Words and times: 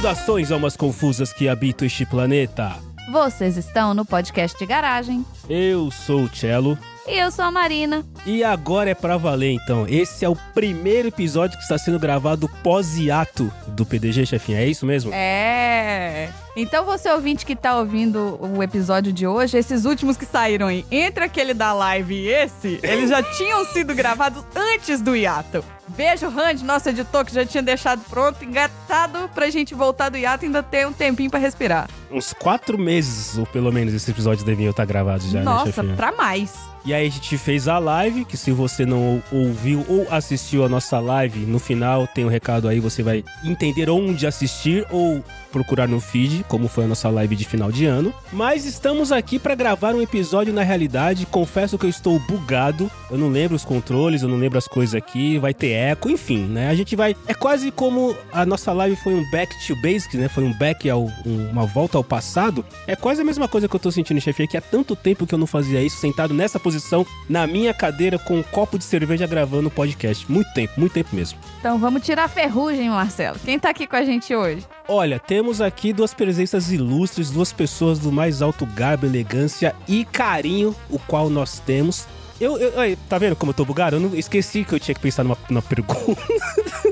Saudações, 0.00 0.50
almas 0.50 0.78
confusas 0.78 1.30
que 1.30 1.46
habitam 1.46 1.86
este 1.86 2.06
planeta. 2.06 2.74
Vocês 3.12 3.58
estão 3.58 3.92
no 3.92 4.02
podcast 4.02 4.58
de 4.58 4.64
garagem. 4.64 5.26
Eu 5.46 5.90
sou 5.90 6.22
o 6.22 6.34
Cello. 6.34 6.78
E 7.06 7.18
eu 7.18 7.30
sou 7.30 7.44
a 7.44 7.50
Marina. 7.50 8.02
E 8.24 8.42
agora 8.42 8.88
é 8.88 8.94
pra 8.94 9.18
valer, 9.18 9.52
então. 9.52 9.86
Esse 9.86 10.24
é 10.24 10.28
o 10.28 10.34
primeiro 10.54 11.08
episódio 11.08 11.58
que 11.58 11.62
está 11.62 11.76
sendo 11.76 11.98
gravado 11.98 12.48
pós-hiato 12.62 13.52
do 13.68 13.84
PDG, 13.84 14.24
chefinha. 14.24 14.60
É 14.60 14.66
isso 14.66 14.86
mesmo? 14.86 15.12
É. 15.12 16.30
Então 16.60 16.84
você 16.84 17.10
ouvinte 17.10 17.46
que 17.46 17.56
tá 17.56 17.78
ouvindo 17.78 18.38
o 18.40 18.62
episódio 18.62 19.12
de 19.12 19.26
hoje, 19.26 19.56
esses 19.56 19.86
últimos 19.86 20.16
que 20.16 20.26
saíram 20.26 20.66
aí, 20.66 20.84
entre 20.90 21.24
aquele 21.24 21.54
da 21.54 21.72
live 21.72 22.14
e 22.14 22.28
esse, 22.28 22.78
eles 22.82 23.08
já 23.08 23.22
tinham 23.34 23.64
sido 23.64 23.94
gravados 23.94 24.44
antes 24.54 25.00
do 25.00 25.16
hiato. 25.16 25.64
Beijo, 25.88 26.28
Randy, 26.28 26.62
nosso 26.62 26.88
editor, 26.90 27.24
que 27.24 27.34
já 27.34 27.44
tinha 27.46 27.62
deixado 27.62 28.02
pronto, 28.10 28.44
engatado 28.44 29.28
pra 29.34 29.48
gente 29.50 29.74
voltar 29.74 30.10
do 30.10 30.18
hiato 30.18 30.44
e 30.44 30.46
ainda 30.46 30.62
ter 30.62 30.86
um 30.86 30.92
tempinho 30.92 31.30
pra 31.30 31.40
respirar. 31.40 31.88
Uns 32.10 32.32
quatro 32.32 32.78
meses, 32.78 33.38
ou 33.38 33.46
pelo 33.46 33.72
menos, 33.72 33.94
esses 33.94 34.08
episódios 34.08 34.44
deviam 34.44 34.70
estar 34.70 34.84
gravados 34.84 35.30
já, 35.30 35.38
né, 35.40 35.44
Nossa, 35.44 35.72
chefinha? 35.72 35.96
pra 35.96 36.12
mais. 36.12 36.69
E 36.84 36.94
aí 36.94 37.06
a 37.06 37.10
gente 37.10 37.36
fez 37.36 37.68
a 37.68 37.78
live, 37.78 38.24
que 38.24 38.36
se 38.36 38.50
você 38.52 38.86
não 38.86 39.22
ouviu 39.30 39.84
ou 39.88 40.06
assistiu 40.10 40.64
a 40.64 40.68
nossa 40.68 40.98
live, 40.98 41.40
no 41.40 41.58
final 41.58 42.06
tem 42.06 42.24
um 42.24 42.28
recado 42.28 42.68
aí, 42.68 42.80
você 42.80 43.02
vai 43.02 43.22
entender 43.44 43.90
onde 43.90 44.26
assistir 44.26 44.86
ou 44.90 45.22
procurar 45.52 45.88
no 45.88 46.00
feed, 46.00 46.44
como 46.48 46.68
foi 46.68 46.84
a 46.84 46.86
nossa 46.86 47.08
live 47.10 47.34
de 47.36 47.44
final 47.44 47.70
de 47.72 47.84
ano. 47.84 48.14
Mas 48.32 48.64
estamos 48.64 49.10
aqui 49.12 49.38
para 49.38 49.54
gravar 49.54 49.94
um 49.94 50.00
episódio 50.00 50.52
na 50.54 50.62
realidade. 50.62 51.26
Confesso 51.26 51.76
que 51.76 51.84
eu 51.84 51.90
estou 51.90 52.18
bugado, 52.20 52.90
eu 53.10 53.18
não 53.18 53.28
lembro 53.28 53.56
os 53.56 53.64
controles, 53.64 54.22
eu 54.22 54.28
não 54.28 54.36
lembro 54.38 54.56
as 54.58 54.68
coisas 54.68 54.94
aqui, 54.94 55.38
vai 55.38 55.52
ter 55.52 55.70
eco, 55.72 56.08
enfim, 56.08 56.44
né? 56.46 56.68
A 56.70 56.74
gente 56.74 56.94
vai. 56.96 57.14
É 57.26 57.34
quase 57.34 57.70
como 57.72 58.16
a 58.32 58.46
nossa 58.46 58.72
live 58.72 58.96
foi 58.96 59.12
um 59.14 59.28
back 59.30 59.52
to 59.66 59.74
basics, 59.82 60.14
né? 60.18 60.28
Foi 60.28 60.44
um 60.44 60.52
back 60.56 60.88
ao 60.88 61.02
um- 61.26 61.50
uma 61.50 61.66
volta 61.66 61.98
ao 61.98 62.04
passado. 62.04 62.64
É 62.86 62.94
quase 62.96 63.20
a 63.20 63.24
mesma 63.24 63.48
coisa 63.48 63.68
que 63.68 63.74
eu 63.76 63.80
tô 63.80 63.90
sentindo, 63.90 64.20
chefe, 64.20 64.46
que 64.46 64.56
há 64.56 64.60
tanto 64.60 64.94
tempo 64.94 65.26
que 65.26 65.34
eu 65.34 65.38
não 65.38 65.46
fazia 65.48 65.82
isso, 65.82 65.96
sentado 65.98 66.32
nessa 66.32 66.58
posição, 66.60 66.69
na 67.28 67.46
minha 67.46 67.72
cadeira, 67.72 68.18
com 68.18 68.38
um 68.38 68.42
copo 68.42 68.78
de 68.78 68.84
cerveja 68.84 69.26
gravando 69.26 69.68
o 69.68 69.70
podcast. 69.70 70.30
Muito 70.30 70.52
tempo, 70.52 70.74
muito 70.76 70.92
tempo 70.92 71.14
mesmo. 71.14 71.38
Então 71.58 71.78
vamos 71.78 72.02
tirar 72.02 72.24
a 72.24 72.28
ferrugem, 72.28 72.88
Marcelo. 72.90 73.38
Quem 73.44 73.58
tá 73.58 73.70
aqui 73.70 73.86
com 73.86 73.96
a 73.96 74.04
gente 74.04 74.34
hoje? 74.34 74.66
Olha, 74.88 75.18
temos 75.18 75.60
aqui 75.60 75.92
duas 75.92 76.12
presenças 76.12 76.72
ilustres, 76.72 77.30
duas 77.30 77.52
pessoas 77.52 77.98
do 77.98 78.10
mais 78.10 78.42
alto 78.42 78.66
garbo, 78.66 79.06
elegância 79.06 79.74
e 79.88 80.04
carinho, 80.04 80.74
o 80.88 80.98
qual 80.98 81.30
nós 81.30 81.60
temos. 81.60 82.06
Eu, 82.40 82.56
eu, 82.56 82.80
aí, 82.80 82.96
tá 82.96 83.18
vendo 83.18 83.36
como 83.36 83.50
eu 83.50 83.54
tô 83.54 83.66
bugado? 83.66 83.96
Eu 83.96 84.00
não 84.00 84.14
esqueci 84.16 84.64
que 84.64 84.74
eu 84.74 84.80
tinha 84.80 84.94
que 84.94 85.00
pensar 85.00 85.22
numa, 85.22 85.36
numa 85.48 85.62
pergunta. 85.62 86.20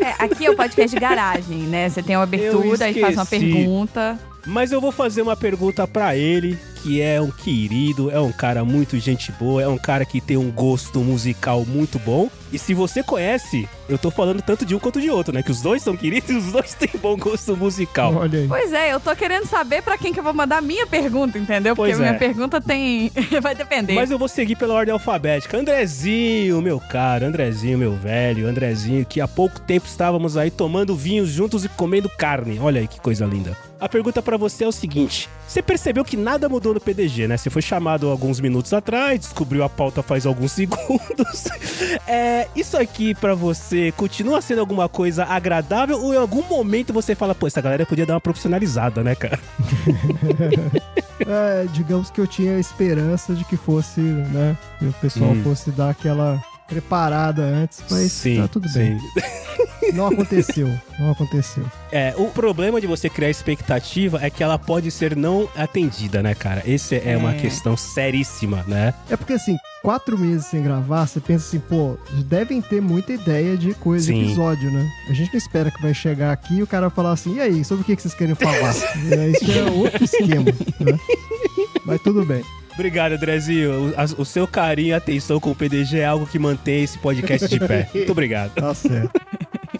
É, 0.01 0.25
aqui 0.25 0.47
é 0.47 0.51
o 0.51 0.55
podcast 0.55 0.95
de 0.95 1.01
garagem, 1.01 1.57
né? 1.61 1.89
Você 1.89 2.03
tem 2.03 2.15
uma 2.15 2.23
abertura, 2.23 2.85
aí 2.85 3.01
faz 3.01 3.17
uma 3.17 3.27
pergunta. 3.27 4.19
Mas 4.49 4.73
eu 4.73 4.81
vou 4.81 4.91
fazer 4.91 5.21
uma 5.21 5.37
pergunta 5.37 5.87
pra 5.87 6.17
ele, 6.17 6.59
que 6.83 7.03
é 7.03 7.21
um 7.21 7.31
querido, 7.31 8.11
é 8.11 8.19
um 8.19 8.33
cara 8.33 8.65
muito 8.65 8.99
gente 8.99 9.31
boa, 9.33 9.63
é 9.63 9.69
um 9.69 9.77
cara 9.77 10.07
que 10.07 10.23
tem 10.23 10.39
um 10.39 10.51
gosto 10.51 11.01
musical 11.01 11.67
muito 11.67 11.99
bom. 11.99 12.31
E 12.51 12.59
se 12.59 12.73
você 12.73 13.03
conhece, 13.03 13.69
eu 13.91 13.99
tô 13.99 14.11
falando 14.11 14.41
tanto 14.41 14.65
de 14.65 14.75
um 14.75 14.79
quanto 14.79 15.03
de 15.03 15.11
outro, 15.11 15.35
né? 15.35 15.43
Que 15.43 15.51
os 15.51 15.61
dois 15.61 15.83
são 15.83 15.95
queridos 15.95 16.31
e 16.31 16.35
os 16.35 16.51
dois 16.51 16.73
têm 16.73 16.89
bom 16.99 17.15
gosto 17.15 17.55
musical. 17.55 18.15
Olha 18.15 18.39
aí. 18.39 18.49
Pois 18.49 18.73
é, 18.73 18.95
eu 18.95 18.99
tô 18.99 19.15
querendo 19.15 19.45
saber 19.45 19.83
pra 19.83 19.99
quem 19.99 20.15
que 20.15 20.19
eu 20.21 20.25
vou 20.25 20.33
mandar 20.33 20.59
a 20.59 20.63
minha 20.63 20.87
pergunta, 20.87 21.37
entendeu? 21.37 21.77
Porque 21.77 21.91
Pois 21.91 21.99
minha 21.99 22.13
é. 22.13 22.19
pergunta 22.19 22.59
tem. 22.59 23.13
vai 23.43 23.55
depender. 23.55 23.93
Mas 23.93 24.11
eu 24.11 24.19
vou 24.19 24.29
seguir 24.29 24.57
pela 24.57 24.73
ordem 24.73 24.95
alfabética. 24.95 25.59
Andrezinho, 25.59 26.63
meu 26.63 26.81
caro, 26.81 27.27
Andrezinho, 27.27 27.77
meu 27.77 27.93
velho, 27.93 28.49
Andrezinho, 28.49 29.05
que 29.05 29.21
há 29.21 29.29
pouco 29.29 29.61
tempo 29.61 29.87
estávamos 29.87 30.39
aí 30.39 30.51
tomando 30.51 30.97
vinhos 30.97 31.29
juntos 31.29 31.67
e 31.67 31.69
comendo 31.69 32.09
carne. 32.09 32.59
Olha 32.59 32.81
aí 32.81 32.89
que 32.89 32.99
coisa 32.99 33.27
linda. 33.27 33.67
A 33.81 33.89
pergunta 33.89 34.21
pra 34.21 34.37
você 34.37 34.65
é 34.65 34.69
o 34.69 34.73
seguinte: 34.73 35.29
você 35.47 35.63
percebeu 35.63 36.05
que 36.05 36.17
nada 36.17 36.48
mudou 36.48 36.75
no 36.75 36.80
PDG, 36.80 37.29
né? 37.29 37.36
Você 37.36 37.48
foi 37.48 37.63
chamado 37.63 38.08
alguns 38.11 38.41
minutos 38.41 38.73
atrás, 38.73 39.20
descobriu 39.20 39.63
a 39.63 39.69
pauta 39.69 40.02
faz 40.02 40.27
alguns 40.27 40.51
segundos. 40.52 41.45
É, 42.07 42.48
isso 42.57 42.77
aqui 42.77 43.14
pra 43.14 43.35
você 43.35 43.92
continua 43.92 44.41
sendo 44.41 44.61
alguma 44.61 44.89
coisa 44.89 45.25
agradável 45.25 46.01
ou 46.02 46.13
em 46.13 46.17
algum 46.17 46.42
momento 46.42 46.92
você 46.92 47.14
fala, 47.14 47.35
pô, 47.35 47.47
essa 47.47 47.61
galera 47.61 47.86
podia 47.86 48.05
dar 48.07 48.14
uma 48.14 48.20
profissionalizada, 48.20 49.02
né, 49.02 49.14
cara? 49.14 49.39
É, 51.27 51.67
digamos 51.73 52.11
que 52.11 52.20
eu 52.20 52.29
tinha 52.29 52.57
a 52.57 52.61
esperança 52.61 53.35
de 53.35 53.45
que 53.45 53.57
fosse, 53.57 54.01
né? 54.01 54.57
Que 54.79 54.86
o 54.86 54.92
pessoal 54.95 55.33
Hum. 55.33 55.42
fosse 55.42 55.70
dar 55.73 55.91
aquela 55.91 56.41
preparada 56.68 57.42
antes, 57.42 57.83
mas 57.90 58.12
sim, 58.12 58.40
tá 58.40 58.48
tudo 58.48 58.68
bem. 58.73 58.98
sim. 58.98 59.06
Não 59.95 60.06
aconteceu. 60.08 60.68
Não 60.98 61.11
aconteceu. 61.12 61.64
É, 61.90 62.12
o 62.18 62.27
problema 62.27 62.79
de 62.80 62.86
você 62.86 63.08
criar 63.08 63.30
expectativa 63.30 64.18
é 64.23 64.29
que 64.29 64.42
ela 64.42 64.58
pode 64.58 64.90
ser 64.90 65.17
não 65.17 65.48
atendida, 65.57 66.23
né, 66.23 66.34
cara? 66.34 66.62
Esse 66.67 66.96
é, 66.96 67.17
uma 67.17 67.33
É. 67.34 67.39
questão 67.39 67.74
seríssima, 67.77 68.64
né? 68.68 68.92
É 69.08 69.17
porque 69.17 69.33
assim, 69.33 69.57
quatro 69.83 70.18
meses 70.18 70.46
sem 70.46 70.62
gravar, 70.62 71.07
você 71.07 71.20
pensa 71.20 71.46
assim, 71.48 71.58
pô, 71.58 71.96
devem 72.27 72.61
ter 72.61 72.83
muita 72.83 73.12
ideia 73.14 73.57
de 73.57 73.73
coisa 73.74 74.07
Sim. 74.07 74.14
de 74.18 74.27
episódio, 74.27 74.70
né? 74.70 74.86
A 75.08 75.14
gente 75.14 75.33
não 75.33 75.39
espera 75.39 75.70
que 75.70 75.80
vai 75.80 75.95
chegar 75.95 76.33
aqui 76.33 76.57
e 76.58 76.62
o 76.62 76.67
cara 76.67 76.89
vai 76.89 76.95
falar 76.96 77.12
assim, 77.12 77.36
e 77.36 77.40
aí, 77.40 77.64
sobre 77.64 77.83
o 77.83 77.84
que 77.86 77.96
que 77.96 78.02
vocês 78.02 78.14
querem 78.14 78.34
falar? 78.34 78.74
É, 79.11 79.28
Isso 79.30 79.51
é 79.58 79.70
outro 79.70 80.05
esquema, 80.05 80.45
né? 80.80 80.98
Mas 81.86 82.01
tudo 82.02 82.24
bem. 82.27 82.42
Obrigado, 82.78 83.14
Andrezinho. 83.14 83.89
O, 83.90 83.94
a- 84.00 84.20
o 84.22 84.24
seu 84.24 84.46
carinho 84.46 84.90
e 84.90 84.94
atenção 84.94 85.40
com 85.40 85.50
o 85.50 85.55
PDG 85.55 85.98
é 85.98 86.05
algo 86.06 86.27
que 86.27 86.39
mantém 86.39 86.84
esse 86.84 86.96
podcast 86.98 87.48
de 87.48 87.58
pé. 87.58 87.90
Muito 87.92 88.12
obrigado. 88.12 88.52
Tá 88.55 88.72
certo. 88.72 89.11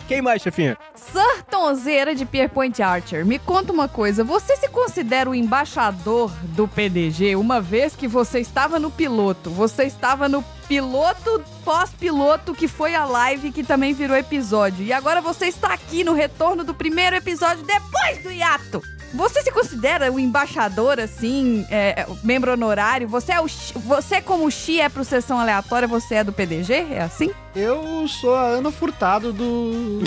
Quem 0.09 0.21
mais, 0.21 0.43
chefinha? 0.43 0.77
Sartonzeira 0.95 2.15
de 2.15 2.25
Pierpoint 2.25 2.83
Archer, 2.83 3.25
me 3.27 3.39
conta 3.39 3.73
uma 3.73 3.89
coisa. 3.89 4.25
Você 4.25 4.57
se 4.57 4.67
considera 4.69 5.29
o 5.31 5.35
embaixador 5.35 6.31
do 6.57 6.67
PDG 6.67 7.37
uma 7.37 7.61
vez 7.61 7.95
que 7.95 8.09
você 8.09 8.41
estava 8.41 8.79
no 8.79 8.91
piloto? 8.91 9.51
Você 9.51 9.85
estava 9.85 10.29
no 10.29 10.43
piloto 10.67 11.43
pós-piloto 11.65 12.55
que 12.55 12.67
foi 12.67 12.95
a 12.95 13.05
live 13.05 13.53
que 13.53 13.63
também 13.63 13.93
virou 13.93 14.17
episódio. 14.17 14.85
E 14.85 14.93
agora 14.93 15.21
você 15.21 15.47
está 15.47 15.73
aqui 15.75 16.03
no 16.03 16.15
retorno 16.15 16.65
do 16.65 16.75
primeiro 16.75 17.15
episódio 17.15 17.63
depois 17.65 18.23
do 18.23 18.33
hiato. 18.33 18.83
Você 19.15 19.43
se 19.43 19.51
considera 19.51 20.13
o 20.13 20.21
embaixador, 20.21 21.01
assim, 21.01 21.67
é, 21.71 22.07
membro 22.23 22.53
honorário? 22.53 23.09
Você 23.09 23.33
é 23.33 23.41
o 23.41 23.47
você 23.77 24.21
como 24.21 24.47
o 24.47 24.51
Xi 24.51 24.81
é 24.81 24.89
pro 24.89 25.05
sessão 25.05 25.41
aleatória, 25.41 25.89
você 25.89 26.17
é 26.17 26.25
do 26.25 26.33
PDG? 26.33 26.75
É 26.91 27.01
assim? 27.01 27.31
Eu 27.57 28.07
sou 28.07 28.35
a 28.35 28.43
Ana 28.43 28.71
Furtado 28.71 29.33
do, 29.33 30.01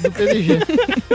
do 0.00 0.12
PDG. 0.12 0.58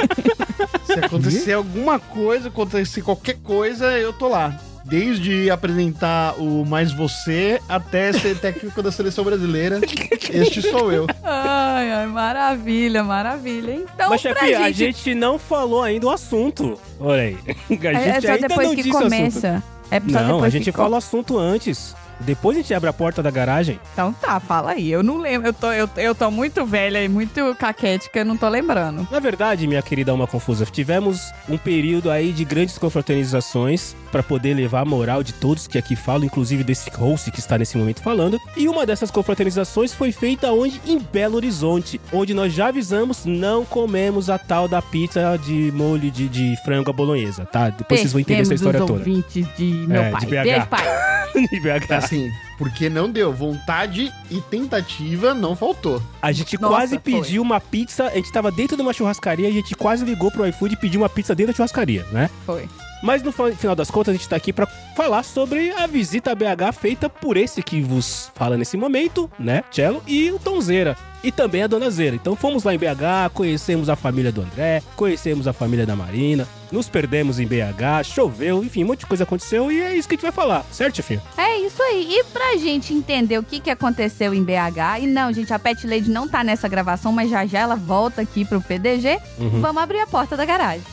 Se 0.85 0.93
acontecer 0.93 1.53
alguma 1.53 1.99
coisa, 1.99 2.47
acontecer 2.47 3.01
qualquer 3.03 3.37
coisa, 3.43 3.85
eu 3.97 4.11
tô 4.11 4.27
lá. 4.27 4.59
Desde 4.89 5.51
apresentar 5.51 6.33
o 6.39 6.65
Mais 6.65 6.91
Você 6.91 7.61
até 7.69 8.11
ser 8.11 8.39
técnico 8.39 8.81
da 8.81 8.91
seleção 8.91 9.23
brasileira, 9.23 9.79
este 10.33 10.63
sou 10.63 10.91
eu. 10.91 11.05
Ai, 11.23 11.91
ai, 11.91 12.07
maravilha, 12.07 13.03
maravilha. 13.03 13.75
Então, 13.75 14.09
Mas, 14.09 14.21
pra 14.21 14.33
chefinha, 14.33 14.59
a 14.59 14.71
gente... 14.71 14.97
gente 14.97 15.13
não 15.15 15.37
falou 15.37 15.83
ainda 15.83 16.07
o 16.07 16.09
assunto. 16.09 16.79
Olha 16.99 17.21
aí. 17.21 17.37
A 17.69 17.73
gente 17.73 17.85
É, 17.85 18.09
é 18.09 18.21
só 18.21 18.31
ainda 18.31 18.47
depois 18.47 18.67
não 18.67 18.75
que 18.75 18.89
começa. 18.89 19.63
É 19.91 19.99
só 19.99 20.05
Não, 20.07 20.25
depois 20.33 20.43
a 20.43 20.49
gente 20.49 20.63
que 20.65 20.71
fala 20.71 20.95
o 20.95 20.97
assunto 20.97 21.37
antes. 21.37 21.95
Depois 22.19 22.57
a 22.57 22.61
gente 22.61 22.73
abre 22.73 22.89
a 22.89 22.93
porta 22.93 23.23
da 23.23 23.31
garagem. 23.31 23.79
Então 23.93 24.11
tá, 24.11 24.39
fala 24.39 24.71
aí. 24.71 24.91
Eu 24.91 25.01
não 25.01 25.17
lembro. 25.17 25.47
Eu 25.47 25.53
tô, 25.53 25.71
eu, 25.71 25.89
eu 25.95 26.13
tô 26.13 26.29
muito 26.29 26.65
velha 26.65 27.03
e 27.03 27.07
muito 27.07 27.55
caquética, 27.55 28.19
eu 28.19 28.25
não 28.25 28.35
tô 28.35 28.49
lembrando. 28.49 29.07
Na 29.09 29.19
verdade, 29.19 29.65
minha 29.67 29.81
querida 29.81 30.11
Alma 30.11 30.27
Confusa, 30.27 30.65
tivemos 30.65 31.31
um 31.47 31.57
período 31.57 32.11
aí 32.11 32.33
de 32.33 32.43
grandes 32.43 32.77
confraternizações 32.77 33.95
para 34.09 34.23
poder 34.23 34.53
levar 34.53 34.81
a 34.81 34.85
moral 34.85 35.23
de 35.23 35.33
todos 35.33 35.67
que 35.67 35.77
aqui 35.77 35.95
falam, 35.95 36.25
inclusive 36.25 36.63
desse 36.63 36.89
host 36.91 37.31
que 37.31 37.39
está 37.39 37.57
nesse 37.57 37.77
momento 37.77 38.01
falando. 38.01 38.39
E 38.57 38.67
uma 38.67 38.85
dessas 38.85 39.11
confraternizações 39.11 39.93
foi 39.93 40.11
feita 40.11 40.51
onde? 40.51 40.81
Em 40.85 40.97
Belo 40.99 41.35
Horizonte, 41.35 41.99
onde 42.11 42.33
nós 42.33 42.53
já 42.53 42.67
avisamos 42.67 43.25
não 43.25 43.63
comemos 43.65 44.29
a 44.29 44.37
tal 44.37 44.67
da 44.67 44.81
pizza 44.81 45.37
de 45.43 45.71
molho 45.73 46.09
de, 46.11 46.27
de 46.27 46.55
frango 46.65 46.89
à 46.89 46.93
bolonhesa, 46.93 47.45
tá? 47.45 47.69
Depois 47.69 47.99
vocês 48.01 48.11
vão 48.11 48.19
entender 48.21 48.41
essa 48.41 48.53
história 48.53 48.79
toda. 48.79 48.93
os 48.93 48.99
ouvintes 48.99 49.47
de 49.57 49.63
meu 49.87 50.01
É, 50.01 50.11
pai. 50.11 50.19
de 50.21 50.25
BH. 50.27 50.43
Beijo, 50.43 50.67
pai. 50.67 50.83
De 51.51 51.59
BH. 51.59 51.91
Assim, 51.93 52.27
porque 52.57 52.89
não 52.89 53.07
deu. 53.09 53.31
Vontade 53.31 54.11
e 54.31 54.41
tentativa 54.41 55.31
não 55.33 55.55
faltou. 55.55 56.01
A 56.21 56.31
gente 56.31 56.59
Nossa, 56.59 56.73
quase 56.75 56.99
foi. 56.99 56.99
pediu 57.21 57.41
uma 57.43 57.61
pizza, 57.61 58.05
a 58.07 58.15
gente 58.15 58.31
tava 58.31 58.51
dentro 58.51 58.75
de 58.75 58.81
uma 58.81 58.91
churrascaria, 58.91 59.47
a 59.47 59.51
gente 59.51 59.75
quase 59.75 60.03
ligou 60.03 60.31
pro 60.31 60.45
iFood 60.47 60.73
e 60.73 60.77
pediu 60.77 61.01
uma 61.01 61.07
pizza 61.07 61.35
dentro 61.35 61.53
da 61.53 61.55
churrascaria, 61.57 62.03
né? 62.11 62.29
Foi. 62.47 62.67
Mas 63.01 63.23
no 63.23 63.31
final 63.31 63.75
das 63.75 63.89
contas, 63.89 64.13
a 64.13 64.17
gente 64.17 64.27
tá 64.27 64.35
aqui 64.35 64.51
pra 64.51 64.65
falar 64.95 65.23
sobre 65.23 65.71
a 65.71 65.87
visita 65.87 66.31
a 66.31 66.35
BH 66.35 66.73
feita 66.79 67.09
por 67.09 67.37
esse 67.37 67.63
que 67.63 67.81
vos 67.81 68.29
fala 68.35 68.57
nesse 68.57 68.75
momento, 68.75 69.29
né? 69.39 69.63
Cello 69.71 70.03
e 70.05 70.31
o 70.31 70.37
Tonzeira. 70.39 70.97
E 71.21 71.31
também 71.33 71.63
a 71.63 71.67
Dona 71.67 71.89
Zera. 71.89 72.15
Então 72.15 72.33
fomos 72.33 72.63
lá 72.63 72.73
em 72.73 72.77
BH, 72.77 73.31
conhecemos 73.33 73.89
a 73.89 73.95
família 73.97 74.31
do 74.31 74.41
André, 74.41 74.81
conhecemos 74.95 75.47
a 75.49 75.53
família 75.53 75.85
da 75.85 75.93
Marina, 75.93 76.47
nos 76.71 76.87
perdemos 76.87 77.39
em 77.41 77.45
BH, 77.45 78.03
choveu, 78.05 78.63
enfim, 78.63 78.85
um 78.85 78.87
monte 78.87 78.99
de 79.01 79.05
coisa 79.05 79.25
aconteceu 79.25 79.69
e 79.69 79.81
é 79.81 79.93
isso 79.97 80.07
que 80.07 80.13
a 80.13 80.17
gente 80.17 80.21
vai 80.23 80.31
falar, 80.31 80.63
certo, 80.71 80.95
chefinho? 80.95 81.21
É 81.37 81.57
isso 81.59 81.83
aí. 81.83 82.07
E 82.09 82.23
pra 82.25 82.55
gente 82.57 82.93
entender 82.93 83.37
o 83.37 83.43
que, 83.43 83.59
que 83.59 83.69
aconteceu 83.69 84.33
em 84.33 84.41
BH, 84.43 85.01
e 85.01 85.07
não, 85.07 85.33
gente, 85.33 85.53
a 85.53 85.59
Pet 85.59 85.85
Lady 85.85 86.09
não 86.09 86.25
tá 86.25 86.41
nessa 86.41 86.69
gravação, 86.69 87.11
mas 87.11 87.29
já 87.29 87.45
já 87.45 87.59
ela 87.59 87.75
volta 87.75 88.21
aqui 88.21 88.45
pro 88.45 88.61
PDG, 88.61 89.19
Uhum. 89.37 89.59
vamos 89.59 89.83
abrir 89.83 89.99
a 89.99 90.07
porta 90.07 90.37
da 90.37 90.45
garagem. 90.45 90.83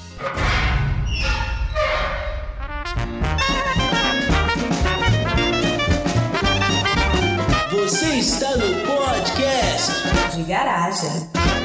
Está 7.86 8.56
no 8.56 8.66
podcast 8.84 9.92
de 10.34 10.42
garagem. 10.42 11.55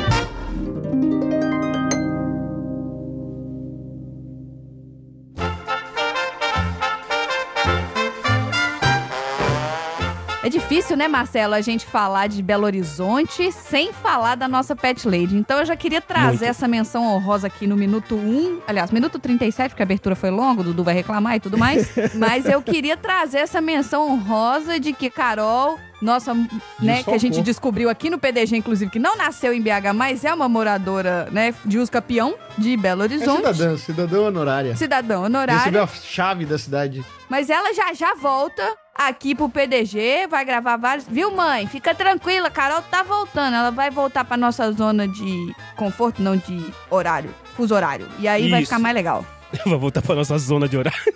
É 10.44 10.50
difícil, 10.50 10.98
né, 10.98 11.08
Marcelo, 11.08 11.54
a 11.54 11.62
gente 11.62 11.86
falar 11.86 12.26
de 12.26 12.42
Belo 12.42 12.66
Horizonte 12.66 13.52
sem 13.52 13.94
falar 13.94 14.34
da 14.34 14.48
nossa 14.48 14.76
Pet 14.76 15.08
Lady. 15.08 15.36
Então 15.38 15.60
eu 15.60 15.66
já 15.66 15.76
queria 15.76 16.02
trazer 16.02 16.30
Muito. 16.30 16.44
essa 16.46 16.68
menção 16.68 17.04
honrosa 17.04 17.46
aqui 17.46 17.68
no 17.68 17.78
minuto 17.78 18.16
1. 18.16 18.62
Aliás, 18.68 18.90
minuto 18.90 19.20
37, 19.20 19.70
porque 19.70 19.84
a 19.84 19.86
abertura 19.86 20.16
foi 20.16 20.32
longa, 20.32 20.62
o 20.62 20.64
Dudu 20.64 20.84
vai 20.84 20.96
reclamar 20.96 21.36
e 21.36 21.40
tudo 21.40 21.60
mais. 21.60 21.92
Mas 22.18 22.48
eu 22.48 22.60
queria 22.60 22.98
trazer 22.98 23.38
essa 23.38 23.62
menção 23.62 24.10
honrosa 24.10 24.80
de 24.80 24.94
que 24.94 25.12
Carol, 25.12 25.78
nossa, 26.02 26.34
né, 26.80 27.04
que 27.04 27.12
a 27.12 27.20
gente 27.20 27.40
descobriu 27.44 27.88
aqui 27.88 28.10
no 28.10 28.18
PDG, 28.18 28.58
inclusive, 28.58 28.90
que 28.90 28.98
não 28.98 29.16
nasceu 29.16 29.54
em 29.54 29.62
BH, 29.62 29.94
mas 29.94 30.26
é 30.26 30.34
uma 30.34 30.50
moradora, 30.50 31.28
né, 31.32 31.54
de 31.64 31.78
uso 31.78 31.92
campeão 31.92 32.34
de 32.58 32.76
Belo 32.76 33.04
É 33.04 33.06
Horizonte. 33.06 33.38
cidadã, 33.54 33.78
cidadã 33.78 34.22
honorária. 34.22 34.76
Cidadão 34.76 35.24
honorário. 35.26 35.60
Recebeu 35.60 35.84
a 35.84 35.88
chave 35.88 36.46
da 36.48 36.58
cidade. 36.58 37.06
Mas 37.30 37.50
ela 37.52 37.72
já 37.76 37.94
já 37.94 38.16
volta 38.16 38.64
aqui 39.08 39.36
pro 39.36 39.50
PDG, 39.50 40.28
vai 40.30 40.44
gravar 40.46 40.78
vários. 40.78 41.06
Viu, 41.08 41.32
mãe? 41.36 41.68
Fica 41.68 41.94
tranquila, 41.96 42.50
Carol 42.50 42.82
tá 42.84 43.04
voltando. 43.04 43.56
Ela 43.56 43.72
vai 43.72 43.90
voltar 43.90 44.24
pra 44.26 44.38
nossa 44.38 44.72
zona 44.72 45.08
de 45.08 45.56
conforto, 45.76 46.22
não 46.22 46.36
de 46.38 46.66
horário, 46.90 47.34
fuso 47.56 47.74
horário. 47.76 48.08
E 48.20 48.28
aí 48.28 48.50
vai 48.50 48.62
Isso. 48.62 48.70
ficar 48.70 48.80
mais 48.80 48.96
legal. 48.96 49.26
Vai 49.66 49.78
voltar 49.78 50.02
pra 50.02 50.16
nossa 50.16 50.38
zona 50.38 50.66
de 50.66 50.78
horário. 50.78 51.14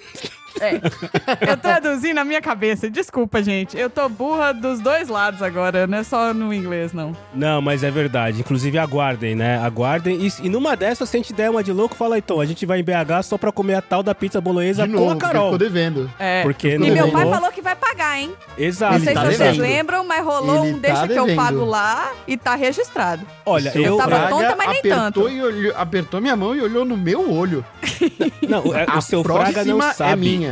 É. 0.60 0.80
Eu 1.52 1.57
traduzi 1.57 2.13
na 2.13 2.24
minha 2.24 2.42
cabeça. 2.42 2.90
Desculpa, 2.90 3.42
gente. 3.44 3.78
Eu 3.78 3.90
tô 3.90 4.07
burra 4.10 4.54
dos 4.54 4.80
dois 4.80 5.07
lados 5.10 5.42
agora, 5.42 5.86
não 5.88 5.98
é 5.98 6.04
só 6.04 6.34
no 6.34 6.54
inglês, 6.54 6.94
não. 6.94 7.16
Não, 7.34 7.62
mas 7.62 7.84
é 7.84 7.92
verdade. 7.92 8.40
Inclusive, 8.40 8.78
aguardem, 8.78 9.36
né? 9.36 9.57
Aguardem. 9.60 10.25
E, 10.25 10.31
e 10.46 10.50
numa 10.50 10.75
dessas, 10.75 11.10
se 11.10 11.18
a 11.18 11.19
gente 11.19 11.34
der 11.34 11.50
uma 11.50 11.63
de 11.63 11.72
louco, 11.72 11.96
fala 11.96 12.18
então, 12.18 12.40
a 12.40 12.46
gente 12.46 12.66
vai 12.66 12.80
em 12.80 12.84
BH 12.84 13.24
só 13.24 13.38
pra 13.38 13.52
comer 13.52 13.75
a 13.75 13.81
tal 13.81 14.02
da 14.04 14.16
pizza 14.16 14.40
bolonhesa 14.40 14.88
De 14.88 14.94
com 14.94 15.00
novo, 15.00 15.12
a 15.12 15.16
Carol. 15.18 15.44
ficou 15.46 15.57
devendo. 15.57 16.12
É. 16.19 16.42
Porque 16.44 16.69
E 16.75 16.78
não 16.78 16.88
meu 16.88 17.12
pai 17.12 17.24
rolou. 17.24 17.34
falou 17.40 17.51
que 17.51 17.62
vai 17.62 17.75
pagar, 17.75 18.19
hein? 18.19 18.31
Exato. 18.58 18.94
Não 18.94 18.98
Ele 19.00 19.06
sei 19.06 19.13
tá 19.13 19.22
se 19.22 19.28
vocês 19.28 19.40
devendo. 19.40 19.62
lembram, 19.62 20.06
mas 20.08 20.24
rolou 20.25 20.66
Ele 20.66 20.75
um 20.75 20.80
deixa 20.80 21.01
tá 21.01 21.08
que 21.08 21.13
eu 21.19 21.25
devendo. 21.25 21.36
pago 21.44 21.66
lá 21.66 22.12
e 22.28 22.38
tá 22.38 22.56
registrado. 22.56 23.25
Olha, 23.46 23.72
Seu 23.72 23.84
eu... 23.84 23.98
tava 23.98 24.28
tonta, 24.30 24.56
mas 24.58 24.68
nem 24.69 24.80
apertou 24.80 25.00
tanto. 25.01 25.30
E 25.30 25.42
olhou, 25.44 25.74
apertou 25.75 26.22
minha 26.22 26.36
mão 26.36 26.56
e 26.56 26.62
olhou 26.62 26.86
no 26.86 26.96
meu 26.98 27.31
olho. 27.34 27.63
Não, 28.48 28.74
é- 28.75 28.86
A 28.88 28.98
o 28.98 29.01
seu 29.01 29.24
Fraga 29.24 29.63
não 29.66 29.78
próxima 29.78 29.94
sabe. 29.94 30.12
é 30.12 30.16
minha. 30.16 30.44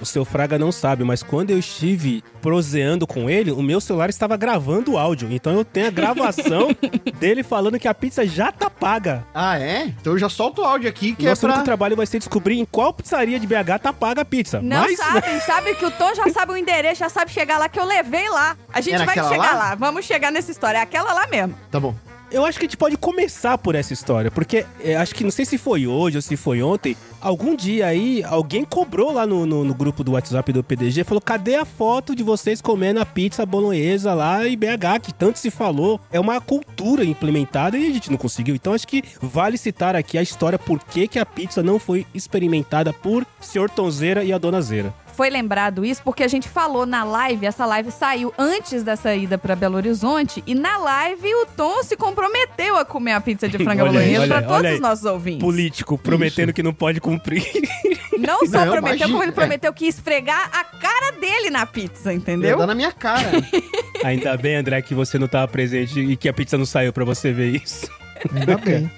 O 0.00 0.06
seu 0.06 0.24
Fraga 0.24 0.58
não 0.58 0.72
sabe, 0.72 1.04
mas 1.04 1.22
quando 1.22 1.50
eu 1.50 1.58
estive 1.58 2.24
proseando 2.40 3.06
com 3.06 3.28
ele, 3.28 3.52
o 3.52 3.62
meu 3.62 3.82
celular 3.82 4.08
estava 4.08 4.34
gravando 4.34 4.92
o 4.92 4.98
áudio. 4.98 5.30
Então 5.30 5.52
eu 5.52 5.62
tenho 5.62 5.88
a 5.88 5.90
gravação 5.90 6.74
dele 7.20 7.42
falando 7.42 7.78
que 7.78 7.86
a 7.86 7.92
pizza 7.92 8.26
já 8.26 8.50
tá 8.50 8.70
paga. 8.70 9.26
Ah, 9.34 9.58
é? 9.58 9.84
Então 10.00 10.14
eu 10.14 10.18
já 10.18 10.30
solto 10.30 10.62
o 10.62 10.64
áudio 10.64 10.88
aqui 10.88 11.14
que 11.14 11.26
Nosso 11.26 11.46
é 11.46 11.52
pra... 11.52 11.62
trabalho 11.62 11.96
vai 11.96 12.06
ser 12.06 12.18
descobrir 12.18 12.58
em 12.58 12.64
qual 12.64 12.94
pizzaria 12.94 13.38
de 13.38 13.46
BH 13.46 13.78
tá 13.82 13.92
paga 13.92 14.22
a 14.22 14.24
pizza. 14.24 14.62
Não 14.62 14.80
mas, 14.80 14.96
sabem, 14.96 15.40
sabe 15.44 15.74
que 15.74 15.84
o 15.84 15.90
Tom 15.90 16.14
já 16.14 16.30
sabe 16.30 16.52
o 16.52 16.56
endereço, 16.56 17.00
já 17.00 17.10
sabe 17.10 17.30
chegar 17.30 17.58
lá, 17.58 17.68
que 17.68 17.78
eu 17.78 17.84
levei 17.84 18.28
lá. 18.30 18.56
A 18.72 18.80
gente 18.80 18.94
É 18.94 19.04
vai 19.04 19.14
chegar 19.14 19.36
lá? 19.36 19.52
lá? 19.54 19.74
vamos 19.74 20.06
chegar 20.06 20.32
nessa 20.32 20.50
história. 20.50 20.78
É 20.78 20.82
aquela 20.82 21.12
lá 21.12 21.26
mesmo. 21.26 21.54
Tá 21.70 21.78
bom. 21.78 21.94
Eu 22.32 22.44
acho 22.44 22.58
que 22.58 22.64
a 22.64 22.68
gente 22.68 22.76
pode 22.76 22.96
começar 22.96 23.58
por 23.58 23.74
essa 23.74 23.92
história, 23.92 24.30
porque 24.30 24.64
é, 24.82 24.96
acho 24.96 25.12
que 25.14 25.24
não 25.24 25.32
sei 25.32 25.44
se 25.44 25.58
foi 25.58 25.86
hoje 25.86 26.16
ou 26.16 26.22
se 26.22 26.36
foi 26.36 26.62
ontem. 26.62 26.96
Algum 27.20 27.54
dia 27.54 27.86
aí, 27.86 28.24
alguém 28.24 28.64
cobrou 28.64 29.12
lá 29.12 29.26
no, 29.26 29.44
no, 29.44 29.62
no 29.62 29.74
grupo 29.74 30.02
do 30.02 30.12
WhatsApp 30.12 30.52
do 30.52 30.64
PDG, 30.64 31.04
falou: 31.04 31.20
cadê 31.20 31.56
a 31.56 31.64
foto 31.64 32.16
de 32.16 32.22
vocês 32.22 32.62
comendo 32.62 33.00
a 33.00 33.04
pizza 33.06 33.44
bolonhesa 33.44 34.14
lá 34.14 34.48
em 34.48 34.56
BH, 34.56 35.00
que 35.02 35.12
tanto 35.12 35.38
se 35.38 35.50
falou? 35.50 36.00
É 36.10 36.18
uma 36.18 36.40
cultura 36.40 37.04
implementada 37.04 37.76
e 37.76 37.90
a 37.90 37.92
gente 37.92 38.10
não 38.10 38.16
conseguiu. 38.16 38.54
Então 38.54 38.72
acho 38.72 38.88
que 38.88 39.04
vale 39.20 39.58
citar 39.58 39.94
aqui 39.94 40.16
a 40.16 40.22
história 40.22 40.58
por 40.58 40.78
que, 40.82 41.06
que 41.06 41.18
a 41.18 41.26
pizza 41.26 41.62
não 41.62 41.78
foi 41.78 42.06
experimentada 42.14 42.92
por 42.92 43.26
Sr. 43.40 43.68
Tonzeira 43.68 44.24
e 44.24 44.32
a 44.32 44.38
Dona 44.38 44.62
Zera. 44.62 44.94
Foi 45.20 45.28
lembrado 45.28 45.84
isso 45.84 46.00
porque 46.02 46.22
a 46.22 46.28
gente 46.28 46.48
falou 46.48 46.86
na 46.86 47.04
live, 47.04 47.44
essa 47.44 47.66
live 47.66 47.90
saiu 47.90 48.32
antes 48.38 48.82
dessa 48.82 49.14
ida 49.14 49.36
pra 49.36 49.54
Belo 49.54 49.76
Horizonte, 49.76 50.42
e 50.46 50.54
na 50.54 50.78
live 50.78 51.34
o 51.34 51.44
Tom 51.54 51.82
se 51.82 51.94
comprometeu 51.94 52.78
a 52.78 52.86
comer 52.86 53.12
a 53.12 53.20
pizza 53.20 53.46
de 53.46 53.58
aí, 53.60 53.76
bolonhesa 53.76 54.22
aí, 54.22 54.42
todos 54.42 54.50
olha 54.50 54.72
os 54.72 54.80
nossos 54.80 55.04
ouvintes. 55.04 55.42
Político, 55.42 55.98
prometendo 55.98 56.54
que 56.54 56.62
não 56.62 56.72
pode 56.72 57.02
cumprir. 57.02 57.44
Não 58.18 58.46
só 58.46 58.64
Não, 58.64 58.72
prometeu, 58.72 58.96
imagina, 58.96 59.08
como 59.08 59.22
ele 59.22 59.30
é. 59.30 59.34
prometeu 59.34 59.72
que 59.74 59.84
ia 59.84 59.90
esfregar 59.90 60.50
a 60.54 60.64
cara 60.64 61.12
dele 61.12 61.50
na 61.50 61.66
pizza, 61.66 62.12
Ia 62.12 62.16
entendeu? 62.16 62.56
dar 62.56 62.66
na 62.66 62.74
minha 62.74 62.92
cara. 62.92 63.30
Ainda 64.02 64.38
bem, 64.38 64.56
André, 64.56 64.80
que 64.80 64.94
você 64.94 65.18
não 65.18 65.28
tava 65.28 65.48
presente 65.48 66.00
e 66.00 66.16
que 66.16 66.30
a 66.30 66.32
pizza 66.32 66.56
não 66.56 66.64
saiu 66.66 66.94
pra 66.94 67.04
você 67.04 67.30
ver 67.30 67.56
isso. 67.56 67.90
Ainda 68.34 68.56
bem. 68.56 68.90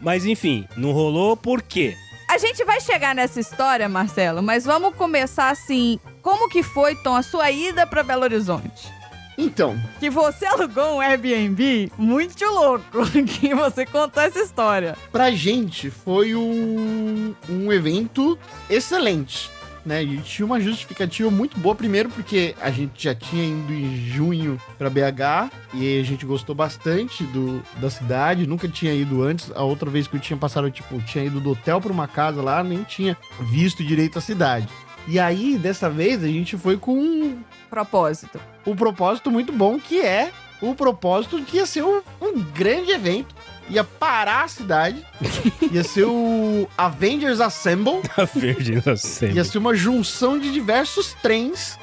Mas 0.00 0.24
enfim, 0.24 0.66
não 0.74 0.92
rolou 0.92 1.36
por 1.36 1.60
quê? 1.62 1.94
A 2.30 2.38
gente 2.38 2.64
vai 2.64 2.80
chegar 2.80 3.12
nessa 3.12 3.40
história, 3.40 3.88
Marcelo, 3.88 4.40
mas 4.40 4.64
vamos 4.64 4.94
começar 4.94 5.50
assim. 5.50 5.98
Como 6.22 6.48
que 6.48 6.62
foi, 6.62 6.94
Tom, 6.94 7.16
a 7.16 7.22
sua 7.24 7.50
ida 7.50 7.84
pra 7.88 8.04
Belo 8.04 8.22
Horizonte? 8.22 8.88
Então, 9.36 9.76
Que 9.98 10.08
você 10.08 10.46
alugou 10.46 10.98
um 10.98 11.00
Airbnb 11.00 11.90
muito 11.98 12.44
louco, 12.44 13.04
que 13.40 13.52
você 13.52 13.84
contou 13.84 14.22
essa 14.22 14.38
história. 14.38 14.96
pra 15.10 15.32
gente 15.32 15.90
foi 15.90 16.36
um, 16.36 17.34
um 17.48 17.72
evento 17.72 18.38
excelente. 18.68 19.50
Né? 19.84 19.98
A 19.98 20.04
gente 20.04 20.24
tinha 20.24 20.46
uma 20.46 20.60
justificativa 20.60 21.30
muito 21.30 21.58
boa, 21.58 21.74
primeiro 21.74 22.10
porque 22.10 22.54
a 22.60 22.70
gente 22.70 23.04
já 23.04 23.14
tinha 23.14 23.44
ido 23.44 23.72
em 23.72 23.96
junho 23.96 24.60
pra 24.76 24.90
BH 24.90 25.50
e 25.74 26.00
a 26.00 26.04
gente 26.04 26.26
gostou 26.26 26.54
bastante 26.54 27.24
do, 27.24 27.62
da 27.80 27.88
cidade, 27.88 28.46
nunca 28.46 28.68
tinha 28.68 28.92
ido 28.92 29.22
antes. 29.22 29.50
A 29.54 29.62
outra 29.62 29.88
vez 29.88 30.06
que 30.06 30.16
eu 30.16 30.20
tinha 30.20 30.36
passado, 30.36 30.70
tipo, 30.70 31.00
tinha 31.02 31.24
ido 31.24 31.40
do 31.40 31.52
hotel 31.52 31.80
pra 31.80 31.92
uma 31.92 32.06
casa 32.06 32.42
lá, 32.42 32.62
nem 32.62 32.82
tinha 32.82 33.16
visto 33.40 33.82
direito 33.82 34.18
a 34.18 34.22
cidade. 34.22 34.68
E 35.08 35.18
aí, 35.18 35.56
dessa 35.56 35.88
vez, 35.88 36.22
a 36.22 36.28
gente 36.28 36.56
foi 36.56 36.76
com 36.76 36.94
um, 36.94 37.42
Propósito. 37.68 38.40
um 38.66 38.76
propósito 38.76 39.30
muito 39.30 39.52
bom, 39.52 39.78
que 39.78 40.00
é 40.00 40.30
o 40.60 40.74
propósito 40.74 41.42
que 41.42 41.56
ia 41.56 41.66
ser 41.66 41.82
um, 41.82 42.02
um 42.20 42.42
grande 42.52 42.90
evento. 42.90 43.34
Ia 43.70 43.84
parar 43.84 44.44
a 44.44 44.48
cidade. 44.48 45.04
ia 45.70 45.84
ser 45.84 46.04
o 46.04 46.68
Avengers 46.76 47.40
Assemble. 47.40 48.02
A 48.16 48.24
Virgem 48.24 48.80
da 48.80 48.96
Sempre. 48.96 49.36
Ia 49.36 49.44
ser 49.44 49.58
uma 49.58 49.74
junção 49.74 50.38
de 50.38 50.52
diversos 50.52 51.14
trens. 51.22 51.78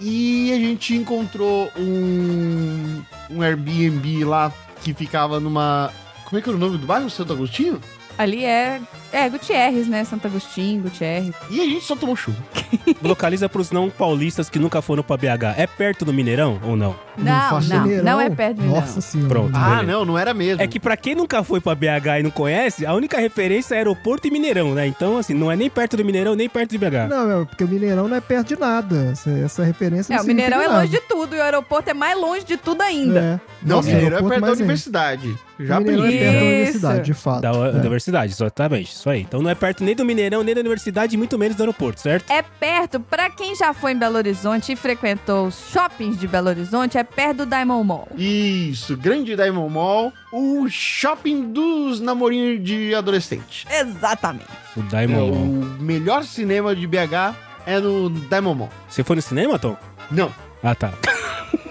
E 0.00 0.52
a 0.52 0.56
gente 0.56 0.94
encontrou 0.94 1.70
um, 1.76 3.02
um 3.30 3.42
Airbnb 3.42 4.24
lá 4.24 4.52
que 4.82 4.94
ficava 4.94 5.38
numa. 5.38 5.92
Como 6.24 6.38
é 6.38 6.42
que 6.42 6.48
era 6.48 6.56
o 6.56 6.60
nome 6.60 6.78
do 6.78 6.86
bairro? 6.86 7.10
Santo 7.10 7.32
Agostinho? 7.32 7.80
Ali 8.18 8.44
é. 8.44 8.80
É, 9.12 9.28
Gutierrez, 9.28 9.86
né? 9.88 10.04
Santo 10.04 10.26
Agostinho, 10.26 10.82
Gutierrez. 10.82 11.34
E 11.50 11.60
a 11.60 11.64
gente 11.64 11.84
só 11.84 11.94
tomou 11.94 12.16
chuva. 12.16 12.38
Localiza 13.02 13.48
pros 13.48 13.70
não 13.70 13.90
paulistas 13.90 14.48
que 14.48 14.58
nunca 14.58 14.80
foram 14.80 15.02
pra 15.02 15.16
BH. 15.16 15.54
É 15.58 15.66
perto 15.66 16.04
do 16.04 16.12
Mineirão 16.12 16.58
ou 16.64 16.76
não? 16.76 16.94
Não, 17.18 17.60
não, 17.60 17.86
ideia, 17.86 18.02
não 18.02 18.18
é 18.20 18.30
perto 18.30 18.62
de 18.62 18.66
Nossa 18.66 18.94
não. 18.94 19.02
senhora. 19.02 19.28
Pronto. 19.28 19.54
Ah, 19.54 19.68
beleza. 19.76 19.92
não, 19.92 20.04
não 20.06 20.18
era 20.18 20.32
mesmo. 20.32 20.62
É 20.62 20.66
que 20.66 20.80
pra 20.80 20.96
quem 20.96 21.14
nunca 21.14 21.42
foi 21.44 21.60
pra 21.60 21.74
BH 21.74 22.20
e 22.20 22.22
não 22.22 22.30
conhece, 22.30 22.86
a 22.86 22.94
única 22.94 23.18
referência 23.18 23.74
é 23.74 23.78
aeroporto 23.78 24.26
e 24.26 24.30
Mineirão, 24.30 24.74
né? 24.74 24.86
Então, 24.86 25.18
assim, 25.18 25.34
não 25.34 25.52
é 25.52 25.56
nem 25.56 25.68
perto 25.68 25.96
do 25.96 26.04
Mineirão, 26.04 26.34
nem 26.34 26.48
perto 26.48 26.70
de 26.70 26.78
BH. 26.78 27.08
Não, 27.10 27.26
meu, 27.26 27.46
porque 27.46 27.64
o 27.64 27.68
Mineirão 27.68 28.08
não 28.08 28.16
é 28.16 28.20
perto 28.20 28.48
de 28.48 28.58
nada. 28.58 29.10
Essa, 29.12 29.30
essa 29.30 29.62
referência 29.62 30.14
É, 30.14 30.16
não 30.16 30.24
o 30.24 30.26
Mineirão 30.26 30.60
é 30.62 30.68
longe 30.68 30.88
de 30.88 31.00
tudo 31.00 31.36
e 31.36 31.38
o 31.38 31.42
aeroporto 31.42 31.90
é 31.90 31.94
mais 31.94 32.18
longe 32.18 32.44
de 32.46 32.56
tudo 32.56 32.80
ainda. 32.80 33.20
É. 33.20 33.40
Não, 33.62 33.76
Nossa, 33.76 33.88
Mineirão 33.88 34.18
é 34.18 34.28
perto 34.30 34.40
da 34.46 34.52
universidade. 34.52 35.36
Já 35.60 35.78
o 35.78 35.82
Mineirão 35.82 36.06
é 36.06 36.10
perto 36.10 36.32
da 36.32 36.40
universidade, 36.46 37.02
de 37.04 37.14
fato. 37.14 37.40
Da 37.42 37.50
É. 37.50 37.70
universidade, 37.76 38.32
exatamente. 38.32 38.96
Isso 39.02 39.10
aí. 39.10 39.22
Então 39.22 39.42
não 39.42 39.50
é 39.50 39.54
perto 39.56 39.82
nem 39.82 39.96
do 39.96 40.04
Mineirão, 40.04 40.44
nem 40.44 40.54
da 40.54 40.60
universidade, 40.60 41.16
e 41.16 41.18
muito 41.18 41.36
menos 41.36 41.56
do 41.56 41.60
aeroporto, 41.64 42.00
certo? 42.00 42.30
É 42.30 42.40
perto, 42.40 43.00
pra 43.00 43.28
quem 43.28 43.52
já 43.56 43.74
foi 43.74 43.90
em 43.90 43.98
Belo 43.98 44.16
Horizonte 44.16 44.70
e 44.70 44.76
frequentou 44.76 45.48
os 45.48 45.58
shoppings 45.72 46.16
de 46.16 46.28
Belo 46.28 46.48
Horizonte, 46.50 46.96
é 46.96 47.02
perto 47.02 47.38
do 47.38 47.46
Diamond 47.46 47.84
Mall. 47.84 48.08
Isso, 48.16 48.96
grande 48.96 49.34
Diamond 49.34 49.74
Mall, 49.74 50.12
o 50.32 50.68
shopping 50.68 51.52
dos 51.52 51.98
namorinhos 51.98 52.62
de 52.64 52.94
adolescente. 52.94 53.66
Exatamente. 53.68 54.46
O 54.76 54.80
É, 54.80 54.82
Diamond 55.06 55.30
Mall. 55.32 55.32
o 55.32 55.82
melhor 55.82 56.22
cinema 56.22 56.72
de 56.76 56.86
BH 56.86 57.34
é 57.66 57.80
no 57.80 58.08
Diamond 58.08 58.56
Mall. 58.60 58.70
Você 58.88 59.02
foi 59.02 59.16
no 59.16 59.22
cinema, 59.22 59.58
Tom? 59.58 59.76
Não, 60.12 60.32
Ah, 60.62 60.76
tá. 60.76 60.92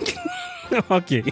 ok. 0.90 1.24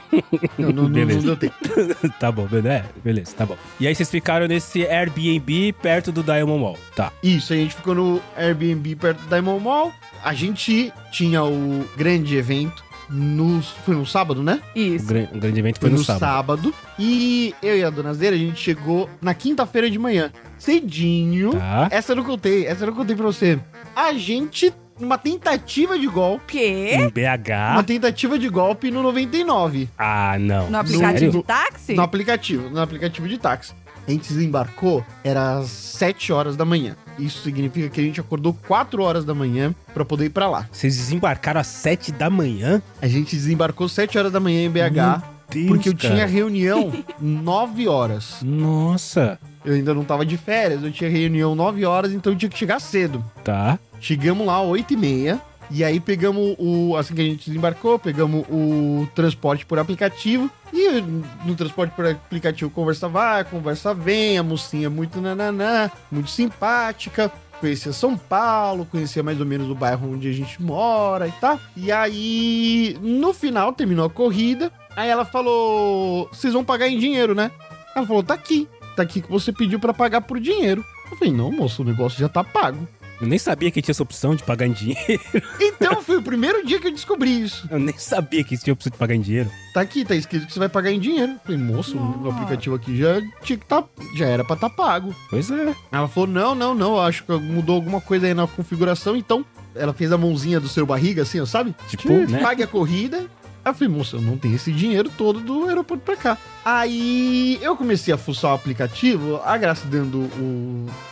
não, 0.58 0.68
não, 0.68 0.74
não, 0.74 0.84
não 0.84 0.90
Beleza. 0.90 1.22
deu 1.22 1.36
tempo. 1.38 1.56
tá 2.20 2.32
bom, 2.32 2.46
beleza. 2.46 2.70
É, 2.70 2.86
beleza, 3.04 3.34
tá 3.36 3.46
bom. 3.46 3.58
E 3.80 3.88
aí 3.88 3.96
vocês 3.96 4.10
ficaram 4.10 4.48
nesse 4.48 4.86
Airbnb 4.86 5.74
perto 5.82 6.12
do 6.12 6.22
Diamond 6.24 6.60
Mall. 6.62 6.78
Tá. 6.96 7.12
Isso, 7.24 7.54
a 7.54 7.56
gente 7.56 7.76
ficou 7.76 7.96
no 7.96 8.22
Airbnb 8.38 8.96
perto 8.96 9.20
do 9.22 9.28
Diamond 9.30 9.64
Mall. 9.64 9.94
A 10.24 10.34
gente 10.34 10.92
tinha 11.12 11.44
o 11.44 11.86
grande 11.96 12.36
evento 12.36 12.84
no... 13.10 13.62
Foi 13.62 13.96
no 13.96 14.06
sábado, 14.06 14.44
né? 14.44 14.62
O, 14.76 14.80
Isso. 14.80 15.08
gran- 15.08 15.28
o 15.34 15.40
grande 15.40 15.60
evento 15.60 15.80
foi 15.80 15.90
no, 15.90 16.04
sábado. 16.04 16.20
sábado. 16.20 16.74
E 17.00 17.56
eu 17.64 17.78
e 17.78 17.84
a 17.84 17.90
Dona 17.90 18.14
Zeira, 18.14 18.36
a 18.36 18.40
gente 18.40 18.60
chegou 18.60 19.10
na 19.22 19.34
quinta-feira 19.34 19.90
de 19.90 19.98
manhã. 19.98 20.32
Cedinho. 20.58 21.52
Tá. 21.54 21.88
Essa 21.90 22.12
eu 22.12 22.18
não 22.18 22.24
contei, 22.24 22.66
essa 22.68 22.84
eu 22.84 22.88
não 22.88 22.94
contei 22.96 23.16
pra 23.16 23.26
você. 23.26 23.58
A 23.96 24.14
gente 24.14 24.72
uma 25.00 25.18
tentativa 25.18 25.98
de 25.98 26.08
golpe. 26.08 26.54
Quê? 26.54 26.92
Em 26.96 27.10
BH? 27.10 27.74
Uma 27.74 27.84
tentativa 27.84 28.38
de 28.38 28.50
golpe 28.50 28.92
no 28.92 29.02
99. 29.04 29.90
Ah, 29.98 30.38
não. 30.40 30.70
No 30.70 30.78
aplicativo 30.78 31.18
Sério? 31.18 31.32
de 31.32 31.44
táxi? 31.44 31.94
No 31.94 32.02
aplicativo, 32.02 32.70
no 32.70 32.82
aplicativo 32.82 33.28
de 33.28 33.38
táxi. 33.38 33.74
A 34.08 34.12
gente 34.12 34.28
desembarcou, 34.34 35.06
era 35.24 35.58
às 35.60 35.68
7 35.70 36.34
horas 36.34 36.56
da 36.58 36.66
manhã. 36.66 36.96
Isso 37.20 37.44
significa 37.44 37.90
que 37.90 38.02
a 38.02 38.04
gente 38.04 38.20
acordou 38.20 38.58
4 38.68 39.04
horas 39.04 39.24
da 39.24 39.36
manhã 39.36 39.74
pra 39.94 40.04
poder 40.04 40.26
ir 40.26 40.30
pra 40.32 40.50
lá. 40.50 40.68
Vocês 40.72 40.98
desembarcaram 40.98 41.62
às 41.62 41.68
7 41.68 42.12
da 42.14 42.30
manhã? 42.30 42.82
A 43.02 43.08
gente 43.08 43.36
desembarcou 43.36 43.88
7 43.88 44.18
horas 44.18 44.32
da 44.32 44.40
manhã 44.40 44.66
em 44.66 44.70
BH, 44.70 45.22
Deus, 45.52 45.68
porque 45.68 45.90
eu 45.90 45.96
cara. 45.96 46.14
tinha 46.16 46.26
reunião 46.26 46.92
9 47.22 47.88
horas. 47.88 48.38
Nossa. 48.42 49.38
Eu 49.64 49.74
ainda 49.74 49.94
não 49.94 50.04
tava 50.04 50.26
de 50.26 50.38
férias, 50.38 50.84
eu 50.84 50.92
tinha 50.92 51.10
reunião 51.10 51.54
9 51.54 51.86
horas, 51.86 52.12
então 52.14 52.34
eu 52.34 52.38
tinha 52.38 52.50
que 52.50 52.58
chegar 52.58 52.80
cedo. 52.80 53.24
Tá. 53.44 53.78
Chegamos 54.00 54.46
lá 54.46 54.62
8 54.62 54.94
e 54.94 54.98
meia. 54.98 55.42
E 55.72 55.84
aí 55.84 56.00
pegamos 56.00 56.56
o. 56.58 56.96
Assim 56.96 57.14
que 57.14 57.22
a 57.22 57.26
gente 57.26 57.46
desembarcou, 57.46 58.00
pegamos 58.00 58.44
o 58.50 59.08
transporte 59.14 59.66
por 59.66 59.78
aplicativo. 59.78 60.50
E 60.74 61.02
no 61.46 61.56
transporte 61.56 61.94
por 61.96 62.08
aplicativo 62.08 62.72
conversa 62.72 63.08
vai, 63.08 63.44
conversa 63.44 63.94
vem, 63.94 64.38
a 64.38 64.44
mocinha 64.44 64.88
é 64.88 64.90
muito 64.90 65.22
nananã, 65.22 65.92
muito 66.12 66.30
simpática. 66.30 67.32
Conhecia 67.60 67.92
São 67.92 68.18
Paulo, 68.18 68.86
conhecia 68.86 69.22
mais 69.22 69.40
ou 69.40 69.46
menos 69.46 69.70
o 69.70 69.76
bairro 69.76 70.14
onde 70.14 70.30
a 70.30 70.32
gente 70.32 70.62
mora 70.62 71.28
e 71.28 71.32
tal. 71.34 71.60
E 71.76 71.92
aí, 71.92 72.98
no 73.02 73.34
final, 73.34 73.74
terminou 73.74 74.06
a 74.06 74.10
corrida. 74.10 74.72
Aí 74.96 75.10
ela 75.10 75.26
falou: 75.26 76.28
Vocês 76.32 76.54
vão 76.54 76.64
pagar 76.64 76.88
em 76.88 76.98
dinheiro, 76.98 77.36
né? 77.36 77.52
Ela 77.96 78.08
falou: 78.08 78.24
Tá 78.24 78.34
aqui. 78.34 78.68
Tá 79.00 79.04
aqui 79.04 79.22
que 79.22 79.32
você 79.32 79.54
pediu 79.54 79.80
pra 79.80 79.94
pagar 79.94 80.20
por 80.20 80.42
dinheiro. 80.42 80.84
Eu 81.10 81.16
falei: 81.16 81.34
Não, 81.34 81.50
moço, 81.50 81.84
o 81.84 81.86
negócio 81.86 82.20
já 82.20 82.28
tá 82.28 82.44
pago. 82.44 82.86
Eu 83.22 83.28
nem 83.28 83.40
sabia 83.40 83.72
que 83.72 83.82
tinha 83.82 83.94
essa 83.94 84.04
opção 84.04 84.36
de 84.36 84.44
pagar 84.44 84.68
em 84.68 84.74
dinheiro. 84.74 85.22
Então 85.62 86.02
foi 86.02 86.18
o 86.18 86.22
primeiro 86.22 86.66
dia 86.66 86.82
que 86.82 86.88
eu 86.88 86.92
descobri 86.92 87.42
isso. 87.42 87.66
Eu 87.72 87.80
nem 87.80 87.98
sabia 87.98 88.44
que 88.44 88.58
tinha 88.58 88.74
opção 88.74 88.92
de 88.92 88.98
pagar 88.98 89.16
em 89.16 89.22
dinheiro. 89.22 89.50
Tá 89.74 89.80
aqui, 89.80 90.04
tá 90.04 90.14
escrito 90.16 90.48
que 90.48 90.52
você 90.52 90.60
vai 90.60 90.68
pagar 90.68 90.92
em 90.92 91.00
dinheiro. 91.00 91.32
Eu 91.32 91.40
falei, 91.46 91.58
moço, 91.62 91.98
o 91.98 92.18
Nossa. 92.18 92.36
aplicativo 92.36 92.76
aqui 92.76 92.98
já 92.98 93.22
tinha 93.42 93.58
que 93.58 93.66
tá, 93.66 93.86
já 94.18 94.26
era 94.26 94.44
pra 94.44 94.58
tá 94.58 94.70
pago. 94.70 95.16
Pois 95.30 95.50
é. 95.50 95.74
Ela 95.90 96.10
falou, 96.10 96.28
não, 96.28 96.54
não, 96.54 96.76
não, 96.76 97.00
acho 97.00 97.24
que 97.24 97.32
mudou 97.32 97.76
alguma 97.76 98.02
coisa 98.02 98.28
aí 98.28 98.34
na 98.34 98.48
configuração, 98.48 99.16
então 99.16 99.46
ela 99.74 99.94
fez 99.94 100.12
a 100.12 100.18
mãozinha 100.18 100.60
do 100.60 100.68
seu 100.68 100.86
barriga, 100.86 101.22
assim, 101.22 101.40
ó, 101.40 101.46
sabe? 101.46 101.74
Tipo, 101.88 102.12
né? 102.12 102.40
Pague 102.40 102.64
a 102.64 102.68
corrida. 102.68 103.30
Aí 103.64 103.72
eu 103.72 103.74
falei, 103.74 103.94
moça, 103.94 104.16
eu 104.16 104.22
não 104.22 104.38
tenho 104.38 104.56
esse 104.56 104.72
dinheiro 104.72 105.12
todo 105.18 105.40
do 105.40 105.68
aeroporto 105.68 106.04
pra 106.04 106.16
cá. 106.16 106.38
Aí 106.64 107.60
eu 107.62 107.76
comecei 107.76 108.14
a 108.14 108.18
fuçar 108.18 108.52
o 108.52 108.56
aplicativo, 108.56 109.42
a 109.44 109.58
Graça 109.58 109.88
dando 109.88 110.30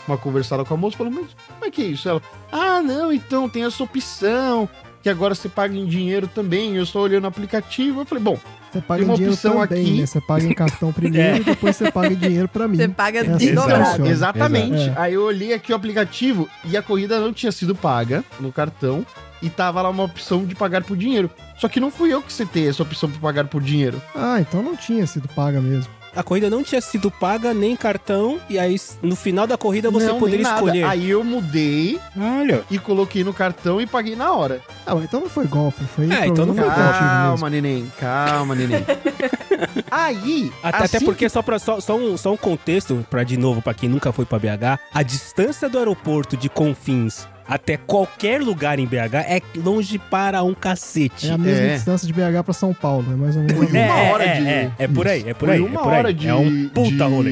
uma 0.08 0.18
conversada 0.18 0.64
com 0.64 0.74
a 0.74 0.78
moça, 0.78 0.98
falou, 0.98 1.14
mas 1.14 1.28
como 1.48 1.66
é 1.66 1.72
que 1.72 1.82
é 1.82 1.86
isso? 1.86 2.08
Ela, 2.08 2.22
ah, 2.52 2.82
não, 2.82 3.12
então 3.12 3.50
tem 3.50 3.66
essa 3.66 3.84
opção, 3.84 4.70
que 5.04 5.10
agora 5.10 5.36
você 5.36 5.50
paga 5.50 5.76
em 5.76 5.86
dinheiro 5.86 6.28
também, 6.28 6.76
eu 6.76 6.86
só 6.86 7.02
olhando 7.02 7.26
o 7.26 7.28
aplicativo. 7.28 8.02
Eu 8.02 8.06
falei, 8.06 8.24
bom, 8.24 8.40
Você 8.80 8.82
paga 8.88 9.04
uma 9.04 9.14
dinheiro 9.16 9.34
opção 9.34 9.68
também, 9.68 9.82
aqui. 9.84 10.00
né? 10.00 10.06
Você 10.06 10.22
paga 10.22 10.46
em 10.46 10.54
cartão 10.54 10.94
primeiro 10.94 11.38
e 11.42 11.44
depois 11.44 11.76
você 11.76 11.92
paga 11.92 12.14
em 12.14 12.16
dinheiro 12.16 12.48
pra 12.48 12.68
mim. 12.68 12.78
Você 12.78 12.88
paga 12.88 13.20
É 13.20 13.30
assim 13.30 13.54
dobrado. 13.54 14.08
Exatamente. 14.08 14.76
Exato. 14.76 15.00
Aí 15.00 15.14
eu 15.14 15.24
olhei 15.24 15.54
aqui 15.54 15.72
o 15.72 15.76
aplicativo 15.76 16.50
e 16.66 16.76
a 16.78 16.82
corrida 16.82 17.20
não 17.20 17.34
tinha 17.34 17.52
sido 17.52 17.76
paga 17.76 18.24
no 18.40 18.52
cartão 18.52 19.06
e 19.42 19.50
tava 19.50 19.82
lá 19.82 19.90
uma 19.90 20.04
opção 20.04 20.46
de 20.46 20.56
pagar 20.56 20.84
por 20.84 20.98
dinheiro. 20.98 21.30
Só 21.58 21.68
que 21.68 21.80
não 21.80 21.92
fui 21.92 22.14
eu 22.14 22.22
que 22.22 22.32
setei 22.34 22.68
essa 22.68 22.84
opção 22.84 23.10
para 23.10 23.20
pagar 23.20 23.46
por 23.46 23.62
dinheiro. 23.62 24.02
Ah, 24.16 24.38
então 24.40 24.62
não 24.64 24.76
tinha 24.76 25.06
sido 25.06 25.28
paga 25.30 25.60
mesmo. 25.62 25.97
A 26.18 26.24
corrida 26.24 26.50
não 26.50 26.64
tinha 26.64 26.82
sido 26.82 27.12
paga 27.12 27.54
nem 27.54 27.76
cartão. 27.76 28.40
E 28.50 28.58
aí, 28.58 28.76
no 29.04 29.16
final 29.16 29.46
da 29.46 29.56
corrida, 29.56 29.92
você 29.92 30.08
Não, 30.08 30.18
poderia 30.18 30.44
nem 30.44 30.52
nada. 30.52 30.56
escolher. 30.66 30.84
Aí 30.86 31.10
eu 31.12 31.24
mudei 31.24 32.00
Olha. 32.20 32.64
e 32.72 32.80
coloquei 32.80 33.24
no 33.24 33.32
cartão 33.32 33.80
e 33.80 33.86
paguei 33.86 34.16
na 34.16 34.34
hora. 34.34 34.60
Ah, 34.84 34.96
mas 34.96 35.04
então 35.04 35.22
não 35.22 35.30
foi 35.30 35.46
golpe, 35.46 35.84
foi 35.96 36.12
É, 36.12 36.26
então 36.26 36.44
não 36.46 36.56
foi 36.56 36.64
mesmo. 36.66 36.76
Calma, 36.76 37.50
neném. 37.52 37.92
Calma, 38.00 38.56
neném. 38.56 38.84
Aí, 39.92 40.52
Até, 40.64 40.78
até 40.86 40.98
assim 40.98 41.06
porque, 41.06 41.30
só, 41.30 41.42
pra, 41.42 41.60
só, 41.60 41.80
só, 41.80 41.96
um, 41.96 42.18
só 42.18 42.34
um 42.34 42.38
contexto, 42.38 43.06
pra 43.10 43.24
de 43.24 43.38
novo, 43.38 43.62
pra 43.62 43.74
quem 43.74 43.88
nunca 43.90 44.12
foi 44.12 44.26
pra 44.26 44.40
BH, 44.40 44.80
a 44.94 45.04
distância 45.04 45.70
do 45.70 45.78
aeroporto 45.78 46.36
de 46.36 46.50
Confins 46.50 47.28
até 47.48 47.78
qualquer 47.78 48.42
lugar 48.42 48.78
em 48.80 48.86
BH 48.86 49.16
é 49.28 49.42
longe 49.58 49.98
para 49.98 50.44
um 50.44 50.54
cacete. 50.54 51.30
É 51.30 51.34
a 51.34 51.38
mesma 51.38 51.64
É. 51.66 51.74
distância 51.76 52.06
de 52.08 52.14
BH 52.14 52.44
pra 52.44 52.54
São 52.54 52.74
Paulo, 52.74 53.06
é 53.12 53.16
mais 53.16 53.36
ou 53.36 53.44
menos. 53.44 53.58
Foi 53.58 53.68
uma 53.68 53.78
é, 53.80 54.12
hora 54.12 54.24
é, 54.24 54.40
de- 54.42 54.48
É, 54.48 54.72
é 54.80 54.88
por 54.88 55.08
aí, 55.08 55.24
é 55.30 55.34
por 55.34 55.48
foi 55.48 55.56
aí. 55.56 55.62
uma 55.62 55.80
é 55.80 55.84
por 55.84 55.92
aí. 55.94 55.98
hora 56.00 56.14
de, 56.14 56.28
é 56.28 56.36
um 56.36 56.70
puta 56.70 56.90
de, 56.90 57.04
rolê. 57.04 57.32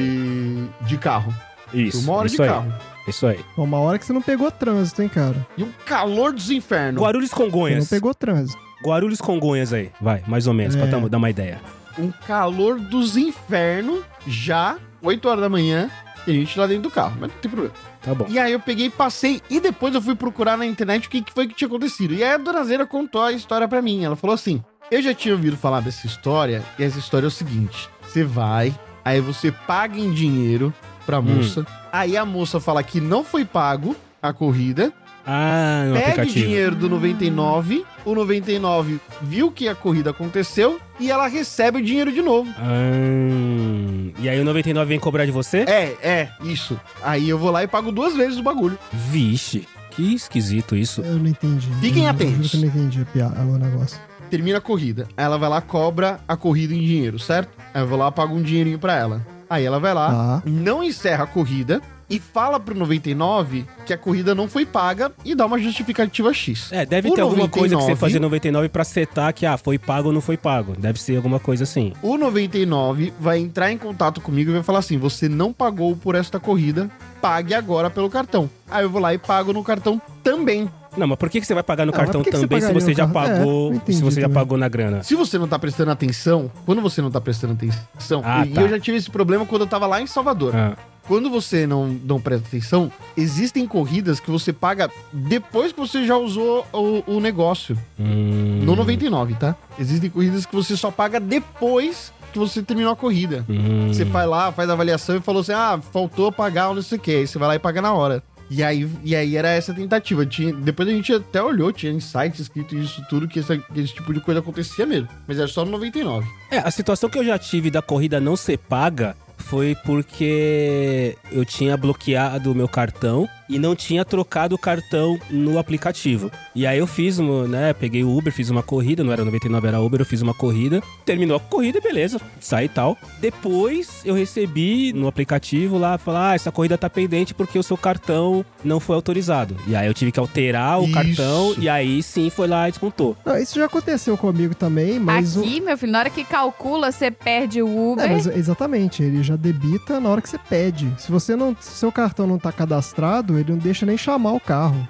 de 0.82 0.98
carro. 0.98 1.34
Foi 1.70 1.80
Isso. 1.82 2.00
uma 2.00 2.12
hora 2.14 2.26
isso 2.26 2.36
de 2.36 2.42
aí. 2.42 2.48
carro. 2.48 2.72
Isso 3.08 3.26
aí. 3.26 3.38
Bom, 3.56 3.64
Uma 3.64 3.78
hora 3.78 3.98
que 3.98 4.04
você 4.06 4.12
não 4.12 4.22
pegou 4.22 4.50
trânsito, 4.50 5.00
hein, 5.02 5.08
cara? 5.08 5.36
E 5.56 5.62
um 5.62 5.70
calor 5.84 6.32
dos 6.32 6.50
infernos. 6.50 7.00
Guarulhos 7.00 7.30
Você 7.30 7.38
não 7.42 7.50
Congonhas. 7.50 7.88
pegou 7.88 8.12
trânsito. 8.14 8.58
Guarulhos 8.84 9.20
Congonhas 9.20 9.72
aí. 9.72 9.90
Vai, 10.00 10.22
mais 10.26 10.46
ou 10.46 10.54
menos, 10.54 10.74
É. 10.74 10.78
pra 10.78 10.86
dar- 10.88 11.08
dar 11.08 11.18
uma 11.18 11.30
ideia. 11.30 11.60
um 11.98 12.10
calor 12.26 12.78
dos 12.78 13.16
infernos, 13.16 14.00
já 14.26 14.76
8 15.00 15.26
horas 15.28 15.40
da 15.40 15.48
manhã, 15.48 15.88
e 16.26 16.30
a 16.30 16.34
gente 16.34 16.58
lá 16.58 16.66
dentro 16.66 16.82
do 16.84 16.90
carro, 16.90 17.16
mas 17.18 17.30
não 17.32 17.38
tem 17.40 17.50
problema. 17.50 17.74
Tá 18.06 18.14
bom. 18.14 18.24
E 18.28 18.38
aí 18.38 18.52
eu 18.52 18.60
peguei, 18.60 18.88
passei, 18.88 19.42
e 19.50 19.58
depois 19.58 19.92
eu 19.92 20.00
fui 20.00 20.14
procurar 20.14 20.56
na 20.56 20.64
internet 20.64 21.08
o 21.08 21.10
que, 21.10 21.20
que 21.20 21.32
foi 21.32 21.48
que 21.48 21.54
tinha 21.54 21.66
acontecido. 21.66 22.14
E 22.14 22.22
aí 22.22 22.34
a 22.34 22.36
dona 22.36 22.62
Zera 22.62 22.86
contou 22.86 23.20
a 23.20 23.32
história 23.32 23.66
pra 23.66 23.82
mim. 23.82 24.04
Ela 24.04 24.14
falou 24.14 24.34
assim: 24.34 24.62
Eu 24.92 25.02
já 25.02 25.12
tinha 25.12 25.34
ouvido 25.34 25.56
falar 25.56 25.80
dessa 25.80 26.06
história, 26.06 26.62
e 26.78 26.84
essa 26.84 27.00
história 27.00 27.26
é 27.26 27.28
o 27.28 27.32
seguinte: 27.32 27.90
você 28.00 28.22
vai, 28.22 28.72
aí 29.04 29.20
você 29.20 29.50
paga 29.50 29.98
em 29.98 30.12
dinheiro 30.12 30.72
pra 31.04 31.20
moça, 31.20 31.66
aí 31.92 32.16
a 32.16 32.24
moça 32.24 32.60
fala 32.60 32.80
que 32.80 33.00
não 33.00 33.24
foi 33.24 33.44
pago 33.44 33.96
a 34.22 34.32
corrida, 34.32 34.92
Ah, 35.26 35.84
no 35.88 35.94
pede 35.94 36.04
aplicativo. 36.10 36.46
dinheiro 36.46 36.76
do 36.76 36.88
99, 36.88 37.84
o 38.04 38.14
99 38.14 39.00
viu 39.22 39.50
que 39.50 39.66
a 39.68 39.74
corrida 39.74 40.10
aconteceu 40.10 40.80
e 41.00 41.10
ela 41.10 41.26
recebe 41.26 41.78
o 41.80 41.82
dinheiro 41.84 42.12
de 42.12 42.22
novo. 42.22 42.48
Ah, 42.56 44.12
e 44.18 44.28
aí 44.28 44.40
o 44.40 44.44
99 44.44 44.88
vem 44.88 44.98
cobrar 45.00 45.24
de 45.26 45.32
você? 45.32 45.58
É, 45.68 45.96
é, 46.02 46.28
isso. 46.42 46.78
Aí 47.02 47.28
eu 47.28 47.38
vou 47.38 47.50
lá 47.50 47.62
e 47.62 47.66
pago 47.68 47.90
duas 47.92 48.14
vezes 48.14 48.38
o 48.38 48.42
bagulho. 48.42 48.78
Vixe, 48.92 49.66
que 49.90 50.14
esquisito 50.14 50.76
isso. 50.76 51.00
Eu 51.02 51.18
não 51.18 51.26
entendi. 51.26 51.68
Fiquem 51.80 52.04
eu, 52.04 52.10
atentos. 52.10 52.54
Eu 52.54 52.60
não 52.60 52.68
entendi 52.68 53.02
a 53.02 53.04
piada, 53.04 53.40
o 53.42 53.58
negócio. 53.58 53.98
Termina 54.30 54.58
a 54.58 54.60
corrida. 54.60 55.06
Aí 55.16 55.24
ela 55.24 55.38
vai 55.38 55.48
lá, 55.48 55.60
cobra 55.60 56.18
a 56.26 56.36
corrida 56.36 56.74
em 56.74 56.80
dinheiro, 56.80 57.18
certo? 57.18 57.50
Aí 57.72 57.82
eu 57.82 57.86
vou 57.86 57.98
lá, 57.98 58.10
pago 58.10 58.34
um 58.34 58.42
dinheirinho 58.42 58.78
pra 58.78 58.96
ela. 58.96 59.26
Aí 59.48 59.64
ela 59.64 59.78
vai 59.78 59.94
lá, 59.94 60.40
Tá. 60.40 60.42
não 60.44 60.82
encerra 60.82 61.22
a 61.24 61.26
corrida 61.26 61.80
e 62.08 62.18
fala 62.20 62.58
pro 62.60 62.74
99 62.74 63.64
que 63.84 63.92
a 63.92 63.98
corrida 63.98 64.34
não 64.34 64.48
foi 64.48 64.64
paga 64.64 65.12
e 65.24 65.34
dá 65.34 65.46
uma 65.46 65.58
justificativa 65.58 66.32
X. 66.32 66.70
É, 66.72 66.86
deve 66.86 67.08
O 67.10 67.14
ter 67.14 67.20
alguma 67.20 67.48
coisa 67.48 67.74
que 67.76 67.82
você 67.82 67.92
99 67.92 67.96
fazia 68.00 68.20
99 68.20 68.68
pra 68.68 68.84
setar 68.84 69.32
que, 69.34 69.44
ah, 69.46 69.56
foi 69.56 69.78
pago 69.78 70.08
ou 70.08 70.14
não 70.14 70.20
foi 70.20 70.36
pago. 70.36 70.74
Deve 70.78 71.00
ser 71.00 71.16
alguma 71.16 71.38
coisa 71.40 71.64
assim. 71.64 71.92
O 72.02 72.16
99 72.16 73.12
vai 73.18 73.38
entrar 73.38 73.72
em 73.72 73.78
contato 73.78 74.20
comigo 74.20 74.50
e 74.50 74.54
vai 74.54 74.62
falar 74.62 74.78
assim: 74.80 74.98
você 74.98 75.28
não 75.28 75.52
pagou 75.52 75.96
por 75.96 76.14
esta 76.14 76.38
corrida, 76.38 76.90
pague 77.20 77.54
agora 77.54 77.90
pelo 77.90 78.08
cartão. 78.10 78.48
Aí 78.70 78.84
eu 78.84 78.90
vou 78.90 79.00
lá 79.00 79.12
e 79.14 79.18
pago 79.18 79.52
no 79.52 79.62
cartão 79.64 80.00
também. 80.22 80.68
Não, 80.96 81.06
mas 81.06 81.18
por 81.18 81.28
que, 81.28 81.40
que 81.40 81.46
você 81.46 81.52
vai 81.52 81.62
pagar 81.62 81.84
no 81.84 81.92
mas 81.92 82.00
cartão 82.00 82.22
que 82.22 82.30
que 82.30 82.36
você 82.36 82.46
também 82.48 82.60
se 82.60 82.72
você 82.72 82.94
já? 82.94 83.04
É, 83.04 83.06
pagou, 83.06 83.68
não 83.70 83.76
entendi 83.76 83.98
se 83.98 84.02
você 84.02 84.20
já 84.20 84.28
também. 84.28 84.34
pagou 84.42 84.56
na 84.56 84.66
grana? 84.66 85.02
Se 85.02 85.14
você 85.14 85.36
não 85.38 85.46
tá 85.46 85.58
prestando 85.58 85.90
atenção, 85.90 86.50
quando 86.64 86.80
você 86.80 87.02
não 87.02 87.10
tá 87.10 87.20
prestando 87.20 87.52
atenção, 87.52 88.22
Ah, 88.24 88.46
e 88.46 88.50
tá. 88.50 88.62
eu 88.62 88.68
já 88.70 88.80
tive 88.80 88.96
esse 88.96 89.10
problema 89.10 89.44
quando 89.44 89.62
eu 89.62 89.66
tava 89.66 89.86
lá 89.86 90.00
em 90.00 90.06
Salvador. 90.06 90.56
Ah, 90.56 90.72
Quando 91.06 91.30
você 91.30 91.66
não, 91.66 91.86
não 91.86 92.20
presta 92.20 92.48
atenção, 92.48 92.90
existem 93.16 93.66
corridas 93.66 94.18
que 94.18 94.30
você 94.30 94.52
paga 94.52 94.90
depois 95.12 95.72
que 95.72 95.78
você 95.78 96.04
já 96.04 96.16
usou 96.16 96.66
o, 96.72 97.02
o 97.06 97.20
negócio. 97.20 97.78
hum, 97.98 98.60
No 98.64 98.74
99, 98.74 99.34
tá? 99.34 99.54
Existem 99.78 100.10
corridas 100.10 100.44
que 100.44 100.54
você 100.54 100.76
só 100.76 100.90
paga 100.90 101.20
depois 101.20 102.12
que 102.32 102.38
você 102.38 102.62
terminou 102.62 102.92
a 102.92 102.96
corrida. 102.96 103.44
hum. 103.48 103.88
Você 103.92 104.04
vai 104.04 104.26
lá, 104.26 104.50
faz 104.50 104.68
a 104.68 104.72
avaliação 104.72 105.16
e 105.16 105.20
falou 105.20 105.42
assim: 105.42 105.52
ah, 105.52 105.80
faltou 105.92 106.32
pagar 106.32 106.70
ou 106.70 106.74
não 106.74 106.82
sei 106.82 106.98
o 106.98 107.00
que. 107.00 107.10
Aí 107.12 107.26
você 107.26 107.38
vai 107.38 107.48
lá 107.48 107.54
e 107.54 107.58
paga 107.58 107.80
na 107.80 107.92
hora. 107.94 108.22
E 108.48 108.62
aí, 108.62 108.88
e 109.02 109.14
aí 109.16 109.36
era 109.36 109.48
essa 109.48 109.74
tentativa. 109.74 110.24
Tinha, 110.24 110.52
depois 110.52 110.88
a 110.88 110.92
gente 110.92 111.12
até 111.12 111.42
olhou, 111.42 111.72
tinha 111.72 111.98
site 112.00 112.40
escrito 112.42 112.76
isso 112.76 113.04
tudo, 113.08 113.26
que 113.26 113.40
essa- 113.40 113.56
que 113.58 113.80
esse 113.80 113.92
tipo 113.94 114.14
de 114.14 114.20
coisa 114.20 114.38
acontecia 114.40 114.86
mesmo. 114.86 115.08
Mas 115.26 115.38
era 115.38 115.48
só 115.48 115.64
no 115.64 115.70
99. 115.72 116.26
É, 116.50 116.58
a 116.58 116.70
situação 116.70 117.08
que 117.10 117.18
eu 117.18 117.24
já 117.24 117.36
tive 117.38 117.70
da 117.72 117.82
corrida 117.82 118.20
não 118.20 118.36
ser 118.36 118.56
paga 118.58 119.16
foi 119.36 119.76
porque 119.84 121.16
eu 121.30 121.44
tinha 121.44 121.76
bloqueado 121.76 122.50
o 122.50 122.54
meu 122.54 122.68
cartão 122.68 123.28
e 123.48 123.58
não 123.58 123.74
tinha 123.76 124.04
trocado 124.04 124.54
o 124.54 124.58
cartão 124.58 125.18
no 125.30 125.58
aplicativo. 125.58 126.30
E 126.54 126.66
aí 126.66 126.78
eu 126.78 126.86
fiz, 126.86 127.18
uma, 127.18 127.46
né, 127.46 127.72
peguei 127.72 128.02
o 128.04 128.16
Uber, 128.16 128.32
fiz 128.32 128.50
uma 128.50 128.62
corrida, 128.62 129.04
não 129.04 129.12
era 129.12 129.24
99, 129.24 129.68
era 129.68 129.80
Uber, 129.80 130.00
eu 130.00 130.06
fiz 130.06 130.22
uma 130.22 130.34
corrida. 130.34 130.82
Terminou 131.04 131.36
a 131.36 131.40
corrida, 131.40 131.80
beleza, 131.80 132.20
saí 132.40 132.66
e 132.66 132.68
tal. 132.68 132.96
Depois 133.20 134.00
eu 134.04 134.14
recebi 134.14 134.92
no 134.92 135.06
aplicativo 135.06 135.76
lá, 135.78 135.98
falar, 135.98 136.30
ah, 136.30 136.34
essa 136.34 136.50
corrida 136.52 136.78
tá 136.78 136.88
pendente 136.88 137.34
porque 137.34 137.58
o 137.58 137.62
seu 137.62 137.76
cartão 137.76 138.44
não 138.64 138.80
foi 138.80 138.96
autorizado. 138.96 139.56
E 139.66 139.76
aí 139.76 139.86
eu 139.86 139.94
tive 139.94 140.10
que 140.12 140.18
alterar 140.18 140.80
o 140.80 140.84
Isso. 140.84 140.92
cartão 140.94 141.54
e 141.58 141.68
aí 141.68 142.02
sim 142.02 142.30
foi 142.30 142.46
lá 142.48 142.68
e 142.68 142.72
descontou. 142.72 143.16
Não, 143.24 143.36
isso 143.36 143.56
já 143.58 143.66
aconteceu 143.66 144.16
comigo 144.16 144.54
também, 144.54 144.98
mas... 144.98 145.36
o- 145.36 145.40
Aqui, 145.40 145.60
meu 145.60 145.76
filho, 145.76 145.92
na 145.92 145.98
hora 146.00 146.10
que 146.10 146.24
calcula, 146.24 146.90
você 146.90 147.10
perde 147.10 147.60
o 147.62 147.92
Uber. 147.92 148.04
É, 148.04 148.08
mas 148.12 148.26
exatamente, 148.26 149.02
ele 149.02 149.22
já 149.22 149.36
debita 149.36 150.00
na 150.00 150.08
hora 150.08 150.22
que 150.22 150.28
você 150.28 150.38
pede. 150.38 150.90
Se 150.98 151.10
você 151.12 151.36
não, 151.36 151.56
se 151.60 151.70
seu 151.72 151.92
cartão 151.92 152.26
não 152.26 152.38
tá 152.38 152.50
cadastrado, 152.50 153.35
ele 153.38 153.52
não 153.52 153.58
deixa 153.58 153.84
nem 153.86 153.96
chamar 153.96 154.32
o 154.32 154.40
carro. 154.40 154.86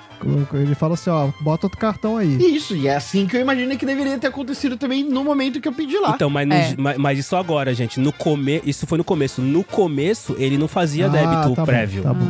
Ele 0.55 0.75
fala 0.75 0.95
assim, 0.95 1.11
ó, 1.11 1.29
bota 1.41 1.67
outro 1.67 1.79
cartão 1.79 2.17
aí. 2.17 2.37
Isso, 2.57 2.75
e 2.75 2.89
é 2.89 2.97
assim 2.97 3.27
que 3.27 3.37
eu 3.37 3.41
imaginei 3.41 3.77
que 3.77 3.85
deveria 3.87 4.19
ter 4.19 4.29
acontecido 4.29 4.77
também 4.77 5.05
no 5.05 5.23
momento 5.23 5.61
que 5.61 5.69
eu 5.69 5.73
pedi 5.73 5.99
lá. 5.99 6.13
Então, 6.15 6.31
mas, 6.31 6.49
no- 6.49 6.55
É. 6.55 6.75
mas, 6.79 6.97
mas 6.97 7.19
isso 7.19 7.37
agora, 7.37 7.75
gente. 7.75 8.01
No 8.01 8.13
come... 8.13 8.61
Isso 8.65 8.87
foi 8.87 8.97
no 8.99 9.05
começo. 9.05 9.43
No 9.43 9.63
começo, 9.63 10.35
ele 10.39 10.57
não 10.57 10.69
fazia 10.69 11.07
Ah, 11.07 11.09
débito 11.09 11.33
tá 11.43 11.49
bom, 11.49 11.65
prévio. 11.65 12.03
tá 12.03 12.15
bom. 12.15 12.25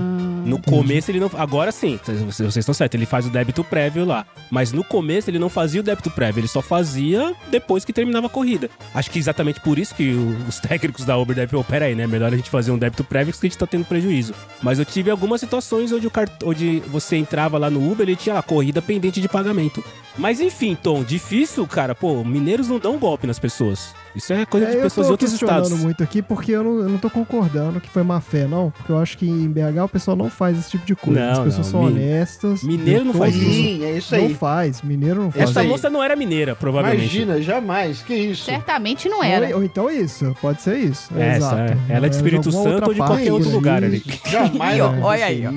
No 0.46 0.62
começo 0.62 1.10
ele 1.10 1.20
não. 1.20 1.30
Agora 1.34 1.72
sim, 1.72 1.98
vocês 2.04 2.56
estão 2.56 2.72
certos, 2.72 2.96
ele 2.96 3.06
faz 3.06 3.26
o 3.26 3.30
débito 3.30 3.64
prévio 3.64 4.04
lá. 4.04 4.24
Mas 4.50 4.72
no 4.72 4.84
começo 4.84 5.28
ele 5.28 5.38
não 5.38 5.48
fazia 5.48 5.80
o 5.80 5.84
débito 5.84 6.10
prévio, 6.10 6.40
ele 6.40 6.48
só 6.48 6.62
fazia 6.62 7.34
depois 7.50 7.84
que 7.84 7.92
terminava 7.92 8.26
a 8.26 8.30
corrida. 8.30 8.70
Acho 8.94 9.10
que 9.10 9.18
exatamente 9.18 9.60
por 9.60 9.78
isso 9.78 9.94
que 9.94 10.14
os 10.48 10.58
técnicos 10.60 11.04
da 11.04 11.16
Uber 11.16 11.34
devem, 11.34 11.58
pô, 11.58 11.64
pera 11.64 11.86
aí, 11.86 11.94
né? 11.94 12.06
Melhor 12.06 12.32
a 12.32 12.36
gente 12.36 12.48
fazer 12.48 12.70
um 12.70 12.78
débito 12.78 13.04
prévio 13.04 13.32
que 13.32 13.46
a 13.46 13.48
gente 13.48 13.58
tá 13.58 13.66
tendo 13.66 13.84
prejuízo. 13.84 14.34
Mas 14.62 14.78
eu 14.78 14.84
tive 14.84 15.10
algumas 15.10 15.40
situações 15.40 15.92
onde, 15.92 16.06
o 16.06 16.10
cart... 16.10 16.30
onde 16.44 16.80
você 16.86 17.16
entrava 17.16 17.58
lá 17.58 17.68
no 17.68 17.90
Uber 17.90 18.08
e 18.08 18.12
ele 18.12 18.16
tinha 18.16 18.38
a 18.38 18.42
corrida 18.42 18.80
pendente 18.80 19.20
de 19.20 19.28
pagamento. 19.28 19.82
Mas 20.16 20.40
enfim, 20.40 20.76
Tom, 20.80 21.02
difícil, 21.02 21.66
cara. 21.66 21.94
Pô, 21.94 22.24
mineiros 22.24 22.68
não 22.68 22.78
dão 22.78 22.98
golpe 22.98 23.26
nas 23.26 23.38
pessoas. 23.38 23.94
Isso 24.16 24.32
é 24.32 24.46
coisa 24.46 24.66
É, 24.66 24.70
de 24.70 24.76
eu 24.78 24.82
pessoas 24.82 25.06
de 25.06 25.08
tô 25.10 25.12
outros 25.12 25.30
questionando 25.30 25.64
estados. 25.64 25.82
muito 25.84 26.02
aqui 26.02 26.22
porque 26.22 26.50
eu 26.52 26.64
não, 26.64 26.78
eu 26.78 26.88
não 26.88 26.98
tô 26.98 27.10
concordando 27.10 27.80
que 27.80 27.88
foi 27.90 28.02
má 28.02 28.20
fé, 28.20 28.46
não. 28.46 28.70
Porque 28.70 28.90
eu 28.90 28.98
acho 28.98 29.18
que 29.18 29.28
em 29.28 29.46
BH 29.48 29.84
o 29.84 29.88
pessoal 29.88 30.16
não 30.16 30.30
faz 30.30 30.58
esse 30.58 30.70
tipo 30.70 30.86
de 30.86 30.96
coisa. 30.96 31.20
Não, 31.20 31.32
As 31.32 31.38
pessoas 31.40 31.72
não, 31.72 31.80
são 31.80 31.82
mi- 31.82 31.92
honestas. 31.92 32.62
Mineiro 32.62 33.04
não 33.04 33.12
faz 33.14 33.34
isso. 33.36 33.44
Sim, 33.50 33.84
é 33.84 33.90
isso 33.98 34.16
Não 34.16 34.24
aí. 34.24 34.34
faz, 34.34 34.80
mineiro 34.82 35.22
não 35.22 35.30
faz. 35.30 35.50
Essa 35.50 35.60
aí. 35.60 35.68
moça 35.68 35.90
não 35.90 36.02
era 36.02 36.16
mineira, 36.16 36.56
provavelmente. 36.56 37.02
Imagina, 37.22 37.42
jamais. 37.42 38.02
Que 38.02 38.14
isso? 38.14 38.44
Certamente 38.46 39.08
não 39.08 39.18
Ou- 39.18 39.24
era. 39.24 39.54
Ou, 39.56 39.62
então 39.62 39.90
isso, 39.90 40.34
pode 40.40 40.62
ser 40.62 40.78
isso. 40.78 41.10
Essa, 41.16 41.36
Exato. 41.36 41.56
é. 41.56 41.76
Ela 41.96 42.06
é 42.06 42.08
de 42.08 42.16
Espírito 42.16 42.50
Santo 42.50 42.86
ou 42.88 42.94
de 42.94 43.00
qualquer 43.00 43.32
outro 43.32 43.50
lugar 43.50 43.84
ali. 43.84 44.02
Jamais. 44.30 44.80
Olha 45.02 45.24
aí, 45.26 45.44
ó. 45.46 45.52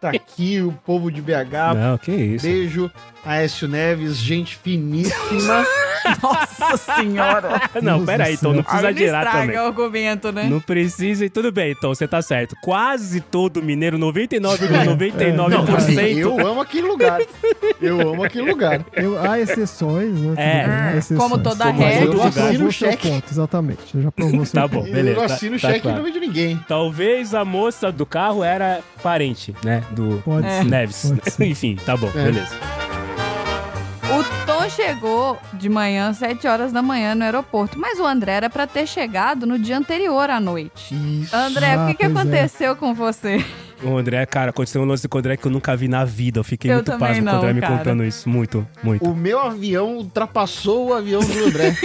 Tá 0.00 0.10
aqui 0.10 0.60
o 0.60 0.72
povo 0.84 1.10
de 1.10 1.20
BH. 1.20 1.74
Não, 1.74 1.98
que 1.98 2.12
isso. 2.12 2.46
Beijo. 2.46 2.90
Aécio 3.24 3.66
Neves, 3.66 4.16
gente 4.16 4.56
finíssima. 4.56 5.64
Nossa 6.22 6.76
senhora. 6.76 7.60
Não, 7.82 7.96
Deus 7.96 8.06
pera 8.06 8.24
aí, 8.24 8.32
do 8.32 8.38
então 8.38 8.52
não 8.54 8.62
precisa 8.62 8.92
girar 8.92 9.24
estraga 9.24 9.40
também. 9.46 9.56
o 9.58 9.66
argumento, 9.66 10.32
né? 10.32 10.44
Não 10.44 10.60
precisa 10.60 11.24
e 11.24 11.30
tudo 11.30 11.50
bem, 11.52 11.72
então 11.72 11.94
você 11.94 12.06
tá 12.08 12.20
certo. 12.22 12.56
Quase 12.62 13.20
todo 13.20 13.62
mineiro, 13.62 13.96
Não, 13.98 14.12
99,99%. 14.12 15.74
assim, 15.76 16.18
eu 16.18 16.38
amo 16.46 16.60
aquele 16.60 16.86
lugar. 16.86 17.20
Eu 17.80 18.00
amo 18.12 18.24
aquele 18.24 18.50
lugar. 18.50 18.84
Eu- 18.94 19.18
há 19.18 19.38
exceções, 19.40 20.12
né? 20.20 20.34
É. 20.36 20.64
Há 20.64 20.96
exceções. 20.96 21.20
Como 21.20 21.38
toda 21.38 21.70
regra. 21.70 22.04
Eu 22.14 22.22
assino 22.22 22.66
o 22.68 22.72
seu 22.72 22.90
cheque. 22.90 23.08
ponto, 23.10 23.30
exatamente. 23.30 23.78
Você 23.92 24.02
já 24.02 24.10
provou 24.12 24.44
seu 24.44 24.60
Tá 24.60 24.68
bom, 24.68 24.80
ponto. 24.80 24.92
beleza. 24.92 25.20
eu 25.20 25.26
tá- 25.28 25.34
assino 25.34 25.56
o 25.56 25.60
tá 25.60 25.68
cheque 25.68 25.80
claro. 25.80 25.96
e 25.98 26.00
não 26.02 26.06
vejo 26.12 26.20
ninguém. 26.20 26.60
Talvez 26.68 27.34
a 27.34 27.44
moça 27.44 27.90
do 27.92 28.04
carro 28.06 28.42
era 28.44 28.80
parente, 29.02 29.54
né? 29.64 29.82
Do 29.90 30.22
Pode 30.24 30.46
É. 30.46 30.58
ser. 30.62 30.64
Neves. 30.64 31.12
pode 31.16 31.30
ser. 31.32 31.46
Enfim, 31.46 31.76
tá 31.84 31.96
bom, 31.96 32.08
É. 32.14 32.24
beleza. 32.24 32.56
O 34.10 34.46
Tom 34.46 34.68
chegou 34.70 35.38
de 35.54 35.68
manhã, 35.68 36.12
7 36.14 36.46
horas 36.46 36.72
da 36.72 36.80
manhã, 36.80 37.14
no 37.14 37.24
aeroporto. 37.24 37.78
Mas 37.78 37.98
o 38.00 38.06
André 38.06 38.32
era 38.32 38.50
pra 38.50 38.66
ter 38.66 38.86
chegado 38.86 39.46
no 39.46 39.58
dia 39.58 39.76
anterior 39.76 40.30
à 40.30 40.40
noite. 40.40 40.94
Isso. 40.94 41.34
André, 41.36 41.76
o 41.76 41.80
Ah, 41.80 41.86
que, 41.88 41.94
que 41.94 42.04
pois 42.08 42.16
é. 42.16 42.20
aconteceu 42.20 42.76
com 42.76 42.94
você? 42.94 43.44
O 43.82 43.96
André, 43.96 44.24
cara, 44.26 44.50
aconteceu 44.50 44.80
um 44.82 44.84
lance 44.86 45.06
com 45.06 45.18
o 45.18 45.20
André 45.20 45.36
que 45.36 45.46
eu 45.46 45.50
nunca 45.52 45.76
vi 45.76 45.88
na 45.88 46.04
vida. 46.04 46.40
Eu 46.40 46.44
fiquei 46.44 46.70
Eu 46.70 46.76
muito 46.76 46.96
pasmo 46.98 47.24
com 47.26 47.30
o 47.32 47.36
André 47.36 47.52
me 47.52 47.60
cara. 47.60 47.76
contando 47.78 48.02
isso. 48.04 48.28
Muito, 48.28 48.66
muito. 48.82 49.04
O 49.08 49.14
meu 49.14 49.38
avião 49.40 49.96
ultrapassou 49.98 50.88
o 50.88 50.94
avião 50.94 51.20
do 51.20 51.44
André. 51.46 51.74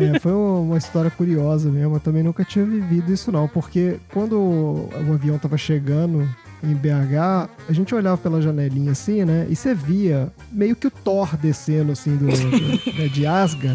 É, 0.00 0.16
foi 0.20 0.30
uma 0.32 0.78
história 0.78 1.10
curiosa 1.10 1.68
mesmo. 1.68 1.96
Eu 1.96 2.00
também 2.00 2.22
nunca 2.22 2.44
tinha 2.44 2.64
vivido 2.64 3.12
isso, 3.12 3.32
não. 3.32 3.48
Porque 3.48 3.98
quando 4.12 4.38
o 4.38 4.88
o 5.08 5.12
avião 5.12 5.36
tava 5.38 5.58
chegando 5.58 6.26
em 6.62 6.74
BH, 6.74 7.48
a 7.68 7.72
gente 7.72 7.94
olhava 7.94 8.16
pela 8.18 8.42
janelinha 8.42 8.92
assim, 8.92 9.24
né? 9.24 9.46
E 9.48 9.54
você 9.54 9.74
via 9.74 10.32
meio 10.50 10.74
que 10.74 10.86
o 10.86 10.90
Thor 10.90 11.36
descendo, 11.36 11.92
assim, 11.92 12.16
do, 12.16 12.26
do- 12.26 12.92
né, 12.98 13.08
de 13.08 13.26
Asga. 13.26 13.74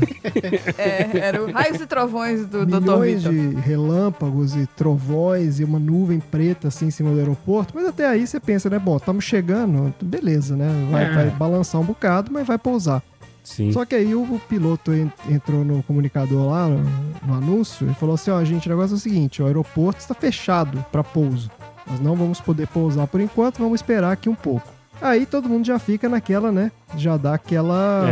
É, 0.77 1.17
era 1.17 1.43
o 1.43 1.51
Raios 1.51 1.79
e 1.79 1.85
Trovões 1.85 2.45
do 2.45 2.65
Dr. 2.65 2.81
milhões 2.81 3.21
de 3.23 3.55
relâmpagos 3.55 4.55
e 4.55 4.67
trovões 4.67 5.59
e 5.59 5.63
uma 5.63 5.79
nuvem 5.79 6.19
preta 6.19 6.67
assim 6.67 6.87
em 6.87 6.91
cima 6.91 7.11
do 7.11 7.19
aeroporto. 7.19 7.73
Mas 7.75 7.85
até 7.87 8.07
aí 8.07 8.25
você 8.27 8.39
pensa, 8.39 8.69
né? 8.69 8.79
Bom, 8.79 8.97
estamos 8.97 9.23
chegando, 9.23 9.93
beleza, 10.01 10.55
né? 10.55 10.67
Vai, 10.91 11.05
É. 11.05 11.11
vai 11.13 11.29
balançar 11.29 11.79
um 11.81 11.85
bocado, 11.85 12.31
mas 12.31 12.45
vai 12.47 12.57
pousar. 12.57 13.01
Sim. 13.43 13.73
Só 13.73 13.83
que 13.85 13.93
aí 13.93 14.15
o, 14.15 14.21
o 14.23 14.39
piloto 14.39 14.93
en- 14.93 15.11
entrou 15.29 15.65
no 15.65 15.83
comunicador 15.83 16.47
lá, 16.49 16.65
no, 16.67 16.81
no 17.27 17.33
anúncio, 17.33 17.89
e 17.89 17.93
falou 17.93 18.15
assim: 18.15 18.31
ó, 18.31 18.41
gente, 18.45 18.67
o 18.67 18.69
negócio 18.69 18.93
é 18.93 18.97
o 18.97 18.99
seguinte: 18.99 19.41
o 19.41 19.45
aeroporto 19.45 19.99
está 19.99 20.13
fechado 20.13 20.83
para 20.91 21.03
pouso. 21.03 21.51
Nós 21.87 21.99
não 21.99 22.15
vamos 22.15 22.39
poder 22.41 22.67
pousar 22.67 23.07
por 23.07 23.19
enquanto, 23.21 23.59
vamos 23.59 23.75
esperar 23.81 24.11
aqui 24.11 24.29
um 24.29 24.35
pouco. 24.35 24.67
Aí 25.01 25.25
todo 25.25 25.49
mundo 25.49 25.65
já 25.65 25.77
fica 25.79 26.07
naquela, 26.07 26.49
né? 26.51 26.71
Já 26.95 27.17
dá 27.17 27.33
aquela. 27.33 28.05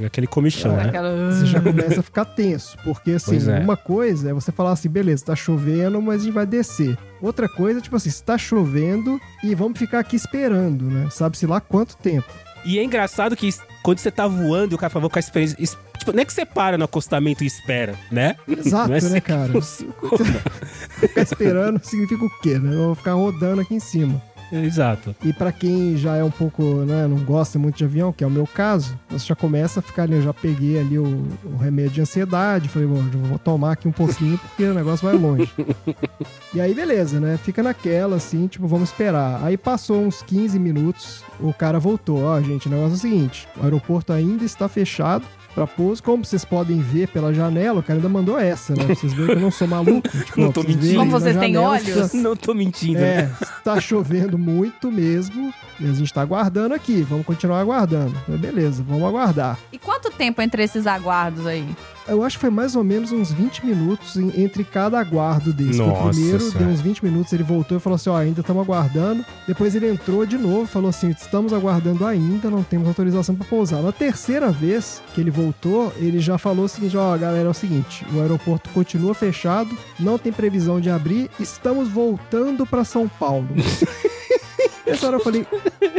É, 0.00 0.06
aquele 0.06 0.26
comichão, 0.26 0.74
né? 0.74 0.88
Aquela- 0.88 1.30
Você 1.32 1.46
já 1.46 1.60
começa 1.60 2.00
a 2.00 2.02
ficar 2.02 2.24
tenso, 2.24 2.76
porque 2.82 3.12
assim, 3.12 3.38
é. 3.48 3.60
uma 3.60 3.76
coisa 3.76 4.30
é 4.30 4.32
você 4.32 4.50
falar 4.50 4.72
assim, 4.72 4.88
beleza, 4.88 5.26
tá 5.26 5.36
chovendo, 5.36 6.00
mas 6.02 6.22
a 6.22 6.24
gente 6.24 6.32
vai 6.34 6.46
descer. 6.46 6.98
Outra 7.20 7.48
coisa, 7.48 7.80
tipo 7.80 7.94
assim, 7.94 8.08
está 8.08 8.36
chovendo 8.36 9.20
e 9.44 9.54
vamos 9.54 9.78
ficar 9.78 10.00
aqui 10.00 10.16
esperando, 10.16 10.86
né? 10.86 11.08
Sabe-se 11.10 11.46
lá 11.46 11.60
quanto 11.60 11.96
tempo. 11.96 12.26
E 12.64 12.78
é 12.78 12.82
engraçado 12.82 13.36
que 13.36 13.48
quando 13.82 13.98
você 13.98 14.10
tá 14.10 14.26
voando 14.26 14.72
e 14.72 14.74
o 14.74 14.78
cara 14.78 14.90
fala, 14.90 15.00
vou 15.02 15.10
ficar 15.10 15.20
esperando. 15.20 15.54
es- 15.58 15.76
Tipo, 15.98 16.12
não 16.12 16.22
é 16.22 16.24
que 16.24 16.32
você 16.32 16.44
para 16.44 16.76
no 16.76 16.84
acostamento 16.84 17.44
e 17.44 17.46
espera, 17.46 17.94
né? 18.10 18.34
Exato, 18.48 18.88
Não 18.88 18.94
é 18.94 18.98
assim 18.98 19.08
né, 19.10 19.20
que 19.20 19.26
cara? 19.28 19.52
Ficar 20.98 21.22
esperando 21.22 21.80
significa 21.84 22.24
o 22.24 22.30
quê, 22.40 22.58
né? 22.58 22.74
Eu 22.74 22.86
vou 22.86 22.94
ficar 22.96 23.12
rodando 23.12 23.60
aqui 23.60 23.74
em 23.76 23.80
cima. 23.80 24.20
Exato. 24.52 25.16
E 25.24 25.32
pra 25.32 25.50
quem 25.50 25.96
já 25.96 26.16
é 26.16 26.22
um 26.22 26.30
pouco, 26.30 26.62
né, 26.62 27.06
não 27.06 27.18
gosta 27.18 27.58
muito 27.58 27.76
de 27.76 27.84
avião, 27.84 28.12
que 28.12 28.22
é 28.22 28.26
o 28.26 28.30
meu 28.30 28.46
caso, 28.46 28.98
você 29.08 29.26
já 29.26 29.34
começa 29.34 29.80
a 29.80 29.82
ficar 29.82 30.02
ali, 30.02 30.14
eu 30.14 30.22
já 30.22 30.34
peguei 30.34 30.78
ali 30.78 30.98
o, 30.98 31.24
o 31.44 31.56
remédio 31.56 31.92
de 31.92 32.00
ansiedade, 32.02 32.68
falei, 32.68 32.86
bom, 32.86 33.02
vou 33.28 33.38
tomar 33.38 33.72
aqui 33.72 33.88
um 33.88 33.92
pouquinho 33.92 34.38
porque 34.38 34.64
o 34.64 34.74
negócio 34.74 35.06
vai 35.06 35.16
longe. 35.16 35.50
e 36.52 36.60
aí, 36.60 36.74
beleza, 36.74 37.18
né? 37.18 37.38
Fica 37.38 37.62
naquela, 37.62 38.16
assim, 38.16 38.46
tipo, 38.46 38.66
vamos 38.66 38.90
esperar. 38.90 39.42
Aí 39.42 39.56
passou 39.56 40.04
uns 40.04 40.22
15 40.22 40.58
minutos, 40.58 41.24
o 41.40 41.52
cara 41.52 41.78
voltou. 41.78 42.22
Ó, 42.22 42.40
gente, 42.40 42.68
o 42.68 42.70
negócio 42.70 42.92
é 42.92 42.96
o 42.96 43.00
seguinte, 43.00 43.48
o 43.58 43.64
aeroporto 43.64 44.12
ainda 44.12 44.44
está 44.44 44.68
fechado, 44.68 45.24
pra 45.54 45.66
pouso, 45.66 46.02
como 46.02 46.24
vocês 46.24 46.44
podem 46.44 46.80
ver 46.80 47.08
pela 47.08 47.32
janela, 47.32 47.80
o 47.80 47.82
cara 47.82 47.98
ainda 47.98 48.08
mandou 48.08 48.38
essa, 48.38 48.74
né? 48.74 48.84
Pra 48.84 48.94
vocês 48.94 49.12
verem 49.12 49.26
que 49.28 49.38
eu 49.38 49.40
não 49.40 49.50
sou 49.50 49.68
maluco. 49.68 50.08
Tipo, 50.24 50.40
Não 50.40 50.48
ó, 50.48 50.52
tô 50.52 50.62
vocês 50.62 50.76
mentindo. 50.76 50.98
Como 50.98 51.10
vocês 51.10 51.36
têm 51.36 51.56
olhos? 51.56 51.88
está- 51.88 52.18
Não 52.18 52.36
tô 52.36 52.54
mentindo. 52.54 52.98
é, 53.00 53.30
tá 53.64 53.80
chovendo 53.80 54.38
muito 54.38 54.90
mesmo. 54.90 55.52
E 55.80 55.84
a 55.90 55.92
gente 55.92 56.12
tá 56.12 56.20
aguardando 56.22 56.74
aqui. 56.74 57.02
Vamos 57.02 57.26
continuar 57.26 57.60
aguardando. 57.60 58.14
Mas 58.28 58.38
Beleza, 58.40 58.84
vamos 58.86 59.02
aguardar. 59.04 59.58
E 59.72 59.78
quanto 59.78 60.10
tempo 60.10 60.40
entre 60.40 60.62
esses 60.62 60.86
aguardos 60.86 61.46
aí? 61.46 61.66
Eu 62.08 62.22
acho 62.24 62.36
que 62.36 62.40
foi 62.40 62.50
mais 62.50 62.74
ou 62.74 62.82
menos 62.82 63.12
uns 63.12 63.30
20 63.30 63.64
minutos 63.64 64.16
em- 64.16 64.42
entre 64.42 64.64
cada 64.64 64.98
aguardo 64.98 65.52
desse. 65.52 65.78
Nossa 65.78 66.02
o 66.02 66.10
primeiro, 66.10 66.40
Senhora. 66.40 66.58
deu 66.58 66.68
uns 66.68 66.80
20 66.80 67.04
minutos, 67.04 67.32
ele 67.32 67.42
voltou 67.42 67.76
e 67.76 67.80
falou 67.80 67.94
assim: 67.94 68.10
ó, 68.10 68.16
ainda 68.16 68.40
estamos 68.40 68.62
aguardando. 68.62 69.24
Depois 69.46 69.74
ele 69.74 69.88
entrou 69.88 70.26
de 70.26 70.36
novo, 70.36 70.66
falou 70.66 70.90
assim: 70.90 71.10
estamos 71.10 71.52
aguardando 71.52 72.04
ainda, 72.04 72.50
não 72.50 72.62
temos 72.62 72.88
autorização 72.88 73.34
para 73.34 73.46
pousar. 73.46 73.80
Na 73.82 73.92
terceira 73.92 74.50
vez 74.50 75.00
que 75.14 75.20
ele 75.20 75.30
voltou, 75.30 75.92
ele 75.96 76.18
já 76.18 76.36
falou 76.38 76.64
o 76.64 76.68
seguinte: 76.68 76.96
ó, 76.96 77.16
galera, 77.16 77.46
é 77.46 77.50
o 77.50 77.54
seguinte, 77.54 78.04
o 78.12 78.20
aeroporto 78.20 78.68
continua 78.70 79.14
fechado, 79.14 79.70
não 79.98 80.18
tem 80.18 80.32
previsão 80.32 80.80
de 80.80 80.90
abrir, 80.90 81.30
estamos 81.38 81.88
voltando 81.88 82.66
para 82.66 82.84
São 82.84 83.06
Paulo. 83.08 83.46
Essa 84.86 85.06
hora 85.06 85.16
eu 85.16 85.20
falei: 85.20 85.46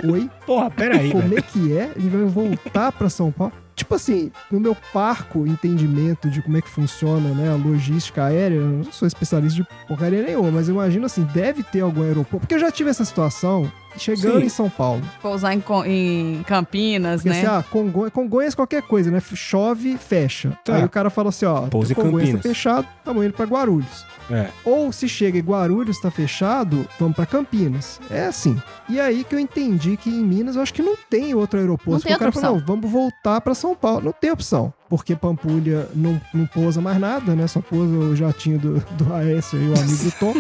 oi? 0.04 0.30
Porra, 0.46 0.70
peraí, 0.70 1.10
velho. 1.14 1.22
Como 1.22 1.38
é 1.38 1.42
que 1.42 1.78
é? 1.78 1.92
Ele 1.96 2.10
vai 2.10 2.26
voltar 2.26 2.92
pra 2.92 3.10
São 3.10 3.32
Paulo? 3.32 3.54
Tipo 3.76 3.96
assim, 3.96 4.32
no 4.52 4.60
meu 4.60 4.76
parco 4.94 5.48
entendimento 5.48 6.30
de 6.30 6.42
como 6.42 6.58
é 6.58 6.62
que 6.62 6.70
funciona, 6.70 7.30
né, 7.30 7.52
a 7.52 7.56
logística 7.56 8.24
aérea, 8.24 8.56
eu 8.58 8.66
não 8.68 8.92
sou 8.92 9.08
especialista 9.08 9.62
de 9.62 9.68
porcaria 9.88 10.22
nenhuma, 10.22 10.52
mas 10.52 10.70
eu 10.70 10.76
imagino 10.76 11.06
assim, 11.06 11.24
deve 11.34 11.64
ter 11.64 11.82
algum 11.82 12.04
aeroporto, 12.04 12.42
porque 12.42 12.56
eu 12.56 12.60
já 12.60 12.72
tive 12.72 12.90
essa 12.90 13.04
situação 13.04 13.72
chegando 13.98 14.40
Sim. 14.40 14.46
em 14.46 14.50
São 14.50 14.70
Paulo. 14.70 15.02
Pousar 15.22 15.54
em, 15.54 15.64
em 15.86 16.44
Campinas, 16.44 17.22
Porque 17.22 17.30
né? 17.30 17.46
assim, 17.46 17.48
ah, 17.48 17.64
Congonhas, 17.70 18.14
Congonhas 18.14 18.56
qualquer 18.56 18.82
coisa, 18.84 19.12
né? 19.12 19.22
Chove, 19.34 19.98
fecha. 19.98 20.58
Tá. 20.64 20.76
Aí 20.76 20.84
o 20.84 20.90
cara 20.90 21.10
fala 21.10 21.30
assim, 21.30 21.46
ó, 21.46 21.62
Pousa 21.68 21.94
Congonhas 21.96 22.30
tá 22.30 22.36
Campinas. 22.38 22.42
fechado, 22.42 22.88
estamos 23.00 23.26
indo 23.26 23.34
pra 23.34 23.46
Guarulhos. 23.46 24.06
É. 24.30 24.50
Ou 24.64 24.92
se 24.92 25.08
chega 25.08 25.38
em 25.38 25.42
Guarulhos, 25.42 26.00
tá 26.00 26.10
fechado, 26.10 26.88
vamos 27.00 27.16
pra 27.16 27.26
Campinas. 27.26 28.00
É 28.10 28.26
assim. 28.26 28.62
E 28.90 29.00
aí 29.00 29.24
que 29.24 29.36
eu 29.36 29.40
entendi 29.40 29.98
que 29.98 30.10
em 30.10 30.24
Minas 30.24 30.56
eu 30.56 30.62
acho 30.62 30.74
que 30.74 30.82
não 30.82 30.96
tem 31.10 31.34
outro 31.34 31.60
aeroporto. 31.60 31.92
Não 31.92 32.00
tem 32.00 32.12
Porque 32.12 32.14
o 32.14 32.20
cara 32.20 32.30
outra 32.30 32.42
falou, 32.42 32.60
não, 32.60 32.66
vamos 32.66 32.90
voltar 32.90 33.42
pra 33.42 33.54
São 33.54 33.76
Paulo. 33.76 34.06
Não 34.06 34.12
tem 34.12 34.32
opção. 34.32 34.74
Porque 34.94 35.16
Pampulha 35.16 35.90
não, 35.96 36.22
não 36.32 36.46
pousa 36.46 36.80
mais 36.80 37.00
nada, 37.00 37.36
né? 37.36 37.48
Só 37.48 37.60
pousa 37.62 37.92
o 37.92 38.16
jatinho 38.16 38.60
do, 38.60 38.80
do 38.92 39.12
Aécio 39.12 39.60
e 39.60 39.70
o 39.70 39.74
amigo 39.74 40.14
Tom. 40.20 40.36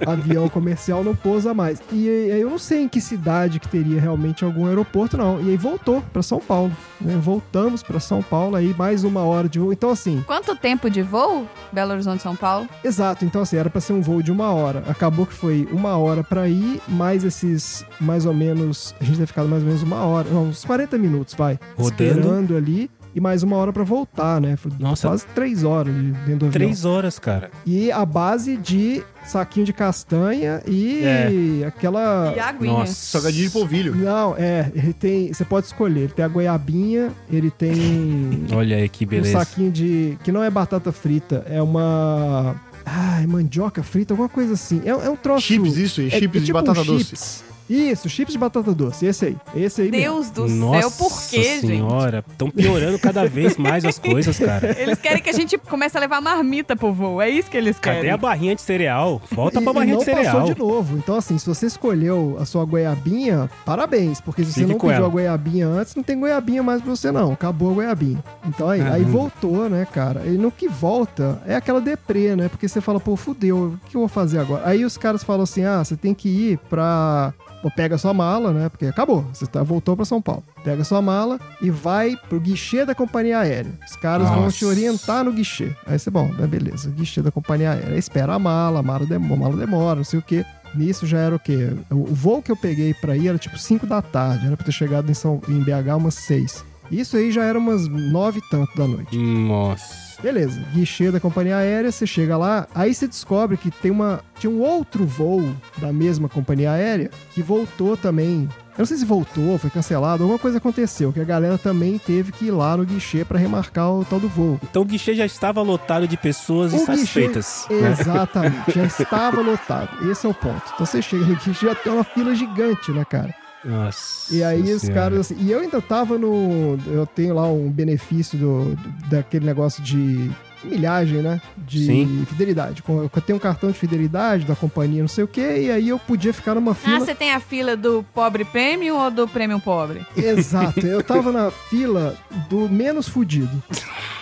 Avião 0.06 0.48
comercial 0.48 1.04
não 1.04 1.14
pousa 1.14 1.52
mais. 1.52 1.82
E 1.92 2.08
aí 2.08 2.40
eu 2.40 2.48
não 2.48 2.58
sei 2.58 2.80
em 2.82 2.88
que 2.88 3.02
cidade 3.02 3.60
que 3.60 3.68
teria 3.68 4.00
realmente 4.00 4.46
algum 4.46 4.66
aeroporto, 4.66 5.14
não. 5.18 5.42
E 5.42 5.50
aí 5.50 5.58
voltou 5.58 6.02
pra 6.10 6.22
São 6.22 6.40
Paulo. 6.40 6.72
né? 6.98 7.18
Voltamos 7.20 7.82
pra 7.82 8.00
São 8.00 8.22
Paulo, 8.22 8.56
aí 8.56 8.74
mais 8.78 9.04
uma 9.04 9.20
hora 9.20 9.46
de 9.46 9.58
voo. 9.58 9.70
Então, 9.70 9.90
assim, 9.90 10.24
Quanto 10.26 10.56
tempo 10.56 10.88
de 10.88 11.02
voo? 11.02 11.46
Belo 11.70 11.92
Horizonte, 11.92 12.22
São 12.22 12.34
Paulo? 12.34 12.66
Exato, 12.82 13.26
então 13.26 13.42
assim, 13.42 13.56
era 13.56 13.68
pra 13.68 13.80
ser 13.80 13.92
um 13.92 14.00
voo 14.00 14.22
de 14.22 14.32
uma 14.32 14.50
hora. 14.52 14.84
Acabou 14.88 15.26
que 15.26 15.34
foi 15.34 15.68
uma 15.70 15.98
hora 15.98 16.24
pra 16.24 16.48
ir, 16.48 16.80
mais 16.88 17.24
esses 17.24 17.84
mais 18.00 18.24
ou 18.24 18.32
menos. 18.32 18.94
A 18.98 19.04
gente 19.04 19.16
deve 19.16 19.26
ficar 19.26 19.44
mais 19.44 19.62
ou 19.62 19.68
menos 19.68 19.82
uma 19.82 20.02
hora, 20.04 20.28
não, 20.30 20.44
uns 20.44 20.64
40 20.64 20.96
minutos, 20.96 21.34
vai. 21.34 21.58
Rodando. 21.76 21.92
Esperando 21.92 22.53
ali. 22.56 22.90
E 23.14 23.20
mais 23.20 23.44
uma 23.44 23.56
hora 23.56 23.72
pra 23.72 23.84
voltar, 23.84 24.40
né? 24.40 24.56
Foi 24.56 24.72
Nossa. 24.76 25.06
Quase 25.06 25.24
três 25.36 25.62
horas 25.62 25.94
de- 25.94 26.00
dentro 26.10 26.24
do 26.24 26.46
avião. 26.46 26.50
Três 26.50 26.84
horas, 26.84 27.16
cara. 27.16 27.48
E 27.64 27.92
a 27.92 28.04
base 28.04 28.56
de 28.56 29.04
saquinho 29.24 29.64
de 29.64 29.72
castanha 29.72 30.60
e 30.66 31.04
É. 31.04 31.64
aquela. 31.64 32.32
E 32.36 32.40
aguinha. 32.40 32.72
Nossa. 32.72 32.92
Salgadinho 32.92 33.46
de 33.46 33.52
polvilho. 33.52 33.94
Não, 33.94 34.34
é, 34.36 34.68
ele 34.74 34.92
tem. 34.92 35.32
Você 35.32 35.44
pode 35.44 35.66
escolher. 35.66 36.00
Ele 36.00 36.12
tem 36.12 36.24
a 36.24 36.28
goiabinha, 36.28 37.12
ele 37.30 37.52
tem. 37.52 38.46
Olha 38.52 38.78
aí 38.78 38.88
que 38.88 39.04
um 39.04 39.08
beleza. 39.08 39.38
saquinho 39.38 39.70
de. 39.70 40.18
que 40.24 40.32
não 40.32 40.42
é 40.42 40.50
batata 40.50 40.90
frita, 40.90 41.46
é 41.48 41.62
uma. 41.62 42.56
Ai, 42.84 43.26
mandioca 43.28 43.82
frita, 43.84 44.12
alguma 44.12 44.28
coisa 44.28 44.54
assim. 44.54 44.82
É, 44.84 44.88
é 44.90 45.08
um 45.08 45.16
troço. 45.16 45.46
Chips, 45.46 45.76
isso, 45.76 46.00
é- 46.00 46.10
chips 46.10 46.36
é 46.36 46.40
de 46.40 46.46
tipo 46.46 46.58
batata 46.58 46.80
um 46.80 46.84
doce. 46.84 47.04
chips. 47.04 47.44
Isso, 47.68 48.08
chips 48.08 48.32
de 48.32 48.38
batata 48.38 48.72
doce. 48.74 49.06
Esse 49.06 49.26
aí. 49.26 49.36
Esse 49.54 49.82
aí 49.82 49.90
mesmo. 49.90 50.04
Deus 50.04 50.30
do 50.30 50.46
Nossa 50.48 50.80
céu, 50.82 50.90
por 50.90 51.28
quê, 51.30 51.42
gente? 51.42 51.66
senhora. 51.66 52.24
Estão 52.30 52.50
piorando 52.50 52.98
cada 52.98 53.26
vez 53.26 53.56
mais 53.56 53.84
as 53.84 53.98
coisas, 53.98 54.38
cara. 54.38 54.74
Eles 54.80 54.98
querem 54.98 55.22
que 55.22 55.30
a 55.30 55.32
gente 55.32 55.56
comece 55.56 55.96
a 55.96 56.00
levar 56.00 56.20
marmita 56.20 56.76
pro 56.76 56.92
voo. 56.92 57.22
É 57.22 57.28
isso 57.30 57.50
que 57.50 57.56
eles 57.56 57.78
querem. 57.78 58.00
Cadê 58.00 58.10
a 58.10 58.16
barrinha 58.16 58.54
de 58.54 58.60
cereal? 58.60 59.20
Volta 59.30 59.60
E- 59.60 59.62
pra 59.62 59.72
e 59.72 59.74
barrinha 59.74 59.94
não 59.94 59.98
de 60.00 60.04
cereal. 60.04 60.40
passou 60.40 60.54
de 60.54 60.58
novo. 60.60 60.96
Então, 60.98 61.14
assim, 61.16 61.38
se 61.38 61.46
você 61.46 61.66
escolheu 61.66 62.36
a 62.40 62.44
sua 62.44 62.64
goiabinha, 62.64 63.50
parabéns. 63.64 64.20
Porque 64.20 64.44
se 64.44 64.52
você 64.52 64.60
Fique 64.60 64.72
não 64.72 64.78
com 64.78 64.86
pediu 64.88 64.98
ela. 65.00 65.06
a 65.08 65.10
goiabinha 65.10 65.66
antes, 65.66 65.94
não 65.94 66.02
tem 66.02 66.18
goiabinha 66.18 66.62
mais 66.62 66.82
pra 66.82 66.90
você, 66.90 67.10
não. 67.10 67.32
Acabou 67.32 67.70
a 67.70 67.74
goiabinha. 67.74 68.22
Então 68.46 68.68
aí, 68.68 68.80
aí 68.82 69.04
voltou, 69.04 69.68
né, 69.70 69.86
cara? 69.90 70.22
E 70.26 70.30
no 70.36 70.50
que 70.50 70.68
volta 70.68 71.40
é 71.46 71.54
aquela 71.56 71.80
deprê, 71.80 72.36
né? 72.36 72.48
Porque 72.48 72.68
você 72.68 72.80
fala, 72.80 73.00
pô, 73.00 73.16
fudeu, 73.16 73.74
o 73.82 73.88
que 73.88 73.96
eu 73.96 74.00
vou 74.00 74.08
fazer 74.08 74.38
agora? 74.38 74.62
Aí 74.68 74.84
os 74.84 74.98
caras 74.98 75.24
falam 75.24 75.44
assim: 75.44 75.64
ah, 75.64 75.82
você 75.82 75.96
tem 75.96 76.12
que 76.12 76.28
ir 76.28 76.58
pra. 76.68 77.32
Pô, 77.64 77.70
pega 77.70 77.96
sua 77.96 78.12
mala, 78.12 78.52
né? 78.52 78.68
Porque 78.68 78.84
acabou. 78.84 79.24
Você 79.32 79.46
tá, 79.46 79.62
voltou 79.62 79.96
pra 79.96 80.04
São 80.04 80.20
Paulo. 80.20 80.42
Pega 80.62 80.84
sua 80.84 81.00
mala 81.00 81.40
e 81.62 81.70
vai 81.70 82.14
pro 82.28 82.38
guichê 82.38 82.84
da 82.84 82.94
companhia 82.94 83.38
aérea. 83.38 83.72
Os 83.88 83.96
caras 83.96 84.28
vão 84.28 84.42
Nossa. 84.42 84.58
te 84.58 84.66
orientar 84.66 85.24
no 85.24 85.32
guichê. 85.32 85.70
Aí 85.86 85.98
você, 85.98 86.10
bom, 86.10 86.28
né, 86.34 86.46
beleza, 86.46 86.90
guichê 86.90 87.22
da 87.22 87.30
companhia 87.30 87.70
aérea. 87.70 87.92
Aí 87.94 87.98
espera 87.98 88.34
a 88.34 88.38
mala, 88.38 88.80
a 88.80 88.82
mala, 88.82 89.06
dem- 89.06 89.16
a 89.16 89.36
mala 89.36 89.56
demora, 89.56 89.96
não 89.96 90.04
sei 90.04 90.18
o 90.18 90.22
quê. 90.22 90.44
Nisso 90.74 91.06
já 91.06 91.16
era 91.18 91.34
o 91.34 91.38
quê? 91.38 91.72
O 91.90 92.02
o 92.10 92.14
voo 92.14 92.42
que 92.42 92.52
eu 92.52 92.56
peguei 92.56 92.92
pra 92.92 93.16
ir 93.16 93.28
era 93.28 93.38
tipo 93.38 93.56
5 93.56 93.86
da 93.86 94.02
tarde. 94.02 94.46
Era 94.46 94.56
pra 94.58 94.66
ter 94.66 94.72
chegado 94.72 95.10
em, 95.10 95.14
São, 95.14 95.40
em 95.48 95.60
BH 95.60 95.96
umas 95.96 96.14
6. 96.16 96.62
Isso 96.90 97.16
aí 97.16 97.32
já 97.32 97.44
era 97.44 97.58
umas 97.58 97.88
9 97.88 98.40
e 98.40 98.50
tanto 98.50 98.76
da 98.76 98.86
noite. 98.86 99.16
Nossa. 99.16 100.03
Beleza, 100.24 100.58
guichê 100.72 101.10
da 101.10 101.20
companhia 101.20 101.58
aérea, 101.58 101.92
você 101.92 102.06
chega 102.06 102.34
lá, 102.38 102.66
aí 102.74 102.94
você 102.94 103.06
descobre 103.06 103.58
que 103.58 103.70
tem 103.70 103.90
uma, 103.90 104.22
tinha 104.38 104.50
um 104.50 104.58
outro 104.62 105.04
voo 105.04 105.54
da 105.76 105.92
mesma 105.92 106.30
companhia 106.30 106.70
aérea 106.72 107.10
que 107.34 107.42
voltou 107.42 107.94
também. 107.94 108.48
Eu 108.70 108.78
não 108.78 108.86
sei 108.86 108.96
se 108.96 109.04
voltou, 109.04 109.58
foi 109.58 109.68
cancelado, 109.68 110.22
alguma 110.22 110.38
coisa 110.38 110.56
aconteceu, 110.56 111.12
que 111.12 111.20
a 111.20 111.24
galera 111.24 111.58
também 111.58 111.98
teve 111.98 112.32
que 112.32 112.46
ir 112.46 112.52
lá 112.52 112.74
no 112.74 112.86
guichê 112.86 113.22
pra 113.22 113.38
remarcar 113.38 113.92
o 113.92 114.02
tal 114.02 114.18
do 114.18 114.26
voo. 114.26 114.58
Então 114.62 114.80
o 114.80 114.86
guichê 114.86 115.14
já 115.14 115.26
estava 115.26 115.60
lotado 115.60 116.08
de 116.08 116.16
pessoas 116.16 116.72
O 116.72 116.76
insatisfeitas. 116.76 117.66
né? 117.68 117.90
Exatamente, 117.90 118.72
já 118.74 118.84
estava 118.86 119.42
lotado. 119.42 120.10
Esse 120.10 120.24
é 120.24 120.30
o 120.30 120.32
ponto. 120.32 120.62
Então 120.72 120.86
você 120.86 121.02
chega 121.02 121.26
no 121.26 121.36
guichê, 121.36 121.66
já 121.66 121.74
tem 121.74 121.92
uma 121.92 122.02
fila 122.02 122.34
gigante, 122.34 122.90
né, 122.92 123.04
cara? 123.04 123.43
Nossa. 123.64 124.34
E 124.34 124.42
aí 124.42 124.72
os 124.72 124.82
Senhora. 124.82 125.00
caras 125.00 125.20
assim, 125.20 125.36
e 125.40 125.50
eu 125.50 125.60
ainda 125.60 125.80
tava 125.80 126.18
no, 126.18 126.78
eu 126.86 127.06
tenho 127.06 127.34
lá 127.34 127.46
um 127.46 127.70
benefício 127.70 128.38
do, 128.38 128.78
daquele 129.08 129.44
negócio 129.46 129.82
de 129.82 130.30
milhagem, 130.62 131.18
né? 131.18 131.40
De 131.58 131.84
Sim. 131.86 132.24
fidelidade. 132.26 132.82
Com- 132.82 133.02
Eu 133.02 133.08
tenho 133.20 133.36
um 133.36 133.40
cartão 133.40 133.70
de 133.70 133.78
fidelidade 133.78 134.44
da 134.46 134.54
companhia, 134.56 135.02
não 135.02 135.08
sei 135.08 135.24
o 135.24 135.28
quê, 135.28 135.58
e 135.66 135.70
aí 135.70 135.88
eu 135.90 135.98
podia 135.98 136.32
ficar 136.32 136.54
numa 136.54 136.72
Ah, 136.72 136.74
fila. 136.74 137.00
você 137.00 137.14
tem 137.14 137.32
a 137.32 137.40
fila 137.40 137.76
do 137.76 138.04
pobre 138.14 138.44
premium 138.46 138.96
ou 138.98 139.10
do 139.10 139.28
premium 139.28 139.60
pobre? 139.60 140.06
Exato, 140.16 140.80
eu 140.86 141.02
tava 141.02 141.30
na 141.30 141.50
fila 141.50 142.16
do 142.48 142.68
menos 142.68 143.06
fudido. 143.08 143.62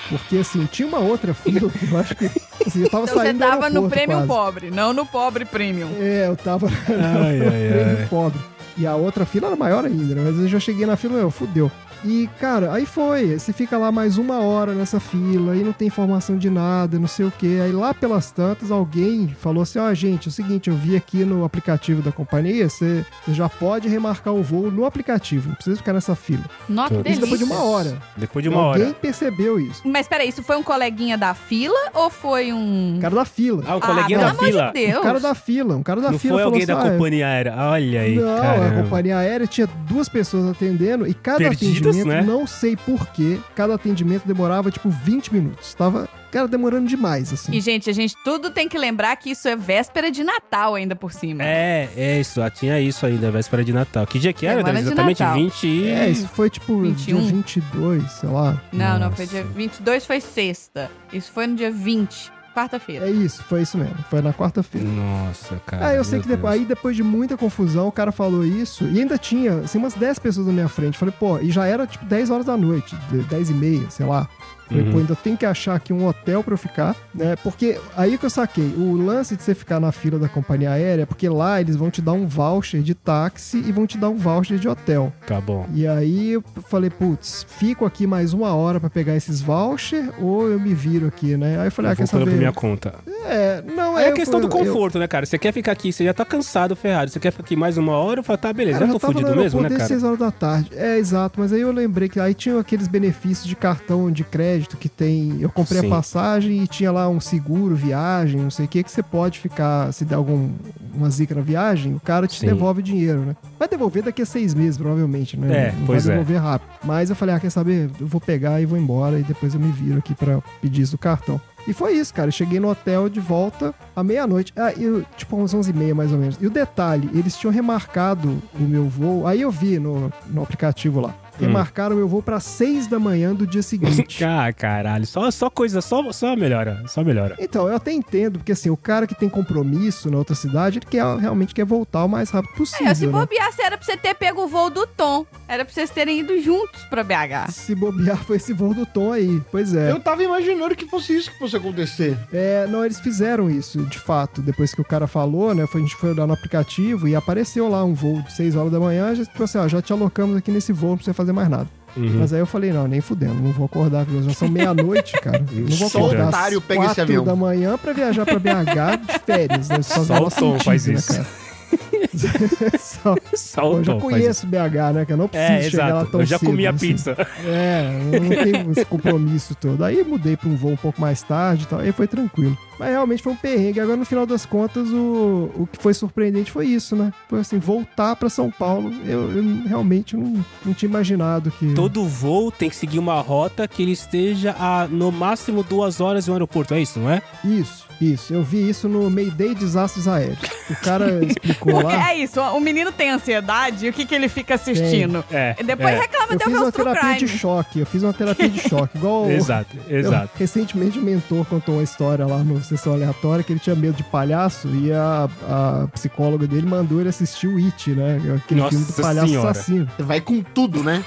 Porque 0.09 0.39
assim, 0.39 0.67
tinha 0.67 0.87
uma 0.89 0.99
outra 0.99 1.33
fila, 1.33 1.71
que 1.71 1.91
eu 1.91 1.99
acho 1.99 2.15
que 2.17 2.25
assim, 2.67 2.83
eu 2.83 2.91
tava 2.91 3.05
Então 3.05 3.15
você 3.19 3.23
saindo 3.25 3.39
do 3.39 3.45
tava 3.47 3.71
no 3.71 3.89
quase. 3.89 4.27
pobre, 4.27 4.71
não 4.71 4.93
no 4.93 5.07
pobre 5.07 5.45
premium. 5.45 5.91
É, 6.01 6.27
eu 6.27 6.37
tava 6.37 6.67
Ai, 6.89 7.37
no 7.39 7.45
ai, 7.45 7.69
prêmio 7.69 7.99
ai. 8.01 8.07
pobre. 8.11 8.41
E 8.77 8.87
a 8.87 8.95
outra 8.97 9.27
fila 9.27 9.49
era 9.49 9.57
maior 9.57 9.85
ainda, 9.85 10.15
né? 10.15 10.23
Mas 10.25 10.39
eu 10.39 10.49
já 10.49 10.59
cheguei 10.59 10.87
na 10.87 10.97
fila, 10.97 11.15
meu, 11.15 11.31
fudeu. 11.31 11.71
E, 12.05 12.29
cara, 12.41 12.73
aí 12.73 12.85
foi. 12.85 13.39
Você 13.39 13.53
fica 13.53 13.79
lá 13.79 13.93
mais 13.93 14.19
uma 14.19 14.41
hora 14.41 14.73
nessa 14.73 14.99
fila, 14.99 15.53
aí 15.53 15.63
não 15.63 15.73
tem 15.73 15.89
informação 15.89 16.37
de 16.37 16.51
nada, 16.51 16.99
não 16.99 17.07
sei 17.07 17.27
o 17.27 17.33
quê. 17.39 17.61
Aí 17.63 17.71
lá 17.73 17.95
pelas 17.95 18.31
tantas, 18.31 18.71
alguém 18.71 19.29
falou 19.41 19.63
assim: 19.63 19.79
ó, 19.79 19.93
gente, 19.95 20.27
é 20.27 20.31
o 20.31 20.33
seguinte, 20.33 20.69
eu 20.69 20.77
vi 20.77 20.97
aqui 20.97 21.25
no 21.25 21.45
aplicativo 21.45 22.03
da 22.03 22.11
companhia, 22.13 22.69
você 22.69 23.05
você 23.25 23.33
já 23.35 23.49
pode 23.49 23.89
remarcar 23.89 24.35
o 24.35 24.43
voo 24.43 24.71
no 24.71 24.85
aplicativo, 24.85 25.49
não 25.49 25.55
precisa 25.55 25.77
ficar 25.77 25.93
nessa 25.93 26.15
fila. 26.17 26.43
Nossa, 26.69 26.95
que 26.95 27.01
Isso 27.03 27.11
Isso 27.11 27.21
depois 27.21 27.39
de 27.41 27.47
delícia. 27.47 27.63
uma 27.63 27.71
hora. 27.73 27.99
Depois 28.17 28.43
de 28.43 28.49
uma 28.49 28.61
alguém 28.63 28.85
hora. 28.87 28.95
percebeu 28.95 29.61
isso. 29.61 29.83
Mas 29.85 30.09
peraí, 30.09 30.29
isso 30.29 30.43
foi 30.43 30.57
um 30.57 30.63
coleguinha 30.63 31.17
da 31.17 31.35
fila 31.35 31.79
ou 31.95 32.11
foi 32.11 32.53
um... 32.53 32.97
O 32.97 33.01
cara 33.01 33.15
da 33.15 33.25
fila. 33.25 33.63
Ah, 33.67 33.77
o 33.77 33.81
coleguinha 33.81 34.19
ah, 34.19 34.23
da 34.23 34.35
fila. 34.35 34.61
amor 34.63 34.73
de 34.73 34.81
Deus. 34.87 34.99
O 34.99 35.03
cara 35.03 35.21
da 35.21 35.35
fila. 35.35 35.77
Um 35.77 35.83
cara 35.83 36.01
da 36.01 36.11
Não 36.11 36.19
fila 36.19 36.35
foi 36.35 36.43
falou 36.43 36.53
alguém 36.55 36.63
assim, 36.65 36.73
da 36.73 36.81
"Ah, 36.89 36.91
companhia 36.91 37.27
aérea. 37.29 37.55
Olha 37.57 38.01
aí, 38.01 38.17
Não, 38.17 38.39
caramba. 38.41 38.67
a 38.67 38.83
companhia 38.83 39.19
aérea 39.19 39.47
tinha 39.47 39.67
duas 39.87 40.09
pessoas 40.09 40.51
atendendo 40.51 41.07
e 41.07 41.15
cada 41.15 41.39
Perdidas, 41.39 41.92
atendimento, 42.01 42.27
né? 42.27 42.33
não 42.33 42.47
sei 42.47 42.77
porquê, 42.77 43.39
cada 43.55 43.75
atendimento 43.75 44.27
demorava 44.27 44.71
tipo 44.71 44.89
20 44.89 45.33
minutos. 45.33 45.75
Tava, 45.75 46.09
cara, 46.31 46.49
demorando 46.49 46.89
demais, 46.89 47.33
assim. 47.33 47.53
E, 47.53 47.61
gente, 47.61 47.89
a 47.89 47.93
gente 47.93 48.15
tudo 48.25 48.51
tem 48.51 48.69
que 48.69 48.77
lembrar 48.79 49.17
que 49.17 49.31
isso 49.31 49.49
é 49.49 49.57
véspera 49.57 50.11
de 50.11 50.23
Natal 50.25 50.75
ainda 50.75 50.95
por 50.97 51.13
cima. 51.13 51.43
É, 51.45 51.89
é 51.97 52.21
isso. 52.21 52.41
ah, 52.43 52.51
Tinha 52.51 52.81
isso 52.81 53.05
ainda, 53.07 53.31
véspera 53.31 53.65
de 53.65 53.73
Natal. 53.73 54.07
Que 54.07 54.19
dia 54.19 54.33
que 54.33 54.47
era? 54.47 54.61
Semana 54.61 54.81
Exatamente 54.81 55.21
Natal. 55.21 55.37
20 55.37 55.67
e... 55.67 55.89
É, 55.89 56.11
isso 56.11 56.29
foi 56.29 56.51
tipo 56.51 56.81
21. 56.81 57.21
dia 57.21 57.33
22, 57.33 58.13
sei 58.13 58.29
lá. 58.29 58.61
Não, 58.73 58.93
não, 58.93 58.99
Nossa. 59.11 59.17
foi 59.17 59.27
dia 59.27 59.45
22 59.45 60.07
foi 60.07 60.21
sexta. 60.21 60.91
Isso 61.13 61.31
foi 61.33 61.47
no 61.47 61.55
dia 61.55 61.71
20, 61.71 62.33
quarta-feira. 62.53 63.07
É 63.09 63.11
isso, 63.11 63.43
foi 63.45 63.63
isso 63.63 63.77
mesmo. 63.79 63.97
Foi 64.11 64.21
na 64.23 64.33
quarta-feira. 64.33 64.87
Nossa, 64.87 65.57
cara. 65.67 65.89
Ah, 65.89 65.95
eu 65.95 66.05
sei 66.05 66.21
que 66.21 66.29
depois, 66.29 66.53
aí 66.55 66.65
depois 66.65 66.95
de 66.97 67.03
muita 67.03 67.37
confusão, 67.37 67.89
o 67.89 67.93
cara 67.93 68.13
falou 68.13 68.45
isso 68.45 68.85
e 68.85 69.01
ainda 69.01 69.17
tinha, 69.19 69.55
assim, 69.61 69.79
umas 69.79 69.95
10 69.95 70.19
pessoas 70.19 70.47
na 70.47 70.53
minha 70.53 70.69
frente. 70.69 70.97
Falei, 70.99 71.15
pô, 71.19 71.39
e 71.39 71.51
já 71.51 71.67
era 71.67 71.87
tipo 71.87 72.05
10 72.05 72.31
horas 72.31 72.47
da 72.47 72.57
noite, 72.57 72.95
de- 73.11 73.23
10 73.23 73.51
e 73.51 73.55
meia, 73.55 73.91
sei 73.91 74.07
lá. 74.07 74.29
Falei, 74.73 74.87
Uhum. 74.87 74.93
pô, 74.93 74.99
ainda 74.99 75.15
tem 75.17 75.37
que 75.37 75.45
achar 75.47 75.75
aqui 75.75 75.93
um 75.93 76.07
hotel 76.07 76.43
pra 76.43 76.55
eu 76.55 76.59
ficar, 76.59 76.97
né? 77.15 77.37
Porque 77.43 77.79
aí 77.97 78.17
que 78.17 78.25
eu 78.27 78.31
saquei, 78.31 78.65
o 78.77 78.95
lance 78.97 79.37
de 79.37 79.43
você 79.43 79.55
ficar 79.55 79.79
na 79.79 79.93
fila 79.93 80.19
da 80.19 80.29
companhia 80.29 80.71
aérea 80.73 81.03
é 81.03 81.07
porque 81.07 81.29
lá 81.29 81.61
eles 81.61 81.77
vão 81.77 81.91
te 81.91 82.01
dar 82.01 82.13
um 82.13 82.27
voucher 82.27 82.81
de 82.83 82.95
táxi 82.95 83.59
e 83.67 83.71
vão 83.73 83.87
te 83.87 83.99
dar 83.99 84.09
um 84.09 84.17
voucher 84.17 84.59
de 84.59 84.69
hotel. 84.69 85.13
Tá 85.27 85.41
bom. 85.41 85.67
E 85.75 85.87
aí 85.87 86.33
eu 86.33 86.45
falei, 86.69 86.91
putz, 86.91 87.45
fico 87.59 87.85
aqui 87.85 88.07
mais 88.07 88.33
uma 88.33 88.55
hora 88.55 88.81
pra 88.81 88.89
pegar 88.91 89.15
esses 89.15 89.41
voucher 89.41 90.09
ou 90.21 90.49
eu 90.49 90.59
me 90.59 90.75
viro 90.75 91.07
aqui, 91.07 91.37
né? 91.37 91.59
Aí 91.61 91.67
eu 91.67 91.73
falei, 91.73 91.91
ah, 91.91 91.93
eu 91.93 91.97
quer 91.97 92.03
vou 92.05 92.11
pôr 92.11 92.19
saber? 92.21 92.31
por 92.31 92.39
minha 92.39 92.53
conta. 92.53 92.95
É, 93.27 93.63
não, 93.77 93.99
é 93.99 94.11
eu- 94.11 94.15
questão 94.15 94.41
do 94.41 94.47
eu- 94.47 94.51
conforto, 94.51 94.99
né, 94.99 95.07
cara? 95.07 95.27
Você 95.27 95.39
quer 95.39 95.53
ficar 95.53 95.73
aqui, 95.73 95.93
você 95.93 96.05
já 96.05 96.15
tá 96.15 96.25
cansado, 96.25 96.75
ferrado. 96.75 97.11
Você 97.11 97.21
quer 97.21 97.31
ficar 97.31 97.43
aqui 97.45 97.57
mais 97.57 97.77
uma 97.77 97.93
hora? 97.93 98.21
Eu 98.21 98.25
falo, 98.25 98.39
tá, 98.39 98.53
beleza, 98.53 98.79
Cara, 98.79 98.87
já 98.87 98.93
eu 98.95 98.99
tô 98.99 99.07
fudido 99.07 99.37
mesmo, 99.37 99.61
né, 99.61 99.69
cara? 99.69 99.85
6 99.87 100.03
horas 100.03 100.19
da 100.19 100.31
tarde. 100.31 100.71
É, 100.75 100.97
exato. 100.99 101.39
Mas 101.41 101.53
aí 101.53 101.61
eu 101.61 101.73
lembrei 101.73 102.09
que 102.09 102.19
aí 102.19 102.35
tinha 102.35 102.59
aqueles 102.59 102.87
benefícios 102.89 103.47
de 103.47 103.55
cartão 103.57 104.11
de 104.11 104.25
crédito 104.25 104.62
que 104.69 104.89
tem. 104.89 105.41
Eu 105.41 105.51
comprei 105.51 105.81
Sim. 105.81 105.87
a 105.87 105.91
passagem 105.91 106.63
e 106.63 106.67
tinha 106.67 106.91
lá 106.91 107.09
um 107.09 107.21
seguro, 107.21 107.75
viagem, 107.75 108.41
não 108.41 108.51
sei 108.51 108.67
o 108.67 108.69
que, 108.69 108.83
que 108.83 108.91
você 108.91 109.03
pode 109.03 109.39
ficar, 109.39 109.93
se 109.93 110.05
der 110.05 110.15
algum 110.17 110.51
uma 110.95 111.09
zica 111.11 111.35
na 111.35 111.41
viagem, 111.41 111.95
o 111.95 112.01
cara 112.01 112.27
te 112.27 112.39
Sim. 112.39 112.47
devolve 112.47 112.81
o 112.81 112.83
dinheiro, 112.83 113.21
né? 113.21 113.37
Vai 113.59 113.69
devolver 113.69 114.03
daqui 114.03 114.23
a 114.23 114.27
seis 114.27 114.55
meses, 114.55 114.77
provavelmente, 114.77 115.37
né? 115.37 115.69
É, 115.69 115.73
não 115.73 115.87
pois 115.87 116.05
é. 116.05 116.09
vai 116.09 116.19
devolver 116.19 116.43
rápido. 116.43 116.71
Mas 116.85 117.11
eu 117.11 117.17
falei, 117.17 117.35
ah, 117.35 117.41
quer 117.41 117.51
saber? 117.51 117.91
Eu 117.99 118.07
vou 118.07 118.21
pegar 118.21 118.61
e 118.61 118.67
vou 118.67 118.79
embora 118.79 119.19
e 119.19 119.23
depois 119.23 119.55
eu 119.55 119.61
me 119.61 119.73
viro 119.73 119.99
aqui 119.99 120.15
pra 120.15 120.41
pedir 120.61 120.83
isso 120.83 120.93
do 120.93 120.99
cartão. 120.99 121.41
E 121.67 121.73
foi 121.73 121.93
isso, 121.93 122.13
cara. 122.13 122.29
Eu 122.29 122.33
cheguei 122.33 122.59
no 122.59 122.69
hotel 122.69 123.09
de 123.09 123.21
volta 123.21 123.75
à 123.95 124.03
meia-noite. 124.03 124.53
Ah, 124.57 124.73
eu, 124.73 125.05
tipo, 125.17 125.37
umas 125.37 125.55
11h30 125.55 125.95
mais 125.95 126.13
ou 126.13 126.19
menos. 126.19 126.37
E 126.41 126.47
o 126.47 126.51
detalhe, 126.51 127.09
eles 127.15 127.37
tinham 127.37 127.53
remarcado 127.53 128.43
o 128.59 128.63
meu 128.63 128.89
voo. 128.89 129.27
Aí 129.27 129.43
eu 129.43 129.51
vi 129.51 129.79
no, 129.79 130.13
no 130.29 130.43
aplicativo 130.43 131.01
lá. 131.01 131.15
Remarcaram 131.47 131.97
meu 131.97 132.09
voo 132.09 132.23
pra 132.23 132.41
6 132.41 132.87
da 132.87 132.99
manhã 132.99 133.35
do 133.35 133.47
dia 133.47 133.63
seguinte. 133.63 134.23
Ah, 134.33 134.53
caralho. 134.53 135.07
Só, 135.07 135.31
só 135.31 135.51
coisa, 135.51 135.81
só, 135.81 136.11
só 136.13 136.35
melhora. 136.35 136.83
Só 136.87 137.05
melhora. 137.05 137.37
Então, 137.39 137.69
eu 137.69 137.77
até 137.77 137.93
entendo, 137.93 138.39
porque 138.39 138.53
assim, 138.53 138.71
o 138.71 138.77
cara 138.77 139.07
que 139.07 139.15
tem 139.15 139.29
compromisso 139.29 140.11
na 140.11 140.17
outra 140.17 140.35
cidade, 140.35 140.79
ele 140.79 140.87
quer, 140.87 141.05
realmente 141.17 141.55
quer 141.55 141.65
voltar 141.65 142.05
o 142.05 142.09
mais 142.09 142.31
rápido 142.31 142.55
possível. 142.55 142.87
É, 142.87 142.95
se 142.95 143.07
né? 143.07 143.13
bobeasse, 143.13 143.61
era 143.63 143.77
pra 143.77 143.85
você 143.85 143.97
ter 143.97 144.15
pego 144.15 144.45
o 144.45 144.49
voo 144.49 144.71
do 144.71 144.87
Tom. 144.87 145.27
Era 145.49 145.65
pra 145.65 145.75
vocês 145.75 145.91
terem 145.91 146.21
ido 146.21 146.41
juntos 146.41 146.83
pra 146.85 147.03
BH. 147.03 147.51
Se 147.51 147.75
bobear, 147.75 148.17
foi 148.25 148.37
esse 148.37 148.53
voo 148.53 148.73
do 148.73 148.87
Tom 148.87 149.13
aí. 149.13 149.43
Pois 149.51 149.75
é. 149.75 149.91
Eu 149.91 150.01
tava 150.01 150.23
imaginando 150.23 150.75
que 150.75 150.87
fosse 150.87 151.17
isso 151.17 151.31
que 151.31 151.39
fosse 151.39 151.57
acontecer. 151.57 152.17
É, 152.33 152.67
não, 152.69 152.85
eles 152.85 153.01
fizeram 153.01 153.51
isso, 153.51 153.83
de 153.85 153.99
fato. 153.99 154.41
Depois 154.41 154.75
que 154.75 154.81
o 154.81 154.85
cara 154.85 155.07
falou, 155.07 155.55
né? 155.55 155.67
Foi, 155.67 155.81
a 155.81 155.85
gente 155.85 155.97
foi 155.97 156.11
olhar 156.11 156.27
no 156.27 156.33
aplicativo 156.33 157.09
e 157.09 157.15
apareceu 157.15 157.69
lá 157.69 157.85
um 157.85 157.95
voo 157.95 158.23
de 158.23 158.33
6 158.33 158.57
horas 158.57 158.73
da 158.73 158.81
manhã. 158.81 159.15
Já, 159.15 159.25
tipo 159.25 159.43
assim, 159.43 159.59
ó, 159.59 159.69
já 159.69 159.83
te 159.83 159.93
alocamos 159.93 160.37
aqui 160.37 160.51
nesse 160.51 160.73
voo, 160.73 160.91
não 160.91 160.97
precisa 160.97 161.15
fazer 161.15 161.32
mais 161.33 161.49
nada. 161.49 161.69
Uhum. 161.97 162.17
Mas 162.21 162.33
aí 162.33 162.41
eu 162.41 162.47
falei, 162.47 162.73
não, 162.73 162.89
nem 162.89 163.01
fudendo, 163.03 163.35
não 163.35 163.53
vou 163.53 163.67
acordar, 163.67 164.07
já 164.25 164.33
são 164.33 164.49
meia-noite, 164.49 165.13
cara. 165.21 165.45
Não 165.53 165.77
vou 165.77 165.91
Só 165.91 165.99
acordar 165.99 166.29
otário 166.29 166.59
às 166.59 166.65
pega 166.65 166.81
esse 166.81 166.89
quatro 166.89 167.03
avião. 167.03 167.25
da 167.25 167.37
manhã 167.37 167.77
pra 167.77 167.93
viajar 167.93 168.25
pra 168.25 168.39
BH 168.39 169.07
de 169.07 169.19
férias, 169.27 169.69
né? 169.69 169.83
Só 169.83 170.01
menor 170.01 170.29
o 170.29 170.31
Tom 170.31 170.53
sentido, 170.53 170.65
faz 170.65 170.87
né, 170.87 170.95
isso. 170.95 171.13
cara? 171.13 171.27
Só- 172.79 173.17
Só 173.35 173.73
o 173.73 173.79
eu 173.79 173.85
já 173.85 173.95
conheço 173.97 174.47
BH, 174.47 174.93
né? 174.95 175.05
Que 175.05 175.13
eu 175.13 175.17
não 175.17 175.25
isso. 175.27 175.33
preciso 175.33 175.59
É, 175.59 175.71
chegar 175.71 175.85
lá 175.87 175.91
exato. 176.01 176.11
tão 176.11 176.21
Eu 176.21 176.27
já 176.27 176.39
cedo, 176.39 176.49
comi 176.51 176.67
a 176.67 176.71
assim. 176.71 176.79
pizza. 176.89 177.17
É, 177.45 178.01
eu 178.13 178.21
não 178.23 178.29
tenho 178.31 178.73
esse 178.73 178.85
compromisso 178.85 179.55
todo. 179.55 179.85
Aí 179.85 180.03
mudei 180.05 180.37
pra 180.37 180.49
um 180.49 180.57
voo 180.57 180.73
um 180.73 180.77
pouco 180.77 181.01
mais 181.01 181.23
tarde 181.23 181.65
e 181.65 181.67
tal, 181.67 181.81
aí 181.81 181.93
foi 181.93 182.07
tranquilo. 182.07 182.57
Mas 182.79 182.89
realmente 182.91 183.23
foi 183.23 183.33
um 183.33 183.37
perrengue. 183.37 183.81
Agora, 183.81 183.97
no 183.97 184.05
final 184.05 184.27
das 184.27 184.45
contas, 184.45 184.89
o, 184.91 185.51
o 185.57 185.69
que 185.71 185.81
foi 185.83 185.95
surpreendente 185.95 186.51
foi 186.51 186.67
isso, 186.67 186.97
né? 186.97 187.13
Foi 187.29 187.41
assim, 187.41 187.59
voltar 187.59 188.17
pra 188.17 188.29
São 188.29 188.51
Paulo. 188.51 188.93
Eu, 189.07 189.31
eu 189.31 189.45
realmente 189.67 190.17
não, 190.17 190.45
não 190.65 190.75
tinha 190.75 190.89
imaginado 190.89 191.51
que. 191.53 191.75
Todo 191.75 192.05
voo 192.05 192.51
tem 192.51 192.69
que 192.69 192.77
seguir 192.77 192.99
uma 192.99 193.21
rota 193.21 193.69
que 193.69 193.83
ele 193.83 193.93
esteja 193.93 194.55
a 194.59 194.87
no 194.89 195.13
máximo 195.13 195.63
duas 195.63 196.01
horas 196.01 196.27
em 196.27 196.31
um 196.31 196.35
aeroporto. 196.35 196.75
É 196.75 196.81
isso, 196.81 196.99
não 196.99 197.11
é? 197.11 197.23
Isso, 197.45 197.87
isso. 198.05 198.33
Eu 198.33 198.43
vi 198.43 198.69
isso 198.69 198.89
no 198.89 199.09
Mayday 199.11 199.55
Desastres 199.55 200.09
Aéreos. 200.09 200.39
O 200.71 200.77
cara 200.77 201.23
explicou 201.25 201.73
Porque 201.75 201.97
lá. 201.97 202.11
é 202.13 202.19
isso, 202.19 202.41
o 202.41 202.61
menino 202.61 202.91
tem 202.93 203.11
ansiedade 203.11 203.87
e 203.87 203.89
o 203.89 203.93
que, 203.93 204.05
que 204.07 204.15
ele 204.15 204.29
fica 204.29 204.55
assistindo? 204.55 205.25
É. 205.31 205.55
E 205.59 205.63
depois 205.65 205.95
é. 205.95 206.01
reclama 206.01 206.33
Eu 206.33 206.39
de 206.39 206.45
fiz 206.45 206.55
uma 206.55 206.73
terapia 206.73 207.13
de 207.15 207.25
crime. 207.25 207.39
choque. 207.39 207.81
Eu 207.81 207.87
fiz 207.87 208.03
uma 208.03 208.13
terapia 208.13 208.49
de 208.49 208.61
choque. 208.69 208.97
Igual. 208.99 209.27
o- 209.27 209.31
Exato, 209.33 209.77
Eu- 209.89 210.01
exato. 210.01 210.31
recentemente 210.37 210.99
o 210.99 211.03
mentor 211.03 211.45
contou 211.47 211.77
uma 211.77 211.83
história 211.85 212.27
lá 212.27 212.39
no 212.39 212.63
Sessão 212.65 212.93
Aleatória 212.95 213.45
que 213.45 213.53
ele 213.53 213.61
tinha 213.61 213.77
medo 213.77 213.95
de 213.97 214.03
palhaço 214.05 214.69
e 214.75 214.93
a, 214.93 215.29
a 215.49 215.89
psicóloga 215.93 216.47
dele 216.47 216.67
mandou 216.67 217.01
ele 217.01 217.09
assistir 217.09 217.47
o 217.47 217.57
It, 217.57 217.91
né? 217.91 218.17
Aquele 218.45 218.61
Nossa 218.61 218.71
filme 218.77 218.87
do 218.87 218.93
palhaço 219.03 219.29
Senhora. 219.29 219.51
assassino. 219.51 219.89
Vai 219.99 220.21
com 220.21 220.43
tudo, 220.43 220.83
né? 220.83 221.05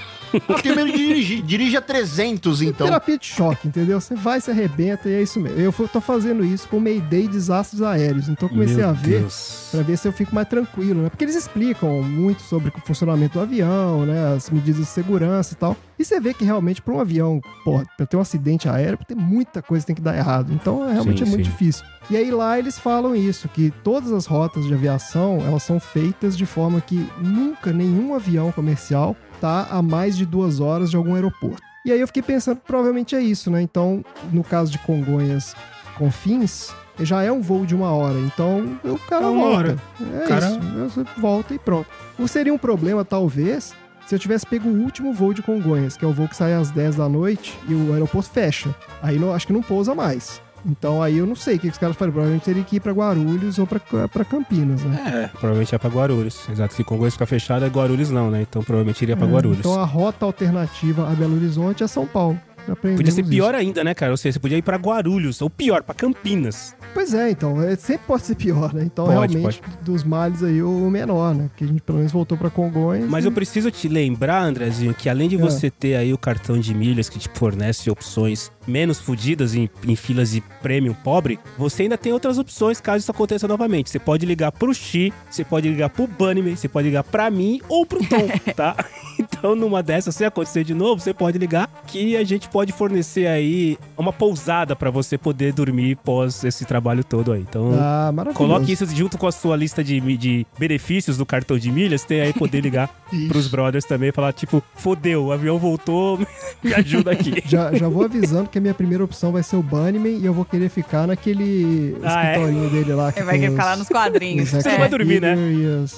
Medo 0.75 0.91
de 0.91 0.97
dirigir. 0.97 1.41
Dirige 1.43 1.77
a 1.77 1.81
300, 1.81 2.61
então. 2.61 2.87
Terapia 2.87 3.17
de 3.17 3.25
choque, 3.25 3.67
entendeu? 3.67 3.99
Você 3.99 4.15
vai, 4.15 4.41
se 4.41 4.51
arrebenta 4.51 5.09
e 5.09 5.13
é 5.13 5.21
isso 5.21 5.39
mesmo. 5.39 5.59
Eu 5.59 5.71
tô 5.87 6.01
fazendo 6.01 6.43
isso 6.43 6.67
com 6.67 6.79
Mayday 6.79 7.27
Desastres 7.27 7.81
Aéreos. 7.81 8.27
Então 8.29 8.47
eu 8.47 8.53
comecei 8.53 8.77
Meu 8.77 8.89
a 8.89 8.91
ver 8.91 9.19
Deus. 9.21 9.69
pra 9.71 9.81
ver 9.81 9.97
se 9.97 10.07
eu 10.07 10.11
fico 10.11 10.33
mais 10.33 10.47
tranquilo, 10.47 11.03
né? 11.03 11.09
Porque 11.09 11.23
eles 11.23 11.35
explicam 11.35 12.01
muito 12.03 12.41
sobre 12.41 12.69
o 12.69 12.81
funcionamento 12.85 13.33
do 13.37 13.41
avião, 13.41 14.05
né? 14.05 14.33
As 14.35 14.49
medidas 14.49 14.81
de 14.81 14.87
segurança 14.87 15.53
e 15.53 15.57
tal. 15.57 15.75
E 15.97 16.03
você 16.03 16.19
vê 16.19 16.33
que 16.33 16.43
realmente 16.43 16.81
para 16.81 16.93
um 16.93 16.99
avião, 16.99 17.39
porra, 17.63 17.85
pra 17.95 18.05
ter 18.05 18.17
um 18.17 18.21
acidente 18.21 18.67
aéreo, 18.67 18.99
tem 19.07 19.15
muita 19.15 19.61
coisa 19.61 19.83
que 19.83 19.87
tem 19.87 19.95
que 19.95 20.01
dar 20.01 20.15
errado. 20.17 20.51
Então 20.53 20.85
realmente 20.91 21.19
Sim, 21.19 21.25
é 21.25 21.27
muito 21.29 21.45
sim. 21.45 21.51
difícil. 21.51 21.85
E 22.09 22.15
aí 22.15 22.29
lá 22.29 22.59
eles 22.59 22.77
falam 22.77 23.15
isso, 23.15 23.49
que 23.49 23.73
todas 23.83 24.11
as 24.11 24.27
rotas 24.27 24.65
de 24.65 24.73
aviação, 24.73 25.41
elas 25.45 25.63
são 25.63 25.79
feitas 25.79 26.37
de 26.37 26.45
forma 26.45 26.79
que 26.79 27.09
nunca 27.19 27.71
nenhum 27.73 28.13
avião 28.13 28.51
comercial 28.51 29.15
tá 29.39 29.67
a 29.69 29.81
mais 29.81 30.17
de 30.17 30.25
duas 30.25 30.59
horas 30.59 30.89
de 30.89 30.95
algum 30.97 31.15
aeroporto. 31.15 31.61
E 31.85 31.91
aí 31.91 31.99
eu 31.99 32.07
fiquei 32.07 32.23
pensando, 32.23 32.57
provavelmente 32.65 33.15
é 33.15 33.21
isso, 33.21 33.51
né? 33.51 33.61
Então, 33.61 34.03
no 34.33 34.43
caso 34.43 34.71
de 34.71 34.79
Congonhas 34.79 35.55
Confins, 35.97 36.73
já 36.99 37.21
é 37.23 37.31
um 37.31 37.41
voo 37.41 37.65
de 37.65 37.75
uma 37.75 37.91
hora. 37.91 38.17
Então, 38.19 38.77
o 38.83 38.97
cara 38.99 39.25
É 39.25 39.27
uma 39.27 39.41
volta. 39.41 39.57
hora. 39.57 39.77
É 40.23 40.27
Cara- 40.27 40.49
isso. 40.49 40.59
Você 40.59 41.03
volta 41.19 41.53
e 41.53 41.59
pronto. 41.59 41.87
Ou 42.17 42.27
seria 42.27 42.53
um 42.53 42.57
problema, 42.57 43.05
talvez, 43.05 43.73
se 44.07 44.15
eu 44.15 44.19
tivesse 44.19 44.45
pego 44.45 44.67
o 44.69 44.81
último 44.83 45.13
voo 45.13 45.33
de 45.33 45.41
Congonhas, 45.41 45.95
que 45.95 46.03
é 46.03 46.07
o 46.07 46.13
voo 46.13 46.27
que 46.27 46.35
sai 46.35 46.53
às 46.53 46.71
10 46.71 46.95
da 46.95 47.07
noite 47.07 47.57
e 47.67 47.73
o 47.73 47.93
aeroporto 47.93 48.29
fecha. 48.29 48.73
Aí 49.01 49.19
não, 49.19 49.33
acho 49.33 49.45
que 49.47 49.53
não 49.53 49.61
pousa 49.61 49.93
mais. 49.93 50.41
Então 50.65 51.01
aí 51.01 51.17
eu 51.17 51.25
não 51.25 51.35
sei 51.35 51.55
o 51.57 51.59
que, 51.59 51.67
que 51.67 51.73
os 51.73 51.77
caras 51.77 51.95
fariam. 51.95 52.13
Provavelmente 52.13 52.43
teria 52.43 52.63
que 52.63 52.77
ir 52.77 52.79
pra 52.79 52.91
Guarulhos 52.91 53.59
ou 53.59 53.67
pra, 53.67 53.79
pra 54.07 54.25
Campinas, 54.25 54.81
né? 54.83 55.23
É, 55.25 55.27
provavelmente 55.37 55.75
é 55.75 55.77
pra 55.77 55.89
Guarulhos. 55.89 56.47
Exato, 56.49 56.75
que 56.75 56.83
Congonhas 56.83 57.13
fica 57.13 57.25
fechado, 57.25 57.65
é 57.65 57.67
Guarulhos 57.69 58.09
não, 58.09 58.31
né? 58.31 58.41
Então 58.41 58.63
provavelmente 58.63 59.01
iria 59.03 59.15
pra 59.15 59.27
É, 59.27 59.29
Guarulhos. 59.29 59.59
Então 59.59 59.79
a 59.79 59.85
rota 59.85 60.25
alternativa 60.25 61.07
a 61.09 61.13
Belo 61.13 61.35
Horizonte 61.35 61.83
é 61.83 61.87
São 61.87 62.07
Paulo. 62.07 62.39
Aprendemos 62.71 62.97
Podia 62.97 63.11
ser 63.11 63.21
isso. 63.21 63.29
pior 63.29 63.55
ainda, 63.55 63.83
né, 63.83 63.93
cara? 63.93 64.11
Ou 64.11 64.17
seja, 64.17 64.33
você 64.33 64.39
podia 64.39 64.57
ir 64.57 64.61
pra 64.61 64.77
Guarulhos, 64.77 65.41
ou 65.41 65.49
pior, 65.49 65.83
pra 65.83 65.93
Campinas. 65.95 66.75
Pois 66.93 67.13
é, 67.13 67.29
então, 67.31 67.61
é, 67.61 67.75
sempre 67.75 68.05
pode 68.07 68.23
ser 68.23 68.35
pior, 68.35 68.73
né? 68.73 68.83
Então, 68.85 69.05
Pode, 69.05 69.37
realmente, 69.37 69.61
dos 69.81 70.03
males 70.03 70.41
aí, 70.43 70.61
o 70.63 70.89
menor, 70.89 71.35
né? 71.35 71.47
Porque 71.49 71.63
a 71.63 71.67
gente 71.67 71.81
pelo 71.81 71.97
menos 71.97 72.11
voltou 72.11 72.37
pra 72.37 72.49
Congonhas. 72.49 73.09
Mas 73.09 73.25
e- 73.25 73.27
eu 73.27 73.31
preciso 73.31 73.69
te 73.71 73.87
lembrar, 73.87 74.41
Andrezinho, 74.43 74.93
que 74.93 75.09
além 75.09 75.27
de 75.29 75.35
É. 75.35 75.37
você 75.37 75.69
ter 75.69 75.95
aí 75.95 76.13
o 76.13 76.17
cartão 76.17 76.59
de 76.59 76.73
milhas 76.73 77.09
que 77.09 77.19
te 77.19 77.29
fornece 77.33 77.89
opções 77.89 78.51
menos 78.67 78.99
fodidas 78.99 79.53
em, 79.53 79.69
em 79.87 79.95
filas 79.95 80.31
de 80.31 80.41
prêmio 80.61 80.95
pobre, 81.03 81.39
você 81.57 81.83
ainda 81.83 81.97
tem 81.97 82.11
outras 82.11 82.37
opções 82.39 82.81
caso 82.81 82.99
isso 83.03 83.11
aconteça 83.11 83.47
novamente. 83.47 83.89
Você 83.91 83.99
pode 83.99 84.25
ligar 84.25 84.51
pro 84.51 84.73
Xi, 84.73 85.13
você 85.29 85.43
pode 85.43 85.69
ligar 85.69 85.89
pro 85.89 86.07
Bunnyman, 86.07 86.55
você 86.55 86.67
pode 86.67 86.87
ligar 86.87 87.03
pra 87.03 87.29
mim 87.29 87.61
ou 87.69 87.85
pro 87.85 87.99
Tom, 88.07 88.27
tá? 88.55 88.75
Então, 89.19 89.55
numa 89.55 89.83
dessas, 89.83 90.15
se 90.15 90.25
acontecer 90.25 90.63
de 90.63 90.73
novo, 90.73 90.99
você 90.99 91.13
pode 91.13 91.37
ligar 91.37 91.69
que 91.87 92.15
a 92.17 92.23
gente 92.23 92.49
pode 92.55 92.71
fornecer 92.71 93.27
aí 93.27 93.77
uma 93.97 94.13
pousada 94.13 94.77
pra 94.77 94.89
você 94.89 95.17
poder 95.17 95.51
dormir 95.51 95.97
pós 95.97 96.41
esse 96.45 96.63
trabalho 96.63 97.03
todo 97.03 97.33
aí. 97.33 97.41
Então, 97.41 97.71
Ah, 97.77 98.09
maravilhoso. 98.13 98.37
Coloque 98.37 98.71
isso 98.71 98.85
junto 98.95 99.17
com 99.17 99.27
a 99.27 99.31
sua 99.33 99.57
lista 99.57 99.83
de, 99.83 99.99
de 100.15 100.47
benefícios 100.57 101.17
do 101.17 101.25
cartão 101.25 101.57
de 101.59 101.69
milhas, 101.69 102.05
tem 102.05 102.21
aí 102.21 102.31
poder 102.31 102.61
ligar 102.61 102.89
pros 103.27 103.49
brothers 103.49 103.83
também 103.83 104.07
e 104.07 104.11
falar, 104.13 104.31
tipo, 104.31 104.63
fodeu, 104.73 105.25
o 105.25 105.31
avião 105.33 105.59
voltou, 105.59 106.17
me 106.63 106.73
ajuda 106.73 107.11
aqui. 107.11 107.43
Já, 107.45 107.73
já 107.73 107.89
vou 107.89 108.05
avisando 108.05 108.47
que 108.49 108.57
a 108.57 108.61
minha 108.61 108.73
primeira 108.73 109.03
opção 109.03 109.33
vai 109.33 109.43
ser 109.43 109.57
o 109.57 109.61
Bunnyman 109.61 110.17
e 110.19 110.25
eu 110.25 110.33
vou 110.33 110.45
querer 110.45 110.69
ficar 110.69 111.05
naquele 111.07 111.97
Ah, 112.03 112.25
é? 112.25 112.31
escritorinho 112.35 112.69
dele 112.69 112.93
lá. 112.93 113.11
Que 113.11 113.19
Ele 113.19 113.25
vai 113.25 113.37
tem 113.39 113.49
ficar 113.49 113.65
lá 113.65 113.73
os- 113.73 113.79
nos 113.79 113.87
quadrinhos. 113.89 114.53
os 114.53 114.63
Você 114.63 114.69
não 114.69 114.77
vai 114.79 114.89
dormir, 114.89 115.21
né? 115.21 115.35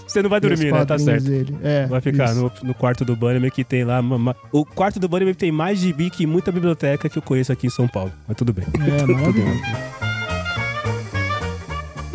Você 0.07 0.21
não 0.23 0.29
vai 0.29 0.39
dormir, 0.39 0.71
né? 0.71 0.85
Tá 0.85 0.97
certo. 0.97 1.23
Dele. 1.25 1.55
É, 1.63 1.85
Vai 1.85 2.01
ficar 2.01 2.33
no, 2.33 2.51
no 2.63 2.73
quarto 2.73 3.05
do 3.05 3.15
Bunnyman 3.15 3.51
que 3.51 3.63
tem 3.63 3.83
lá. 3.83 4.01
ma- 4.01 4.17
ma- 4.17 4.35
O 4.51 4.65
quarto 4.65 4.99
do 4.99 5.07
Bunnyman 5.07 5.33
tem 5.35 5.51
mais 5.51 5.77
gibi 5.79 6.09
que 6.09 6.25
muita 6.25 6.46
biblioteca 6.51 7.09
que 7.09 7.17
eu 7.17 7.21
conheço 7.21 7.51
aqui 7.51 7.67
em 7.67 7.69
São 7.69 7.87
Paulo. 7.87 8.11
Mas 8.27 8.37
tudo 8.37 8.53
bem. 8.53 8.65
É, 8.75 9.05
maravilhoso. 9.05 10.06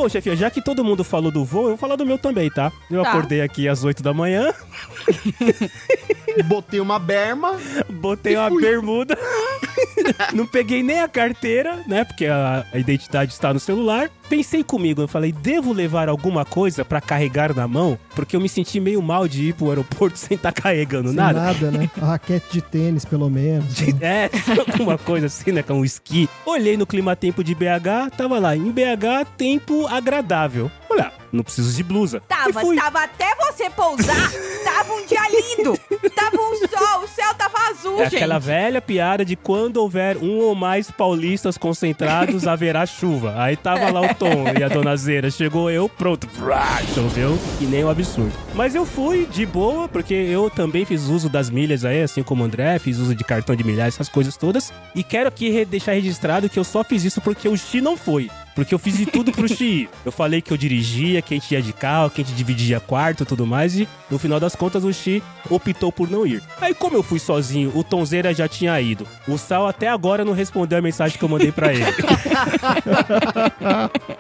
Bom, 0.03 0.09
chefinha, 0.09 0.35
já 0.35 0.51
que 0.51 0.61
todo 0.61 0.83
mundo 0.83 1.05
falou 1.05 1.31
do 1.31 1.45
voo, 1.45 1.63
eu 1.63 1.69
vou 1.69 1.77
falar 1.77 1.95
do 1.95 2.05
meu 2.05 2.19
também, 2.19 2.51
tá? 2.51 2.73
Eu 2.91 3.03
Tá. 3.05 3.11
acordei 3.11 3.41
aqui 3.41 3.69
às 3.69 3.85
8 3.85 4.03
da 4.03 4.13
manhã, 4.13 4.53
Botei 6.47 6.81
uma 6.81 6.99
berma. 6.99 7.57
botei 7.91 8.37
uma 8.37 8.49
fui. 8.49 8.63
bermuda, 8.63 9.17
não 10.33 10.47
peguei 10.47 10.83
nem 10.83 11.01
a 11.01 11.07
carteira, 11.09 11.83
né? 11.87 12.05
Porque 12.05 12.27
a, 12.27 12.65
a 12.73 12.79
identidade 12.79 13.33
está 13.33 13.53
no 13.53 13.61
celular. 13.61 14.11
Pensei 14.31 14.65
comigo, 14.65 15.03
eu 15.03 15.09
falei, 15.09 15.31
devo 15.31 15.75
levar 15.75 16.09
alguma 16.09 16.43
coisa 16.43 16.87
pra 16.87 17.03
carregar 17.03 17.55
na 17.55 17.69
mão? 17.69 17.99
Porque 18.15 18.35
eu 18.35 18.41
me 18.41 18.49
senti 18.49 18.81
meio 18.81 19.03
mal 19.03 19.29
de 19.29 19.49
ir 19.51 19.53
pro 19.55 19.69
aeroporto 19.69 20.17
sem 20.19 20.37
estar 20.37 20.53
carregando 20.53 21.09
Sem 21.09 21.17
nada. 21.17 21.39
nada, 21.39 21.71
né? 21.71 21.91
A 22.01 22.07
raquete 22.07 22.47
de 22.51 22.63
tênis, 22.63 23.05
pelo 23.05 23.29
menos. 23.29 23.79
né? 23.81 23.93
É, 24.01 24.31
alguma 24.71 24.97
coisa 24.97 25.27
assim, 25.27 25.53
né? 25.53 25.63
Com 25.63 25.75
um 25.75 25.85
esqui. 25.85 26.29
Olhei 26.47 26.79
no 26.79 26.87
clima 26.87 27.15
tempo 27.15 27.45
de 27.45 27.55
BH, 27.55 28.17
tava 28.17 28.39
lá, 28.39 28.57
em 28.57 28.71
BH, 28.73 29.27
tempo 29.37 29.87
agradável. 29.97 30.71
Olha, 30.93 31.13
não 31.33 31.43
preciso 31.43 31.75
de 31.75 31.83
blusa. 31.83 32.23
Tava, 32.29 32.61
tava 32.77 33.03
até 33.05 33.35
você 33.37 33.71
pousar, 33.71 34.31
tava 34.65 34.93
um 34.93 35.07
dia 35.07 35.23
lindo. 35.31 35.79
Tava 36.15 36.37
um 36.37 36.57
sol, 36.57 37.05
o 37.05 37.09
céu 37.09 37.33
tava 37.35 37.59
azul, 37.71 38.01
É 38.01 38.05
gente. 38.05 38.17
aquela 38.17 38.39
velha 38.39 38.81
piada 38.83 39.25
de 39.25 39.37
quando 39.37 39.79
houver 39.79 40.17
um 40.19 40.39
ou 40.41 40.55
mais 40.55 40.91
paulistas 40.91 41.57
concentrados, 41.57 42.47
haverá 42.49 42.85
chuva. 42.85 43.35
Aí 43.39 43.57
tava 43.57 43.91
lá 43.91 44.01
o 44.03 44.15
Tom 44.15 44.45
e 44.59 44.63
a 44.63 44.69
dona 44.69 44.97
Zera. 44.97 45.31
Chegou 45.31 45.71
eu, 45.71 45.89
pronto. 45.89 46.29
Choveu, 46.95 47.39
que 47.59 47.65
nem 47.65 47.85
um 47.85 47.89
absurdo. 47.91 48.33
Mas 48.55 48.75
eu 48.75 48.85
fui 48.85 49.27
de 49.27 49.47
boa, 49.47 49.89
porque 49.89 50.13
eu 50.15 50.51
também 50.51 50.85
fiz 50.85 51.05
uso 51.05 51.29
das 51.29 51.49
milhas 51.49 51.85
aí, 51.85 52.03
assim 52.03 52.23
como 52.23 52.43
o 52.43 52.47
André, 52.47 52.79
fiz 52.79 52.99
uso 52.99 53.15
de 53.15 53.25
cartão 53.25 53.57
de 53.57 53.65
milhares, 53.65 53.95
essas 53.95 54.09
coisas 54.09 54.37
todas. 54.37 54.73
E 54.95 55.03
quero 55.03 55.29
aqui 55.29 55.65
deixar 55.65 55.93
registrado 55.93 56.49
que 56.49 56.59
eu 56.59 56.65
só 56.65 56.85
fiz 56.85 57.05
isso 57.05 57.21
porque 57.21 57.49
o 57.49 57.57
Xi 57.57 57.81
não 57.81 57.97
foi. 57.97 58.31
Porque 58.55 58.75
eu 58.75 58.79
fiz 58.79 58.99
de 58.99 59.07
tudo 59.07 59.33
pro 59.33 59.49
Xi. 59.49 59.89
Eu 60.05 60.13
falei 60.13 60.43
que 60.43 60.53
eu 60.53 60.59
dirigia, 60.83 61.23
que 61.23 61.35
a 61.35 61.37
gente 61.39 61.53
ia 61.53 61.63
de 61.63 61.73
carro, 61.73 62.11
que 62.11 62.21
a 62.21 62.25
gente 62.25 62.37
dividia 62.37 62.81
quarto 62.81 63.23
e 63.23 63.27
tudo 63.27 63.47
mais. 63.47 63.77
E 63.77 63.89
no 64.11 64.19
final 64.19 64.41
das 64.41 64.55
contas, 64.55 64.85
o 64.85 64.93
Xi 64.93 65.23
optou 65.49 65.93
por 65.93 66.11
não 66.11 66.27
ir. 66.27 66.43
Aí, 66.61 66.75
como 66.75 66.97
eu 66.97 67.03
fui 67.03 67.19
sozinho, 67.19 67.73
o 67.75 67.85
Tonzeira 67.85 68.35
já 68.35 68.49
tinha 68.49 68.79
ido. 68.81 69.07
O 69.27 69.39
Sal 69.39 69.67
até 69.67 69.89
agora 69.89 70.25
não 70.25 70.33
respondeu 70.33 70.79
a 70.79 70.83
mensagem 70.83 71.17
que 71.17 71.25
eu 71.25 71.29
mandei 71.29 71.53
pra 71.53 71.73
ele. 71.73 71.85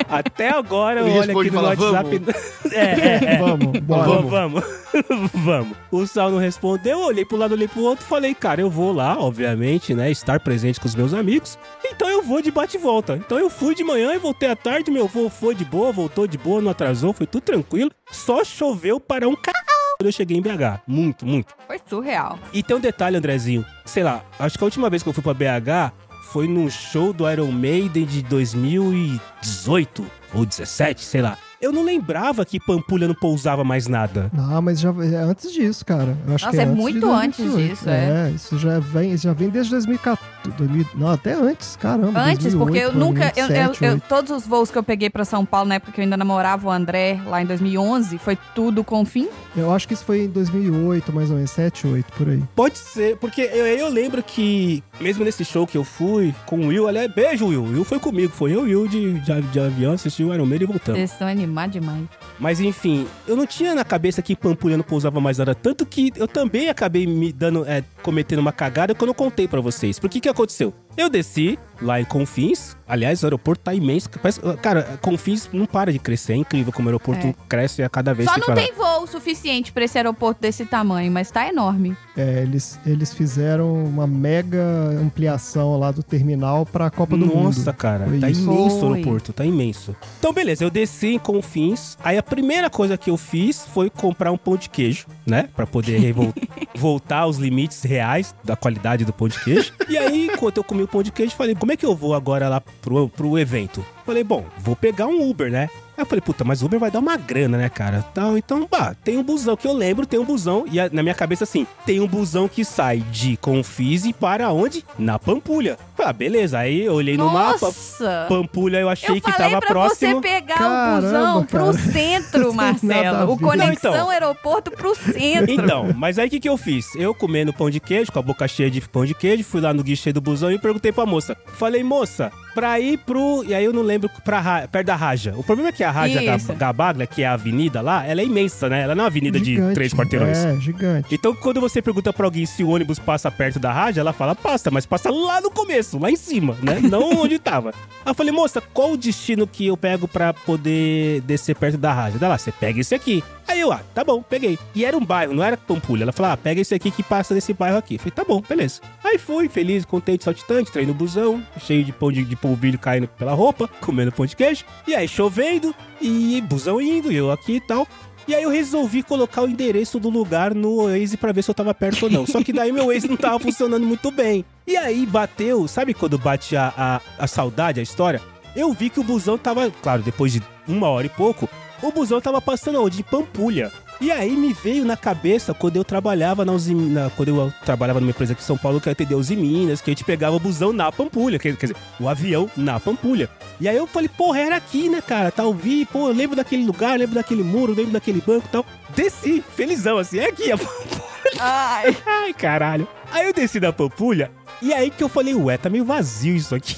até 0.08 0.50
agora, 0.50 1.00
Ele 1.00 1.10
olha 1.10 1.20
responde 1.22 1.48
aqui 1.48 1.56
no 1.56 1.62
fala, 1.62 1.68
WhatsApp. 1.68 2.22
é, 2.72 2.78
é, 2.78 3.34
é. 3.34 3.38
Vamos, 3.38 3.80
bora. 3.80 4.02
Vamos, 4.04 4.30
vamos. 4.30 4.64
vamos. 5.34 5.76
O 5.90 6.06
Sal 6.06 6.30
não 6.30 6.38
respondeu, 6.38 7.00
eu 7.00 7.06
olhei 7.06 7.24
pro 7.24 7.36
lado, 7.36 7.52
olhei 7.52 7.68
pro 7.68 7.82
outro, 7.82 8.04
falei, 8.04 8.34
cara, 8.34 8.60
eu 8.60 8.70
vou 8.70 8.92
lá, 8.92 9.18
obviamente, 9.18 9.94
né, 9.94 10.10
estar 10.10 10.40
presente 10.40 10.80
com 10.80 10.86
os 10.86 10.94
meus 10.94 11.14
amigos. 11.14 11.58
Então 11.84 12.08
eu 12.08 12.22
vou 12.22 12.40
de 12.42 12.50
bate 12.50 12.76
e 12.76 12.80
volta. 12.80 13.16
Então 13.16 13.38
eu 13.38 13.50
fui 13.50 13.74
de 13.74 13.84
manhã 13.84 14.14
e 14.14 14.18
voltei 14.18 14.48
à 14.48 14.56
tarde, 14.56 14.90
meu 14.90 15.04
avô 15.04 15.28
foi 15.28 15.54
de 15.54 15.64
boa, 15.64 15.92
voltou 15.92 16.26
de 16.26 16.38
boa, 16.38 16.51
não 16.60 16.70
atrasou, 16.70 17.12
foi 17.12 17.26
tudo 17.26 17.42
tranquilo. 17.42 17.90
Só 18.10 18.44
choveu 18.44 19.00
para 19.00 19.28
um 19.28 19.34
caralho 19.36 19.66
quando 19.98 20.06
eu 20.06 20.12
cheguei 20.12 20.36
em 20.36 20.42
BH. 20.42 20.80
Muito, 20.86 21.24
muito. 21.24 21.54
Foi 21.66 21.80
surreal. 21.88 22.38
E 22.52 22.62
tem 22.62 22.76
um 22.76 22.80
detalhe, 22.80 23.16
Andrezinho. 23.16 23.64
Sei 23.84 24.02
lá, 24.02 24.24
acho 24.38 24.58
que 24.58 24.64
a 24.64 24.66
última 24.66 24.90
vez 24.90 25.02
que 25.02 25.08
eu 25.08 25.12
fui 25.12 25.22
pra 25.22 25.32
BH 25.32 25.92
foi 26.32 26.48
num 26.48 26.68
show 26.68 27.12
do 27.12 27.30
Iron 27.30 27.52
Maiden 27.52 28.04
de 28.04 28.22
2018 28.22 30.04
ou 30.34 30.46
17, 30.46 31.04
sei 31.04 31.22
lá. 31.22 31.36
Eu 31.60 31.70
não 31.70 31.84
lembrava 31.84 32.44
que 32.44 32.58
Pampulha 32.58 33.06
não 33.06 33.14
pousava 33.14 33.62
mais 33.62 33.86
nada. 33.86 34.28
Não, 34.32 34.60
mas 34.60 34.80
já 34.80 34.88
é 34.88 35.22
antes 35.22 35.52
disso, 35.52 35.84
cara. 35.84 36.16
Eu 36.26 36.34
acho 36.34 36.46
Nossa, 36.46 36.50
que 36.50 36.56
é, 36.56 36.60
é 36.60 36.64
antes 36.64 36.74
de 36.74 36.80
muito 36.80 37.12
antes 37.12 37.38
2018. 37.38 37.70
disso, 37.70 37.88
é. 37.88 38.30
isso 38.30 38.58
já 38.58 38.78
vem, 38.80 39.16
já 39.16 39.32
vem 39.32 39.48
desde 39.48 39.70
2014. 39.70 40.31
2000, 40.50 40.86
não, 40.94 41.08
até 41.08 41.32
antes, 41.34 41.76
caramba. 41.76 42.20
Antes, 42.20 42.44
2008, 42.54 42.58
porque 42.58 42.78
eu 42.78 42.92
nunca. 42.92 43.32
Eu, 43.36 43.44
eu- 43.46 43.48
2007, 43.68 43.84
eu- 43.84 44.00
todos 44.08 44.30
os 44.30 44.46
voos 44.46 44.70
que 44.70 44.78
eu 44.78 44.82
peguei 44.82 45.08
pra 45.10 45.24
São 45.24 45.44
Paulo, 45.44 45.68
na 45.68 45.76
época 45.76 45.92
que 45.92 46.00
eu 46.00 46.04
ainda 46.04 46.16
namorava 46.16 46.66
o 46.68 46.70
André, 46.70 47.20
lá 47.26 47.42
em 47.42 47.46
2011, 47.46 48.18
foi 48.18 48.36
tudo 48.54 48.82
com 48.84 49.04
fim. 49.04 49.28
Eu 49.56 49.72
acho 49.72 49.86
que 49.86 49.94
isso 49.94 50.04
foi 50.04 50.24
em 50.24 50.28
2008, 50.28 51.12
mais 51.12 51.30
ou 51.30 51.36
menos, 51.36 51.50
7, 51.50 51.86
8, 51.86 52.12
por 52.12 52.28
aí. 52.28 52.42
Pode 52.54 52.78
ser, 52.78 53.16
porque 53.16 53.42
eu, 53.42 53.66
eu 53.66 53.88
lembro 53.88 54.22
que, 54.22 54.82
mesmo 55.00 55.24
nesse 55.24 55.44
show 55.44 55.66
que 55.66 55.76
eu 55.76 55.84
fui 55.84 56.34
com 56.46 56.60
o 56.60 56.66
Will, 56.68 56.88
aliás, 56.88 57.12
beijo, 57.12 57.46
Will. 57.46 57.62
Will 57.64 57.84
foi 57.84 57.98
comigo, 57.98 58.32
foi 58.32 58.52
eu 58.54 58.66
e 58.66 58.74
o 58.74 58.80
Will 58.82 58.88
de, 58.88 59.20
de, 59.20 59.42
de 59.42 59.60
avião, 59.60 59.92
assistiu 59.92 60.28
o 60.28 60.34
Iron 60.34 60.46
Maiden 60.46 60.66
e 60.68 60.72
voltamos. 60.72 60.98
Vocês 60.98 61.12
estão 61.12 61.28
animados 61.28 61.72
demais. 61.72 62.02
Mas 62.42 62.58
enfim, 62.58 63.06
eu 63.24 63.36
não 63.36 63.46
tinha 63.46 63.72
na 63.72 63.84
cabeça 63.84 64.20
que 64.20 64.34
Pampulha 64.34 64.76
não 64.76 64.82
pousava 64.82 65.20
mais 65.20 65.38
nada. 65.38 65.54
Tanto 65.54 65.86
que 65.86 66.12
eu 66.16 66.26
também 66.26 66.68
acabei 66.68 67.06
me 67.06 67.32
dando, 67.32 67.64
é, 67.64 67.84
cometendo 68.02 68.40
uma 68.40 68.50
cagada 68.50 68.92
que 68.92 69.00
eu 69.00 69.06
não 69.06 69.14
contei 69.14 69.46
pra 69.46 69.60
vocês. 69.60 69.96
Por 69.96 70.10
que 70.10 70.20
que 70.20 70.28
aconteceu? 70.28 70.74
Eu 70.96 71.08
desci 71.08 71.58
lá 71.80 72.00
em 72.00 72.04
Confins. 72.04 72.76
Aliás, 72.86 73.22
o 73.22 73.26
aeroporto 73.26 73.64
tá 73.64 73.74
imenso. 73.74 74.08
Parece- 74.10 74.40
Cara, 74.60 74.98
Confins 75.00 75.48
não 75.52 75.64
para 75.66 75.90
de 75.92 75.98
crescer. 75.98 76.34
É 76.34 76.36
incrível 76.36 76.72
como 76.72 76.86
o 76.86 76.90
aeroporto 76.90 77.26
É. 77.26 77.34
cresce 77.48 77.82
a 77.82 77.88
cada 77.88 78.12
vez 78.14 78.28
Só 78.28 78.34
que 78.34 78.40
não 78.40 78.46
vai 78.48 78.56
lá. 78.56 78.62
tem 78.62 78.72
voo 78.76 79.06
suficiente 79.06 79.72
pra 79.72 79.84
esse 79.84 79.96
aeroporto 79.98 80.40
desse 80.40 80.64
tamanho, 80.66 81.10
mas 81.10 81.30
tá 81.30 81.48
enorme. 81.48 81.96
É, 82.16 82.42
eles, 82.42 82.78
eles 82.86 83.12
fizeram 83.14 83.82
uma 83.84 84.06
mega 84.06 84.62
ampliação 85.00 85.78
lá 85.78 85.90
do 85.90 86.02
terminal 86.02 86.66
pra 86.66 86.90
Copa 86.90 87.16
do 87.16 87.26
Mundo. 87.26 87.44
Nossa, 87.44 87.72
cara, 87.72 88.04
Foi 88.06 88.18
tá 88.18 88.30
isso. 88.30 88.42
imenso 88.42 88.86
o 88.86 88.92
aeroporto, 88.94 89.32
tá 89.32 89.44
imenso. 89.44 89.96
Então, 90.18 90.32
beleza, 90.32 90.62
eu 90.62 90.70
desci 90.70 91.14
em 91.14 91.18
Confins. 91.18 91.96
Aí 92.04 92.18
a 92.18 92.22
primeira 92.22 92.68
coisa 92.70 92.96
que 92.98 93.10
eu 93.10 93.16
fiz 93.16 93.64
foi 93.72 93.88
comprar 93.90 94.30
um 94.30 94.36
pão 94.38 94.56
de 94.56 94.68
queijo, 94.68 95.06
né? 95.26 95.48
Pra 95.56 95.66
poder 95.66 96.14
voltar 96.76 97.20
aos 97.20 97.38
limites 97.38 97.82
reais 97.82 98.34
da 98.44 98.54
qualidade 98.54 99.04
do 99.04 99.12
pão 99.12 99.26
de 99.28 99.42
queijo. 99.42 99.72
E 99.88 99.96
aí, 99.98 100.26
enquanto 100.26 100.58
eu 100.58 100.64
comi 100.64 100.81
o 100.84 101.02
de 101.02 101.12
queijo, 101.12 101.34
falei, 101.34 101.54
como 101.54 101.72
é 101.72 101.76
que 101.76 101.86
eu 101.86 101.94
vou 101.94 102.14
agora 102.14 102.48
lá 102.48 102.60
pro, 102.60 103.08
pro 103.08 103.38
evento? 103.38 103.84
Falei, 104.04 104.24
bom, 104.24 104.44
vou 104.58 104.76
pegar 104.76 105.06
um 105.06 105.28
Uber, 105.28 105.50
né? 105.50 105.68
Aí 105.96 106.02
eu 106.02 106.06
falei, 106.06 106.20
puta, 106.22 106.42
mas 106.44 106.62
o 106.62 106.66
Uber 106.66 106.80
vai 106.80 106.90
dar 106.90 107.00
uma 107.00 107.16
grana, 107.16 107.58
né, 107.58 107.68
cara? 107.68 108.04
Então, 108.10 108.36
então, 108.38 108.66
bah, 108.70 108.94
tem 109.04 109.18
um 109.18 109.22
busão 109.22 109.56
que 109.56 109.66
eu 109.66 109.72
lembro, 109.74 110.06
tem 110.06 110.18
um 110.18 110.24
busão, 110.24 110.64
e 110.70 110.80
a- 110.80 110.88
na 110.90 111.02
minha 111.02 111.14
cabeça 111.14 111.44
assim, 111.44 111.66
tem 111.84 112.00
um 112.00 112.06
busão 112.06 112.48
que 112.48 112.64
sai 112.64 112.98
de 113.10 113.36
Confis 113.36 114.04
e 114.06 114.12
para 114.12 114.50
onde? 114.52 114.84
Na 114.98 115.18
Pampulha. 115.18 115.76
Falei, 115.96 116.10
ah, 116.10 116.12
beleza. 116.12 116.58
Aí 116.58 116.84
eu 116.84 116.94
olhei 116.94 117.16
no 117.16 117.28
mapa, 117.30 117.66
Nossa! 117.66 118.26
Pampulha 118.28 118.78
eu 118.78 118.88
achei 118.88 119.10
Eu 119.16 119.20
que 119.20 119.32
tava 119.36 119.58
pra 119.60 119.68
próximo. 119.68 120.14
você 120.16 120.20
pegar 120.20 120.56
Caramba, 120.58 120.98
o 120.98 121.02
busão 121.02 121.44
pro 121.44 121.58
cara. 121.66 121.72
centro, 121.92 122.52
nada 122.54 122.62
a 122.62 122.72
Marcelo. 122.72 123.32
O 123.32 123.38
conexão 123.38 123.92
então. 123.94 124.10
aeroporto 124.10 124.70
pro 124.70 124.94
centro. 124.94 125.50
Então, 125.52 125.92
mas 125.96 126.18
aí 126.18 126.26
o 126.26 126.30
que, 126.30 126.40
que 126.40 126.48
eu 126.48 126.56
fiz? 126.56 126.86
Eu 126.96 127.14
comendo 127.14 127.52
pão 127.52 127.68
de 127.70 127.78
queijo, 127.80 128.10
com 128.10 128.18
a 128.18 128.22
boca 128.22 128.48
cheia 128.48 128.70
de 128.70 128.80
pão 128.80 129.04
de 129.04 129.14
queijo, 129.14 129.44
fui 129.44 129.60
lá 129.60 129.72
no 129.74 129.82
guichê 129.82 130.12
do 130.12 130.20
busão 130.20 130.50
e 130.50 130.58
perguntei 130.58 130.90
pra 130.90 131.04
moça. 131.06 131.36
Falei, 131.58 131.84
moça, 131.84 132.32
pra 132.54 132.78
ir 132.80 132.98
pro. 132.98 133.44
E 133.46 133.54
aí 133.54 133.64
eu 133.64 133.72
não 133.72 133.82
lembro, 133.82 134.10
pra 134.24 134.40
Ra- 134.40 134.68
perto 134.68 134.86
da 134.86 134.96
Raja. 134.96 135.34
O 135.36 135.42
problema 135.42 135.68
é 135.70 135.72
que 135.72 135.82
a 135.84 135.90
Raja 135.90 136.22
Isso. 136.22 136.48
Gab- 136.48 136.58
Gabaglia, 136.58 137.06
que 137.06 137.22
é 137.22 137.26
a 137.26 137.32
avenida 137.34 137.80
lá, 137.80 138.06
ela 138.06 138.20
é 138.20 138.24
imensa, 138.24 138.68
né? 138.68 138.82
Ela 138.82 138.94
não 138.94 139.02
é 139.02 139.04
uma 139.04 139.08
avenida 139.08 139.38
de 139.40 139.54
Gigante. 139.54 139.74
três 139.74 139.92
quarteirões. 139.94 140.38
É, 140.38 140.56
gigante. 140.60 141.14
Então, 141.14 141.34
quando 141.34 141.60
você 141.60 141.80
pergunta 141.82 142.12
pra 142.12 142.26
alguém 142.26 142.46
se 142.46 142.62
o 142.64 142.68
ônibus 142.70 142.98
passa 142.98 143.30
perto 143.30 143.58
da 143.58 143.72
rádio, 143.72 144.00
ela 144.00 144.12
fala, 144.12 144.34
passa, 144.34 144.70
mas 144.70 144.86
passa 144.86 145.10
lá 145.10 145.40
no 145.40 145.50
começo, 145.50 145.98
lá 145.98 146.10
em 146.10 146.16
cima, 146.16 146.56
né? 146.62 146.80
Não 146.88 147.20
onde 147.22 147.38
tava. 147.38 147.70
Aí 148.04 148.10
eu 148.10 148.14
falei, 148.14 148.32
moça, 148.32 148.60
qual 148.72 148.92
o 148.92 148.96
destino 148.96 149.46
que 149.46 149.66
eu 149.66 149.76
pego 149.76 150.06
pra 150.08 150.32
poder 150.32 151.20
descer 151.22 151.54
perto 151.56 151.76
da 151.78 151.92
rádio? 151.92 152.18
Ela, 152.22 152.38
você 152.38 152.50
pega 152.52 152.80
esse 152.80 152.94
aqui. 152.94 153.22
Aí 153.52 153.60
eu, 153.60 153.70
ah, 153.70 153.82
tá 153.94 154.02
bom, 154.02 154.22
peguei. 154.22 154.58
E 154.74 154.82
era 154.82 154.96
um 154.96 155.04
bairro, 155.04 155.34
não 155.34 155.44
era 155.44 155.58
Pampulha. 155.58 156.04
Ela 156.04 156.12
falou, 156.12 156.32
ah, 156.32 156.36
pega 156.38 156.62
esse 156.62 156.74
aqui 156.74 156.90
que 156.90 157.02
passa 157.02 157.34
nesse 157.34 157.52
bairro 157.52 157.76
aqui. 157.76 157.96
Eu 157.96 157.98
falei, 157.98 158.12
tá 158.12 158.24
bom, 158.24 158.40
beleza. 158.40 158.80
Aí 159.04 159.18
fui, 159.18 159.46
feliz, 159.46 159.84
contente, 159.84 160.24
saltitante, 160.24 160.70
entrei 160.70 160.86
no 160.86 160.94
busão, 160.94 161.46
cheio 161.60 161.84
de 161.84 161.92
pão 161.92 162.10
de, 162.10 162.24
de 162.24 162.34
polvilho 162.34 162.78
caindo 162.78 163.06
pela 163.08 163.34
roupa, 163.34 163.68
comendo 163.82 164.10
pão 164.10 164.24
de 164.24 164.34
queijo. 164.34 164.64
E 164.86 164.94
aí, 164.94 165.06
chovendo, 165.06 165.74
e 166.00 166.40
busão 166.40 166.80
indo, 166.80 167.12
eu 167.12 167.30
aqui 167.30 167.56
e 167.56 167.60
tal. 167.60 167.86
E 168.26 168.34
aí 168.34 168.42
eu 168.42 168.48
resolvi 168.48 169.02
colocar 169.02 169.42
o 169.42 169.48
endereço 169.48 170.00
do 170.00 170.08
lugar 170.08 170.54
no 170.54 170.86
Waze 170.86 171.18
pra 171.18 171.30
ver 171.30 171.42
se 171.42 171.50
eu 171.50 171.54
tava 171.54 171.74
perto 171.74 172.04
ou 172.04 172.10
não. 172.10 172.26
Só 172.26 172.42
que 172.42 172.54
daí 172.54 172.72
meu 172.72 172.86
Waze 172.86 173.06
não 173.06 173.18
tava 173.18 173.38
funcionando 173.38 173.84
muito 173.84 174.10
bem. 174.10 174.46
E 174.66 174.78
aí 174.78 175.04
bateu, 175.04 175.68
sabe 175.68 175.92
quando 175.92 176.16
bate 176.16 176.56
a, 176.56 176.72
a, 176.74 177.00
a 177.18 177.26
saudade, 177.26 177.80
a 177.80 177.82
história? 177.82 178.22
Eu 178.56 178.72
vi 178.72 178.88
que 178.88 179.00
o 179.00 179.04
busão 179.04 179.36
tava, 179.36 179.70
claro, 179.82 180.02
depois 180.02 180.32
de 180.32 180.42
uma 180.66 180.88
hora 180.88 181.06
e 181.06 181.10
pouco, 181.10 181.48
o 181.82 181.92
busão 181.92 182.20
tava 182.20 182.40
passando 182.40 182.82
onde? 182.82 182.98
De 182.98 183.02
Pampulha. 183.02 183.70
E 184.00 184.10
aí 184.10 184.32
me 184.36 184.52
veio 184.52 184.84
na 184.84 184.96
cabeça 184.96 185.54
quando 185.54 185.76
eu 185.76 185.84
trabalhava 185.84 186.44
na 186.44 186.52
Uzi, 186.52 186.74
na- 186.74 187.10
quando 187.10 187.28
eu 187.28 187.52
trabalhava 187.64 188.00
numa 188.00 188.10
empresa 188.10 188.32
aqui 188.32 188.42
em 188.42 188.46
São 188.46 188.56
Paulo 188.58 188.80
que 188.80 188.88
atendeu 188.90 189.18
Uzi 189.18 189.36
Minas, 189.36 189.80
que 189.80 189.90
a 189.90 189.92
gente 189.92 190.02
pegava 190.04 190.34
o 190.34 190.40
busão 190.40 190.72
na 190.72 190.90
Pampulha, 190.90 191.38
quer, 191.38 191.54
dizer, 191.54 191.76
o 192.00 192.08
avião 192.08 192.50
na 192.56 192.80
Pampulha. 192.80 193.28
E 193.60 193.68
aí 193.68 193.76
eu 193.76 193.86
falei, 193.86 194.08
porra, 194.08 194.40
era 194.40 194.56
aqui, 194.56 194.88
né, 194.88 195.00
cara? 195.00 195.30
Tá, 195.30 195.44
eu 195.44 195.54
vi, 195.54 195.84
pô, 195.84 196.08
eu 196.08 196.14
lembro 196.14 196.34
daquele 196.36 196.64
lugar, 196.64 196.98
lembro 196.98 197.14
daquele 197.14 197.44
muro, 197.44 197.74
lembro 197.74 197.92
daquele 197.92 198.20
banco 198.20 198.46
e 198.46 198.50
tal. 198.50 198.66
Desci, 198.96 199.42
felizão, 199.54 199.98
assim, 199.98 200.18
é 200.18 200.26
aqui 200.28 200.50
a 200.50 200.58
Pampulha. 200.58 201.02
Ai, 201.38 201.96
Ai, 202.06 202.32
caralho. 202.34 202.88
Aí 203.12 203.26
eu 203.26 203.32
desci 203.32 203.60
da 203.60 203.72
Pampulha, 203.72 204.32
e 204.60 204.72
aí 204.74 204.90
que 204.90 205.02
eu 205.04 205.08
falei, 205.08 205.34
ué, 205.34 205.56
tá 205.56 205.70
meio 205.70 205.84
vazio 205.84 206.34
isso 206.34 206.54
aqui. 206.56 206.74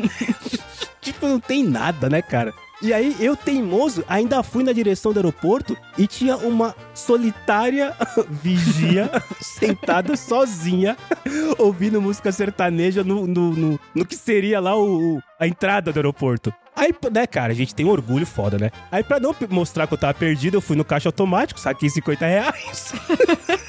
tipo, 1.02 1.26
não 1.26 1.40
tem 1.40 1.62
nada, 1.64 2.08
né, 2.08 2.22
cara? 2.22 2.54
E 2.80 2.92
aí, 2.94 3.16
eu, 3.18 3.36
teimoso, 3.36 4.04
ainda 4.08 4.42
fui 4.42 4.62
na 4.62 4.72
direção 4.72 5.12
do 5.12 5.18
aeroporto 5.18 5.76
e 5.96 6.06
tinha 6.06 6.36
uma 6.36 6.76
solitária 6.94 7.92
vigia 8.30 9.10
sentada 9.42 10.16
sozinha, 10.16 10.96
ouvindo 11.58 12.00
música 12.00 12.30
sertaneja 12.30 13.02
no, 13.02 13.26
no, 13.26 13.50
no, 13.50 13.80
no 13.92 14.06
que 14.06 14.14
seria 14.14 14.60
lá 14.60 14.78
o, 14.78 15.20
a 15.40 15.46
entrada 15.48 15.92
do 15.92 15.96
aeroporto. 15.98 16.54
Aí, 16.76 16.94
né, 17.12 17.26
cara, 17.26 17.52
a 17.52 17.56
gente 17.56 17.74
tem 17.74 17.84
um 17.84 17.90
orgulho 17.90 18.24
foda, 18.24 18.56
né? 18.56 18.70
Aí, 18.92 19.02
pra 19.02 19.18
não 19.18 19.34
mostrar 19.50 19.88
que 19.88 19.94
eu 19.94 19.98
tava 19.98 20.14
perdido, 20.14 20.56
eu 20.56 20.60
fui 20.60 20.76
no 20.76 20.84
caixa 20.84 21.08
automático, 21.08 21.58
saquei 21.58 21.90
50 21.90 22.24
reais. 22.24 22.92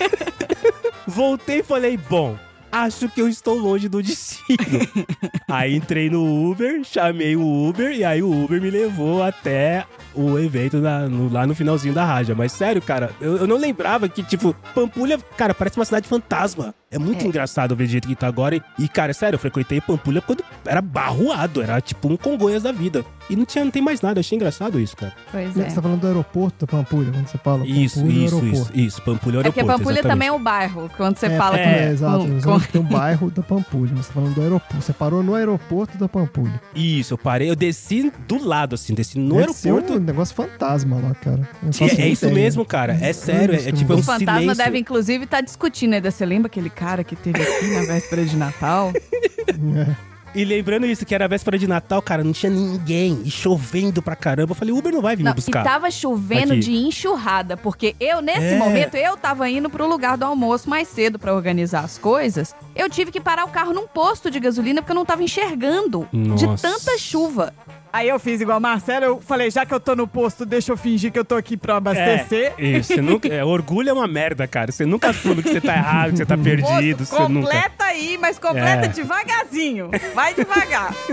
Voltei 1.08 1.60
e 1.60 1.63
falei, 1.63 1.98
bom, 1.98 2.38
acho 2.71 3.10
que 3.10 3.21
eu 3.21 3.27
estou 3.27 3.58
longe 3.58 3.88
do 3.89 4.01
destino. 4.01 4.58
aí 5.47 5.75
entrei 5.75 6.10
no 6.10 6.49
Uber, 6.51 6.84
chamei 6.84 7.36
o 7.36 7.67
Uber 7.69 7.91
e 7.91 8.03
aí 8.03 8.21
o 8.21 8.43
Uber 8.43 8.62
me 8.62 8.69
levou 8.69 9.21
até 9.23 9.86
o 10.13 10.38
evento 10.39 10.77
na- 10.79 11.08
no- 11.08 11.32
lá 11.32 11.45
no 11.47 11.55
finalzinho 11.55 11.93
da 11.93 12.03
Raja. 12.05 12.34
Mas 12.36 12.51
sério, 12.51 12.82
cara, 12.82 13.12
eu, 13.21 13.38
eu 13.38 13.47
não 13.47 13.58
lembrava 13.58 14.08
que, 14.10 14.23
tipo, 14.23 14.55
Pampulha, 14.73 15.17
cara, 15.38 15.53
parece 15.53 15.77
uma 15.77 15.86
cidade 15.86 16.08
fantasma. 16.08 16.73
É 16.91 16.97
muito 16.97 17.23
É. 17.23 17.28
engraçado 17.28 17.75
ver 17.75 17.86
do 17.86 17.91
jeito 17.91 18.08
que 18.08 18.15
tá 18.15 18.28
agora. 18.28 18.56
E, 18.56 18.63
e, 18.80 18.88
cara, 18.88 19.13
sério, 19.13 19.36
eu 19.36 19.39
frequentei 19.39 19.80
Pampulha 19.80 20.21
quando 20.21 20.43
era 20.65 20.82
barroado, 20.82 21.62
era 21.62 21.80
tipo 21.80 22.08
um 22.12 22.17
Congonhas 22.17 22.63
da 22.63 22.71
vida. 22.71 23.06
E 23.30 23.36
não, 23.36 23.45
tinha, 23.45 23.63
não 23.63 23.69
tem 23.71 23.80
mais 23.82 24.02
nada, 24.02 24.17
eu 24.17 24.21
achei 24.21 24.36
engraçado 24.36 24.80
isso, 24.80 24.97
cara. 24.97 25.13
pois 25.32 25.56
é. 25.56 25.69
Você 25.69 25.75
tá 25.75 25.82
falando 25.84 25.99
do 26.02 26.08
aeroporto 26.08 26.65
da 26.65 26.71
Pampulha, 26.71 27.12
quando 27.12 27.28
você 27.28 27.38
fala 27.38 27.63
Isso, 27.65 27.99
Pampulha, 27.99 28.25
isso, 28.25 28.36
aeroporto. 28.38 28.71
isso, 28.73 28.88
isso. 28.88 29.02
Pampulha 29.04 29.38
é 29.38 29.39
É 29.39 29.43
porque 29.43 29.60
aeroporto. 29.60 29.78
Pampulha 29.80 29.99
exatamente. 29.99 30.12
também 30.15 30.28
é 30.28 30.32
o 30.32 30.39
bairro, 30.39 30.91
quando 30.97 31.17
você 31.17 31.25
é, 31.28 31.38
fala 31.38 31.60
é, 31.60 31.63
com- 31.63 31.69
é, 31.69 31.91
exato. 31.91 32.17
com- 32.43 32.60
Você 32.60 32.67
tem 32.71 32.82
um 32.82 32.86
bairro 32.86 33.30
da 33.30 33.43
Pampulha. 33.43 33.95
Você 33.95 34.08
tá 34.08 34.13
falando 34.15 34.34
do 34.34 34.41
aeroporto. 34.41 34.82
Você 34.82 34.93
parou 34.93 35.21
no 35.21 35.36
aeroporto 35.36 35.95
da 35.97 36.10
Pampulha. 36.10 36.60
Isso, 36.73 37.13
eu 37.13 37.17
parei, 37.19 37.52
eu 37.52 37.56
desci 37.56 38.12
do 38.28 38.43
lado, 38.43 38.73
assim, 38.73 38.95
desci 38.95 39.19
no 39.19 39.36
ser 39.54 39.69
aeroporto. 39.69 39.93
um 39.93 39.99
negócio 40.04 40.34
fantasma 40.36 40.95
lá, 40.99 41.13
cara. 41.13 41.47
É, 41.82 42.02
é 42.02 42.08
isso 42.10 42.30
mesmo, 42.32 42.65
cara. 42.65 42.97
É 42.99 43.13
sério. 43.13 43.54
É, 43.54 43.69
é 43.69 43.71
tipo 43.71 43.93
é 43.93 43.95
um 43.95 43.99
O 43.99 44.04
fantasma 44.04 44.39
silêncio. 44.39 44.63
deve, 44.65 44.80
inclusive, 44.80 45.25
estar 45.25 45.41
discutindo 45.41 45.93
ainda. 45.93 46.10
Você 46.10 46.25
lembra 46.25 46.47
aquele 46.47 46.71
cara 46.80 47.04
que 47.04 47.15
teve 47.15 47.42
aqui 47.42 47.68
na 47.74 47.82
véspera 47.82 48.26
de 48.26 48.38
Natal? 48.38 48.94
É. 49.50 50.09
E 50.36 50.46
lembrando 50.46 50.86
isso, 50.86 51.06
que 51.06 51.15
era 51.15 51.28
véspera 51.28 51.58
de 51.58 51.68
Natal, 51.68 52.02
cara, 52.02 52.24
não 52.24 52.32
tinha 52.32 52.52
ninguém. 52.52 53.22
E 53.26 53.32
chovendo 53.32 54.02
pra 54.02 54.15
caramba. 54.15 54.52
Eu 54.52 54.56
falei, 54.56 54.74
Uber 54.74 54.94
não 54.94 55.02
vai 55.02 55.15
vir 55.15 55.24
Não, 55.24 55.32
me 55.32 55.36
buscar. 55.36 55.62
E 55.62 55.63
tava 55.63 55.89
chovendo 55.92 56.54
Aqui. 56.54 56.62
de 56.62 56.74
enxurrada, 56.74 57.58
porque 57.58 57.96
eu, 58.00 58.21
nesse 58.21 58.54
É. 58.54 58.58
momento, 58.58 58.96
eu 58.96 59.17
tava 59.17 59.50
indo 59.50 59.69
pro 59.69 59.88
lugar 59.88 60.17
do 60.17 60.25
almoço 60.25 60.69
mais 60.69 60.88
cedo 60.88 61.17
pra 61.17 61.34
organizar 61.34 61.82
as 61.84 61.98
coisas. 61.98 62.56
Eu 62.75 62.90
tive 62.90 63.12
que 63.12 63.19
parar 63.19 63.46
o 63.46 63.50
carro 63.50 63.73
num 63.73 63.88
posto 63.88 64.30
de 64.30 64.40
gasolina 64.40 64.82
porque 64.82 64.92
eu 64.92 64.96
não 64.96 65.06
tava 65.06 65.23
enxergando 65.23 66.08
de 66.13 66.46
Nossa. 66.46 66.67
tanta 66.67 66.98
chuva. 66.98 67.54
Aí 67.92 68.08
eu 68.08 68.19
fiz 68.19 68.40
igual 68.40 68.58
a 68.58 68.60
Marcela, 68.60 69.06
eu 69.08 69.19
falei, 69.19 69.50
já 69.50 69.65
que 69.65 69.73
eu 69.73 69.80
tô 69.80 69.96
no 69.96 70.08
posto, 70.08 70.46
deixa 70.46 70.71
eu 70.71 70.77
fingir 70.77 71.12
que 71.12 71.17
eu 71.17 71.25
tô 71.25 71.34
aqui 71.36 71.58
pra 71.58 71.77
abastecer. 71.77 72.54
É, 72.56 72.63
isso, 72.77 72.94
você 72.94 73.02
nunca, 73.02 73.27
é, 73.27 73.44
orgulho 73.44 73.90
é 73.90 73.94
uma 73.94 74.08
merda, 74.08 74.46
cara. 74.48 74.71
Você 74.71 74.86
nunca 74.86 75.10
assume 75.10 75.42
que 75.42 75.50
você 75.50 75.60
tá 75.60 75.73
errado, 75.75 76.12
que 76.12 76.17
você 76.17 76.25
tá 76.25 76.38
perdido. 76.38 77.00
Moço, 77.00 77.15
Você 77.15 77.27
nunca... 77.27 77.48
completa 77.48 77.84
aí, 77.86 78.15
mas 78.21 78.38
completa 78.38 78.86
É. 78.86 78.88
devagarzinho. 78.90 79.90
Vai 80.20 80.34
devagar. 80.34 80.94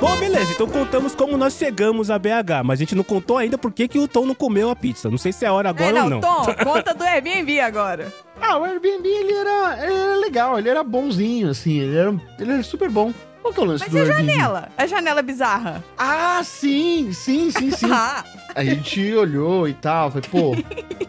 Bom, 0.00 0.16
beleza. 0.16 0.50
Então 0.50 0.66
contamos 0.66 1.14
como 1.14 1.36
nós 1.36 1.54
chegamos 1.54 2.10
a 2.10 2.18
BH, 2.18 2.64
mas 2.64 2.80
a 2.80 2.82
gente 2.82 2.96
não 2.96 3.04
contou 3.04 3.38
ainda 3.38 3.56
por 3.56 3.72
que, 3.72 3.86
que 3.86 3.96
o 3.96 4.08
Tom 4.08 4.26
não 4.26 4.34
comeu 4.34 4.70
a 4.70 4.74
pizza. 4.74 5.08
Não 5.08 5.16
sei 5.16 5.30
se 5.30 5.44
é 5.44 5.48
a 5.48 5.52
hora 5.52 5.70
agora 5.70 5.90
é, 5.90 5.92
não, 5.92 6.02
ou 6.02 6.10
não. 6.10 6.20
Tom, 6.20 6.44
conta 6.64 6.92
do 6.92 7.04
Airbnb 7.04 7.60
agora. 7.60 8.12
Ah, 8.40 8.58
o 8.58 8.64
Airbnb, 8.64 9.06
ele 9.06 9.32
era, 9.32 9.86
ele 9.86 9.94
era 9.94 10.16
legal, 10.16 10.58
ele 10.58 10.68
era 10.68 10.82
bonzinho, 10.82 11.50
assim, 11.50 11.78
ele 11.78 11.96
era, 11.96 12.12
ele 12.40 12.54
era 12.54 12.62
super 12.64 12.90
bom. 12.90 13.14
Qual 13.46 13.54
que 13.54 13.60
é 13.60 13.62
o 13.62 13.66
lance 13.66 13.84
Mas 13.84 13.92
do 13.92 13.98
e 13.98 14.00
a 14.00 14.02
Airbnb? 14.04 14.32
janela? 14.32 14.68
A 14.76 14.86
janela 14.88 15.22
bizarra. 15.22 15.84
Ah, 15.96 16.40
sim, 16.42 17.12
sim, 17.12 17.50
sim, 17.52 17.70
sim. 17.70 17.86
Ah, 17.94 18.24
A 18.56 18.64
gente 18.64 19.14
olhou 19.14 19.68
e 19.68 19.74
tal, 19.74 20.10
foi, 20.10 20.22
pô, 20.22 20.56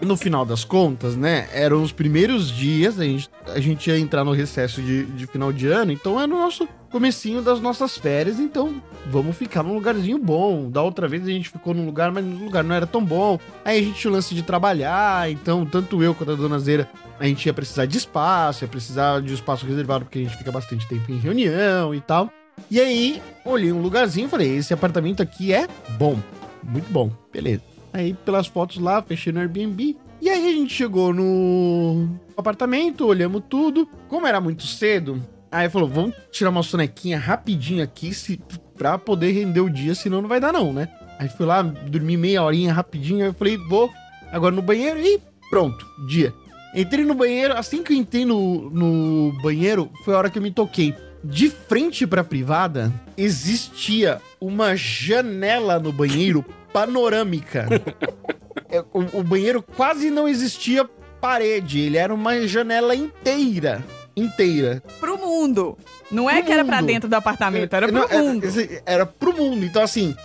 no 0.06 0.16
final 0.18 0.46
das 0.46 0.64
contas, 0.64 1.16
né, 1.16 1.48
eram 1.52 1.82
os 1.82 1.92
primeiros 1.92 2.52
dias, 2.52 3.00
a 3.00 3.04
gente, 3.06 3.30
a 3.48 3.60
gente 3.60 3.90
ia 3.90 3.98
entrar 3.98 4.24
no 4.24 4.34
recesso 4.34 4.82
de, 4.82 5.06
de 5.06 5.26
final 5.26 5.52
de 5.54 5.66
ano, 5.68 5.92
então 5.92 6.20
era 6.20 6.32
o 6.32 6.38
nosso 6.38 6.68
comecinho 6.88 7.42
das 7.42 7.60
nossas 7.60 7.98
férias, 7.98 8.40
então 8.40 8.82
vamos 9.08 9.36
ficar 9.36 9.64
num 9.64 9.74
lugarzinho 9.74 10.18
bom. 10.18 10.70
Da 10.70 10.82
outra 10.82 11.08
vez 11.08 11.24
a 11.24 11.32
gente 11.32 11.50
ficou 11.50 11.74
num 11.74 11.86
lugar, 11.86 12.12
mas 12.12 12.26
o 12.26 12.44
lugar 12.44 12.64
não 12.64 12.76
era 12.76 12.88
tão 12.88 13.04
bom. 13.04 13.40
Aí 13.64 13.80
a 13.80 13.82
gente 13.82 14.00
tinha 14.00 14.12
o 14.12 14.14
lance 14.14 14.34
de 14.34 14.44
trabalhar, 14.44 15.30
então 15.32 15.66
tanto 15.66 16.02
eu 16.02 16.16
quanto 16.16 16.32
a 16.32 16.36
dona 16.36 16.60
Zeira, 16.60 16.90
a 17.20 17.26
gente 17.26 17.46
ia 17.46 17.54
precisar 17.54 17.86
de 17.86 17.98
espaço, 17.98 18.64
ia 18.64 18.68
precisar 18.68 19.22
de 19.22 19.34
espaço 19.34 19.66
reservado, 19.66 20.06
porque 20.06 20.20
a 20.20 20.24
gente 20.24 20.38
fica 20.38 20.52
bastante 20.52 20.88
tempo 20.88 21.12
em 21.12 21.18
reunião 21.18 21.94
e 21.94 22.02
tal. 22.02 22.32
E 22.70 22.80
aí, 22.80 23.22
olhei 23.46 23.72
um 23.72 23.82
lugarzinho 23.82 24.28
e 24.28 24.30
falei: 24.30 24.58
esse 24.58 24.74
apartamento 24.74 25.22
aqui 25.22 25.54
é 25.54 25.68
bom. 25.98 26.18
Muito 26.64 26.92
bom. 26.92 27.12
Beleza. 27.32 27.62
Aí, 27.94 28.14
pelas 28.14 28.48
fotos 28.48 28.78
lá, 28.78 29.02
fechei 29.02 29.32
no 29.32 29.40
Airbnb. 29.40 29.96
E 30.20 30.30
aí, 30.30 30.50
a 30.50 30.52
gente 30.52 30.74
chegou 30.74 31.14
no 31.14 32.10
apartamento, 32.36 33.06
olhamos 33.06 33.44
tudo. 33.48 33.88
Como 34.10 34.28
era 34.28 34.42
muito 34.42 34.64
cedo, 34.64 35.24
aí 35.52 35.70
falou: 35.70 35.88
vamos 35.88 36.16
tirar 36.32 36.50
uma 36.50 36.64
sonequinha 36.64 37.18
rapidinho 37.18 37.84
aqui 37.84 38.14
se, 38.14 38.40
pra 38.78 38.98
poder 38.98 39.32
render 39.32 39.62
o 39.62 39.70
dia, 39.70 39.96
senão 39.96 40.22
não 40.22 40.30
vai 40.30 40.40
dar, 40.40 40.54
não, 40.54 40.72
né? 40.74 40.88
Aí 41.20 41.30
fui 41.30 41.46
lá, 41.46 41.62
dormi 41.62 42.16
meia 42.16 42.44
horinha 42.44 42.74
rapidinho. 42.74 43.24
Aí 43.24 43.30
eu 43.30 43.34
falei: 43.34 43.58
vou 43.58 43.90
agora 44.32 44.56
no 44.56 44.62
banheiro 44.62 45.00
e 45.00 45.20
pronto, 45.50 45.86
dia. 46.08 46.34
Entrei 46.76 47.04
no 47.04 47.16
banheiro, 47.16 47.58
assim 47.58 47.82
que 47.82 47.94
eu 47.94 47.98
entrei 47.98 48.26
no, 48.26 48.70
no 48.70 49.32
banheiro, 49.42 49.90
foi 50.04 50.14
a 50.14 50.18
hora 50.18 50.30
que 50.30 50.38
eu 50.38 50.44
me 50.44 50.52
toquei. 50.52 50.94
De 51.24 51.50
frente 51.50 52.06
pra 52.06 52.24
privada, 52.24 52.94
existia 53.18 54.22
uma 54.40 54.76
janela 54.76 55.80
no 55.80 55.92
banheiro 55.92 56.46
panorâmica. 56.72 57.68
É, 58.70 58.82
o, 58.94 59.20
o 59.20 59.24
banheiro 59.24 59.62
quase 59.64 60.12
não 60.12 60.28
existia 60.28 60.84
parede, 61.22 61.80
ele 61.80 61.96
era 61.96 62.14
uma 62.14 62.46
janela 62.46 62.94
inteira. 62.94 63.82
Inteira. 64.18 64.82
pro 65.00 65.18
mundo. 65.18 65.78
Não 66.12 66.30
é 66.30 66.38
Pro 66.38 66.46
que 66.46 66.52
era 66.52 66.66
pra 66.66 66.82
dentro 66.82 67.08
do 67.10 67.14
apartamento, 67.14 67.74
era 67.74 67.88
pro 67.88 67.96
Não, 67.96 68.04
era- 68.06 68.18
mundo. 68.24 68.44
esse- 68.44 68.82
Era, 68.86 69.06
pro 69.06 69.36
mundo. 69.36 69.64
Então, 69.66 69.82
assim, 69.84 70.16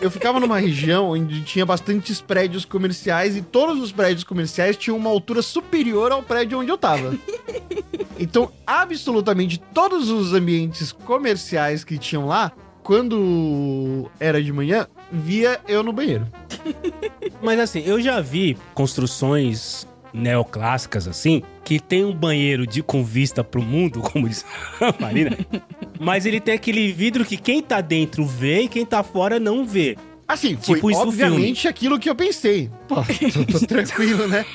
eu 0.00 0.10
ficava 0.10 0.40
numa 0.40 0.58
região 0.58 1.10
onde 1.10 1.42
tinha 1.42 1.66
bastantes 1.66 2.20
prédios 2.20 2.64
comerciais 2.64 3.36
e 3.36 3.42
todos 3.42 3.80
os 3.82 3.92
prédios 3.92 4.24
comerciais 4.24 4.76
tinham 4.76 4.96
uma 4.96 5.10
altura 5.10 5.42
superior 5.42 6.10
ao 6.12 6.22
prédio 6.22 6.58
onde 6.60 6.70
eu 6.70 6.78
tava. 6.78 7.14
Então, 8.16 8.52
absolutamente 8.64 9.60
todos 9.74 10.08
os 10.08 10.32
ambientes 10.32 10.92
comerciais 10.92 11.82
que 11.82 11.98
tinham 11.98 12.26
lá, 12.26 12.52
quando 12.80 14.08
era 14.20 14.40
de 14.40 14.52
manhã, 14.52 14.86
via 15.10 15.60
eu 15.66 15.82
no 15.82 15.92
banheiro. 15.92 16.24
Mas 17.42 17.58
assim, 17.58 17.82
eu 17.84 18.00
já 18.00 18.20
vi 18.20 18.56
construções 18.72 19.84
neoclássicas 20.14 21.08
assim, 21.08 21.42
que 21.64 21.80
tem 21.80 22.04
um 22.04 22.14
banheiro 22.14 22.66
de 22.66 22.82
com 22.82 23.04
vista 23.04 23.42
pro 23.42 23.60
mundo, 23.60 24.00
como 24.12 24.28
diz 24.28 24.46
a 24.80 24.94
Marina. 24.98 25.36
mas 25.98 26.24
ele 26.24 26.40
tem 26.40 26.54
aquele 26.54 26.92
vidro 26.92 27.24
que 27.24 27.36
quem 27.36 27.60
tá 27.60 27.80
dentro 27.80 28.24
vê 28.24 28.62
e 28.62 28.68
quem 28.68 28.86
tá 28.86 29.02
fora 29.02 29.40
não 29.40 29.66
vê. 29.66 29.96
Assim, 30.26 30.56
foi 30.56 30.76
Tipo 30.76 30.96
obviamente 30.96 31.68
aquilo 31.68 31.98
que 31.98 32.08
eu 32.08 32.14
pensei. 32.14 32.70
Pô, 32.88 32.96
tô, 32.96 33.58
tô 33.58 33.66
tranquilo, 33.66 34.26
né? 34.26 34.46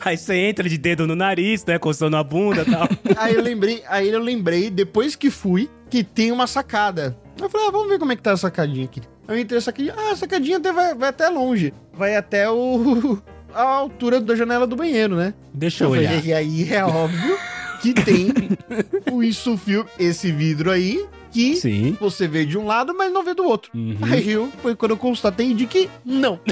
Aí 0.00 0.16
você 0.16 0.34
entra 0.34 0.68
de 0.68 0.78
dedo 0.78 1.06
no 1.06 1.14
nariz, 1.14 1.64
né, 1.64 1.78
coçando 1.78 2.16
a 2.16 2.24
bunda 2.24 2.62
e 2.62 2.70
tal. 2.70 2.88
Aí 3.18 3.34
eu 3.34 3.42
lembrei, 3.42 3.82
aí 3.86 4.08
eu 4.08 4.20
lembrei, 4.20 4.70
depois 4.70 5.14
que 5.14 5.28
fui, 5.30 5.68
que 5.90 6.02
tem 6.02 6.32
uma 6.32 6.46
sacada. 6.46 7.16
Eu 7.38 7.50
falei, 7.50 7.66
ah, 7.66 7.70
vamos 7.70 7.88
ver 7.88 7.98
como 7.98 8.12
é 8.12 8.16
que 8.16 8.22
tá 8.22 8.32
a 8.32 8.36
sacadinha 8.36 8.84
aqui. 8.84 9.02
Eu 9.28 9.38
entrei 9.38 9.58
a 9.58 9.60
sacadinha, 9.60 9.94
ah, 9.96 10.12
a 10.12 10.16
sacadinha 10.16 10.56
até 10.56 10.72
vai, 10.72 10.94
vai 10.94 11.08
até 11.10 11.28
longe. 11.28 11.74
Vai 11.92 12.16
até 12.16 12.48
o. 12.50 13.18
a 13.54 13.62
altura 13.62 14.20
da 14.20 14.34
janela 14.34 14.66
do 14.66 14.76
banheiro, 14.76 15.16
né? 15.16 15.34
Deixa 15.52 15.84
eu 15.84 15.90
olhar. 15.90 16.08
falei, 16.12 16.30
e 16.30 16.32
aí 16.32 16.72
é 16.72 16.84
óbvio 16.84 17.38
que 17.80 17.94
tem 17.94 18.32
o 19.10 19.22
isso 19.22 19.58
esse 19.98 20.30
vidro 20.30 20.70
aí, 20.70 21.04
que 21.30 21.56
Sim. 21.56 21.96
você 22.00 22.26
vê 22.28 22.44
de 22.44 22.58
um 22.58 22.66
lado, 22.66 22.94
mas 22.96 23.12
não 23.12 23.24
vê 23.24 23.34
do 23.34 23.44
outro. 23.44 23.70
Uhum. 23.74 23.96
Aí 24.02 24.30
eu, 24.30 24.50
foi 24.62 24.74
quando 24.74 24.90
eu 24.92 24.96
constatei 24.96 25.54
de 25.54 25.66
que 25.66 25.88
não. 26.04 26.38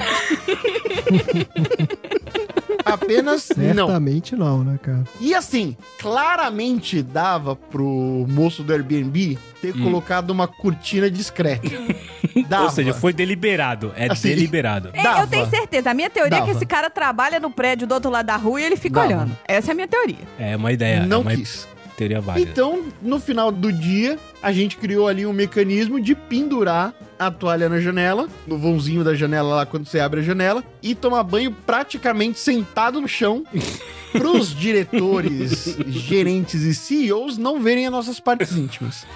Apenas 2.85 3.49
não. 3.57 3.87
Certamente 3.87 4.35
não, 4.37 4.65
né, 4.65 4.79
cara? 4.83 5.05
E 5.21 5.35
assim, 5.35 5.77
claramente 5.99 7.03
dava 7.03 7.55
pro 7.55 8.25
moço 8.29 8.63
do 8.63 8.73
Airbnb 8.73 9.39
ter 9.61 9.75
Hum. 9.77 9.83
colocado 9.83 10.31
uma 10.31 10.47
cortina 10.47 11.11
discreta. 11.11 11.69
Dava. 12.49 12.65
Ou 12.65 12.71
seja, 12.71 12.95
foi 12.95 13.13
deliberado. 13.13 13.93
É 13.97 14.11
Assim. 14.11 14.29
deliberado. 14.29 14.91
É, 14.93 15.03
Dava. 15.03 15.21
eu 15.23 15.27
tenho 15.27 15.47
certeza. 15.51 15.91
A 15.91 15.95
minha 15.95 16.09
teoria 16.09 16.37
é 16.39 16.41
que 16.41 16.47
Dava. 16.47 16.57
esse 16.59 16.65
cara 16.67 16.89
trabalha 16.89 17.41
no 17.41 17.51
prédio 17.51 17.87
do 17.87 17.93
outro 17.95 18.11
lado 18.11 18.27
da 18.27 18.37
rua 18.37 18.61
e 18.61 18.65
ele 18.65 18.77
fica 18.77 19.01
Dava. 19.01 19.07
olhando. 19.09 19.39
Essa 19.47 19.71
é 19.71 19.73
a 19.73 19.75
minha 19.75 19.89
teoria. 19.89 20.17
É 20.39 20.57
uma 20.57 20.73
ideia. 20.73 21.05
não 21.05 21.19
é 21.19 21.21
uma 21.21 21.35
quis. 21.37 21.67
Válida. 22.21 22.51
Então, 22.51 22.85
no 23.03 23.19
final 23.19 23.51
do 23.51 23.73
dia, 23.73 24.19
a 24.43 24.53
gente 24.53 24.77
criou 24.77 25.09
ali 25.09 25.27
um 25.27 25.33
mecanismo 25.33 26.01
de 26.01 26.15
pendurar 26.15 26.95
a 27.19 27.31
toalha 27.31 27.69
na 27.69 27.81
janela, 27.81 28.29
no 28.47 28.57
vãozinho 28.57 29.03
da 29.03 29.15
janela 29.15 29.57
lá 29.57 29.67
quando 29.67 29.87
você 29.87 29.99
abre 29.99 30.21
a 30.21 30.23
janela, 30.23 30.63
e 30.83 30.95
tomar 30.95 31.23
banho 31.25 31.55
praticamente 31.67 32.39
sentado 32.39 33.01
no 33.01 33.09
chão. 33.09 33.45
Pros 34.13 34.55
diretores, 34.55 35.77
gerentes 35.87 36.63
e 36.63 36.75
CEOs 36.75 37.37
não 37.37 37.61
verem 37.61 37.87
as 37.87 37.93
nossas 37.93 38.19
partes 38.19 38.57
íntimas. 38.57 39.07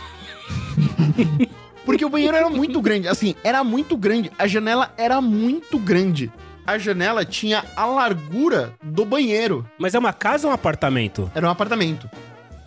Porque 1.85 2.05
o 2.05 2.11
banheiro 2.11 2.37
era 2.37 2.51
muito 2.51 2.80
grande, 2.80 3.09
assim, 3.09 3.35
era 3.43 3.64
muito 3.64 3.97
grande. 3.97 4.30
A 4.39 4.47
janela 4.47 4.93
era 4.99 5.20
muito 5.20 5.78
grande. 5.78 6.30
A 6.64 6.78
janela 6.78 7.24
tinha 7.24 7.64
a 7.74 7.87
largura 7.87 8.74
do 8.83 9.05
banheiro. 9.05 9.66
Mas 9.78 9.95
é 9.95 9.99
uma 9.99 10.12
casa 10.12 10.47
ou 10.47 10.53
um 10.53 10.55
apartamento? 10.55 11.30
Era 11.35 11.47
um 11.47 11.51
apartamento. 11.51 12.09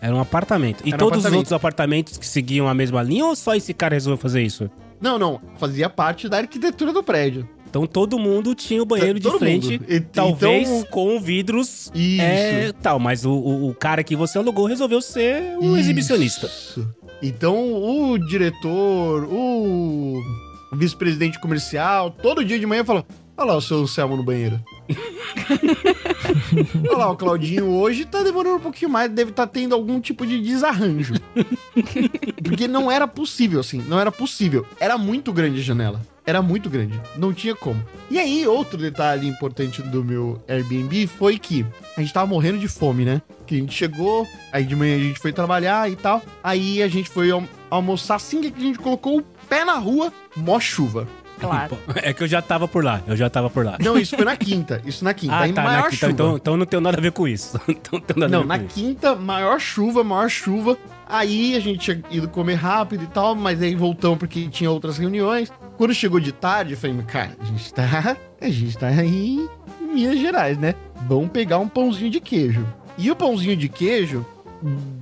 Era 0.06 0.14
um 0.14 0.20
apartamento. 0.20 0.82
E 0.84 0.90
Era 0.92 0.96
um 0.96 0.98
todos 0.98 1.18
os 1.18 1.24
apartamento. 1.24 1.36
outros 1.38 1.52
apartamentos 1.52 2.16
que 2.16 2.26
seguiam 2.26 2.68
a 2.68 2.74
mesma 2.74 3.02
linha 3.02 3.24
ou 3.26 3.34
só 3.34 3.56
esse 3.56 3.74
cara 3.74 3.94
resolveu 3.94 4.16
fazer 4.16 4.40
isso? 4.40 4.70
Não, 5.00 5.18
não. 5.18 5.40
Fazia 5.58 5.90
parte 5.90 6.28
da 6.28 6.36
arquitetura 6.38 6.92
do 6.92 7.02
prédio. 7.02 7.48
Então 7.68 7.84
todo 7.88 8.16
mundo 8.16 8.54
tinha 8.54 8.80
o 8.80 8.86
banheiro 8.86 9.18
de 9.18 9.28
frente. 9.36 9.80
E- 9.88 9.98
talvez 9.98 10.68
então- 10.68 10.84
com 10.92 11.20
vidros. 11.20 11.90
Isso. 11.92 12.22
É, 12.22 12.72
tal, 12.80 13.00
mas 13.00 13.24
o, 13.26 13.32
o, 13.32 13.74
cara 13.74 14.04
que 14.04 14.14
você 14.14 14.38
alugou 14.38 14.66
resolveu 14.66 15.02
ser 15.02 15.58
um 15.60 15.76
exibicionista. 15.76 16.46
Isso. 16.46 16.88
Então, 17.20 17.56
o 18.12 18.16
diretor, 18.16 19.24
o 19.24 20.22
vice-presidente 20.74 21.40
comercial, 21.40 22.12
todo 22.12 22.44
dia 22.44 22.60
de 22.60 22.66
manhã 22.66 22.84
fala: 22.84 23.04
Olha 23.36 23.48
lá 23.48 23.56
o 23.56 23.60
seu 23.60 23.86
Selmo 23.88 24.16
no 24.16 24.22
banheiro. 24.22 24.60
Olha 26.88 26.96
lá, 26.98 27.10
o 27.10 27.16
Claudinho 27.16 27.66
hoje 27.70 28.04
tá 28.04 28.22
demorando 28.22 28.56
um 28.56 28.60
pouquinho 28.60 28.90
mais, 28.90 29.10
deve 29.10 29.30
estar 29.30 29.46
tendo 29.46 29.74
algum 29.74 30.00
tipo 30.00 30.26
de 30.26 30.40
desarranjo. 30.40 31.14
Porque 32.42 32.68
não 32.68 32.90
era 32.90 33.06
possível, 33.06 33.60
assim, 33.60 33.82
não 33.88 33.98
era 33.98 34.10
possível. 34.12 34.66
Era 34.80 34.96
muito 34.98 35.32
grande 35.32 35.60
a 35.60 35.62
janela. 35.62 36.00
Era 36.24 36.42
muito 36.42 36.68
grande. 36.68 37.00
Não 37.16 37.32
tinha 37.32 37.54
como. 37.54 37.80
E 38.10 38.18
aí, 38.18 38.44
outro 38.48 38.76
detalhe 38.76 39.28
importante 39.28 39.80
do 39.80 40.02
meu 40.04 40.42
Airbnb 40.48 41.06
foi 41.06 41.38
que 41.38 41.64
a 41.96 42.00
gente 42.00 42.12
tava 42.12 42.26
morrendo 42.26 42.58
de 42.58 42.66
fome, 42.66 43.04
né? 43.04 43.22
Que 43.46 43.54
a 43.54 43.58
gente 43.58 43.72
chegou, 43.72 44.26
aí 44.52 44.64
de 44.64 44.74
manhã 44.74 44.96
a 44.96 44.98
gente 44.98 45.20
foi 45.20 45.32
trabalhar 45.32 45.88
e 45.90 45.94
tal. 45.94 46.20
Aí 46.42 46.82
a 46.82 46.88
gente 46.88 47.08
foi 47.08 47.30
alm- 47.30 47.46
almoçar 47.70 48.16
assim 48.16 48.40
que 48.40 48.52
a 48.56 48.60
gente 48.60 48.78
colocou 48.78 49.18
o 49.20 49.22
pé 49.48 49.64
na 49.64 49.74
rua, 49.78 50.12
mó 50.36 50.58
chuva. 50.58 51.06
Claro. 51.40 51.76
É 51.96 52.12
que 52.12 52.22
eu 52.22 52.26
já 52.28 52.40
tava 52.42 52.66
por 52.68 52.84
lá, 52.84 53.00
eu 53.06 53.16
já 53.16 53.28
tava 53.28 53.48
por 53.50 53.64
lá. 53.64 53.76
Não, 53.80 53.98
isso 53.98 54.14
foi 54.16 54.24
na 54.24 54.36
quinta. 54.36 54.80
Isso 54.84 55.04
na 55.04 55.12
quinta. 55.14 55.34
Ah, 55.36 55.52
tá, 55.52 55.62
maior 55.62 55.82
na 55.84 55.90
quinta, 55.90 55.96
chuva. 55.96 56.12
então, 56.12 56.36
então 56.36 56.56
não 56.56 56.66
tem 56.66 56.80
nada 56.80 56.98
a 56.98 57.00
ver 57.00 57.12
com 57.12 57.26
isso. 57.28 57.60
Então 57.68 58.00
não 58.16 58.28
Não, 58.28 58.40
ver 58.42 58.46
na 58.46 58.58
com 58.58 58.64
isso. 58.66 58.74
quinta, 58.74 59.14
maior 59.14 59.58
chuva, 59.60 60.02
maior 60.04 60.28
chuva. 60.28 60.76
Aí 61.08 61.54
a 61.54 61.60
gente 61.60 61.78
tinha 61.78 62.02
ido 62.10 62.28
comer 62.28 62.54
rápido 62.54 63.04
e 63.04 63.06
tal, 63.06 63.34
mas 63.34 63.62
aí 63.62 63.74
voltamos 63.74 64.18
porque 64.18 64.48
tinha 64.48 64.70
outras 64.70 64.98
reuniões. 64.98 65.52
Quando 65.76 65.94
chegou 65.94 66.18
de 66.18 66.32
tarde, 66.32 66.72
eu 66.72 66.78
falei, 66.78 66.96
cara, 67.06 67.30
a 67.40 67.44
gente 67.44 67.72
tá. 67.72 68.16
A 68.40 68.48
gente 68.48 68.76
tá 68.78 68.88
aí 68.88 69.48
em 69.80 69.94
Minas 69.94 70.18
Gerais, 70.18 70.58
né? 70.58 70.74
Vamos 71.08 71.30
pegar 71.30 71.58
um 71.58 71.68
pãozinho 71.68 72.10
de 72.10 72.20
queijo. 72.20 72.66
E 72.98 73.10
o 73.10 73.16
pãozinho 73.16 73.56
de 73.56 73.68
queijo, 73.68 74.24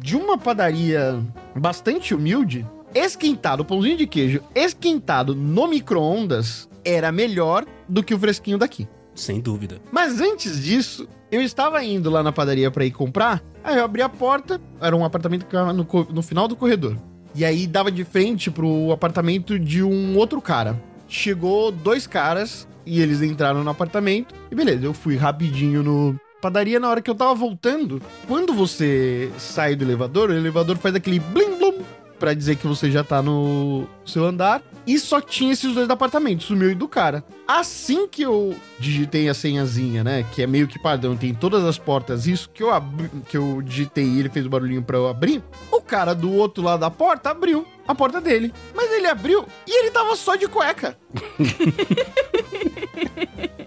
de 0.00 0.16
uma 0.16 0.36
padaria 0.36 1.18
bastante 1.56 2.14
humilde, 2.14 2.66
esquentado, 2.94 3.60
o 3.60 3.64
pãozinho 3.64 3.96
de 3.96 4.06
queijo 4.06 4.40
esquentado 4.54 5.34
no 5.34 5.66
micro-ondas 5.66 6.68
era 6.84 7.10
melhor 7.10 7.64
do 7.88 8.02
que 8.02 8.14
o 8.14 8.18
fresquinho 8.18 8.58
daqui. 8.58 8.86
Sem 9.14 9.40
dúvida. 9.40 9.80
Mas 9.92 10.20
antes 10.20 10.62
disso, 10.62 11.08
eu 11.30 11.40
estava 11.40 11.82
indo 11.84 12.10
lá 12.10 12.22
na 12.22 12.32
padaria 12.32 12.70
pra 12.70 12.84
ir 12.84 12.90
comprar. 12.90 13.42
Aí 13.62 13.76
eu 13.76 13.84
abri 13.84 14.02
a 14.02 14.08
porta, 14.08 14.60
era 14.80 14.94
um 14.94 15.04
apartamento 15.04 15.42
que 15.42 15.50
ficava 15.50 15.72
no, 15.72 15.86
no 16.10 16.22
final 16.22 16.48
do 16.48 16.56
corredor. 16.56 16.96
E 17.34 17.44
aí 17.44 17.66
dava 17.66 17.90
de 17.90 18.04
frente 18.04 18.50
pro 18.50 18.92
apartamento 18.92 19.58
de 19.58 19.82
um 19.82 20.16
outro 20.16 20.40
cara. 20.40 20.80
Chegou 21.08 21.70
dois 21.72 22.06
caras 22.06 22.66
e 22.86 23.00
eles 23.00 23.22
entraram 23.22 23.64
no 23.64 23.70
apartamento. 23.70 24.34
E 24.50 24.54
beleza, 24.54 24.84
eu 24.84 24.94
fui 24.94 25.16
rapidinho 25.16 25.82
no 25.82 26.20
padaria. 26.40 26.78
Na 26.78 26.88
hora 26.88 27.00
que 27.00 27.10
eu 27.10 27.14
tava 27.14 27.34
voltando, 27.34 28.02
quando 28.28 28.52
você 28.52 29.30
sai 29.38 29.74
do 29.74 29.84
elevador, 29.84 30.30
o 30.30 30.34
elevador 30.34 30.76
faz 30.76 30.94
aquele 30.94 31.18
blim 31.18 31.56
blum 31.58 31.78
pra 32.24 32.32
dizer 32.32 32.56
que 32.56 32.66
você 32.66 32.90
já 32.90 33.04
tá 33.04 33.20
no 33.20 33.86
seu 34.06 34.24
andar. 34.24 34.62
E 34.86 34.98
só 34.98 35.20
tinha 35.20 35.52
esses 35.52 35.74
dois 35.74 35.90
apartamentos, 35.90 36.48
o 36.48 36.56
meu 36.56 36.70
e 36.70 36.74
do 36.74 36.88
cara. 36.88 37.22
Assim 37.46 38.08
que 38.08 38.22
eu 38.22 38.56
digitei 38.78 39.28
a 39.28 39.34
senhazinha, 39.34 40.02
né? 40.02 40.24
Que 40.32 40.42
é 40.42 40.46
meio 40.46 40.66
que 40.66 40.78
padrão, 40.78 41.18
tem 41.18 41.34
todas 41.34 41.62
as 41.64 41.76
portas. 41.76 42.26
Isso 42.26 42.48
que 42.48 42.62
eu, 42.62 42.72
abri, 42.72 43.10
que 43.28 43.36
eu 43.36 43.60
digitei 43.60 44.06
e 44.06 44.20
ele 44.20 44.30
fez 44.30 44.46
o 44.46 44.48
barulhinho 44.48 44.82
pra 44.82 44.96
eu 44.96 45.06
abrir. 45.06 45.42
O 45.70 45.82
cara 45.82 46.14
do 46.14 46.32
outro 46.32 46.64
lado 46.64 46.80
da 46.80 46.90
porta 46.90 47.28
abriu 47.28 47.66
a 47.86 47.94
porta 47.94 48.22
dele. 48.22 48.54
Mas 48.74 48.90
ele 48.90 49.06
abriu 49.06 49.44
e 49.66 49.80
ele 49.80 49.90
tava 49.90 50.16
só 50.16 50.34
de 50.34 50.48
cueca. 50.48 50.96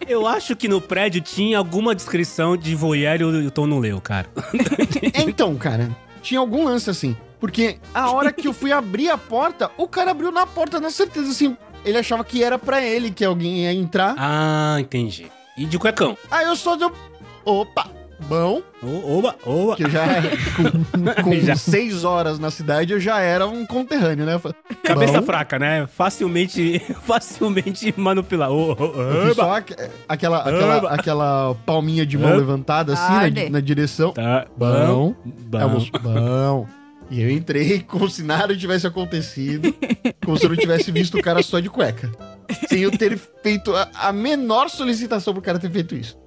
Eu 0.07 0.25
acho 0.25 0.55
que 0.55 0.69
no 0.69 0.79
prédio 0.79 1.19
tinha 1.19 1.57
alguma 1.57 1.93
descrição 1.93 2.55
de 2.55 2.73
voyeur 2.73 3.19
e 3.19 3.23
o 3.25 3.51
Tom 3.51 3.67
não 3.67 3.77
leu, 3.77 3.99
cara. 3.99 4.27
Então, 5.13 5.53
cara, 5.57 5.93
tinha 6.21 6.39
algum 6.39 6.63
lance 6.63 6.89
assim. 6.89 7.15
Porque 7.39 7.77
a 7.93 8.11
hora 8.11 8.31
que 8.31 8.47
eu 8.47 8.53
fui 8.53 8.71
abrir 8.71 9.09
a 9.09 9.17
porta, 9.17 9.69
o 9.77 9.87
cara 9.87 10.11
abriu 10.11 10.31
na 10.31 10.45
porta, 10.45 10.79
na 10.79 10.89
certeza, 10.89 11.29
assim. 11.29 11.55
Ele 11.85 11.97
achava 11.97 12.23
que 12.23 12.43
era 12.43 12.57
pra 12.57 12.81
ele 12.83 13.11
que 13.11 13.23
alguém 13.23 13.59
ia 13.63 13.73
entrar. 13.73 14.15
Ah, 14.17 14.77
entendi. 14.79 15.27
E 15.57 15.65
de 15.65 15.77
cuecão? 15.79 16.17
Aí 16.29 16.45
eu 16.45 16.55
só 16.55 16.75
deu. 16.75 16.91
Opa! 17.45 17.87
Bom, 18.27 18.63
Ô, 18.81 19.19
Oba, 19.19 19.35
oba. 19.45 19.75
que 19.75 19.83
eu 19.83 19.89
já. 19.91 20.03
Com, 20.55 21.21
com 21.23 21.33
Já. 21.35 21.55
seis 21.55 22.03
horas 22.03 22.39
na 22.39 22.49
cidade, 22.49 22.91
eu 22.91 22.99
já 22.99 23.19
era 23.19 23.45
um 23.45 23.63
conterrâneo, 23.63 24.25
né? 24.25 24.41
Cabeça 24.83 25.19
bom. 25.19 25.25
fraca, 25.27 25.59
né? 25.59 25.85
Facilmente, 25.85 26.79
facilmente 27.05 27.93
manipular. 27.95 28.49
Ô, 28.51 28.71
ô, 28.71 29.01
Eu 29.01 29.21
fiz 29.27 29.31
oba. 29.31 29.35
só 29.35 29.55
aqu- 29.57 29.75
aquela, 30.09 30.37
aquela, 30.39 30.77
Oba. 30.77 30.89
aquela 30.89 31.55
palminha 31.63 32.07
de 32.07 32.17
mão 32.17 32.29
Oba. 32.29 32.37
levantada, 32.39 32.93
assim, 32.93 33.13
na, 33.13 33.19
Arde. 33.19 33.49
na 33.51 33.59
direção. 33.59 34.11
Tá, 34.13 34.47
Bom. 34.57 35.13
bom. 35.27 35.59
É, 35.59 35.65
moço, 35.67 35.91
bom. 36.01 36.67
E 37.09 37.21
eu 37.21 37.29
entrei 37.29 37.79
como 37.87 38.09
se 38.09 38.23
nada 38.23 38.55
tivesse 38.55 38.85
acontecido, 38.85 39.73
como 40.23 40.37
se 40.37 40.45
eu 40.45 40.49
não 40.49 40.57
tivesse 40.57 40.91
visto 40.91 41.17
o 41.17 41.21
cara 41.21 41.41
só 41.41 41.59
de 41.59 41.69
cueca. 41.69 42.11
Sem 42.67 42.81
eu 42.81 42.91
ter 42.91 43.17
feito 43.41 43.73
a, 43.75 43.89
a 43.93 44.11
menor 44.11 44.69
solicitação 44.69 45.33
pro 45.33 45.41
cara 45.41 45.59
ter 45.59 45.71
feito 45.71 45.95
isso. 45.95 46.17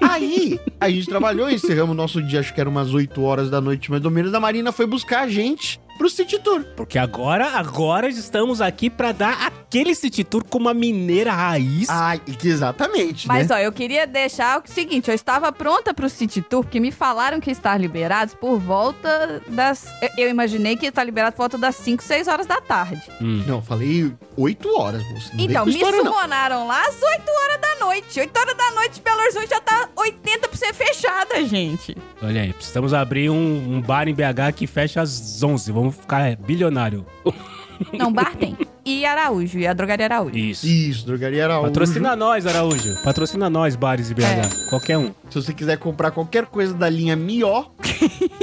Aí, 0.00 0.60
a 0.80 0.90
gente 0.90 1.06
trabalhou, 1.06 1.48
encerramos 1.48 1.92
o 1.92 1.96
nosso 1.96 2.22
dia, 2.22 2.40
acho 2.40 2.52
que 2.52 2.60
era 2.60 2.68
umas 2.68 2.92
8 2.92 3.22
horas 3.22 3.48
da 3.48 3.60
noite, 3.60 3.90
mais 3.90 4.04
ou 4.04 4.10
menos. 4.10 4.34
A 4.34 4.40
Marina 4.40 4.72
foi 4.72 4.84
buscar 4.84 5.22
a 5.22 5.28
gente 5.28 5.80
pro 5.98 6.08
City 6.10 6.38
Tour. 6.38 6.64
Porque 6.76 6.98
agora, 6.98 7.46
agora 7.58 8.08
estamos 8.08 8.60
aqui 8.60 8.90
pra 8.90 9.12
dar 9.12 9.46
aquele 9.46 9.94
city 9.94 10.24
tour 10.24 10.44
com 10.44 10.58
uma 10.58 10.74
mineira 10.74 11.32
raiz. 11.32 11.88
Ah, 11.88 12.16
que 12.18 12.48
exatamente, 12.48 13.26
Mas 13.28 13.48
né? 13.48 13.56
ó, 13.56 13.58
eu 13.58 13.72
queria 13.72 14.06
deixar 14.06 14.58
o 14.60 14.62
seguinte, 14.66 15.08
eu 15.08 15.14
estava 15.14 15.50
pronta 15.52 15.94
pro 15.94 16.08
City 16.10 16.42
Tour, 16.42 16.62
porque 16.64 16.80
me 16.80 16.90
falaram 16.92 17.40
que 17.40 17.50
ia 17.50 17.52
estar 17.52 17.78
liberados 17.80 18.34
por 18.34 18.58
volta 18.58 19.40
das... 19.48 19.86
eu- 20.18 20.28
imaginei 20.28 20.76
que 20.76 20.84
ia 20.84 20.88
estar 20.88 21.04
liberado 21.04 21.34
por 21.36 21.42
volta 21.42 21.58
das 21.58 21.76
5, 21.76 22.02
6 22.02 22.28
horas 22.28 22.46
da 22.46 22.60
tarde. 22.60 23.02
Hum. 23.20 23.42
Não, 23.46 23.62
falei 23.62 24.12
8 24.36 24.68
horas, 24.78 25.02
moço. 25.10 25.30
Não 25.34 25.44
Então, 25.44 25.66
me 25.66 25.72
história, 25.72 26.02
não. 26.02 26.12
sumonaram 26.12 26.66
lá 26.66 26.80
às 26.86 26.94
8 27.02 27.02
horas 27.04 27.60
da 27.60 27.84
noite. 27.86 28.20
8 28.20 28.36
horas 28.38 28.56
da 28.56 28.70
noite, 28.72 29.00
Belo 29.02 29.20
Horizonte 29.20 29.48
já 29.50 29.60
tá 29.60 29.88
80% 29.96 30.74
fechada, 30.74 31.44
gente. 31.46 31.96
Olha 32.22 32.42
aí, 32.42 32.52
precisamos 32.52 32.92
abrir 32.94 33.30
um, 33.30 33.74
um 33.76 33.80
bar 33.80 34.06
em 34.08 34.14
BH 34.14 34.52
que 34.56 34.66
fecha 34.66 35.00
às 35.00 35.42
11. 35.42 35.72
Vamos 35.72 35.81
ficar 35.90 36.28
é, 36.28 36.36
bilionário. 36.36 37.04
Não, 37.92 38.12
bar 38.12 38.36
tem. 38.36 38.56
E 38.84 39.04
Araújo, 39.04 39.58
e 39.58 39.66
a 39.66 39.72
drogaria 39.72 40.06
Araújo. 40.06 40.36
Isso. 40.36 40.66
Isso, 40.66 41.06
drogaria 41.06 41.44
Araújo. 41.44 41.68
Patrocina 41.68 42.16
nós, 42.16 42.46
Araújo. 42.46 43.02
Patrocina 43.02 43.50
nós, 43.50 43.76
bares 43.76 44.08
de 44.08 44.14
BH. 44.14 44.22
É. 44.22 44.70
Qualquer 44.70 44.98
um. 44.98 45.12
Se 45.30 45.40
você 45.40 45.54
quiser 45.54 45.78
comprar 45.78 46.10
qualquer 46.10 46.46
coisa 46.46 46.74
da 46.74 46.88
linha 46.88 47.14
Mió, 47.14 47.66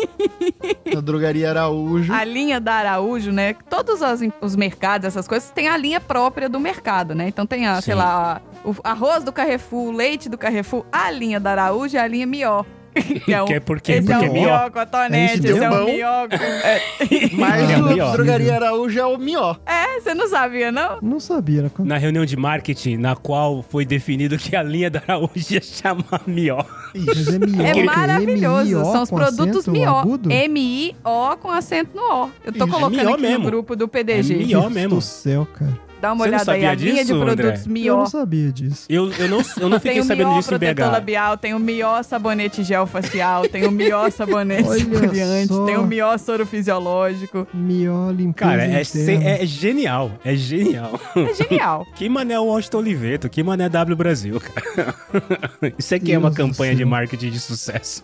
na 0.94 1.02
drogaria 1.02 1.50
Araújo. 1.50 2.14
A 2.14 2.24
linha 2.24 2.60
da 2.60 2.76
Araújo, 2.76 3.32
né? 3.32 3.54
Todos 3.70 4.02
os, 4.02 4.22
os 4.42 4.56
mercados, 4.56 5.06
essas 5.06 5.28
coisas, 5.28 5.52
tem 5.52 5.68
a 5.68 5.76
linha 5.76 6.00
própria 6.00 6.48
do 6.48 6.60
mercado, 6.60 7.14
né? 7.14 7.28
Então 7.28 7.46
tem, 7.46 7.68
a, 7.68 7.82
sei 7.82 7.94
Sim. 7.94 8.00
lá, 8.00 8.42
o 8.64 8.76
arroz 8.84 9.24
do 9.24 9.32
Carrefour, 9.32 9.88
o 9.88 9.92
leite 9.92 10.30
do 10.30 10.38
Carrefour, 10.38 10.86
a 10.92 11.12
linha 11.12 11.40
da 11.40 11.52
Araújo 11.52 11.96
e 11.96 12.00
a 12.00 12.08
linha 12.08 12.26
Mió. 12.26 12.64
Que 13.26 13.34
é, 13.34 13.42
um, 13.42 13.46
Que 13.46 13.54
é 13.54 13.60
porque- 13.60 13.92
esse 13.94 14.02
porque 14.08 14.26
é 14.26 14.28
é 14.28 14.30
o 14.30 14.34
Mió. 14.34 14.44
Mió 14.44 14.70
cotonete, 14.72 15.16
É 15.16 15.36
isso, 15.36 15.48
esse 15.48 15.64
é 15.64 15.70
o 15.70 16.30
com- 16.30 16.36
É, 16.36 16.82
Mas 17.34 17.70
É 17.70 17.78
o 17.78 17.84
Mió. 17.86 18.12
drogaria 18.12 18.56
Araújo 18.56 19.00
é 19.00 19.06
o 19.06 19.18
Mió. 19.18 19.56
é, 19.66 20.00
você 20.00 20.14
não 20.14 20.28
sabia, 20.28 20.72
não? 20.72 21.00
Não 21.02 21.20
sabia, 21.20 21.64
né? 21.64 21.72
Na 21.80 21.98
reunião 21.98 22.26
de 22.26 22.36
marketing, 22.38 22.98
na 22.98 23.16
qual 23.16 23.64
foi 23.64 23.86
definido 23.86 24.38
que 24.38 24.56
a 24.56 24.64
linha 24.64 24.90
da 24.90 25.02
Araújo 25.08 25.32
ia 25.54 25.62
chamar 25.62 26.22
Mió. 26.28 26.64
Mas 26.96 27.28
é 27.28 27.40
mió. 27.40 27.62
É 27.66 27.72
que 27.74 27.84
maravilhoso. 27.84 28.84
São 28.92 29.04
os 29.04 29.10
produtos 29.12 29.68
Mió. 29.68 30.04
M-I-O 30.30 31.38
com 31.38 31.52
acento 31.52 31.92
no 31.96 32.02
O. 32.02 32.30
Eu 32.44 32.52
tô 32.54 32.66
Isso, 32.66 32.74
colocando 32.74 33.02
Mió 33.04 33.14
aqui 33.14 33.22
mesmo. 33.22 33.40
no 33.40 33.46
grupo 33.46 33.76
do 33.76 33.88
PDG. 33.88 34.34
É 34.34 34.38
Mió 34.38 34.62
Deus 34.62 34.74
mesmo. 34.74 34.96
do 34.96 35.02
céu, 35.02 35.48
cara. 35.54 35.89
Dá 36.02 36.14
uma 36.14 36.24
Você 36.26 36.30
olhada 36.30 36.52
aí. 36.54 36.66
A 36.66 36.76
linha 36.76 37.04
de 37.04 37.12
disso, 37.12 37.20
produtos 37.20 37.68
André? 37.68 37.82
Eu 37.82 37.98
não 37.98 38.06
sabia 38.06 38.52
disso. 38.52 38.86
Eu, 38.90 39.12
eu, 39.14 39.28
não, 39.30 39.42
eu 39.60 39.70
não 39.70 39.80
Tem 39.80 39.92
fiquei 39.92 40.00
o 40.00 40.04
sabendo 40.04 40.28
Mió 40.30 40.38
disso 40.38 40.50
em 40.54 40.58
protetor 40.58 40.86
BH. 40.88 40.92
labial, 40.92 41.38
tem 41.38 41.54
o 41.54 41.60
Mió 41.60 42.04
sabonete 42.04 42.64
gel 42.64 42.88
facial, 42.88 43.48
tem 43.48 43.66
o 43.66 43.72
Mió 43.72 44.10
sabonete 44.12 44.70
esfoliante, 44.70 45.54
tem 45.66 45.78
o 45.78 45.86
Mió 45.86 46.18
soro 46.18 46.46
fisiológico. 46.46 47.48
Mió, 47.54 48.12
limpeza 48.12 48.50
Cara, 48.52 48.66
é, 48.66 48.82
interna. 48.82 49.30
é 49.30 49.46
genial. 49.46 50.12
É 50.24 50.36
genial. 50.36 51.00
É 51.16 51.34
genial. 51.34 51.86
Que 51.96 52.08
mané 52.08 52.40
o 52.40 52.46
Washington 52.46 52.78
Oliveto, 52.78 53.30
que 53.30 53.44
mané 53.44 53.68
W 53.68 53.96
Brasil, 53.96 54.40
cara. 54.40 54.96
Isso 55.78 55.94
aqui 55.96 56.14
é 56.14 56.18
uma 56.18 56.30
Deus 56.32 56.38
campanha 56.52 56.74
de 56.76 56.86
marketing 56.86 57.30
de 57.32 57.40
sucesso. 57.40 58.04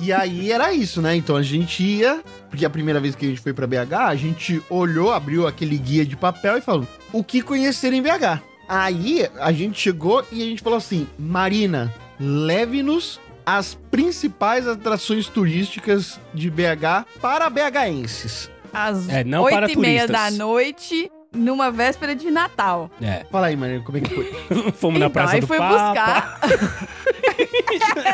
E 0.00 0.12
aí 0.12 0.52
era 0.52 0.72
isso, 0.72 1.00
né? 1.02 1.14
Então 1.16 1.36
a 1.36 1.42
gente 1.42 1.82
ia, 1.82 2.22
porque 2.50 2.64
a 2.64 2.70
primeira 2.70 3.00
vez 3.00 3.14
que 3.14 3.26
a 3.26 3.28
gente 3.28 3.40
foi 3.40 3.52
pra 3.52 3.66
BH, 3.66 3.94
a 3.94 4.14
gente 4.16 4.62
olhou, 4.70 5.12
abriu 5.12 5.46
aquele 5.46 5.76
guia 5.78 6.04
de 6.04 6.16
papel 6.16 6.58
e 6.58 6.60
falou: 6.60 6.86
o 7.12 7.22
que 7.24 7.42
conhecer 7.42 7.92
em 7.92 8.02
BH? 8.02 8.42
Aí 8.68 9.28
a 9.38 9.52
gente 9.52 9.80
chegou 9.80 10.24
e 10.32 10.42
a 10.42 10.46
gente 10.46 10.62
falou 10.62 10.78
assim: 10.78 11.06
Marina, 11.18 11.92
leve-nos 12.18 13.20
às 13.44 13.74
principais 13.90 14.66
atrações 14.66 15.28
turísticas 15.28 16.18
de 16.34 16.50
BH 16.50 17.06
para 17.20 17.48
BHenses. 17.48 18.50
Às 18.72 19.08
É, 19.08 19.22
não 19.24 19.44
oito 19.44 19.54
para 19.54 19.70
e 19.70 19.76
meia 19.76 20.06
turistas. 20.06 20.32
da 20.32 20.44
noite, 20.44 21.10
numa 21.36 21.70
véspera 21.70 22.14
de 22.14 22.30
Natal. 22.30 22.90
É. 23.00 23.24
Fala 23.30 23.46
aí, 23.48 23.56
Marina, 23.56 23.82
como 23.84 23.98
é 23.98 24.00
que 24.00 24.14
foi? 24.14 24.72
Fomos 24.72 24.98
na 24.98 25.06
então, 25.06 25.10
Praça 25.10 25.34
aí 25.34 25.40
do 25.40 25.46
fui 25.46 25.58
Papa. 25.58 25.72
buscar. 25.92 26.40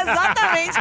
Exatamente. 0.03 0.79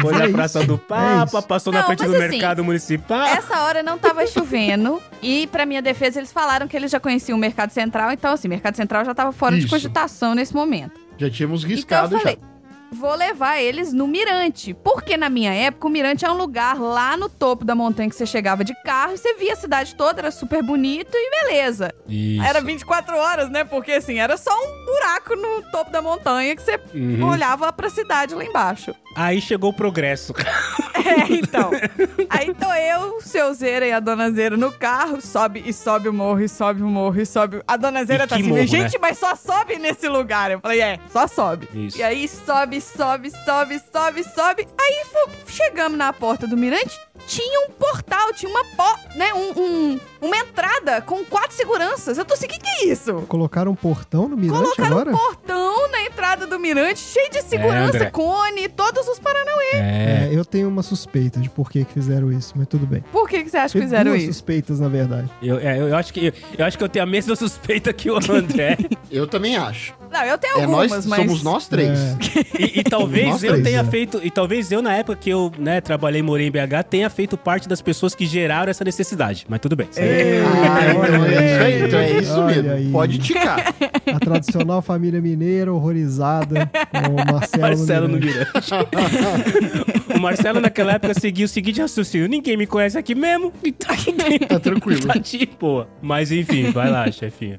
Foi 0.00 0.14
é 0.14 0.18
na 0.18 0.24
isso, 0.24 0.34
Praça 0.34 0.64
do 0.66 0.74
é 0.74 0.78
Papa, 0.78 1.42
passou 1.42 1.72
na 1.72 1.80
Não, 1.80 1.86
frente 1.86 2.00
mas 2.00 2.10
do 2.10 2.16
assim, 2.16 2.28
mercado 2.28 2.64
municipal. 2.64 3.26
Essa 3.26 3.62
hora 3.62 3.82
não 3.82 3.98
tava 3.98 4.26
chovendo. 4.26 5.02
E, 5.22 5.46
pra 5.48 5.66
minha 5.66 5.82
defesa, 5.82 6.18
eles 6.18 6.32
falaram 6.32 6.66
que 6.66 6.76
eles 6.76 6.90
já 6.90 6.98
conheciam 7.00 7.36
o 7.36 7.40
Mercado 7.40 7.70
Central. 7.70 8.10
Então, 8.12 8.32
assim, 8.32 8.48
o 8.48 8.50
Mercado 8.50 8.76
Central 8.76 9.04
já 9.04 9.14
tava 9.14 9.32
fora 9.32 9.54
de 9.56 9.60
Isso. 9.62 9.70
cogitação 9.70 10.34
nesse 10.34 10.54
momento. 10.54 10.98
Já 11.16 11.28
tínhamos 11.30 11.62
Então 11.64 11.74
riscado 11.76 12.14
eu 12.14 12.20
falei, 12.20 12.38
já. 12.40 12.47
Vou 12.92 13.14
levar 13.14 13.60
eles 13.60 13.92
no 13.92 14.06
Mirante. 14.06 14.74
Porque 14.74 15.16
na 15.16 15.28
minha 15.28 15.52
época, 15.52 15.86
o 15.86 15.90
Mirante 15.90 16.24
é 16.24 16.30
um 16.30 16.36
lugar 16.36 16.80
lá 16.80 17.16
no 17.16 17.28
topo 17.28 17.64
da 17.64 17.74
montanha 17.74 18.08
que 18.08 18.16
você 18.16 18.26
chegava 18.26 18.64
de 18.64 18.74
carro 18.82 19.14
e 19.14 19.18
você 19.18 19.34
via 19.34 19.52
a 19.52 19.56
cidade 19.56 19.94
toda, 19.94 20.20
era 20.20 20.30
super 20.30 20.62
bonito 20.62 21.12
e 21.14 21.30
beleza. 21.42 21.92
Isso. 22.08 22.42
Era 22.42 22.60
24 22.60 23.16
horas, 23.16 23.50
né? 23.50 23.64
Porque 23.64 23.92
assim, 23.92 24.18
era 24.18 24.36
só 24.36 24.50
um 24.50 24.77
buraco 24.92 25.36
no 25.36 25.62
topo 25.70 25.90
da 25.90 26.00
montanha 26.02 26.54
que 26.56 26.62
você 26.62 26.78
Uhum. 26.94 27.24
olhava 27.28 27.72
pra 27.72 27.88
cidade 27.90 28.34
lá 28.34 28.44
embaixo. 28.44 28.94
Aí 29.14 29.40
chegou 29.40 29.70
o 29.70 29.74
progresso. 29.74 30.32
É, 31.08 31.32
então. 31.32 31.70
Aí 32.28 32.52
tô 32.52 32.70
eu, 32.74 33.16
o 33.16 33.22
seu 33.22 33.54
Zera 33.54 33.86
e 33.86 33.92
a 33.92 34.00
dona 34.00 34.30
Zera 34.30 34.56
no 34.58 34.70
carro, 34.70 35.20
sobe 35.22 35.62
e 35.64 35.72
sobe 35.72 36.06
o 36.08 36.12
morro, 36.12 36.40
e 36.40 36.48
sobe 36.48 36.82
o 36.82 36.86
morro, 36.86 37.18
e 37.18 37.24
sobe. 37.24 37.62
A 37.66 37.76
dona 37.78 38.04
Zera 38.04 38.24
E 38.24 38.26
tá 38.26 38.34
assim, 38.34 38.44
morro, 38.44 38.66
gente, 38.66 38.92
né? 38.94 38.98
mas 39.00 39.16
só 39.16 39.34
sobe 39.34 39.78
nesse 39.78 40.06
lugar. 40.08 40.50
Eu 40.50 40.60
falei, 40.60 40.80
é, 40.82 40.98
só 41.10 41.26
sobe. 41.26 41.66
Isso. 41.72 41.96
E 41.96 42.02
aí 42.02 42.28
sobe, 42.28 42.80
sobe, 42.80 43.30
sobe, 43.44 43.80
sobe, 43.90 44.24
sobe. 44.24 44.68
Aí 44.78 45.02
chegamos 45.46 45.96
na 45.96 46.12
porta 46.12 46.46
do 46.46 46.56
mirante, 46.58 46.98
tinha 47.26 47.68
um 47.68 47.72
portal, 47.72 48.32
tinha 48.32 48.50
uma 48.50 48.64
po 48.64 49.16
né, 49.18 49.32
um, 49.34 49.60
um- 49.62 50.00
uma 50.20 50.36
entrada 50.36 51.00
com 51.02 51.24
quatro 51.24 51.54
seguranças. 51.56 52.18
Eu 52.18 52.24
tô 52.24 52.34
assim, 52.34 52.46
o 52.46 52.48
que, 52.48 52.58
que 52.58 52.68
é 52.68 52.84
isso? 52.86 53.14
Colocaram 53.28 53.70
um 53.70 53.74
portão 53.74 54.26
no 54.28 54.36
mirante 54.36 54.62
Colocaram 54.62 54.90
agora? 54.90 55.10
um 55.14 55.16
portão 55.16 55.90
na 55.92 56.02
entrada 56.02 56.46
do 56.46 56.58
mirante, 56.58 56.98
cheio 57.00 57.30
de 57.30 57.40
segurança, 57.42 57.96
André. 57.96 58.10
cone, 58.10 58.68
todos 58.68 59.06
os 59.06 59.18
paranauê. 59.18 59.70
É. 59.74 59.78
É, 59.78 60.28
eu 60.32 60.44
tenho 60.44 60.68
uma 60.68 60.82
suspeita 60.82 61.38
de 61.40 61.48
por 61.48 61.70
que, 61.70 61.84
fizeram 61.84 62.32
isso, 62.32 62.52
mas 62.56 62.66
tudo 62.66 62.86
bem. 62.86 63.02
Por 63.12 63.28
que, 63.28 63.44
que 63.44 63.50
você 63.50 63.56
acha 63.58 63.72
que 63.72 63.80
fizeram 63.84 64.10
duas 64.10 64.22
isso? 64.22 64.32
suspeitas, 64.32 64.80
na 64.80 64.88
verdade. 64.88 65.28
Eu, 65.42 65.58
é, 65.60 65.78
eu, 65.78 65.96
acho 65.96 66.12
que, 66.12 66.26
eu, 66.26 66.32
eu 66.58 66.64
acho 66.64 66.76
que 66.76 66.82
eu 66.84 66.88
tenho 66.88 67.04
a 67.04 67.06
mesma 67.06 67.34
suspeita 67.36 67.92
que 67.92 68.10
o 68.10 68.16
André. 68.16 68.76
Eu 69.10 69.26
também 69.26 69.56
acho. 69.56 69.94
Não, 70.10 70.24
eu 70.24 70.38
tenho 70.38 70.58
É 70.58 70.64
algumas, 70.64 70.90
nós, 70.90 71.06
mas... 71.06 71.20
somos 71.20 71.42
nós 71.42 71.68
três. 71.68 71.98
É, 71.98 72.16
E, 72.58 72.80
e 72.80 72.82
talvez 72.88 73.42
eu 73.42 73.50
três, 73.52 73.64
tenha 73.64 73.82
né? 73.82 73.90
feito. 73.90 74.20
E 74.24 74.30
talvez 74.30 74.70
eu, 74.72 74.80
na 74.82 74.94
época 74.94 75.16
que 75.16 75.30
eu 75.30 75.52
né, 75.58 75.80
trabalhei 75.80 76.20
e 76.20 76.22
morei 76.22 76.46
em 76.46 76.50
BH, 76.50 76.82
tenha 76.88 77.10
feito 77.10 77.36
parte 77.36 77.68
das 77.68 77.80
pessoas 77.82 78.14
que 78.14 78.24
geraram 78.26 78.70
essa 78.70 78.84
necessidade. 78.84 79.44
Mas 79.48 79.60
tudo 79.60 79.76
bem. 79.76 79.88
É. 79.96 80.42
Ah, 80.44 80.90
então 80.90 81.00
olha 81.20 81.34
é 81.34 81.44
isso 81.54 81.62
aí. 81.62 81.72
aí. 81.74 81.82
Então 81.86 81.98
é 81.98 82.10
isso 82.12 82.42
mesmo. 82.44 82.70
aí. 82.72 82.90
Pode 82.90 83.18
ticar. 83.18 83.74
a 84.14 84.18
tradicional 84.20 84.82
família 84.82 85.20
mineira 85.20 85.72
horrorizada 85.72 86.70
com 86.90 87.12
o 87.14 87.32
Marcelo, 87.32 87.62
Marcelo 87.62 88.08
no 88.08 88.18
Miranda. 88.18 88.38
Mirante. 88.54 88.74
o 90.16 90.20
Marcelo, 90.20 90.60
naquela 90.60 90.92
época, 90.92 91.14
seguia 91.14 91.44
o 91.44 91.48
seguinte 91.48 91.80
raciocínio: 91.80 92.28
ninguém 92.28 92.56
me 92.56 92.66
conhece 92.66 92.96
aqui 92.98 93.14
mesmo. 93.14 93.52
Então, 93.64 93.88
Tá 94.48 94.58
tranquilo. 94.60 95.06
tá 95.06 95.14
de 95.18 95.46
boa. 95.58 95.88
Mas 96.00 96.30
enfim, 96.32 96.70
vai 96.70 96.90
lá, 96.90 97.10
chefinha. 97.10 97.58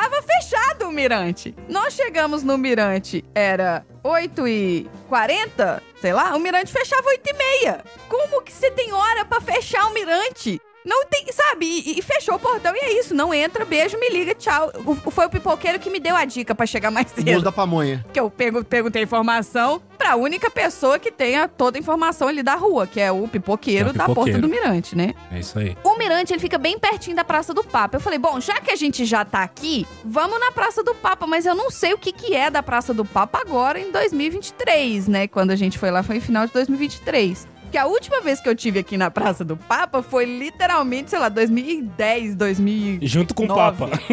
Tava 0.00 0.22
fechado 0.22 0.86
o 0.86 0.92
mirante. 0.92 1.52
Nós 1.68 1.92
chegamos 1.92 2.44
no 2.44 2.56
mirante, 2.56 3.24
era 3.34 3.84
8 4.04 4.46
e 4.46 4.90
40, 5.08 5.82
sei 6.00 6.12
lá, 6.12 6.36
o 6.36 6.38
mirante 6.38 6.72
fechava 6.72 7.08
8 7.08 7.28
e 7.28 7.32
meia. 7.32 7.84
Como 8.08 8.40
que 8.42 8.52
você 8.52 8.70
tem 8.70 8.92
hora 8.92 9.24
pra 9.24 9.40
fechar 9.40 9.86
o 9.86 9.92
mirante? 9.92 10.60
Não 10.84 11.04
tem, 11.06 11.26
sabe? 11.32 11.66
E, 11.66 11.98
e 11.98 12.02
fechou 12.02 12.36
o 12.36 12.38
portão 12.38 12.74
e 12.74 12.78
é 12.78 12.98
isso. 13.00 13.14
Não 13.14 13.34
entra, 13.34 13.64
beijo, 13.64 13.98
me 13.98 14.08
liga, 14.08 14.34
tchau. 14.34 14.72
O- 14.86 15.10
foi 15.10 15.26
o 15.26 15.30
pipoqueiro 15.30 15.78
que 15.78 15.90
me 15.90 16.00
deu 16.00 16.16
a 16.16 16.24
dica 16.24 16.54
pra 16.54 16.64
chegar 16.66 16.90
mais 16.90 17.06
Moço 17.08 17.22
cedo. 17.22 17.42
da 17.42 17.52
pamonha. 17.52 18.04
Que 18.12 18.18
eu 18.20 18.30
pergu- 18.30 18.64
perguntei 18.64 19.02
informação 19.02 19.82
pra 19.98 20.16
única 20.16 20.50
pessoa 20.50 20.98
que 20.98 21.10
tenha 21.10 21.46
toda 21.48 21.76
a 21.76 21.80
informação 21.80 22.28
ali 22.28 22.42
da 22.42 22.54
rua, 22.54 22.86
que 22.86 23.00
é 23.00 23.10
o 23.12 23.26
pipoqueiro 23.28 23.88
É 23.88 23.90
o 23.90 23.92
da 23.92 24.04
porta 24.06 24.12
pipoqueiro. 24.22 24.40
do 24.42 24.48
mirante, 24.48 24.96
né? 24.96 25.14
É 25.30 25.40
isso 25.40 25.58
aí. 25.58 25.76
O 25.84 25.98
Mirante, 25.98 26.32
ele 26.32 26.40
fica 26.40 26.56
bem 26.56 26.78
pertinho 26.78 27.16
da 27.16 27.24
Praça 27.24 27.52
do 27.52 27.64
Papa. 27.64 27.96
Eu 27.96 28.00
falei, 28.00 28.18
bom, 28.18 28.40
já 28.40 28.60
que 28.60 28.70
a 28.70 28.76
gente 28.76 29.04
já 29.04 29.24
tá 29.24 29.42
aqui, 29.42 29.86
vamos 30.04 30.38
na 30.40 30.52
Praça 30.52 30.82
do 30.82 30.94
Papa. 30.94 31.26
Mas 31.26 31.44
eu 31.44 31.54
não 31.54 31.70
sei 31.70 31.92
o 31.92 31.98
que, 31.98 32.12
que 32.12 32.34
é 32.34 32.48
da 32.50 32.62
Praça 32.62 32.94
do 32.94 33.04
Papa 33.04 33.40
agora 33.40 33.78
em 33.80 33.90
2023, 33.90 35.08
né? 35.08 35.26
Quando 35.28 35.50
a 35.50 35.56
gente 35.56 35.76
foi 35.78 35.90
lá, 35.90 36.02
foi 36.02 36.16
em 36.16 36.20
final 36.20 36.46
de 36.46 36.52
2023. 36.52 37.46
Porque 37.68 37.76
a 37.76 37.84
última 37.84 38.22
vez 38.22 38.40
que 38.40 38.48
eu 38.48 38.54
tive 38.54 38.78
aqui 38.78 38.96
na 38.96 39.10
Praça 39.10 39.44
do 39.44 39.54
Papa 39.54 40.02
foi 40.02 40.24
literalmente, 40.24 41.10
sei 41.10 41.18
lá, 41.18 41.28
2010, 41.28 42.34
2000. 42.34 43.00
Junto 43.02 43.34
com 43.34 43.44
o. 43.44 43.48
Papa. 43.48 43.90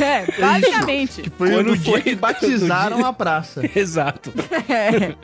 É, 0.00 0.26
basicamente. 0.40 1.22
Que 1.22 1.30
foi 1.30 1.50
Quando 1.50 1.76
foi- 1.76 2.02
que 2.02 2.14
batizaram 2.16 3.04
a 3.06 3.12
praça. 3.12 3.62
Exato. 3.74 4.32
É. 4.68 5.14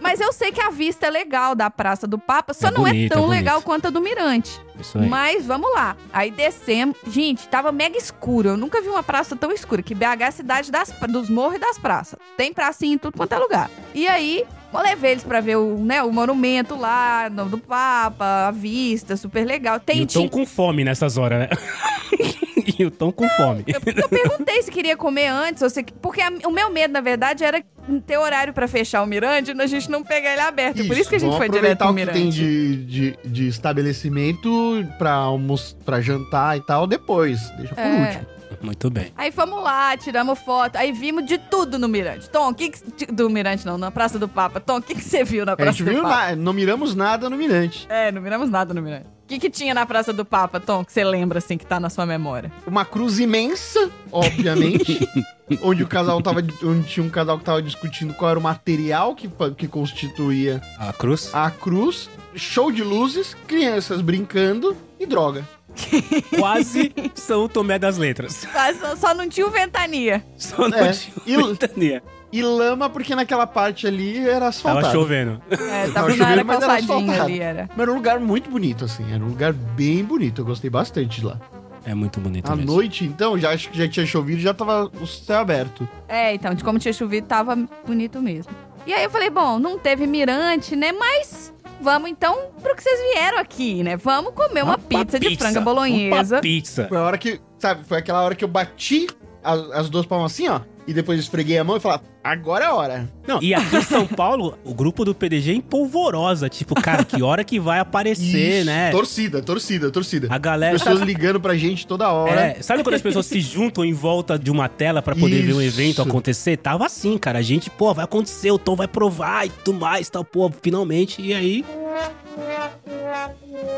Mas 0.00 0.20
eu 0.20 0.32
sei 0.32 0.52
que 0.52 0.60
a 0.60 0.70
vista 0.70 1.06
é 1.06 1.10
legal 1.10 1.56
da 1.56 1.68
Praça 1.68 2.06
do 2.06 2.16
Papa, 2.16 2.54
só 2.54 2.68
É 2.68 2.70
não 2.70 2.84
bonito, 2.84 3.12
é 3.12 3.14
tão 3.16 3.32
é 3.32 3.36
legal 3.36 3.60
quanto 3.60 3.88
a 3.88 3.90
do 3.90 4.00
Mirante. 4.00 4.60
Isso 4.80 4.96
aí. 4.96 5.08
Mas 5.08 5.44
vamos 5.44 5.72
lá. 5.74 5.96
Aí 6.12 6.30
descemos. 6.30 6.96
Gente, 7.08 7.48
tava 7.48 7.72
mega 7.72 7.98
escuro. 7.98 8.50
Eu 8.50 8.56
nunca 8.56 8.80
vi 8.80 8.88
uma 8.88 9.02
praça 9.02 9.34
tão 9.34 9.50
escura. 9.50 9.82
Que 9.82 9.94
BH 9.96 10.20
é 10.20 10.24
a 10.26 10.30
cidade 10.30 10.70
das, 10.70 10.92
dos 11.08 11.28
morros 11.28 11.56
e 11.56 11.58
das 11.58 11.76
praças. 11.76 12.18
Tem 12.36 12.52
pracinha 12.52 12.94
em 12.94 12.98
tudo 12.98 13.16
quanto 13.16 13.32
é 13.32 13.38
lugar. 13.38 13.68
E 13.94 14.06
aí, 14.06 14.44
eu 14.78 14.82
levei 14.84 15.12
eles 15.12 15.24
pra 15.24 15.40
ver 15.40 15.56
o, 15.56 15.76
né, 15.78 16.02
o 16.02 16.12
monumento 16.12 16.76
lá, 16.76 17.28
no 17.30 17.46
do 17.46 17.58
Papa, 17.58 18.48
a 18.48 18.50
vista, 18.50 19.16
super 19.16 19.44
legal. 19.46 19.76
E 19.76 19.80
Tem 19.80 19.96
o 20.02 20.06
Tom 20.06 20.12
tinha- 20.20 20.28
com 20.28 20.44
fome 20.46 20.84
nessas 20.84 21.16
horas, 21.18 21.40
né? 21.40 21.48
e 22.78 22.84
o 22.84 22.90
Tom 22.90 23.10
com 23.12 23.28
fome. 23.30 23.64
eu, 23.66 23.80
eu 23.96 24.08
perguntei 24.08 24.62
se 24.62 24.70
queria 24.70 24.96
comer 24.96 25.28
antes, 25.28 25.62
ou 25.62 25.70
se, 25.70 25.82
porque 26.02 26.20
a- 26.20 26.32
o 26.46 26.50
meu 26.50 26.70
medo, 26.70 26.92
na 26.92 27.00
verdade, 27.00 27.44
era 27.44 27.62
ter 28.06 28.16
horário 28.18 28.52
pra 28.52 28.66
fechar 28.66 29.02
o 29.02 29.06
Mirante 29.06 29.52
e 29.52 29.60
a 29.62 29.66
gente 29.66 29.90
não 29.90 30.02
pegar 30.02 30.32
ele 30.32 30.40
aberto. 30.40 30.84
Por 30.86 30.96
isso 30.98 31.08
que 31.08 31.16
a 31.16 31.20
gente 31.20 31.36
foi 31.36 31.48
direto 31.48 31.82
aproveitar 31.82 31.86
pro 31.86 31.92
o 31.92 31.96
que 31.96 32.12
tem 32.12 32.24
Mirante. 32.24 32.36
de, 32.84 32.84
de, 32.84 33.18
de 33.24 33.48
estabelecimento 33.48 34.84
pra, 34.98 35.12
almoço, 35.12 35.76
pra 35.84 36.00
jantar 36.00 36.56
e 36.56 36.60
tal 36.60 36.86
depois. 36.86 37.48
Deixa 37.56 37.74
por 37.74 37.80
É. 37.80 38.00
último. 38.06 38.35
Muito 38.66 38.90
bem. 38.90 39.12
Aí 39.16 39.30
fomos 39.30 39.62
lá, 39.62 39.96
tiramos 39.96 40.38
foto, 40.40 40.76
aí 40.76 40.90
vimos 40.92 41.24
de 41.24 41.38
tudo 41.38 41.78
no 41.78 41.88
Mirante. 41.88 42.28
Tom, 42.28 42.50
o 42.50 42.54
que, 42.54 42.70
que 42.70 43.06
do 43.06 43.30
Mirante 43.30 43.64
não, 43.64 43.78
na 43.78 43.90
Praça 43.90 44.18
do 44.18 44.28
Papa. 44.28 44.58
Tom, 44.60 44.78
o 44.78 44.82
que, 44.82 44.94
que 44.94 45.02
você 45.04 45.22
viu 45.24 45.46
na 45.46 45.52
A 45.52 45.56
Praça 45.56 45.72
gente 45.78 45.84
do 45.86 45.90
viu, 45.92 46.02
Papa? 46.02 46.30
na- 46.30 46.36
não 46.36 46.52
miramos 46.52 46.94
nada 46.94 47.30
no 47.30 47.36
Mirante. 47.36 47.86
É, 47.88 48.10
não 48.10 48.20
miramos 48.20 48.50
nada 48.50 48.74
no 48.74 48.82
Mirante. 48.82 49.06
O 49.06 49.28
que, 49.28 49.38
que 49.40 49.50
tinha 49.50 49.74
na 49.74 49.84
Praça 49.86 50.12
do 50.12 50.24
Papa, 50.24 50.60
Tom, 50.60 50.84
que 50.84 50.92
você 50.92 51.02
lembra, 51.02 51.38
assim, 51.38 51.56
que 51.58 51.66
tá 51.66 51.80
na 51.80 51.90
sua 51.90 52.06
memória? 52.06 52.52
Uma 52.66 52.84
cruz 52.84 53.18
imensa, 53.18 53.90
obviamente. 54.12 55.08
onde 55.62 55.82
o 55.82 55.86
casal 55.88 56.20
tava. 56.22 56.40
Onde 56.62 56.86
tinha 56.88 57.04
um 57.04 57.10
casal 57.10 57.38
que 57.38 57.44
tava 57.44 57.60
discutindo 57.62 58.14
qual 58.14 58.30
era 58.30 58.38
o 58.38 58.42
material 58.42 59.14
que, 59.16 59.28
que 59.56 59.66
constituía 59.66 60.60
A 60.78 60.92
cruz. 60.92 61.30
a 61.34 61.50
cruz. 61.50 62.08
Show 62.34 62.70
de 62.70 62.82
luzes, 62.84 63.34
crianças 63.46 64.00
brincando 64.00 64.76
e 65.00 65.06
droga. 65.06 65.44
Quase 66.38 66.92
São 67.14 67.48
Tomé 67.48 67.78
das 67.78 67.96
Letras. 67.98 68.46
Mas 68.54 68.78
só, 68.78 68.96
só 68.96 69.14
não 69.14 69.28
tinha 69.28 69.46
o 69.46 69.50
Ventania. 69.50 70.24
Só 70.36 70.68
não 70.68 70.78
É. 70.78 70.92
tinha 70.92 71.14
E- 71.26 71.36
ventania. 71.42 72.02
E 72.32 72.42
lama, 72.42 72.90
porque 72.90 73.14
naquela 73.14 73.46
parte 73.46 73.86
ali 73.86 74.18
era 74.28 74.48
asfaltado. 74.48 74.86
Tava 74.86 74.94
chovendo. 74.98 75.40
É, 75.50 75.56
Tava 75.56 75.92
tava 75.92 76.08
na 76.08 76.14
chovendo, 76.16 76.44
mas 76.44 76.56
era 76.56 76.66
calçadinha 76.66 76.96
asfaltado. 76.98 77.22
ali, 77.22 77.40
era. 77.40 77.68
Mas 77.70 77.78
era 77.80 77.92
um 77.92 77.94
lugar 77.94 78.20
muito 78.20 78.50
bonito, 78.50 78.84
assim. 78.84 79.04
Era 79.12 79.22
um 79.24 79.28
lugar 79.28 79.52
bem 79.52 80.04
bonito. 80.04 80.40
Eu 80.40 80.44
gostei 80.44 80.68
bastante 80.68 81.20
de 81.20 81.26
lá. 81.26 81.40
É 81.84 81.94
muito 81.94 82.18
bonito 82.18 82.50
À 82.50 82.56
mesmo. 82.56 82.72
noite, 82.72 83.04
então, 83.04 83.38
já 83.38 83.50
acho 83.52 83.70
que 83.70 83.78
já 83.78 83.86
tinha 83.88 84.04
chovido 84.04 84.40
já 84.40 84.52
tava 84.52 84.90
o 85.00 85.06
céu 85.06 85.38
aberto. 85.38 85.88
É, 86.08 86.34
então, 86.34 86.52
de 86.52 86.64
como 86.64 86.80
tinha 86.80 86.92
chovido, 86.92 87.28
tava 87.28 87.56
bonito 87.86 88.20
mesmo. 88.20 88.50
E 88.86 88.92
aí 88.94 89.02
eu 89.02 89.10
falei, 89.10 89.28
bom, 89.28 89.58
não 89.58 89.76
teve 89.78 90.06
mirante, 90.06 90.76
né? 90.76 90.92
Mas 90.92 91.52
vamos 91.80 92.08
então 92.08 92.50
pro 92.62 92.74
que 92.76 92.82
vocês 92.82 93.00
vieram 93.12 93.38
aqui, 93.38 93.82
né? 93.82 93.96
Vamos 93.96 94.32
comer 94.32 94.62
uma, 94.62 94.78
pizza, 94.78 95.18
de 95.18 95.36
franga 95.36 95.60
bolonhesa. 95.60 96.36
Uma 96.36 96.40
pizza. 96.40 96.86
Foi 96.88 96.96
a 96.96 97.02
hora 97.02 97.18
que, 97.18 97.40
sabe, 97.58 97.84
foi 97.84 97.98
aquela 97.98 98.22
hora 98.22 98.34
que 98.34 98.44
eu 98.44 98.48
bati 98.48 99.08
as, 99.42 99.70
as 99.72 99.90
duas 99.90 100.06
palmas 100.06 100.32
assim, 100.32 100.48
ó. 100.48 100.60
E 100.86 100.94
depois 100.94 101.18
esfreguei 101.18 101.58
a 101.58 101.64
mão 101.64 101.76
e 101.76 101.80
falei, 101.80 102.00
agora 102.30 102.64
é 102.64 102.68
a 102.68 102.74
hora. 102.74 103.08
Não, 103.26 103.42
e 103.42 103.54
aqui 103.54 103.76
em 103.76 103.82
São 103.82 104.06
Paulo, 104.08 104.58
o 104.64 104.74
grupo 104.74 105.04
do 105.04 105.14
PDG 105.14 105.50
é 105.50 105.54
em 105.54 105.60
polvorosa. 105.60 106.48
Tipo, 106.48 106.74
cara, 106.74 107.04
que 107.04 107.22
hora 107.22 107.44
que 107.44 107.58
vai 107.58 107.78
aparecer, 107.78 108.58
Isso. 108.58 108.66
né? 108.66 108.90
Torcida, 108.90 109.42
torcida, 109.42 109.90
torcida. 109.90 110.28
A 110.30 110.38
galera. 110.38 110.78
Pessoas 110.78 111.00
ligando 111.00 111.40
pra 111.40 111.56
gente 111.56 111.86
toda 111.86 112.10
hora. 112.10 112.40
É, 112.40 112.62
sabe 112.62 112.82
quando 112.82 112.94
as 112.94 113.02
pessoas 113.02 113.26
se 113.26 113.40
juntam 113.40 113.84
em 113.84 113.92
volta 113.92 114.38
de 114.38 114.50
uma 114.50 114.68
tela 114.68 115.02
pra 115.02 115.14
poder 115.14 115.42
ver 115.42 115.54
um 115.54 115.60
Isso. 115.62 115.80
evento 115.80 116.02
acontecer? 116.02 116.56
Tava 116.56 116.86
assim, 116.86 117.16
cara. 117.18 117.38
A 117.38 117.42
gente, 117.42 117.70
pô, 117.70 117.92
vai 117.94 118.04
acontecer, 118.04 118.50
o 118.50 118.58
Tom 118.58 118.76
vai 118.76 118.88
provar 118.88 119.46
e 119.46 119.50
tudo 119.50 119.80
mais, 119.80 120.08
tal, 120.08 120.24
pô, 120.24 120.50
finalmente. 120.62 121.20
E 121.20 121.34
aí, 121.34 121.64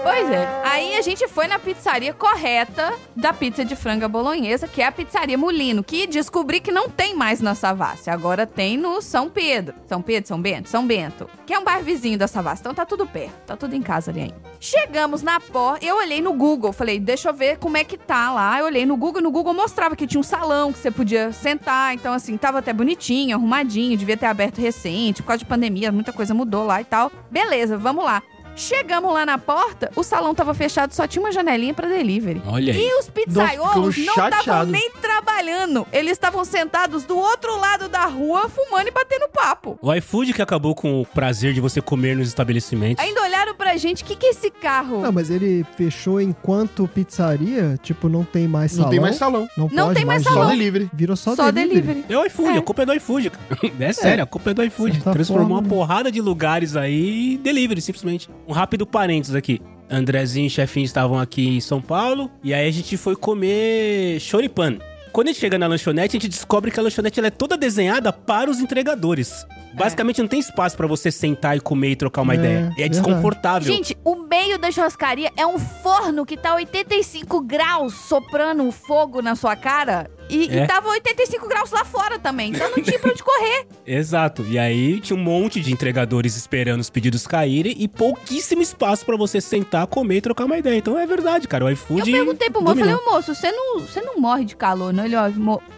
Pois 0.03 0.30
é. 0.30 0.62
Aí 0.64 0.96
a 0.96 1.03
gente 1.03 1.26
foi 1.28 1.46
na 1.46 1.59
pizzaria 1.59 2.12
correta 2.12 2.92
da 3.14 3.32
pizza 3.32 3.64
de 3.64 3.76
franga 3.76 4.09
bolonhesa, 4.09 4.66
que 4.66 4.82
é 4.82 4.86
a 4.86 4.92
pizzaria 4.92 5.36
Molino, 5.38 5.84
que 5.84 6.07
descobri 6.07 6.61
que 6.61 6.72
não 6.72 6.88
tem 6.88 7.14
mais 7.14 7.40
na 7.40 7.55
Savassi. 7.55 8.11
Agora 8.11 8.38
tem 8.47 8.76
no 8.76 9.01
São 9.01 9.28
Pedro. 9.28 9.74
São 9.86 10.03
Pedro, 10.03 10.28
São 10.28 10.41
Bento? 10.41 10.68
São 10.68 10.86
Bento. 10.86 11.28
Que 11.47 11.55
é 11.55 11.59
um 11.59 11.64
bar 11.64 11.82
vizinho 11.82 12.18
da 12.18 12.26
Savassi. 12.26 12.62
Então 12.62 12.74
tá 12.74 12.84
tudo 12.84 13.07
perto. 13.07 13.34
Tá 13.47 13.57
tudo 13.57 13.74
em 13.74 13.82
casa 13.82 14.11
ali 14.11 14.20
ainda. 14.20 14.36
Chegamos 14.61 15.22
na 15.22 15.41
porta, 15.41 15.84
eu 15.84 15.97
olhei 15.97 16.20
no 16.20 16.32
Google. 16.32 16.72
Falei, 16.72 16.99
deixa 16.99 17.28
eu 17.28 17.34
ver 17.34 17.59
como 17.59 17.76
é 17.76 17.84
que 17.84 17.97
tá 17.97 18.32
lá. 18.32 18.59
Eu 18.59 18.66
olhei 18.66 18.84
no 18.84 18.97
Google, 18.97 19.22
no 19.22 19.30
Google 19.30 19.55
mostrava 19.55 19.97
que 19.97 20.07
tinha 20.07 20.20
um 20.20 20.24
salão 20.24 20.72
que 20.72 20.78
você 20.78 20.91
podia 20.91 21.32
sentar. 21.32 21.95
Então, 21.95 22.12
assim, 22.12 22.36
tava 22.36 22.59
até 22.59 22.72
bonitinho, 22.72 23.36
arrumadinho. 23.36 23.97
Devia 23.97 24.16
ter 24.16 24.26
aberto 24.26 24.61
recente. 24.61 25.22
Por 25.22 25.28
causa 25.28 25.39
de 25.39 25.45
pandemia, 25.45 25.93
muita 25.93 26.12
coisa 26.12 26.34
mudou 26.34 26.64
lá 26.64 26.80
e 26.80 26.84
tal. 26.84 27.11
Beleza, 27.30 27.76
vamos 27.76 28.05
lá. 28.05 28.22
Chegamos 28.59 29.13
lá 29.15 29.25
na 29.25 29.39
porta, 29.39 29.91
o 29.95 30.03
salão 30.03 30.35
tava 30.35 30.53
fechado, 30.53 30.93
só 30.93 31.07
tinha 31.07 31.23
uma 31.23 31.31
janelinha 31.33 31.73
pra 31.73 31.89
delivery. 31.89 32.43
olha 32.47 32.73
aí. 32.73 32.81
E 32.81 32.99
os 32.99 33.09
pizzaiolos 33.09 33.95
ficamos 33.95 34.17
não 34.17 34.29
estavam 34.39 34.67
nem 34.67 34.91
trabalhando. 35.01 35.87
Eles 35.93 36.13
estavam 36.13 36.45
sentados 36.45 37.05
do 37.05 37.17
outro 37.17 37.57
lado 37.59 37.89
da 37.89 38.05
rua, 38.07 38.49
fumando 38.49 38.89
e 38.89 38.91
batendo 38.91 39.29
papo. 39.29 39.79
O 39.81 39.95
iFood 39.95 40.33
que 40.33 40.43
acabou 40.43 40.75
com 40.75 41.01
o 41.01 41.07
prazer 41.07 41.53
de 41.55 41.61
você 41.61 41.81
comer 41.81 42.17
nos 42.17 42.27
estabelecimentos. 42.29 43.03
Ainda 43.05 43.23
olharam 43.23 43.55
pra 43.55 43.77
gente, 43.77 44.03
o 44.03 44.07
que, 44.07 44.17
que 44.17 44.27
é 44.27 44.31
esse 44.31 44.51
carro? 44.51 45.03
Não, 45.03 45.13
mas 45.13 45.31
ele 45.31 45.65
fechou 45.77 46.21
enquanto 46.21 46.89
pizzaria, 46.89 47.79
tipo, 47.83 48.09
não 48.09 48.25
tem 48.25 48.49
mais 48.49 48.73
Não 48.73 48.79
salão. 48.79 48.91
tem 48.91 49.01
mais 49.01 49.17
salão. 49.17 49.49
Não, 49.57 49.69
Não 49.73 49.85
pode 49.87 49.97
tem 49.97 50.05
mais 50.05 50.23
Só 50.25 50.31
salão. 50.31 50.51
delivery. 50.51 50.91
Virou 50.93 51.17
só, 51.17 51.37
Só 51.37 51.51
delivery. 51.51 51.81
delivery. 51.83 52.05
É 52.13 52.19
o 52.19 52.25
iFood, 52.27 52.57
É. 52.57 52.59
a 52.59 52.63
culpa 52.63 52.83
é 52.83 52.87
do 52.87 52.95
iFood. 52.95 53.31
cara. 53.31 53.49
É 53.89 53.93
sério, 53.93 54.25
a 54.25 54.27
culpa 54.27 54.51
é 54.51 54.55
do 54.55 54.63
iFood. 54.65 54.95
certa 54.97 55.13
Transformou 55.13 55.47
forma, 55.47 55.61
uma 55.61 55.63
né? 55.63 55.69
porrada 55.69 56.11
de 56.13 56.21
lugares 56.21 56.77
aí 56.77 57.35
em 57.35 57.37
delivery, 57.39 57.81
simplesmente. 57.81 58.29
Um 58.49 58.53
rápido 58.53 58.86
parênteses 58.86 59.34
aqui. 59.34 59.61
Andrezinho 59.90 60.46
e 60.46 60.51
chefinho 60.51 60.84
estavam 60.84 61.18
aqui 61.18 61.49
em 61.49 61.61
São 61.61 61.80
Paulo. 61.80 62.30
E 62.42 62.53
aí 62.53 62.66
a 62.68 62.70
gente 62.70 62.96
foi 62.96 63.14
comer 63.16 64.18
choripan. 64.20 64.78
Quando 65.12 65.28
a 65.28 65.32
gente 65.32 65.40
chega 65.40 65.59
na 65.59 65.66
lanchonete, 65.66 66.16
a 66.16 66.20
gente 66.20 66.28
descobre 66.28 66.70
que 66.70 66.78
a 66.78 66.82
lanchonete 66.82 67.18
ela 67.18 67.28
é 67.28 67.30
toda 67.30 67.57
desenhada 67.57 68.12
para 68.12 68.51
os 68.51 68.61
entregadores. 68.61 69.46
Basicamente 69.74 70.20
não 70.20 70.28
tem 70.28 70.38
espaço 70.40 70.76
pra 70.76 70.86
você 70.86 71.11
sentar 71.11 71.57
e 71.57 71.61
comer 71.61 71.90
e 71.90 71.96
trocar 71.96 72.22
uma 72.22 72.34
É, 72.34 72.36
ideia. 72.36 72.59
E 72.59 72.61
é 72.61 72.62
verdade. 72.88 72.88
desconfortável. 72.90 73.72
Gente, 73.72 73.96
o 74.05 74.16
meio 74.16 74.59
da 74.59 74.70
churrascaria 74.70 75.30
é 75.36 75.46
um 75.46 75.59
forno 75.59 76.24
que 76.26 76.36
tá 76.36 76.55
85 76.55 77.40
graus 77.40 77.94
soprando 77.94 78.70
fogo 78.70 79.22
na 79.22 79.34
sua 79.34 79.57
cara. 79.57 80.11
E, 80.29 80.49
É. 80.49 80.64
e 80.64 80.66
tava 80.66 80.89
85 80.91 81.49
graus 81.49 81.70
lá 81.70 81.85
fora 81.85 82.18
também. 82.18 82.51
Então 82.51 82.68
não 82.76 82.83
tinha 82.83 82.99
pra 82.99 83.11
onde 83.11 83.22
correr. 83.22 83.66
Exato. 83.87 84.45
E 84.49 84.59
aí 84.59 85.01
tinha 85.01 85.16
um 85.18 85.22
monte 85.22 85.61
de 85.61 85.72
entregadores 85.72 86.37
esperando 86.37 86.81
os 86.81 86.91
pedidos 86.91 87.26
caírem 87.26 87.74
e 87.79 87.89
pouquíssimo 87.89 88.61
espaço 88.62 89.05
pra 89.07 89.16
você 89.16 89.41
sentar, 89.41 89.87
comer 89.87 90.16
e 90.16 90.20
trocar 90.20 90.45
uma 90.45 90.59
ideia. 90.59 90.76
Então 90.76 90.99
é 90.99 91.07
verdade, 91.07 91.49
cara. 91.49 91.64
O 91.64 91.68
Eu 91.68 91.72
iFood. 91.72 92.11
perguntei 92.11 92.51
pro 92.51 92.62
moço, 92.62 92.76
falei, 92.76 92.95
ô 92.95 93.05
moço, 93.11 93.35
você 93.35 93.51
não, 93.51 93.81
você 93.81 94.01
não 94.01 94.20
morre 94.20 94.45
de 94.45 94.55
calor, 94.57 94.93
não? 94.93 95.05
Ele, 95.05 95.16
ó, 95.16 95.29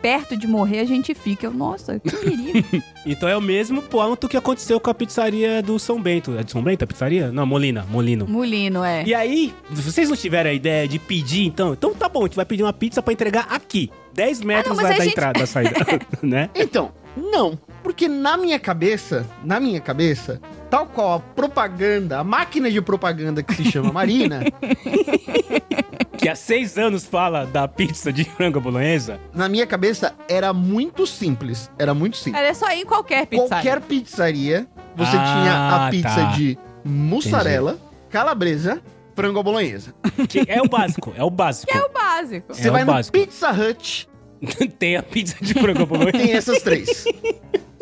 perto 0.02 0.36
de 0.36 0.46
morrer 0.46 0.80
a 0.80 0.84
gente 0.84 1.14
fica. 1.14 1.46
Eu, 1.46 1.52
nossa, 1.52 1.98
que 2.00 2.10
perigo. 2.16 2.82
Então 3.06 3.26
é 3.26 3.34
o 3.36 3.40
mesmo 3.40 3.80
ponto 3.80 4.28
que 4.28 4.36
aconteceu 4.36 4.78
com 4.78 4.90
a 4.90 4.94
pizzaria 4.94 5.62
do 5.62 5.78
São 5.78 6.00
Bento. 6.00 6.36
É 6.38 6.42
de 6.42 6.52
São 6.52 6.62
Bento 6.62 6.84
a 6.84 6.86
pizzaria? 6.86 7.32
Não, 7.32 7.46
Molina. 7.46 7.86
Molino. 7.88 8.26
Mulino, 8.28 8.84
é. 8.84 9.04
E 9.06 9.14
aí, 9.14 9.54
vocês 9.70 10.10
não 10.10 10.16
tiveram 10.16 10.50
a 10.50 10.52
ideia 10.52 10.86
de 10.86 10.98
pedir, 10.98 11.46
então? 11.46 11.72
Então 11.72 11.94
tá 11.94 12.10
bom, 12.10 12.20
a 12.20 12.26
gente 12.26 12.36
vai 12.36 12.44
pedir 12.44 12.62
uma 12.62 12.74
pizza 12.74 13.00
pra 13.02 13.12
entregar 13.14 13.46
aqui. 13.48 13.90
10 14.14 14.40
metros 14.42 14.76
mas 14.76 14.88
da, 14.88 14.94
a 14.94 14.96
da 14.98 15.04
gente- 15.04 15.12
entrada, 15.12 15.40
da 15.40 15.46
saída, 15.46 15.72
né? 16.22 16.50
Então, 16.54 16.92
não. 17.16 17.58
Porque 17.82 18.08
na 18.08 18.36
minha 18.36 18.58
cabeça, 18.58 19.26
na 19.44 19.58
minha 19.58 19.80
cabeça, 19.80 20.40
tal 20.68 20.86
qual 20.86 21.14
a 21.14 21.20
propaganda, 21.20 22.18
a 22.18 22.24
máquina 22.24 22.70
de 22.70 22.80
propaganda 22.82 23.42
que 23.42 23.54
se 23.54 23.64
chama 23.70 23.90
Marina, 23.92 24.40
Que 26.18 26.28
há 26.28 26.34
seis 26.34 26.76
anos 26.76 27.06
fala 27.06 27.46
da 27.46 27.66
pizza 27.66 28.12
de 28.12 28.24
frango 28.24 28.60
bolonhesa. 28.60 29.18
na 29.32 29.48
minha 29.48 29.66
cabeça 29.66 30.14
era 30.28 30.52
muito 30.52 31.06
simples. 31.06 31.70
Era 31.78 31.94
muito 31.94 32.18
simples. 32.18 32.42
Era 32.42 32.52
só 32.54 32.70
ir 32.72 32.80
em 32.82 32.84
qualquer 32.84 33.26
pizza. 33.26 33.46
Qualquer 33.48 33.80
pizzaria, 33.80 34.66
você 34.94 35.16
Ah, 35.16 35.40
tinha 35.40 35.86
a 35.86 35.90
pizza 35.90 36.14
tá. 36.26 36.32
de 36.36 36.58
mussarela, 36.84 37.78
calabresa, 38.10 38.82
frango 39.20 39.38
à 39.40 39.42
bolonhesa. 39.42 39.94
Que 40.28 40.44
é 40.48 40.60
o 40.62 40.68
básico, 40.68 41.12
é 41.16 41.22
o 41.24 41.30
básico. 41.30 41.72
É 41.76 41.80
o 41.82 41.88
básico. 41.90 42.54
Você 42.54 42.68
É 42.68 42.70
vai 42.70 42.84
no 42.84 42.92
básico. 42.92 43.18
Pizza 43.18 43.50
Hut, 43.50 44.08
Tem 44.78 44.96
a 44.96 45.02
pizza 45.02 45.36
de 45.40 45.52
frango 45.54 45.82
à 45.82 45.86
bolonhesa. 45.86 46.18
tem 46.18 46.32
essas 46.32 46.62
três. 46.62 47.04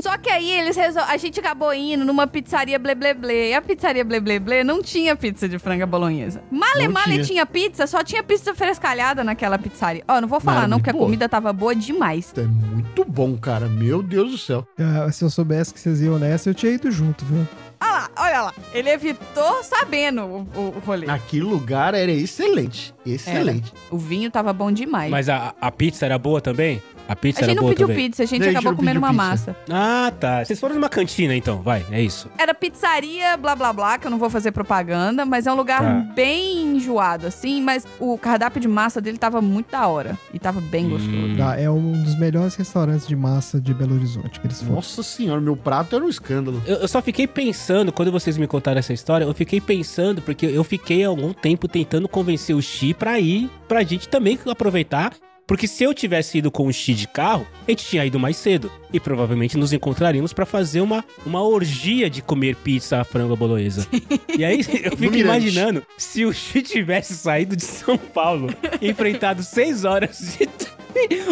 Só 0.01 0.16
que 0.16 0.30
aí 0.30 0.49
eles 0.51 0.76
resol... 0.76 1.03
a 1.03 1.16
gente 1.16 1.41
acabou 1.41 1.74
indo 1.74 2.05
numa 2.05 2.24
pizzaria 2.26 2.78
blé 2.78 2.95
blé 2.95 3.14
blé. 3.14 3.51
E 3.51 3.55
a 3.55 3.61
pizzaria 3.62 4.05
blé 4.05 4.20
blé 4.20 4.39
blé 4.39 4.62
não 4.64 4.80
tinha 4.82 5.16
pizza 5.16 5.49
de 5.49 5.59
franga 5.59 5.86
bolonhesa. 5.86 6.41
Male 6.51 6.84
Não 6.86 6.93
male 6.93 7.14
tinha. 7.14 7.24
tinha. 7.24 7.47
pizza, 7.47 7.86
só 7.86 8.03
tinha 8.05 8.22
pizza 8.22 8.55
frescalhada 8.55 9.24
naquela 9.24 9.59
pizzaria. 9.59 10.03
Ó, 10.07 10.20
não 10.20 10.28
vou 10.28 10.39
falar 10.41 10.62
Mas 10.62 10.70
não, 10.70 10.78
porque 10.78 10.91
a 10.91 10.95
comida 10.95 11.28
tava 11.28 11.53
boa 11.53 11.74
demais. 11.74 12.32
É 12.36 12.43
muito 12.43 13.05
bom, 13.05 13.36
cara. 13.36 13.68
Meu 13.68 14.01
Deus 14.03 14.30
do 14.32 14.39
céu. 14.39 14.64
Ah, 14.78 15.11
se 15.11 15.24
eu 15.24 15.30
soubesse 15.30 15.74
que 15.74 15.80
vocês 15.80 16.01
iam 16.01 16.16
nessa, 16.18 16.49
eu 16.51 16.55
tinha 16.55 16.72
ido 16.72 16.91
junto, 16.93 17.24
viu? 17.24 17.47
Olha 17.81 17.91
lá, 17.91 18.11
olha 18.16 18.43
lá. 18.43 18.55
Ele 18.72 18.91
evitou 18.91 19.62
sabendo 19.62 20.22
o, 20.22 20.49
o, 20.55 20.61
o 20.76 20.83
rolê. 20.85 21.09
Aquele 21.09 21.45
lugar 21.45 21.95
era 21.95 22.11
excelente. 22.11 22.95
Excelente. 23.07 23.72
O 23.91 23.97
vinho 23.99 24.31
tava 24.31 24.53
bom 24.53 24.70
demais. 24.72 25.11
Mas 25.11 25.29
a, 25.29 25.55
a 25.61 25.70
pizza 25.70 26.05
era 26.05 26.18
boa 26.18 26.41
também? 26.41 26.83
A 27.09 27.17
pizza 27.17 27.41
a 27.41 27.43
era 27.45 27.53
gente 27.53 27.57
não 27.57 27.63
boa 27.63 27.73
pediu 27.73 27.87
também? 27.89 28.05
pizza, 28.11 28.23
a 28.23 28.27
gente 28.27 28.41
Não, 28.41 28.47
a 28.47 28.51
gente 28.51 28.59
acabou 28.61 28.77
comendo 28.77 28.99
uma 28.99 29.09
pizza. 29.09 29.23
massa. 29.23 29.57
Ah, 29.71 30.13
tá. 30.21 30.45
Vocês 30.45 30.61
foram 30.61 30.75
numa 30.75 30.89
cantina 30.91 31.35
então, 31.35 31.63
vai, 31.63 31.85
é 31.91 32.03
isso. 32.03 32.29
Era 32.39 32.53
pizzaria, 32.55 33.37
blá 33.37 33.57
blá 33.57 33.73
blá, 33.73 33.99
que 33.99 34.07
eu 34.07 34.11
não 34.11 34.19
vou 34.19 34.29
fazer 34.29 34.53
propaganda, 34.53 35.25
mas 35.25 35.47
é 35.47 35.53
um 35.53 35.57
lugar 35.57 35.81
Tá. 35.81 35.91
bem 36.15 36.77
enjoado, 36.77 37.27
assim. 37.27 37.63
Mas 37.63 37.87
o 37.99 38.19
cardápio 38.19 38.61
de 38.61 38.69
massa 38.69 39.01
dele 39.01 39.17
tava 39.17 39.41
muito 39.41 39.71
da 39.71 39.87
hora. 39.87 40.19
E 40.35 40.39
tava 40.39 40.61
bem 40.61 40.89
gostoso. 40.91 41.09
Hum. 41.17 41.35
Tá, 41.37 41.59
é 41.59 41.71
um 41.71 41.93
dos 42.03 42.15
melhores 42.19 42.55
restaurantes 42.57 43.07
de 43.07 43.17
massa 43.17 43.61
de 43.61 43.73
Belo 43.73 43.95
Horizonte 43.95 44.39
que 44.39 44.47
eles 44.47 44.61
foram. 44.61 44.75
Nossa 44.77 45.03
senhora, 45.03 45.41
meu 45.41 45.57
prato 45.57 45.97
era 45.97 46.05
um 46.05 46.09
escândalo. 46.09 46.63
Eu, 46.67 46.77
eu 46.77 46.89
só 46.89 47.01
fiquei 47.01 47.27
pensando, 47.27 47.91
quando 47.91 48.13
vocês 48.13 48.37
me 48.37 48.47
contaram 48.47 48.79
essa 48.79 48.93
história, 48.93 49.25
eu 49.25 49.33
fiquei 49.35 49.61
pensando, 49.61 50.21
porque 50.21 50.45
eu 50.47 50.63
fiquei 50.63 51.05
há 51.05 51.09
algum 51.09 51.33
tempo 51.33 51.67
tentando 51.69 52.07
convencer 52.09 52.55
o 52.55 52.61
Xi 52.61 52.93
pra 52.93 53.19
ir, 53.19 53.51
pra 53.67 53.83
gente 53.83 54.09
também 54.09 54.39
aproveitar. 54.47 55.13
Porque 55.49 55.67
se 55.67 55.83
eu 55.83 55.95
tivesse 55.95 56.37
ido 56.39 56.51
com 56.51 56.67
o 56.67 56.73
Xi 56.73 56.93
de 56.93 57.09
carro, 57.09 57.47
a 57.67 57.71
gente 57.71 57.87
tinha 57.87 58.05
ido 58.05 58.19
mais 58.19 58.37
cedo. 58.37 58.71
E 58.93 59.01
provavelmente 59.01 59.57
nos 59.57 59.73
encontraríamos 59.73 60.35
pra 60.35 60.45
fazer 60.45 60.83
uma, 60.83 61.03
uma 61.25 61.43
orgia 61.43 62.11
de 62.11 62.21
comer 62.21 62.55
pizza 62.57 63.03
frango 63.03 63.33
à 63.33 63.37
bolonhesa. 63.37 63.87
e 64.37 64.45
aí 64.45 64.61
eu 64.85 64.95
fico 64.95 65.17
imaginando 65.17 65.83
se 65.97 66.27
o 66.27 66.35
Xi 66.35 66.61
tivesse 66.61 67.15
saído 67.15 67.57
de 67.57 67.65
São 67.65 67.97
Paulo 67.97 68.55
enfrentado 68.83 69.43
seis 69.43 69.87
horas 69.87 70.37
de... 70.39 70.47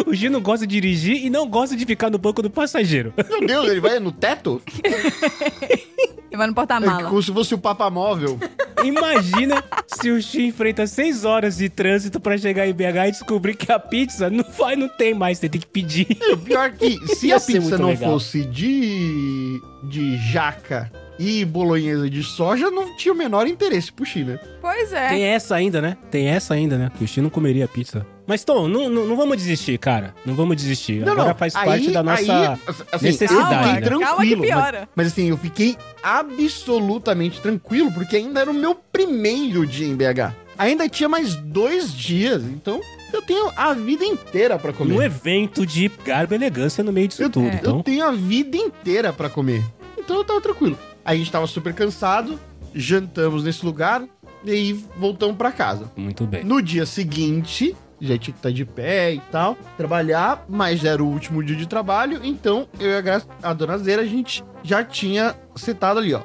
O 0.07 0.15
Xi 0.15 0.29
não 0.29 0.41
gosta 0.41 0.65
de 0.65 0.73
dirigir 0.73 1.23
e 1.23 1.29
não 1.29 1.47
gosta 1.47 1.75
de 1.75 1.85
ficar 1.85 2.09
no 2.09 2.17
banco 2.17 2.41
do 2.41 2.49
passageiro. 2.49 3.13
Meu 3.29 3.45
Deus, 3.45 3.69
ele 3.69 3.79
vai 3.79 3.99
no 3.99 4.11
teto? 4.11 4.61
Ele 6.29 6.37
vai 6.37 6.47
no 6.47 6.51
É 6.51 6.55
porta-mala. 6.55 7.09
como 7.09 7.23
se 7.23 7.31
fosse 7.31 7.55
o 7.55 7.57
Papa 7.57 7.89
Móvel. 7.89 8.37
Imagina 8.83 9.63
se 9.97 10.09
o 10.11 10.21
Xi 10.21 10.45
enfrenta 10.45 10.85
seis 10.87 11.25
horas 11.25 11.57
de 11.57 11.69
trânsito 11.69 12.19
pra 12.19 12.37
chegar 12.37 12.67
em 12.67 12.73
BH 12.73 13.07
e 13.07 13.11
descobrir 13.11 13.55
que 13.55 13.71
a 13.71 13.79
pizza 13.79 14.29
não 14.29 14.45
vai, 14.57 14.75
não 14.75 14.87
tem 14.87 15.13
mais, 15.13 15.39
você 15.39 15.49
tem 15.49 15.59
que 15.59 15.67
pedir. 15.67 16.07
E 16.21 16.33
o 16.33 16.37
pior 16.37 16.71
que, 16.71 16.97
se 17.15 17.31
a 17.31 17.39
pizza 17.39 17.77
não 17.77 17.89
legal. 17.89 18.11
fosse 18.11 18.45
de, 18.45 19.59
de 19.83 20.17
jaca 20.31 20.91
e 21.19 21.43
bolonhesa 21.45 22.09
de 22.09 22.21
soja, 22.23 22.69
não 22.69 22.95
tinha 22.95 23.13
o 23.13 23.17
menor 23.17 23.47
interesse 23.47 23.91
pro 23.91 24.05
China. 24.05 24.39
Pois 24.61 24.91
é. 24.93 25.09
Tem 25.09 25.23
essa 25.23 25.55
ainda, 25.55 25.81
né? 25.81 25.97
Tem 26.11 26.27
essa 26.27 26.53
ainda, 26.53 26.77
né? 26.77 26.91
Que 26.97 27.03
o 27.03 27.07
Xi 27.07 27.21
não 27.21 27.29
comeria 27.29 27.67
pizza. 27.67 28.05
Mas, 28.27 28.43
Tom, 28.43 28.67
não, 28.67 28.89
não, 28.89 29.05
não 29.07 29.15
vamos 29.15 29.37
desistir, 29.37 29.77
cara. 29.79 30.13
Não 30.25 30.35
vamos 30.35 30.57
desistir. 30.57 30.99
Não, 31.05 31.13
Agora 31.13 31.29
não. 31.29 31.35
faz 31.35 31.55
Aí- 31.55 31.65
parte 31.65 31.91
da 31.91 32.03
nossa 32.03 32.21
aí, 32.21 32.59
assim, 32.91 33.05
necessidade, 33.05 33.55
fiquei 33.57 33.73
né? 33.73 33.81
tranquilo. 33.81 34.01
Calma 34.01 34.25
que 34.25 34.35
mas- 34.35 34.47
piora. 34.49 34.89
Mas, 34.95 35.07
assim, 35.07 35.29
eu 35.29 35.37
fiquei 35.37 35.77
absolutamente 36.03 37.39
tranquilo, 37.41 37.91
porque 37.91 38.17
ainda 38.17 38.41
era 38.41 38.51
o 38.51 38.53
meu 38.53 38.75
primeiro 38.91 39.65
dia 39.65 39.87
em 39.87 39.95
BH. 39.95 40.33
Ainda 40.57 40.89
tinha 40.89 41.07
mais 41.07 41.35
dois 41.35 41.93
dias, 41.93 42.43
então 42.43 42.81
eu 43.13 43.21
tenho 43.21 43.49
a 43.55 43.73
vida 43.73 44.03
inteira 44.03 44.57
pra 44.57 44.73
comer. 44.73 44.93
Um 44.95 45.01
evento 45.01 45.65
de 45.65 45.89
garbo 46.03 46.33
e 46.33 46.35
elegância 46.35 46.83
no 46.83 46.91
meio 46.91 47.07
disso 47.07 47.21
Eu, 47.23 47.29
tudo. 47.29 47.47
é. 47.47 47.53
Então, 47.55 47.77
eu 47.77 47.83
tenho 47.83 48.03
a 48.05 48.11
vida 48.11 48.57
inteira 48.57 49.13
pra 49.13 49.29
comer. 49.29 49.63
Então 49.97 50.15
eu 50.17 50.23
tava 50.23 50.41
tranquilo. 50.41 50.77
A 51.07 51.15
gente 51.15 51.31
tava 51.31 51.47
super 51.47 51.73
cansado, 51.73 52.37
jantamos 52.75 53.43
nesse 53.43 53.65
lugar 53.65 54.03
e 54.43 54.51
aí 54.51 54.73
voltamos 54.97 55.37
pra 55.37 55.51
casa. 55.51 55.89
muito 55.95 56.25
bem. 56.25 56.43
No 56.43 56.61
dia 56.61 56.85
seguinte, 56.85 57.75
já 57.99 58.17
tinha 58.17 58.33
que 58.33 58.39
estar 58.39 58.51
de 58.51 58.65
pé 58.65 59.13
e 59.13 59.19
tal, 59.31 59.57
trabalhar, 59.77 60.45
mas 60.49 60.83
era 60.83 61.01
o 61.01 61.07
último 61.07 61.41
dia 61.43 61.55
de 61.55 61.65
trabalho, 61.65 62.19
então 62.23 62.67
eu 62.79 62.89
e 62.91 62.95
a, 62.97 63.01
Gra- 63.01 63.21
a 63.41 63.53
dona 63.53 63.77
Zera, 63.77 64.01
a 64.01 64.05
gente 64.05 64.43
já 64.61 64.83
tinha 64.83 65.33
setado 65.55 65.99
ali, 65.99 66.13
ó. 66.13 66.21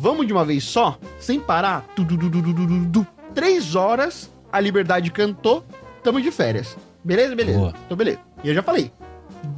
Vamos 0.00 0.26
de 0.26 0.32
uma 0.32 0.44
vez 0.44 0.64
só, 0.64 0.98
sem 1.20 1.38
parar. 1.38 1.84
Du, 1.94 2.02
du, 2.04 2.16
du. 2.16 3.06
Três 3.34 3.74
horas, 3.76 4.30
a 4.50 4.58
Liberdade 4.60 5.10
cantou, 5.10 5.64
tamo 6.02 6.20
de 6.22 6.30
férias. 6.30 6.76
Beleza, 7.04 7.34
beleza. 7.36 7.58
Boa. 7.58 7.74
Então, 7.84 7.96
beleza. 7.96 8.18
E 8.42 8.48
eu 8.48 8.54
já 8.54 8.62
falei. 8.62 8.90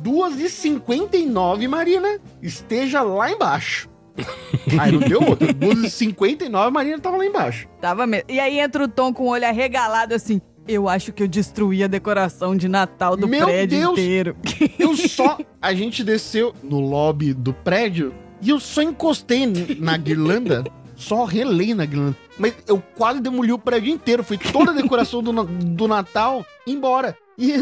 2h59, 0.02 1.68
Marina, 1.68 2.18
esteja 2.42 3.02
lá 3.02 3.30
embaixo. 3.30 3.88
Aí 4.78 4.92
não 4.92 5.00
deu 5.00 5.22
outra. 5.22 5.52
2h59, 5.52 6.70
Marina 6.70 6.98
tava 6.98 7.16
lá 7.16 7.26
embaixo. 7.26 7.68
Tava 7.80 8.06
mesmo. 8.06 8.26
E 8.28 8.38
aí 8.40 8.58
entra 8.58 8.84
o 8.84 8.88
Tom 8.88 9.12
com 9.12 9.24
o 9.24 9.28
olho 9.28 9.46
arregalado 9.46 10.14
assim. 10.14 10.40
Eu 10.66 10.88
acho 10.88 11.12
que 11.12 11.22
eu 11.22 11.28
destruí 11.28 11.84
a 11.84 11.86
decoração 11.86 12.56
de 12.56 12.68
Natal 12.68 13.16
do 13.16 13.28
Meu 13.28 13.44
prédio 13.44 13.78
Deus! 13.78 13.92
inteiro. 13.92 14.36
Eu 14.78 14.96
só. 14.96 15.38
A 15.60 15.74
gente 15.74 16.02
desceu 16.02 16.54
no 16.62 16.80
lobby 16.80 17.34
do 17.34 17.52
prédio 17.52 18.14
e 18.40 18.48
eu 18.50 18.58
só 18.58 18.82
encostei 18.82 19.46
na 19.78 19.96
guirlanda. 19.96 20.64
Só 20.96 21.24
relei 21.24 21.74
na 21.74 21.84
guirlanda. 21.84 22.16
Mas 22.38 22.54
eu 22.66 22.82
quase 22.94 23.20
demoli 23.20 23.52
o 23.52 23.58
prédio 23.58 23.92
inteiro. 23.92 24.22
Foi 24.24 24.38
toda 24.38 24.70
a 24.70 24.74
decoração 24.74 25.22
do, 25.22 25.32
do 25.44 25.88
Natal 25.88 26.44
embora. 26.66 27.16
E 27.38 27.54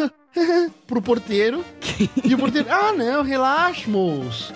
pro 0.86 1.02
porteiro. 1.02 1.64
E 2.24 2.34
o 2.34 2.38
porteiro. 2.38 2.68
Ah, 2.70 2.92
não, 2.92 3.22
relaxa, 3.22 3.88
moço. 3.90 4.52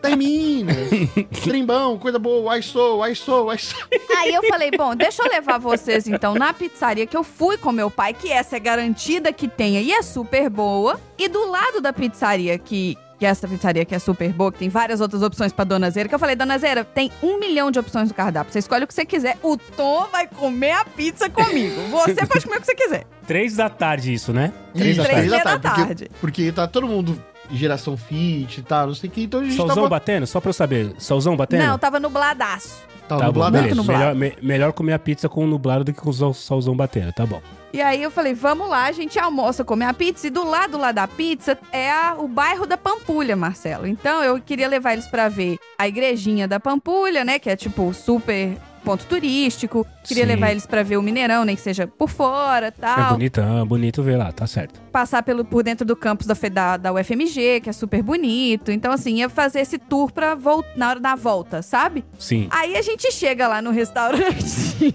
Tá 0.00 0.10
em 0.10 0.16
Minas. 0.16 0.76
Trembão, 1.44 1.98
coisa 1.98 2.18
boa. 2.18 2.58
I 2.58 2.62
sou, 2.62 3.06
I 3.06 3.14
sou, 3.14 3.52
I 3.52 3.58
sou. 3.58 3.80
Aí 4.16 4.34
eu 4.34 4.42
falei, 4.48 4.70
bom, 4.70 4.94
deixa 4.94 5.22
eu 5.22 5.28
levar 5.30 5.58
vocês 5.58 6.06
então 6.06 6.34
na 6.34 6.52
pizzaria 6.52 7.06
que 7.06 7.16
eu 7.16 7.24
fui 7.24 7.56
com 7.56 7.72
meu 7.72 7.90
pai, 7.90 8.14
que 8.14 8.30
essa 8.30 8.56
é 8.56 8.60
garantida 8.60 9.32
que 9.32 9.48
tenha 9.48 9.80
e 9.80 9.92
é 9.92 10.02
super 10.02 10.48
boa. 10.48 11.00
E 11.18 11.28
do 11.28 11.48
lado 11.50 11.80
da 11.80 11.92
pizzaria 11.92 12.58
que. 12.58 12.96
Que 13.18 13.26
essa 13.26 13.46
pizzaria 13.46 13.84
que 13.84 13.94
é 13.94 14.00
super 14.00 14.32
boa, 14.32 14.50
que 14.50 14.58
tem 14.58 14.68
várias 14.68 15.00
outras 15.00 15.22
opções 15.22 15.52
pra 15.52 15.64
Dona 15.64 15.88
Zera, 15.90 16.08
que 16.08 16.14
eu 16.14 16.18
falei, 16.18 16.34
Dona 16.34 16.58
Zera, 16.58 16.82
tem 16.82 17.08
um 17.22 17.38
milhão 17.38 17.70
de 17.70 17.78
opções 17.78 18.08
no 18.08 18.14
cardápio. 18.14 18.52
Você 18.52 18.58
escolhe 18.58 18.82
o 18.82 18.86
que 18.88 18.92
você 18.92 19.04
quiser. 19.06 19.38
O 19.44 19.56
Tom 19.56 20.08
vai 20.10 20.26
comer 20.26 20.72
a 20.72 20.84
pizza 20.84 21.30
comigo. 21.30 21.80
Você 21.88 22.16
pode 22.26 22.44
comer 22.44 22.56
o 22.56 22.60
que 22.60 22.66
você 22.66 22.74
quiser. 22.74 23.06
Três 23.24 23.54
da 23.54 23.70
tarde 23.70 24.12
isso, 24.12 24.32
né? 24.32 24.52
Três 24.74 24.96
da 24.96 25.04
Três 25.04 25.30
tarde. 25.30 25.44
da 25.44 25.56
porque- 25.60 25.84
tarde. 25.84 26.10
Porque, 26.20 26.50
tá 26.50 26.66
todo 26.66 26.88
mundo 26.88 27.16
geração 27.52 27.96
fit 27.96 28.58
e 28.58 28.62
tal, 28.62 28.88
não 28.88 28.94
sei 28.94 29.08
o 29.08 29.12
que. 29.12 29.22
Então 29.24 29.40
a 29.40 29.44
gente 29.44 29.56
Solzão 29.56 29.76
tava, 29.76 29.88
batendo? 29.88 30.26
Só 30.26 30.40
pra 30.40 30.48
eu 30.50 30.54
saber. 30.54 30.92
Solzão 30.98 31.36
batendo? 31.36 31.64
Não, 31.64 31.78
tava 31.78 32.00
nubladaço. 32.00 32.82
Tava 33.08 33.20
Tá 33.20 33.26
nublado. 33.26 33.58
Muito 33.58 33.74
nublado. 33.74 33.98
Melhor, 34.00 34.14
me- 34.14 34.36
melhor 34.46 34.72
comer 34.72 34.92
a 34.94 34.98
pizza 34.98 35.28
com 35.28 35.44
o 35.44 35.46
nublado 35.46 35.84
do 35.84 35.92
que 35.92 36.00
com 36.00 36.10
o 36.10 36.12
sol- 36.12 36.32
solzão 36.32 36.74
batendo, 36.74 37.12
tá 37.12 37.26
bom. 37.26 37.42
E 37.72 37.80
aí 37.80 38.02
eu 38.02 38.10
falei, 38.10 38.34
vamos 38.34 38.68
lá, 38.68 38.84
a 38.84 38.92
gente 38.92 39.18
almoça, 39.18 39.64
comer 39.64 39.86
a 39.86 39.94
pizza. 39.94 40.26
E 40.26 40.30
do 40.30 40.44
lado 40.48 40.76
lá 40.78 40.92
da 40.92 41.08
pizza 41.08 41.58
é 41.72 41.90
a- 41.90 42.14
o 42.18 42.28
bairro 42.28 42.66
da 42.66 42.76
Pampulha, 42.76 43.34
Marcelo. 43.34 43.86
Então 43.86 44.22
eu 44.22 44.40
queria 44.40 44.68
levar 44.68 44.92
eles 44.92 45.06
pra 45.06 45.28
ver 45.28 45.58
a 45.78 45.88
igrejinha 45.88 46.46
da 46.46 46.60
Pampulha, 46.60 47.24
né? 47.24 47.38
Que 47.38 47.50
é 47.50 47.56
tipo 47.56 47.92
super 47.94 48.56
ponto 48.82 49.04
turístico. 49.06 49.86
Queria 50.04 50.24
Sim. 50.24 50.28
levar 50.30 50.50
eles 50.50 50.66
pra 50.66 50.82
ver 50.82 50.96
o 50.96 51.02
Mineirão, 51.02 51.44
nem 51.44 51.56
que 51.56 51.62
seja 51.62 51.86
por 51.86 52.08
fora 52.08 52.66
É 52.66 52.70
tal. 52.70 53.12
bonitão, 53.12 53.66
bonito 53.66 54.02
ver 54.02 54.16
lá, 54.16 54.32
tá 54.32 54.46
certo. 54.46 54.80
Passar 54.90 55.22
pelo, 55.22 55.44
por 55.44 55.62
dentro 55.62 55.86
do 55.86 55.96
campus 55.96 56.26
da, 56.26 56.34
da, 56.50 56.76
da 56.76 56.92
UFMG, 56.92 57.60
que 57.60 57.70
é 57.70 57.72
super 57.72 58.02
bonito. 58.02 58.70
Então, 58.70 58.92
assim, 58.92 59.16
ia 59.16 59.28
fazer 59.28 59.60
esse 59.60 59.78
tour 59.78 60.10
pra 60.12 60.36
na 60.76 60.90
hora 60.90 61.00
da 61.00 61.14
volta, 61.14 61.62
sabe? 61.62 62.04
Sim. 62.18 62.48
Aí 62.50 62.76
a 62.76 62.82
gente 62.82 63.10
chega 63.12 63.48
lá 63.48 63.62
no 63.62 63.70
restaurante. 63.70 64.94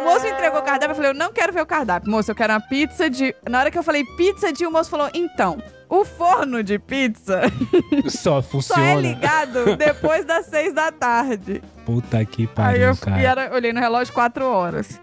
o 0.00 0.04
moço 0.04 0.26
entregou 0.26 0.60
o 0.60 0.62
cardápio, 0.62 0.90
eu 0.92 0.96
falei, 0.96 1.10
eu 1.10 1.14
não 1.14 1.32
quero 1.32 1.52
ver 1.52 1.62
o 1.62 1.66
cardápio. 1.66 2.10
Moço, 2.10 2.30
eu 2.30 2.34
quero 2.34 2.52
uma 2.52 2.60
pizza 2.60 3.08
de... 3.08 3.34
Na 3.48 3.60
hora 3.60 3.70
que 3.70 3.78
eu 3.78 3.82
falei 3.82 4.04
pizza 4.16 4.52
de, 4.52 4.66
o 4.66 4.70
moço 4.70 4.90
falou, 4.90 5.08
então, 5.14 5.58
o 5.88 6.04
forno 6.04 6.62
de 6.62 6.78
pizza 6.78 7.42
Só 8.08 8.18
só 8.18 8.38
é 8.38 8.42
funciona. 8.42 8.94
ligado 9.00 9.76
depois 9.76 10.24
das 10.24 10.46
seis 10.46 10.72
da 10.74 10.92
tarde. 10.92 11.62
Puta 11.86 12.24
que 12.24 12.42
Aí 12.42 12.48
pariu, 12.48 12.82
eu 12.88 12.96
cara. 12.96 13.20
e 13.20 13.24
era, 13.24 13.54
olhei 13.54 13.72
no 13.72 13.80
relógio 13.80 14.12
quatro 14.12 14.44
horas. 14.44 15.00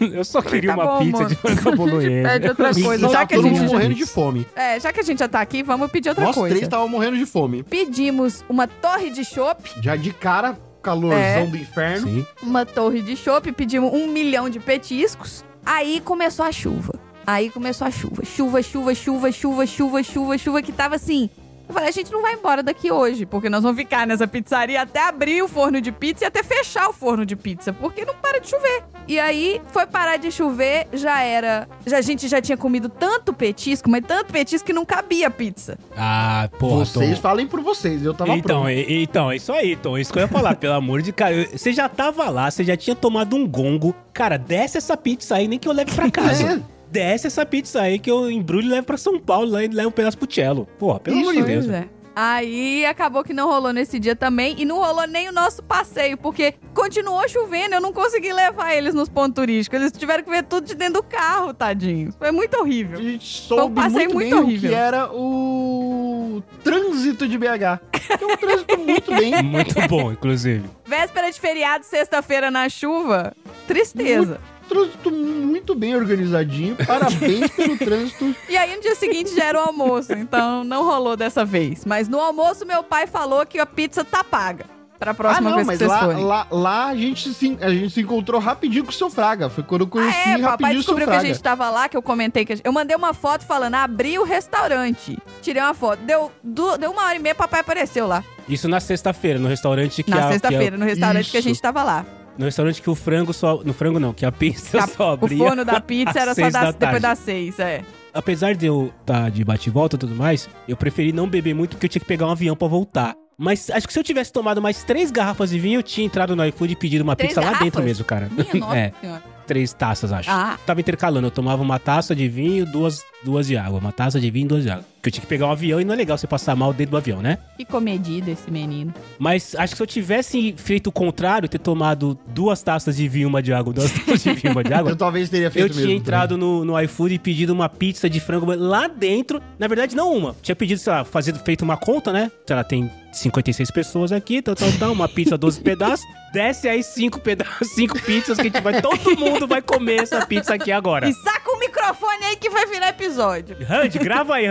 Eu 0.00 0.24
só 0.24 0.40
queria 0.40 0.74
Tá 0.74 0.82
uma 0.82 0.86
bom, 0.86 0.98
pizza 0.98 1.24
de 1.26 1.34
moço. 1.34 1.36
frango 1.36 1.62
Pede 1.64 1.76
bolonhesa. 1.76 2.48
outra 2.48 2.70
E, 2.70 2.82
coisa. 2.82 3.08
Já 3.08 3.18
tá 3.18 3.26
que 3.26 3.34
a 3.34 3.42
gente 3.42 3.60
morrendo 3.60 3.94
de 3.94 4.06
fome. 4.06 4.46
É, 4.56 4.80
já 4.80 4.92
que 4.92 5.00
a 5.00 5.02
gente 5.02 5.18
já 5.18 5.28
tá 5.28 5.40
aqui, 5.40 5.62
vamos 5.62 5.90
pedir 5.90 6.08
outra 6.08 6.24
Nós 6.24 6.34
coisa. 6.34 6.54
três 6.54 6.64
estavam 6.66 6.88
morrendo 6.88 7.16
de 7.18 7.26
fome. 7.26 7.62
Pedimos 7.62 8.44
uma 8.48 8.66
torre 8.66 9.10
de 9.10 9.24
chopp, 9.24 9.70
Já 9.82 9.96
de 9.96 10.12
cara, 10.12 10.58
calorzão 10.82 11.18
É. 11.20 11.46
do 11.46 11.56
inferno. 11.56 12.08
Sim. 12.08 12.26
uma 12.42 12.64
torre 12.64 13.02
de 13.02 13.14
chopp, 13.16 13.52
pedimos 13.52 13.92
um 13.92 14.06
milhão 14.08 14.48
de 14.48 14.58
petiscos. 14.58 15.44
Aí 15.64 16.00
começou 16.00 16.44
a 16.46 16.52
chuva. 16.52 16.98
Aí 17.30 17.48
começou 17.50 17.86
a 17.86 17.90
chuva. 17.90 18.24
Chuva, 18.24 18.62
chuva, 18.62 18.94
chuva, 18.94 19.30
chuva, 19.32 19.66
chuva, 19.66 20.02
chuva, 20.02 20.38
chuva, 20.38 20.62
que 20.62 20.72
tava 20.72 20.96
assim. 20.96 21.30
Eu 21.68 21.72
falei, 21.74 21.88
a 21.88 21.92
gente 21.92 22.10
não 22.10 22.20
vai 22.20 22.34
embora 22.34 22.64
daqui 22.64 22.90
hoje, 22.90 23.24
porque 23.24 23.48
nós 23.48 23.62
vamos 23.62 23.78
ficar 23.78 24.04
nessa 24.04 24.26
pizzaria 24.26 24.82
até 24.82 25.06
abrir 25.06 25.40
o 25.40 25.46
forno 25.46 25.80
de 25.80 25.92
pizza 25.92 26.24
e 26.24 26.26
até 26.26 26.42
fechar 26.42 26.88
o 26.88 26.92
forno 26.92 27.24
de 27.24 27.36
pizza, 27.36 27.72
porque 27.72 28.04
não 28.04 28.12
para 28.16 28.40
de 28.40 28.48
chover. 28.50 28.82
E 29.06 29.20
aí 29.20 29.62
foi 29.68 29.86
parar 29.86 30.16
de 30.16 30.32
chover, 30.32 30.88
já 30.92 31.22
era. 31.22 31.68
Já, 31.86 31.98
a 31.98 32.00
gente 32.00 32.26
já 32.26 32.40
tinha 32.42 32.56
comido 32.56 32.88
tanto 32.88 33.32
petisco, 33.32 33.88
mas 33.88 34.04
tanto 34.04 34.32
petisco 34.32 34.66
que 34.66 34.72
não 34.72 34.84
cabia 34.84 35.28
a 35.28 35.30
pizza. 35.30 35.78
Ah, 35.96 36.48
porra, 36.58 36.84
Vocês 36.84 37.14
Tom. 37.14 37.22
falem 37.22 37.46
por 37.46 37.60
vocês, 37.60 38.04
eu 38.04 38.14
tava 38.14 38.32
Então, 38.36 38.62
pronto. 38.62 38.70
e- 38.70 39.02
então, 39.04 39.30
é 39.30 39.36
isso 39.36 39.52
aí, 39.52 39.76
Tom. 39.76 39.96
Isso 39.96 40.12
que 40.12 40.18
eu 40.18 40.22
ia 40.22 40.28
falar, 40.28 40.56
pelo 40.58 40.74
amor 40.74 41.02
de 41.02 41.12
cara. 41.12 41.32
eu- 41.34 41.56
Você 41.56 41.72
já 41.72 41.88
tava 41.88 42.28
lá, 42.30 42.50
você 42.50 42.64
já 42.64 42.76
tinha 42.76 42.96
tomado 42.96 43.36
um 43.36 43.46
gongo. 43.46 43.94
Cara, 44.12 44.36
desce 44.36 44.76
essa 44.76 44.96
pizza 44.96 45.36
aí, 45.36 45.46
nem 45.46 45.56
que 45.56 45.68
eu 45.68 45.72
leve 45.72 45.92
pra 45.92 46.10
casa. 46.10 46.54
É. 46.54 46.79
Desce 46.90 47.26
essa 47.28 47.46
pizza 47.46 47.80
aí 47.82 47.98
que 47.98 48.10
eu 48.10 48.30
embrulho 48.30 48.66
e 48.66 48.70
levo 48.70 48.86
pra 48.86 48.96
São 48.96 49.18
Paulo 49.18 49.50
lá 49.50 49.64
e 49.64 49.68
levo 49.68 49.88
um 49.90 49.92
pedaço 49.92 50.18
pro 50.18 50.32
cello. 50.32 50.66
Porra, 50.78 50.98
pelo 51.00 51.16
Isso, 51.18 51.30
amor 51.30 51.42
de 51.42 51.48
Deus. 51.48 51.68
É. 51.68 51.88
Aí 52.16 52.84
acabou 52.84 53.22
que 53.22 53.32
não 53.32 53.46
rolou 53.48 53.72
nesse 53.72 53.98
dia 54.00 54.16
também 54.16 54.56
e 54.58 54.64
não 54.64 54.76
rolou 54.78 55.06
nem 55.06 55.28
o 55.28 55.32
nosso 55.32 55.62
passeio, 55.62 56.18
porque 56.18 56.54
continuou 56.74 57.26
chovendo, 57.28 57.76
eu 57.76 57.80
não 57.80 57.92
consegui 57.92 58.32
levar 58.32 58.74
eles 58.74 58.92
nos 58.92 59.08
pontos 59.08 59.36
turísticos. 59.36 59.80
Eles 59.80 59.92
tiveram 59.92 60.24
que 60.24 60.28
ver 60.28 60.42
tudo 60.42 60.66
de 60.66 60.74
dentro 60.74 60.94
do 60.94 61.02
carro, 61.04 61.54
tadinhos. 61.54 62.14
Foi 62.18 62.32
muito 62.32 62.56
A 62.56 62.60
horrível. 62.60 63.00
gente 63.00 63.24
soube 63.24 63.76
passeio 63.76 64.12
muito, 64.12 64.14
muito 64.14 64.34
bem 64.34 64.44
horrível. 64.44 64.68
o 64.70 64.72
que 64.72 64.78
era 64.78 65.10
o 65.12 66.42
trânsito 66.64 67.28
de 67.28 67.38
BH. 67.38 67.80
É 68.20 68.26
um 68.26 68.36
trânsito 68.36 68.78
muito 68.78 69.14
bem. 69.14 69.30
Muito 69.42 69.74
bom, 69.88 70.10
inclusive. 70.10 70.64
Véspera 70.90 71.30
de 71.30 71.40
feriado, 71.40 71.86
sexta-feira 71.86 72.50
na 72.50 72.68
chuva, 72.68 73.32
tristeza. 73.64 74.40
Trânsito 74.68 75.08
muito 75.12 75.72
bem 75.72 75.94
organizadinho. 75.94 76.76
Parabéns 76.84 77.48
pelo 77.54 77.78
trânsito. 77.78 78.34
E 78.48 78.56
aí 78.56 78.74
no 78.74 78.82
dia 78.82 78.96
seguinte 78.96 79.32
já 79.32 79.44
era 79.44 79.58
o 79.60 79.68
almoço, 79.68 80.12
então 80.12 80.64
não 80.64 80.82
rolou 80.82 81.16
dessa 81.16 81.44
vez. 81.44 81.84
Mas 81.84 82.08
no 82.08 82.18
almoço 82.18 82.66
meu 82.66 82.82
pai 82.82 83.06
falou 83.06 83.46
que 83.46 83.60
a 83.60 83.66
pizza 83.66 84.04
tá 84.04 84.24
paga. 84.24 84.66
Pra 84.98 85.14
próxima 85.14 85.48
ah, 85.48 85.50
não, 85.50 85.56
vez 85.58 85.66
mas 85.68 85.78
que 85.78 85.84
vocês 85.84 85.90
lá, 85.90 86.00
forem. 86.00 86.24
lá, 86.24 86.46
lá 86.50 86.86
a, 86.88 86.96
gente 86.96 87.32
se, 87.32 87.56
a 87.60 87.70
gente 87.70 87.90
se 87.90 88.00
encontrou 88.00 88.40
rapidinho 88.40 88.84
com 88.84 88.90
o 88.90 88.92
seu 88.92 89.08
Fraga. 89.08 89.48
Foi 89.48 89.62
quando 89.62 89.82
eu 89.82 89.86
conheci 89.86 90.18
Ah, 90.18 90.20
é, 90.20 90.38
papai 90.38 90.42
rapidinho 90.42 90.80
o 90.80 90.82
seu 90.82 90.94
descobriu 90.94 91.08
que 91.08 91.14
a 91.14 91.24
gente 91.24 91.40
tava 91.40 91.70
lá, 91.70 91.88
que 91.88 91.96
eu 91.96 92.02
comentei 92.02 92.44
que 92.44 92.52
a 92.52 92.56
gente... 92.56 92.66
Eu 92.66 92.72
mandei 92.72 92.94
uma 92.96 93.14
foto 93.14 93.46
falando, 93.46 93.76
abri 93.76 94.18
o 94.18 94.24
restaurante. 94.24 95.16
Tirei 95.40 95.62
uma 95.62 95.72
foto. 95.72 96.00
Deu, 96.02 96.30
deu 96.42 96.90
uma 96.90 97.04
hora 97.04 97.16
e 97.16 97.18
meia, 97.18 97.34
papai 97.34 97.60
apareceu 97.60 98.06
lá. 98.06 98.22
Isso 98.50 98.68
na 98.68 98.80
sexta-feira, 98.80 99.38
no 99.38 99.48
restaurante 99.48 100.02
que 100.02 100.10
Na 100.10 100.16
a- 100.18 100.26
que 100.26 100.32
sexta-feira, 100.32 100.76
a- 100.76 100.78
no 100.78 100.84
restaurante 100.84 101.30
que 101.30 101.36
a 101.36 101.40
Isso. 101.40 101.48
gente 101.48 101.60
tava 101.62 101.82
lá. 101.82 102.04
no 102.38 102.44
restaurante 102.46 102.80
que 102.80 102.88
o 102.90 102.94
frango 102.94 103.32
só. 103.34 103.62
No 103.64 103.72
frango 103.74 104.00
não, 104.00 104.12
que 104.14 104.24
a 104.24 104.32
pizza 104.32 104.78
A- 104.82 104.86
só 104.86 105.10
o 105.10 105.12
abria. 105.12 105.38
forno 105.38 105.64
da 105.64 105.78
pizza 105.82 106.10
às 106.10 106.16
era 106.16 106.30
só 106.34 106.34
seis 106.40 106.52
das- 106.52 106.62
da 106.62 106.70
depois 106.72 106.80
tarde. 106.80 107.00
das 107.00 107.18
seis, 107.18 107.58
é. 107.58 107.82
Apesar 108.14 108.54
de 108.54 108.66
eu 108.66 108.92
estar 109.00 109.30
de 109.30 109.44
bate 109.44 109.68
e 109.68 109.72
volta 109.72 109.96
e 109.96 109.98
tudo 109.98 110.14
mais, 110.14 110.48
eu 110.66 110.76
preferi 110.76 111.12
não 111.12 111.28
beber 111.28 111.54
muito 111.54 111.70
porque 111.72 111.86
eu 111.86 111.90
tinha 111.90 112.00
que 112.00 112.06
pegar 112.08 112.26
um 112.26 112.30
avião 112.30 112.56
pra 112.56 112.66
voltar. 112.66 113.14
Mas 113.38 113.70
acho 113.70 113.86
que 113.86 113.92
se 113.92 113.98
eu 113.98 114.04
tivesse 114.04 114.32
tomado 114.32 114.60
mais 114.60 114.82
três 114.84 115.10
garrafas 115.10 115.48
de 115.50 115.58
vinho, 115.58 115.78
eu 115.78 115.82
tinha 115.82 116.04
entrado 116.06 116.34
no 116.36 116.44
iFood 116.46 116.72
e 116.72 116.76
pedido 116.76 117.02
uma 117.02 117.16
Três 117.16 117.30
pizza 117.30 117.40
lá 117.40 117.46
garrafas? 117.46 117.64
dentro 117.66 117.82
mesmo, 117.82 118.04
cara. 118.04 118.28
Minha 118.30 118.46
nossa 118.66 118.76
é, 118.76 118.92
senhora. 119.00 119.22
três 119.46 119.72
taças, 119.72 120.12
acho. 120.12 120.30
Ah. 120.30 120.58
Tava 120.66 120.80
intercalando, 120.80 121.26
eu 121.26 121.30
tomava 121.30 121.62
uma 121.62 121.78
taça 121.78 122.14
de 122.14 122.28
vinho, 122.28 122.66
duas, 122.66 123.02
duas 123.24 123.46
de 123.46 123.56
água. 123.56 123.78
Uma 123.78 123.92
taça 123.92 124.20
de 124.20 124.30
vinho 124.30 124.44
e 124.44 124.48
duas 124.48 124.62
de 124.64 124.70
água. 124.70 124.84
Porque 125.00 125.08
eu 125.08 125.12
tinha 125.14 125.22
que 125.22 125.26
pegar 125.28 125.46
um 125.46 125.50
avião 125.50 125.80
e 125.80 125.84
não 125.84 125.94
é 125.94 125.96
legal 125.96 126.18
você 126.18 126.26
passar 126.26 126.54
mal 126.54 126.74
dentro 126.74 126.90
do 126.90 126.96
avião, 126.98 127.22
né? 127.22 127.38
Que 127.56 127.64
comedido 127.64 128.30
esse 128.30 128.50
menino. 128.50 128.92
Mas 129.18 129.54
acho 129.54 129.72
que 129.72 129.78
se 129.78 129.82
eu 129.82 129.86
tivesse 129.86 130.54
feito 130.58 130.88
o 130.88 130.92
contrário, 130.92 131.48
ter 131.48 131.58
tomado 131.58 132.18
duas 132.26 132.62
taças 132.62 132.96
de 132.96 133.08
vinho, 133.08 133.26
uma 133.26 133.42
de 133.42 133.50
água, 133.50 133.72
duas 133.72 133.90
taças 134.04 134.22
de 134.22 134.32
vinho, 134.34 134.52
uma 134.52 134.62
de 134.62 134.74
água, 134.74 134.90
Eu 134.92 134.96
talvez 134.96 135.30
teria 135.30 135.50
feito 135.50 135.68
eu 135.68 135.70
tinha 135.70 135.86
mesmo. 135.86 136.00
entrado 136.00 136.36
no, 136.36 136.66
no 136.66 136.78
iFood 136.82 137.14
e 137.14 137.18
pedido 137.18 137.50
uma 137.54 137.66
pizza 137.66 138.10
de 138.10 138.20
frango 138.20 138.54
lá 138.54 138.88
dentro. 138.88 139.40
Na 139.58 139.66
verdade, 139.66 139.96
não 139.96 140.12
uma. 140.14 140.36
Tinha 140.42 140.54
pedido, 140.54 140.78
sei 140.78 140.92
lá, 140.92 141.02
fazer, 141.02 141.34
feito 141.36 141.62
uma 141.62 141.78
conta, 141.78 142.12
né? 142.12 142.30
Sei 142.46 142.54
lá, 142.54 142.62
tem 142.62 142.90
56 143.12 143.70
pessoas 143.70 144.12
aqui, 144.12 144.42
tal, 144.42 144.54
tal, 144.54 144.70
tal. 144.78 144.92
Uma 144.92 145.08
pizza, 145.08 145.38
12 145.38 145.60
pedaços. 145.64 146.04
Desce 146.32 146.68
aí 146.68 146.80
cinco 146.80 147.18
pedaços, 147.18 147.68
cinco 147.74 147.98
pizzas 148.02 148.36
que 148.36 148.42
a 148.42 148.44
gente 148.44 148.60
vai. 148.60 148.80
Todo 148.80 149.18
mundo 149.18 149.48
vai 149.48 149.60
comer 149.60 150.02
essa 150.02 150.24
pizza 150.26 150.54
aqui 150.54 150.70
agora. 150.70 151.08
E 151.08 151.12
saca 151.12 151.50
o 151.50 151.58
microfone 151.58 152.24
aí 152.24 152.36
que 152.36 152.48
vai 152.48 152.66
virar 152.66 152.90
episódio. 152.90 153.56
Randy, 153.66 153.98
grava 153.98 154.36
aí, 154.36 154.46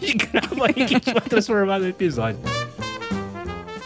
Randy. 0.00 0.14
grava 0.32 0.66
aí 0.66 0.74
que 0.74 0.82
a 0.82 0.86
gente 0.88 1.12
vai 1.12 1.22
transformar 1.22 1.78
no 1.78 1.88
episódio. 1.88 2.40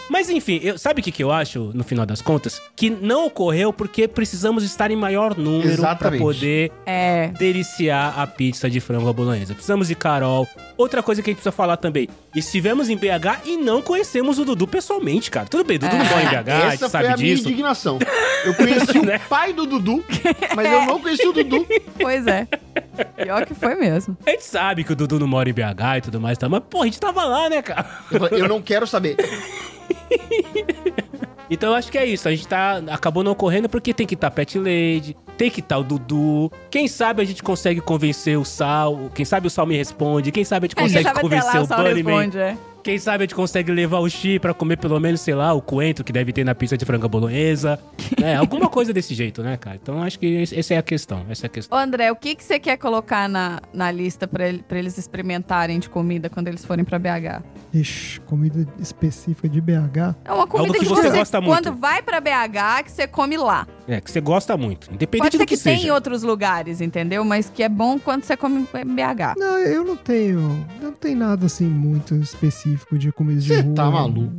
Mas 0.08 0.28
enfim, 0.28 0.60
eu- 0.62 0.76
sabe 0.76 1.00
o 1.00 1.04
que, 1.04 1.10
que 1.10 1.24
eu 1.24 1.32
acho, 1.32 1.70
no 1.72 1.82
final 1.82 2.04
das 2.04 2.20
contas? 2.20 2.60
Que 2.76 2.90
não 2.90 3.24
ocorreu 3.26 3.72
porque 3.72 4.06
precisamos 4.06 4.62
estar 4.62 4.90
em 4.90 4.96
maior 4.96 5.34
número 5.38 5.62
pra 5.62 5.72
Exatamente. 5.92 6.20
poder 6.20 6.70
É. 6.84 7.28
deliciar 7.38 8.12
a 8.20 8.26
pizza 8.26 8.68
de 8.68 8.78
frango 8.78 9.08
à 9.08 9.12
bolonhesa. 9.12 9.54
Precisamos 9.54 9.88
de 9.88 9.94
Carol. 9.94 10.46
Outra 10.76 11.02
coisa 11.02 11.22
que 11.22 11.30
a 11.30 11.32
gente 11.32 11.38
precisa 11.38 11.50
falar 11.52 11.78
também. 11.78 12.10
Estivemos 12.36 12.90
em 12.90 12.96
BH 12.96 13.40
e 13.46 13.56
não 13.56 13.80
conhecemos 13.80 14.38
o 14.38 14.44
Dudu 14.44 14.66
pessoalmente, 14.68 15.30
cara. 15.30 15.46
Tudo 15.46 15.64
bem, 15.64 15.78
Dudu 15.78 15.96
não 15.96 16.04
mora 16.04 16.22
em 16.22 16.26
BH, 16.28 16.34
a 16.36 16.60
gente 16.60 16.74
Essa 16.74 16.78
foi 16.78 16.88
sabe 16.90 17.06
a 17.06 17.16
minha 17.16 17.34
disso. 17.34 17.48
indignação. 17.48 17.98
Eu 18.44 18.52
conheci 18.54 18.98
Né? 19.00 19.16
o 19.16 19.28
pai 19.30 19.54
do 19.54 19.64
Dudu, 19.64 20.04
mas 20.54 20.70
eu 20.70 20.84
não 20.84 21.00
conheci 21.00 21.26
o 21.26 21.32
Dudu. 21.32 21.66
Pois 21.98 22.26
é. 22.26 22.46
Pior 23.16 23.46
que 23.46 23.54
foi 23.54 23.74
mesmo. 23.74 24.16
A 24.26 24.30
gente 24.30 24.44
sabe 24.44 24.84
que 24.84 24.92
o 24.92 24.96
Dudu 24.96 25.18
não 25.18 25.26
mora 25.26 25.48
em 25.48 25.52
BH 25.52 25.98
e 25.98 26.00
tudo 26.02 26.20
mais, 26.20 26.36
tá? 26.38 26.48
mas 26.48 26.62
pô, 26.68 26.82
a 26.82 26.84
gente 26.84 26.98
tava 26.98 27.24
lá, 27.24 27.48
né, 27.48 27.62
cara? 27.62 27.86
Eu 28.30 28.48
não 28.48 28.60
quero 28.62 28.86
saber. 28.86 29.16
Então 31.50 31.68
eu 31.70 31.74
acho 31.76 31.92
que 31.92 31.98
é 31.98 32.06
isso. 32.06 32.26
A 32.26 32.30
gente 32.30 32.48
tá. 32.48 32.80
Acabou 32.90 33.22
não 33.22 33.32
ocorrendo 33.32 33.68
porque 33.68 33.92
tem 33.92 34.06
que 34.06 34.14
estar 34.14 34.30
tá 34.30 34.34
Pet 34.34 34.58
Lady, 34.58 35.14
tem 35.36 35.50
que 35.50 35.60
estar 35.60 35.76
o 35.76 35.84
Dudu. 35.84 36.50
Quem 36.70 36.88
sabe 36.88 37.20
a 37.20 37.24
gente 37.26 37.42
consegue 37.42 37.78
convencer 37.78 38.38
o 38.38 38.44
Sal. 38.44 39.10
Quem 39.14 39.24
sabe 39.26 39.48
o 39.48 39.50
Sal 39.50 39.66
me 39.66 39.76
responde. 39.76 40.32
Quem 40.32 40.44
sabe 40.44 40.64
a 40.64 40.68
gente 40.68 40.78
É, 40.78 40.82
consegue 40.82 41.04
sabe 41.04 41.18
até 41.18 41.20
convencer 41.20 41.54
lá 41.54 41.60
o 41.60 41.64
o 41.64 41.66
Sal 41.66 41.78
Bunnyman. 41.84 42.16
responde, 42.16 42.38
é. 42.38 42.56
Quem 42.82 42.98
sabe 42.98 43.18
a 43.18 43.24
gente 43.24 43.34
consegue 43.34 43.70
levar 43.70 43.98
o 44.00 44.08
Xi 44.10 44.38
pra 44.40 44.52
comer 44.52 44.76
pelo 44.76 44.98
menos, 44.98 45.20
sei 45.20 45.34
lá, 45.34 45.52
o 45.52 45.62
coentro 45.62 46.02
que 46.04 46.12
deve 46.12 46.32
ter 46.32 46.42
na 46.44 46.52
pizza 46.54 46.76
de 46.76 46.84
frango 46.84 47.06
à 47.06 47.08
bolonhesa. 47.08 47.78
né? 48.20 48.34
Alguma 48.42 48.68
coisa 48.68 48.92
desse 48.92 49.14
jeito, 49.14 49.40
né, 49.42 49.56
cara? 49.56 49.78
Então 49.80 50.02
acho 50.02 50.18
que 50.18 50.42
essa 50.52 50.74
é 50.74 50.78
a 50.78 50.82
questão. 50.82 51.24
Essa 51.30 51.46
é 51.46 51.48
a 51.48 51.50
questão. 51.50 51.78
Ô, 51.78 51.80
André, 51.80 52.10
o 52.10 52.16
que, 52.16 52.34
que 52.34 52.42
você 52.42 52.58
quer 52.58 52.76
colocar 52.78 53.28
na, 53.28 53.60
na 53.72 53.90
lista 53.92 54.26
pra, 54.26 54.48
ele- 54.48 54.64
pra 54.66 54.78
eles 54.78 54.98
experimentarem 54.98 55.78
de 55.78 55.88
comida 55.88 56.28
quando 56.28 56.48
eles 56.48 56.64
forem 56.64 56.84
pra 56.84 56.98
BH? 56.98 57.42
Ixi, 57.72 58.20
comida 58.22 58.66
específica 58.80 59.48
de 59.48 59.60
BH. 59.60 60.16
É 60.24 60.32
uma 60.32 60.46
comida 60.46 60.68
Algo 60.68 60.72
que 60.72 60.80
que, 60.80 60.84
você 60.86 61.02
você, 61.10 61.18
gosta 61.18 61.40
muito. 61.40 61.54
quando 61.62 61.76
vai 61.78 62.02
pra 62.02 62.20
BH, 62.20 62.82
que 62.84 62.90
você 62.90 63.06
come 63.06 63.36
lá. 63.36 63.64
É, 63.86 64.00
que 64.00 64.10
você 64.10 64.20
gosta 64.20 64.56
muito. 64.56 64.88
Independente 64.92 65.22
Pode 65.22 65.36
ser 65.36 65.44
do 65.44 65.46
que, 65.48 65.56
que, 65.56 65.62
tenha 65.62 65.76
em 65.76 65.80
seja. 65.80 65.94
outros 65.94 66.22
lugares, 66.22 66.80
entendeu? 66.80 67.24
Mas 67.24 67.48
que 67.48 67.62
é 67.62 67.68
bom 67.68 67.98
quando 67.98 68.24
você 68.24 68.36
come 68.36 68.60
em 68.60 68.64
BH. 68.94 69.34
Não, 69.38 69.58
eu 69.58 69.84
não 69.84 69.96
tenho. 69.96 70.66
Não 70.80 70.92
tem 70.92 71.14
nada 71.14 71.46
assim 71.46 71.64
muito 71.66 72.14
específico 72.16 72.71
de 72.98 73.12
comida 73.12 73.40
de 73.40 73.48
Você 73.48 73.60
rua. 73.60 73.74
tá 73.74 73.90
maluco? 73.90 74.32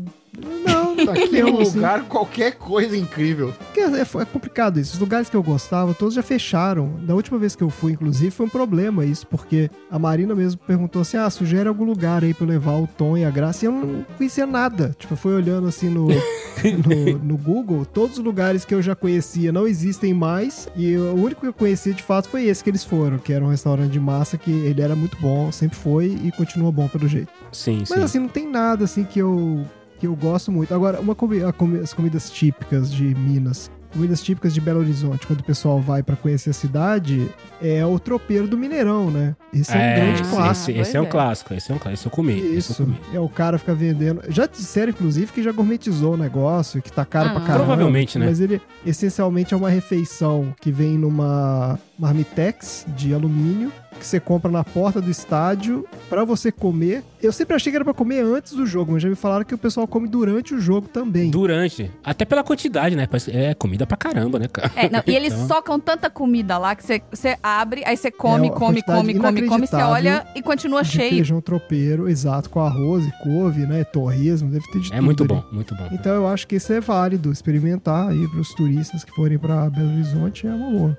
Não, 0.65 0.82
Aqui 1.09 1.39
é 1.39 1.45
um 1.45 1.61
assim. 1.61 1.75
lugar, 1.75 2.03
qualquer 2.05 2.53
coisa 2.53 2.95
incrível. 2.95 3.53
Porque 3.57 3.79
é, 3.79 4.01
é 4.01 4.25
complicado 4.25 4.79
isso. 4.79 4.93
Os 4.93 4.99
lugares 4.99 5.29
que 5.29 5.35
eu 5.35 5.43
gostava, 5.43 5.93
todos 5.93 6.13
já 6.13 6.23
fecharam. 6.23 6.93
Da 7.03 7.13
última 7.13 7.37
vez 7.37 7.55
que 7.55 7.63
eu 7.63 7.69
fui, 7.69 7.93
inclusive, 7.93 8.31
foi 8.31 8.45
um 8.45 8.49
problema 8.49 9.05
isso, 9.05 9.25
porque 9.27 9.69
a 9.89 9.97
Marina 9.97 10.35
mesmo 10.35 10.61
perguntou 10.65 11.01
assim: 11.01 11.17
ah, 11.17 11.29
sugere 11.29 11.67
algum 11.67 11.83
lugar 11.83 12.23
aí 12.23 12.33
pra 12.33 12.45
eu 12.45 12.49
levar 12.49 12.77
o 12.77 12.87
Tom 12.87 13.17
e 13.17 13.25
a 13.25 13.29
Graça. 13.29 13.65
E 13.65 13.67
eu 13.67 13.71
não 13.71 14.05
conhecia 14.17 14.45
nada. 14.45 14.95
Tipo, 14.97 15.13
eu 15.13 15.17
fui 15.17 15.33
olhando 15.33 15.67
assim 15.67 15.89
no, 15.89 16.07
no, 16.07 17.19
no 17.19 17.37
Google, 17.37 17.85
todos 17.85 18.17
os 18.17 18.23
lugares 18.23 18.65
que 18.65 18.73
eu 18.73 18.81
já 18.81 18.95
conhecia 18.95 19.51
não 19.51 19.67
existem 19.67 20.13
mais. 20.13 20.67
E 20.75 20.95
o 20.97 21.15
único 21.15 21.41
que 21.41 21.47
eu 21.47 21.53
conhecia 21.53 21.93
de 21.93 22.03
fato 22.03 22.29
foi 22.29 22.45
esse 22.45 22.63
que 22.63 22.69
eles 22.69 22.83
foram, 22.83 23.17
que 23.17 23.33
era 23.33 23.43
um 23.43 23.49
restaurante 23.49 23.91
de 23.91 23.99
massa 23.99 24.37
que 24.37 24.51
ele 24.51 24.81
era 24.81 24.95
muito 24.95 25.17
bom, 25.19 25.51
sempre 25.51 25.77
foi 25.77 26.17
e 26.23 26.31
continua 26.31 26.71
bom 26.71 26.87
pelo 26.87 27.07
jeito. 27.07 27.31
Sim, 27.51 27.85
sim. 27.85 27.93
Mas 27.93 28.03
assim, 28.03 28.19
não 28.19 28.27
tem 28.27 28.47
nada 28.47 28.85
assim 28.85 29.03
que 29.03 29.19
eu 29.19 29.65
que 30.03 30.07
eu 30.07 30.15
gosto 30.17 30.51
muito. 30.51 30.73
Agora, 30.73 30.99
uma 30.99 31.15
comi 31.15 31.41
a 31.41 31.53
comi- 31.53 31.79
as 31.79 31.93
comidas 31.93 32.29
típicas 32.29 32.91
de 32.91 33.15
Minas, 33.15 33.71
comidas 33.93 34.21
típicas 34.21 34.53
de 34.53 34.59
Belo 34.59 34.81
Horizonte, 34.81 35.25
quando 35.25 35.39
o 35.39 35.43
pessoal 35.45 35.79
vai 35.79 36.03
pra 36.03 36.17
conhecer 36.17 36.49
a 36.49 36.53
cidade, 36.53 37.29
é 37.61 37.85
o 37.85 37.97
tropeiro 37.97 38.45
do 38.45 38.57
Mineirão, 38.57 39.09
né? 39.09 39.33
Esse 39.53 39.71
é, 39.71 39.75
um 39.75 39.79
É, 39.79 39.95
grande 39.95 40.21
esse, 40.23 40.29
clássico. 40.29 40.71
esse, 40.71 40.79
esse 40.81 40.97
é 40.97 41.01
um 41.01 41.05
é. 41.05 41.07
clássico, 41.07 41.53
esse 41.53 41.71
é 41.71 41.75
um 41.75 41.77
clássico. 41.77 41.93
Esse 42.01 42.05
eu 42.07 42.11
comi. 42.11 42.33
Esse 42.37 42.47
eu 42.51 42.57
Isso, 42.57 42.83
comi. 42.83 42.97
é 43.13 43.19
o 43.21 43.29
cara 43.29 43.57
fica 43.57 43.73
vendendo. 43.73 44.21
Já 44.27 44.45
disseram, 44.45 44.89
inclusive, 44.89 45.31
que 45.31 45.41
já 45.41 45.53
gourmetizou 45.53 46.15
o 46.15 46.17
negócio, 46.17 46.81
que 46.81 46.91
tá 46.91 47.05
caro 47.05 47.29
Ah. 47.29 47.31
pra 47.31 47.41
caramba. 47.41 47.65
Provavelmente, 47.65 48.19
né? 48.19 48.25
Mas 48.25 48.41
ele 48.41 48.59
essencialmente 48.85 49.53
é 49.53 49.57
uma 49.57 49.69
refeição 49.69 50.53
que 50.59 50.69
vem 50.69 50.97
numa 50.97 51.79
marmitex 51.97 52.85
de 52.95 53.13
alumínio 53.13 53.71
que 53.99 54.07
você 54.07 54.19
compra 54.19 54.51
na 54.51 54.63
porta 54.63 54.99
do 54.99 55.09
estádio 55.09 55.87
pra 56.09 56.25
você 56.25 56.51
comer. 56.51 57.03
Eu 57.21 57.31
sempre 57.31 57.55
achei 57.55 57.71
que 57.71 57.75
era 57.75 57.85
pra 57.85 57.93
comer 57.93 58.21
antes 58.21 58.53
do 58.53 58.65
jogo, 58.65 58.91
mas 58.91 59.03
já 59.03 59.07
me 59.07 59.15
falaram 59.15 59.45
que 59.45 59.53
o 59.53 59.57
pessoal 59.57 59.87
come 59.87 60.07
durante 60.09 60.53
o 60.53 60.59
jogo 60.59 60.87
também. 60.89 61.29
Durante. 61.29 61.89
Até 62.03 62.25
pela 62.25 62.43
quantidade, 62.43 62.95
né? 62.95 63.07
É 63.27 63.53
comida 63.53 63.85
pra 63.85 63.95
caramba, 63.95 64.39
né, 64.39 64.47
cara? 64.47 64.71
É, 64.75 64.89
não, 64.89 65.01
e 65.05 65.15
eles 65.15 65.31
Então- 65.33 65.47
socam 65.47 65.79
tanta 65.79 66.09
comida 66.09 66.57
lá 66.57 66.75
que 66.75 66.83
você- 66.83 67.01
você 67.11 67.37
abre, 67.41 67.83
aí 67.85 67.95
você 67.95 68.09
come, 68.11 68.47
É, 68.47 68.49
come, 68.51 68.81
come, 68.81 69.13
come, 69.13 69.47
come, 69.47 69.67
você 69.67 69.75
olha 69.77 70.25
e 70.35 70.41
continua 70.41 70.81
de 70.83 70.89
cheio. 70.89 71.11
feijão 71.11 71.39
tropeiro, 71.39 72.09
exato, 72.09 72.49
com 72.49 72.59
arroz 72.59 73.05
e 73.05 73.11
couve, 73.23 73.65
né? 73.67 73.83
Torresmo, 73.83 74.49
deve 74.49 74.65
ter 74.71 74.79
de 74.79 74.87
É 74.91 74.95
tudo 74.97 75.05
muito 75.05 75.23
ali. 75.23 75.33
bom, 75.33 75.43
muito 75.51 75.75
bom. 75.75 75.87
Então 75.93 76.11
eu 76.13 76.27
acho 76.27 76.47
que 76.47 76.55
isso 76.55 76.73
é 76.73 76.81
válido, 76.81 77.31
experimentar 77.31 78.09
aí 78.09 78.27
pros 78.29 78.53
turistas 78.55 79.03
que 79.03 79.11
forem 79.15 79.37
pra 79.37 79.69
Belo 79.69 79.93
Horizonte 79.93 80.47
é 80.47 80.51
uma 80.53 80.71
boa. 80.71 80.97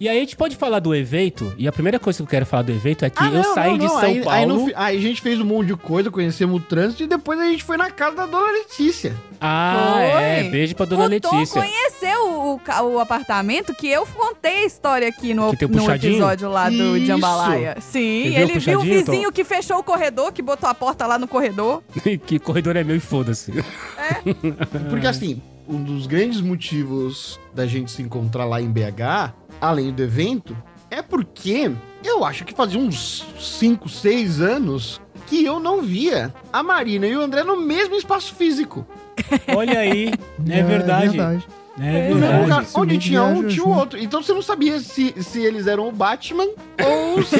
E 0.00 0.08
aí 0.08 0.16
a 0.16 0.20
gente 0.20 0.34
pode 0.36 0.56
falar 0.56 0.80
do 0.80 0.92
evento, 0.92 1.54
e 1.56 1.68
a 1.68 1.72
primeira 1.72 2.00
coisa 2.00 2.16
que 2.18 2.22
eu 2.24 2.26
quero 2.26 2.44
falar 2.44 2.62
do 2.64 2.72
evento 2.72 3.04
é 3.04 3.10
que 3.10 3.22
Ah, 3.22 3.26
eu 3.28 3.32
não, 3.34 3.54
saí 3.54 3.70
não, 3.70 3.78
de 3.78 3.84
não. 3.84 3.90
São 4.00 4.00
aí, 4.00 4.22
Aí, 4.28 4.44
no 4.46 4.54
Paulo. 4.56 4.66
fi- 4.66 4.72
aí 4.76 4.98
a 4.98 5.00
gente 5.00 5.22
fez 5.22 5.40
um 5.40 5.44
monte 5.44 5.68
de 5.68 5.76
coisa, 5.76 6.10
conhecemos 6.10 6.60
o 6.60 6.64
trânsito 6.64 7.04
e 7.04 7.06
depois 7.06 7.38
a 7.38 7.44
gente 7.44 7.62
foi 7.62 7.76
na 7.76 7.90
casa 7.92 8.16
da 8.16 8.26
dona 8.26 8.50
Letícia. 8.50 9.14
Ah, 9.40 9.92
Foi. 9.94 10.02
é. 10.02 10.48
Beijo 10.50 10.74
pra 10.74 10.84
dona 10.84 11.04
o 11.04 11.20
Tom 11.20 11.36
Letícia. 11.38 11.60
conheceu 11.62 12.28
o, 12.28 12.60
o 12.92 12.98
apartamento 12.98 13.72
que 13.72 13.86
eu 13.88 14.04
contei 14.04 14.64
a 14.64 14.66
história 14.66 15.08
aqui 15.08 15.32
no, 15.32 15.50
Que 15.50 15.58
tem 15.58 15.68
o 15.68 15.70
no 15.70 15.90
episódio 15.94 16.48
lá 16.50 16.68
do 16.68 16.96
Isso. 16.96 17.06
Jambalaya. 17.06 17.76
Sim, 17.80 18.22
viu 18.24 18.32
o 18.32 18.36
ele 18.40 18.58
viu 18.58 18.78
o 18.80 18.82
vizinho 18.82 19.30
que 19.32 19.44
fechou 19.44 19.78
o 19.78 19.82
corredor, 19.84 20.32
que 20.32 20.42
botou 20.42 20.68
a 20.68 20.74
porta 20.74 21.06
lá 21.06 21.18
no 21.18 21.28
corredor. 21.28 21.82
que 22.26 22.40
corredor 22.40 22.74
é 22.76 22.82
meu 22.82 22.96
e 22.96 23.00
foda-se. 23.00 23.52
Porque 24.90 25.06
assim, 25.06 25.40
um 25.68 25.82
dos 25.82 26.06
grandes 26.06 26.40
motivos 26.40 27.38
da 27.54 27.66
gente 27.66 27.90
se 27.90 28.02
encontrar 28.02 28.44
lá 28.44 28.60
em 28.60 28.68
BH, 28.70 29.32
além 29.60 29.92
do 29.92 30.02
evento, 30.02 30.56
é 30.90 31.02
porque 31.02 31.70
eu 32.04 32.24
acho 32.24 32.44
que 32.44 32.54
fazia 32.54 32.78
uns 32.78 33.24
5, 33.38 33.88
6 33.88 34.40
anos 34.40 35.00
que 35.26 35.44
eu 35.44 35.58
não 35.58 35.80
via 35.82 36.32
a 36.52 36.62
Marina 36.62 37.06
e 37.06 37.16
o 37.16 37.20
André 37.22 37.42
no 37.42 37.58
mesmo 37.60 37.94
espaço 37.96 38.34
físico. 38.34 38.86
Olha 39.56 39.78
aí. 39.78 40.12
É, 40.48 40.62
verdade. 40.62 41.16
É 41.76 42.08
No 42.10 42.16
mesmo 42.16 42.20
verdade. 42.20 42.42
lugar. 42.42 42.62
Isso 42.62 42.80
Onde 42.80 42.94
me 42.94 43.00
tinha 43.00 43.24
um, 43.24 43.34
tinha 43.34 43.46
o 43.46 43.50
junto. 43.50 43.70
outro. 43.70 43.98
Então 43.98 44.22
você 44.22 44.32
não 44.34 44.42
sabia 44.42 44.78
se, 44.78 45.14
se 45.22 45.40
eles 45.40 45.66
eram 45.66 45.88
o 45.88 45.92
Batman 45.92 46.46
ou 46.84 47.22
se... 47.24 47.36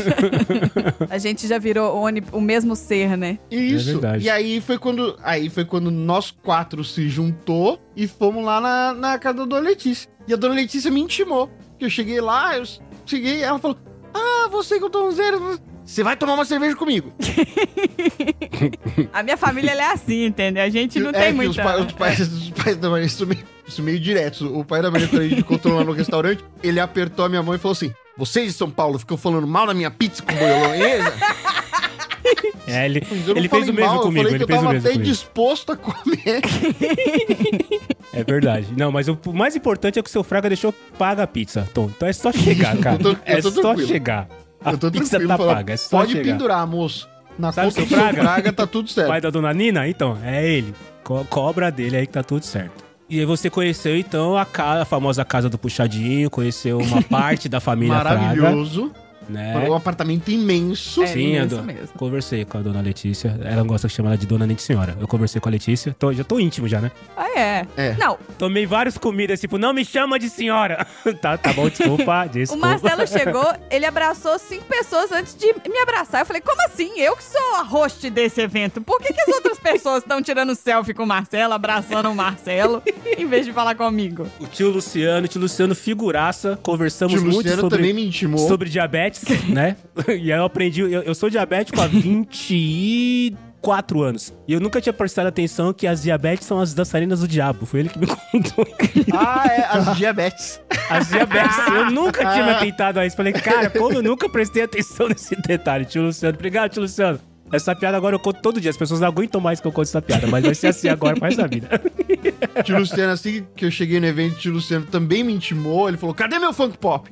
A 1.11 1.19
gente 1.19 1.47
já 1.47 1.59
virou 1.59 2.05
o, 2.33 2.41
mesmo 2.41 2.75
ser, 2.75 3.17
né? 3.17 3.39
Isso. 3.51 3.91
É 3.91 3.93
verdade. 3.93 4.25
e 4.25 4.31
aí 4.31 4.61
foi 4.61 4.79
quando. 4.79 5.17
Aí 5.23 5.49
foi 5.51 5.65
quando 5.65 5.91
nós 5.91 6.31
quatro 6.31 6.83
se 6.83 7.09
juntou 7.09 7.79
e 7.95 8.09
fomos 8.09 8.45
lá 8.45 8.61
na, 8.61 8.95
na 8.95 9.19
casa 9.19 9.39
da 9.39 9.45
dona 9.45 9.69
Letícia. 9.69 10.09
E 10.27 10.33
a 10.33 10.37
dona 10.37 10.55
Letícia 10.55 10.91
me 10.91 11.01
intimou. 11.01 11.51
Que 11.79 11.85
eu 11.87 11.91
cheguei 11.91 12.21
lá, 12.21 12.57
eu 12.57 12.65
cheguei, 13.07 13.43
ela 13.43 13.59
falou: 13.59 13.77
Ah, 14.13 14.49
você 14.51 14.79
que 14.79 14.85
eu 14.85 14.91
tô 14.91 15.11
zero. 15.11 15.59
Você 15.85 16.03
vai 16.03 16.17
tomar 16.17 16.33
uma 16.35 16.45
cerveja 16.47 16.75
comigo. 16.77 17.13
A 19.13 19.23
minha 19.23 19.37
família 19.37 19.73
é 19.73 19.93
assim, 19.93 20.25
entendeu? 20.27 20.63
A 20.63 20.69
gente 20.71 20.99
não 20.99 21.11
é 21.11 21.13
tem 21.13 21.27
que 21.29 21.33
muita... 21.35 21.51
os, 21.51 21.57
pa- 21.57 21.77
os 21.77 21.93
pais, 21.93 22.21
os 22.33 22.51
pais 22.51 22.77
da 22.77 22.89
Maria 22.89 23.09
são 23.09 23.27
meio, 23.27 23.45
são 23.69 23.85
meio 23.85 24.01
diretos. 24.01 24.41
O 24.41 24.65
pai 24.65 24.81
da 24.81 24.91
Maria, 24.91 25.09
quando 25.09 25.23
a 25.23 25.29
gente 25.29 25.41
encontrou 25.41 25.77
lá 25.77 25.85
no 25.85 25.93
restaurante, 25.93 26.43
ele 26.63 26.81
apertou 26.81 27.25
a 27.25 27.29
minha 27.29 27.43
mão 27.43 27.55
e 27.55 27.59
falou 27.59 27.73
assim: 27.73 27.93
Vocês 28.17 28.47
de 28.47 28.53
São 28.55 28.71
Paulo 28.71 28.99
ficam 28.99 29.17
falando 29.17 29.47
mal 29.47 29.67
da 29.67 29.75
minha 29.75 29.91
pizza 29.91 30.23
com 30.23 30.33
bolonhesa? 30.35 31.13
É, 32.67 32.87
ele, 32.87 33.03
Eu 33.27 33.37
ele 33.37 33.49
fez 33.49 33.69
o 33.69 33.73
mesmo 33.73 33.91
mal, 33.93 34.01
comigo. 34.03 34.21
Eu 34.21 34.25
falei 34.25 34.33
Ele 34.33 34.39
que 34.39 34.43
eu 34.45 34.47
fez 34.47 34.59
o 34.59 34.63
tava 34.63 34.73
mesmo 34.73 34.89
até 34.89 34.93
comigo. 34.95 35.11
disposto 35.11 35.73
a 35.73 35.77
comer. 35.77 36.41
É 38.13 38.23
verdade. 38.23 38.69
Não, 38.77 38.93
mas 38.93 39.09
o 39.09 39.19
mais 39.33 39.57
importante 39.57 39.99
é 39.99 40.03
que 40.03 40.09
o 40.09 40.13
seu 40.13 40.23
Fraga 40.23 40.49
deixou 40.49 40.73
paga 40.97 41.25
a 41.25 41.27
pizza, 41.27 41.69
Tom. 41.75 41.91
Então 41.97 42.07
é 42.09 42.13
só 42.13 42.31
chegar, 42.31 42.77
cara. 42.79 42.97
Eu 43.03 43.03
tô- 43.03 43.11
eu 43.11 43.19
é 43.25 43.43
só 43.43 43.51
tranquilo. 43.51 43.89
chegar. 43.89 44.29
A 44.65 44.71
eu 44.73 44.79
tô 44.79 44.91
pizza 44.91 45.19
tá 45.27 45.37
falar, 45.37 45.57
paga, 45.57 45.75
é 45.75 45.77
só 45.77 45.99
Pode 45.99 46.13
chegar. 46.13 46.25
pendurar, 46.33 46.67
moço. 46.67 47.09
Na 47.39 47.51
Sabe 47.53 47.69
conta 47.75 47.87
seu 47.89 47.99
Fraga? 47.99 48.23
Fraga 48.23 48.53
tá 48.53 48.67
tudo 48.67 48.89
certo. 48.89 49.09
Pai 49.09 49.21
da 49.21 49.31
dona 49.31 49.53
Nina? 49.53 49.89
Então, 49.89 50.17
é 50.23 50.47
ele. 50.49 50.73
Co- 51.03 51.25
cobra 51.29 51.71
dele 51.73 51.97
aí 51.97 52.07
que 52.07 52.13
tá 52.13 52.23
tudo 52.23 52.45
certo. 52.47 52.85
E 53.11 53.19
aí 53.19 53.27
você 53.27 53.51
conheceu, 53.51 53.97
então, 53.99 54.37
a, 54.37 54.47
ca- 54.47 54.83
a 54.83 54.85
famosa 54.85 55.25
casa 55.25 55.51
do 55.51 55.59
Puxadinho, 55.59 56.31
conheceu 56.31 56.79
uma 56.79 57.03
parte 57.11 57.49
da 57.49 57.59
família 57.61 57.99
Fraga, 58.01 58.21
Maravilhoso. 58.21 58.93
Né? 59.29 59.67
Um 59.69 59.75
apartamento 59.75 60.31
imenso. 60.31 61.03
É, 61.03 61.07
Sim, 61.09 61.33
isso 61.35 61.43
Ando. 61.57 61.63
mesmo. 61.65 61.89
Conversei 61.97 62.45
com 62.45 62.59
a 62.59 62.61
dona 62.63 62.81
Letícia. 62.81 63.39
Ela 63.45 63.63
gosta 63.63 63.89
de 63.89 63.95
chamar 63.95 64.11
ela 64.11 64.19
de 64.19 64.27
dona 64.27 64.47
nem 64.47 64.57
de 64.57 64.63
senhora. 64.63 64.97
Eu 65.01 65.07
conversei 65.09 65.41
com 65.41 65.49
a 65.49 65.53
Letícia. 65.53 65.95
Tô- 65.99 66.13
já 66.13 66.25
tô 66.25 66.39
íntimo 66.39 66.69
já, 66.69 66.81
né? 66.81 66.91
Ah, 67.17 67.29
é. 67.39 67.67
É. 67.77 67.95
Não, 67.95 68.19
Tomei 68.39 68.67
várias 68.67 68.99
comidas, 68.99 69.41
tipo, 69.41 69.59
não 69.59 69.73
me 69.73 69.85
chama 69.85 70.19
de 70.19 70.29
senhora. 70.29 70.87
tá, 71.21 71.37
tá 71.39 71.53
bom, 71.53 71.69
desculpa, 71.69 72.25
o 72.27 72.29
desculpa. 72.29 72.67
Marcelo 72.67 73.07
chegou, 73.07 73.47
ele 73.71 73.87
abraçou 73.87 74.39
cinco 74.39 74.65
pessoas 74.65 75.11
antes 75.13 75.35
de 75.37 75.47
me 75.69 75.79
abraçar. 75.79 76.23
Eu 76.23 76.27
falei, 76.27 76.43
como 76.43 76.61
assim? 76.67 76.91
Eu 76.99 77.17
que 77.17 77.23
sou 77.25 77.55
a 77.57 77.63
host 77.63 78.09
desse 78.11 78.41
evento. 78.41 78.81
Por 78.81 79.01
que, 79.01 79.13
que 79.13 79.21
as 79.21 79.29
outras 79.29 79.59
pessoas 79.59 80.03
estão 80.03 80.21
tirando 80.23 80.55
selfie 80.55 80.93
com 80.95 81.05
o 81.05 81.07
Marcelo, 81.07 81.53
abraçando 81.55 82.11
o 82.11 82.15
Marcelo, 82.15 82.83
em 83.17 83.27
vez 83.27 83.47
de 83.47 83.53
falar 83.53 83.75
comigo? 83.75 84.27
O 84.41 84.47
tio 84.47 84.71
Luciano, 84.71 85.25
o 85.25 85.29
tio 85.29 85.41
Luciano 85.41 85.75
figuraça. 85.75 86.59
Conversamos 86.63 87.15
Tio 87.15 87.23
muito 87.23 87.37
Luciano 87.37 87.61
sobre, 87.63 87.79
também 87.79 87.93
me 87.95 88.07
intimou. 88.07 88.47
sobre 88.49 88.69
diabetes, 88.69 89.14
né? 89.49 89.77
E 90.09 90.33
aí 90.33 90.39
eu 90.39 90.45
aprendi, 90.45 90.81
eu, 90.81 91.03
eu 91.03 91.15
sou 91.15 91.31
diabético 91.31 91.81
há 91.81 91.87
24 91.87 94.03
anos. 94.03 94.35
E 94.47 94.53
eu 94.53 94.61
nunca 94.61 94.81
tinha 94.81 94.93
prestado 94.93 95.27
atenção 95.27 95.73
que 95.73 95.87
as 95.87 96.03
diabetes 96.03 96.47
são 96.47 96.61
as 96.61 96.75
dançarinas 96.75 97.21
do 97.21 97.29
diabo. 97.29 97.67
Foi 97.67 97.81
ele 97.81 97.89
que 97.89 97.99
me 97.99 98.07
contou. 98.33 98.67
Ah, 99.13 99.45
é, 99.47 99.65
as 99.65 99.97
diabetes. 99.97 100.61
As 100.91 101.09
diabetes. 101.09 101.57
Eu 101.69 101.91
nunca 102.05 102.21
tinha 102.33 102.45
me 102.45 102.51
atentado 102.51 103.01
a 103.01 103.07
isso. 103.07 103.17
Falei, 103.17 103.33
cara, 103.33 103.71
como 103.71 103.95
eu 103.95 104.03
nunca 104.03 104.29
prestei 104.29 104.65
atenção 104.65 105.09
nesse 105.09 105.35
detalhe, 105.37 105.85
tio 105.85 106.03
Luciano. 106.03 106.35
Obrigado, 106.35 106.73
tio 106.73 106.83
Luciano. 106.83 107.21
Essa 107.55 107.75
piada 107.75 107.97
agora 107.97 108.17
eu 108.17 108.21
conto 108.21 108.41
todo 108.41 108.61
dia. 108.61 108.71
As 108.71 108.77
pessoas 108.77 109.01
não 109.01 109.09
aguentam 109.09 109.41
mais 109.41 109.61
que 109.61 109.67
eu 109.67 109.73
conto 109.73 109.87
essa 109.87 110.03
piada, 110.03 110.27
mas 110.27 110.45
vai 110.45 110.55
ser 110.55 110.69
assim 110.69 110.89
agora 110.89 111.17
resto 111.21 111.41
da 111.41 111.47
vida. 111.47 111.81
Tio 112.65 112.79
Luciano, 112.79 113.13
assim 113.13 113.47
que 113.55 113.65
eu 113.65 113.71
cheguei 113.71 114.01
no 114.01 114.07
evento, 114.07 114.37
tio 114.37 114.53
Luciano 114.53 114.87
também 114.87 115.23
me 115.23 115.33
intimou. 115.33 115.89
Ele 115.89 115.97
falou: 115.97 116.15
cadê 116.15 116.39
meu 116.39 116.53
funk 116.53 116.79
pop? 116.79 117.11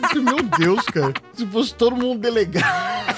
Falei, 0.00 0.24
meu 0.24 0.42
Deus, 0.58 0.84
cara. 0.86 1.12
Se 1.34 1.46
fosse 1.46 1.74
todo 1.74 1.96
mundo 1.96 2.20
delegado. 2.20 2.64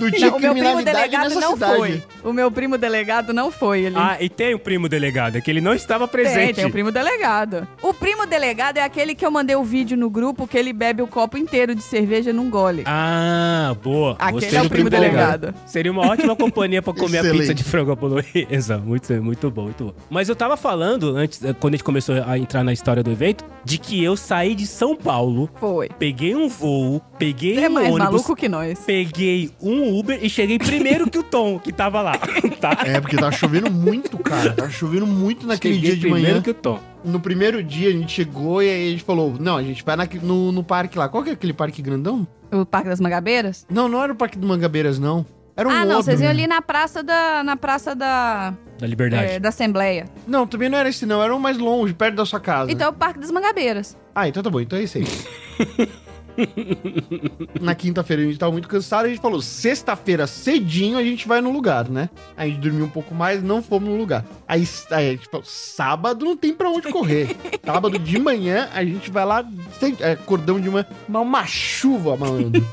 Não 0.00 0.10
tinha 0.10 0.30
Não, 0.30 0.36
o 0.36 0.40
meu 0.40 0.52
primo 0.52 0.54
criminalidade 0.54 0.96
delegado 0.96 1.28
nessa 1.28 1.40
não 1.40 1.52
cidade. 1.52 1.76
foi. 1.76 2.02
O 2.24 2.32
meu 2.32 2.50
primo 2.50 2.78
delegado 2.78 3.32
não 3.32 3.52
foi. 3.52 3.80
Ele 3.82 3.96
Ah, 3.96 4.16
e 4.20 4.28
tem 4.28 4.54
o 4.54 4.58
primo 4.58 4.88
delegado, 4.88 5.36
é 5.36 5.40
que 5.40 5.50
ele 5.50 5.60
não 5.60 5.74
estava 5.74 6.08
presente. 6.08 6.46
Tem, 6.46 6.54
tem 6.54 6.66
o 6.66 6.70
primo 6.70 6.90
delegado. 6.90 7.66
O 7.80 7.94
primo 7.94 8.26
delegado 8.26 8.78
é 8.78 8.82
aquele 8.82 9.14
que 9.14 9.24
eu 9.24 9.30
mandei 9.30 9.54
o 9.54 9.62
vídeo 9.62 9.96
no 9.96 10.10
grupo 10.10 10.46
que 10.46 10.58
ele 10.58 10.72
bebe 10.72 11.02
o 11.02 11.06
copo 11.06 11.36
inteiro 11.36 11.74
de 11.74 11.82
cerveja 11.82 12.32
num 12.32 12.50
gole. 12.50 12.82
Ah, 12.86 13.76
boa. 13.82 14.16
Aquele 14.18 14.41
Gostei 14.46 14.58
é 14.58 14.62
o 14.62 14.68
primo 14.70 14.90
delegado. 14.90 15.54
Seria 15.66 15.90
uma 15.92 16.06
ótima 16.06 16.34
companhia 16.36 16.82
pra 16.82 16.92
comer 16.92 17.18
a 17.18 17.30
pizza 17.30 17.54
de 17.54 17.62
frango 17.64 17.92
à 17.92 17.96
bolonhesa. 17.96 18.78
Muito, 18.84 19.12
muito 19.22 19.50
bom, 19.50 19.62
muito 19.64 19.84
bom. 19.84 19.92
Mas 20.10 20.28
eu 20.28 20.36
tava 20.36 20.56
falando, 20.56 21.16
antes, 21.16 21.42
eh, 21.44 21.52
quando 21.58 21.74
a 21.74 21.76
gente 21.76 21.84
começou 21.84 22.14
a 22.26 22.38
entrar 22.38 22.62
na 22.64 22.72
história 22.72 23.02
do 23.02 23.10
evento, 23.10 23.44
de 23.64 23.78
que 23.78 24.02
eu 24.02 24.16
saí 24.16 24.54
de 24.54 24.66
São 24.66 24.96
Paulo, 24.96 25.48
Foi. 25.58 25.88
peguei 25.98 26.34
um 26.34 26.48
voo, 26.48 27.00
peguei 27.18 27.58
É 27.58 27.68
um 27.68 27.72
mais 27.72 27.86
ônibus, 27.88 28.04
maluco 28.12 28.36
que 28.36 28.48
nós. 28.48 28.78
peguei 28.80 29.50
um 29.60 29.98
Uber 29.98 30.18
e 30.22 30.28
cheguei 30.28 30.58
primeiro 30.58 31.08
que 31.10 31.18
o 31.18 31.22
Tom, 31.22 31.58
que 31.58 31.72
tava 31.72 32.00
lá, 32.02 32.18
tá? 32.60 32.78
É, 32.84 33.00
porque 33.00 33.16
tava 33.16 33.32
chovendo 33.32 33.70
muito, 33.70 34.16
cara. 34.18 34.52
Tava 34.52 34.70
chovendo 34.70 35.06
muito 35.06 35.46
naquele 35.46 35.74
Cheguei 35.74 35.90
dia 35.90 35.96
de 35.96 36.02
primeiro 36.02 36.28
manhã. 36.30 36.42
que 36.42 36.50
o 36.50 36.54
Tom. 36.54 36.78
No 37.04 37.20
primeiro 37.20 37.62
dia 37.62 37.88
a 37.88 37.92
gente 37.92 38.12
chegou 38.12 38.62
e 38.62 38.68
aí 38.68 38.88
a 38.88 38.90
gente 38.90 39.04
falou: 39.04 39.34
Não, 39.38 39.56
a 39.56 39.62
gente 39.62 39.84
vai 39.84 39.96
na- 39.96 40.08
no, 40.22 40.52
no 40.52 40.62
parque 40.62 40.98
lá. 40.98 41.08
Qual 41.08 41.22
que 41.22 41.30
é 41.30 41.32
aquele 41.32 41.52
parque 41.52 41.82
grandão? 41.82 42.26
O 42.52 42.66
Parque 42.66 42.88
das 42.88 43.00
Mangabeiras? 43.00 43.66
Não, 43.70 43.88
não 43.88 44.02
era 44.02 44.12
o 44.12 44.16
Parque 44.16 44.38
do 44.38 44.46
Mangabeiras, 44.46 44.98
não. 44.98 45.24
Era 45.56 45.68
um 45.68 45.72
ah, 45.72 45.84
não, 45.84 45.96
outro. 45.96 46.04
vocês 46.04 46.20
iam 46.20 46.30
ali 46.30 46.46
na 46.46 46.62
praça 46.62 47.02
da. 47.02 47.42
Na 47.42 47.56
praça 47.56 47.94
da. 47.94 48.54
Da 48.78 48.86
liberdade. 48.86 49.32
é, 49.32 49.38
da 49.38 49.50
Assembleia. 49.50 50.06
Não, 50.26 50.46
também 50.46 50.68
não 50.68 50.78
era 50.78 50.88
esse 50.88 51.06
não, 51.06 51.22
era 51.22 51.34
um 51.34 51.38
mais 51.38 51.58
longe, 51.58 51.92
perto 51.94 52.16
da 52.16 52.24
sua 52.24 52.40
casa. 52.40 52.70
Então 52.70 52.86
é 52.86 52.90
o 52.90 52.92
Parque 52.92 53.20
das 53.20 53.30
Mangabeiras. 53.30 53.96
Ah, 54.14 54.28
então 54.28 54.42
tá 54.42 54.50
bom, 54.50 54.60
então 54.60 54.78
é 54.78 54.82
esse 54.82 54.98
aí. 54.98 55.06
Na 57.60 57.74
quinta-feira 57.74 58.22
a 58.22 58.24
gente 58.26 58.38
tava 58.38 58.52
muito 58.52 58.68
cansado, 58.68 59.06
a 59.06 59.08
gente 59.08 59.20
falou, 59.20 59.40
sexta-feira 59.40 60.26
cedinho 60.26 60.98
a 60.98 61.02
gente 61.02 61.26
vai 61.28 61.40
no 61.40 61.50
lugar, 61.50 61.88
né? 61.88 62.08
A 62.36 62.46
gente 62.46 62.58
dormiu 62.58 62.84
um 62.84 62.90
pouco 62.90 63.14
mais, 63.14 63.42
não 63.42 63.62
fomos 63.62 63.88
no 63.88 63.96
lugar. 63.96 64.24
Aí, 64.46 64.66
aí 64.90 65.08
a 65.08 65.12
gente 65.12 65.28
falou, 65.28 65.44
sábado 65.46 66.24
não 66.24 66.36
tem 66.36 66.52
pra 66.52 66.70
onde 66.70 66.88
correr. 66.90 67.36
sábado 67.64 67.98
de 67.98 68.18
manhã 68.18 68.68
a 68.72 68.84
gente 68.84 69.10
vai 69.10 69.24
lá, 69.24 69.44
sem, 69.78 69.96
é, 70.00 70.16
cordão 70.16 70.60
de 70.60 70.68
manhã, 70.70 70.86
mas 71.08 71.22
uma 71.22 71.46
chuva, 71.46 72.16
malandro. 72.16 72.62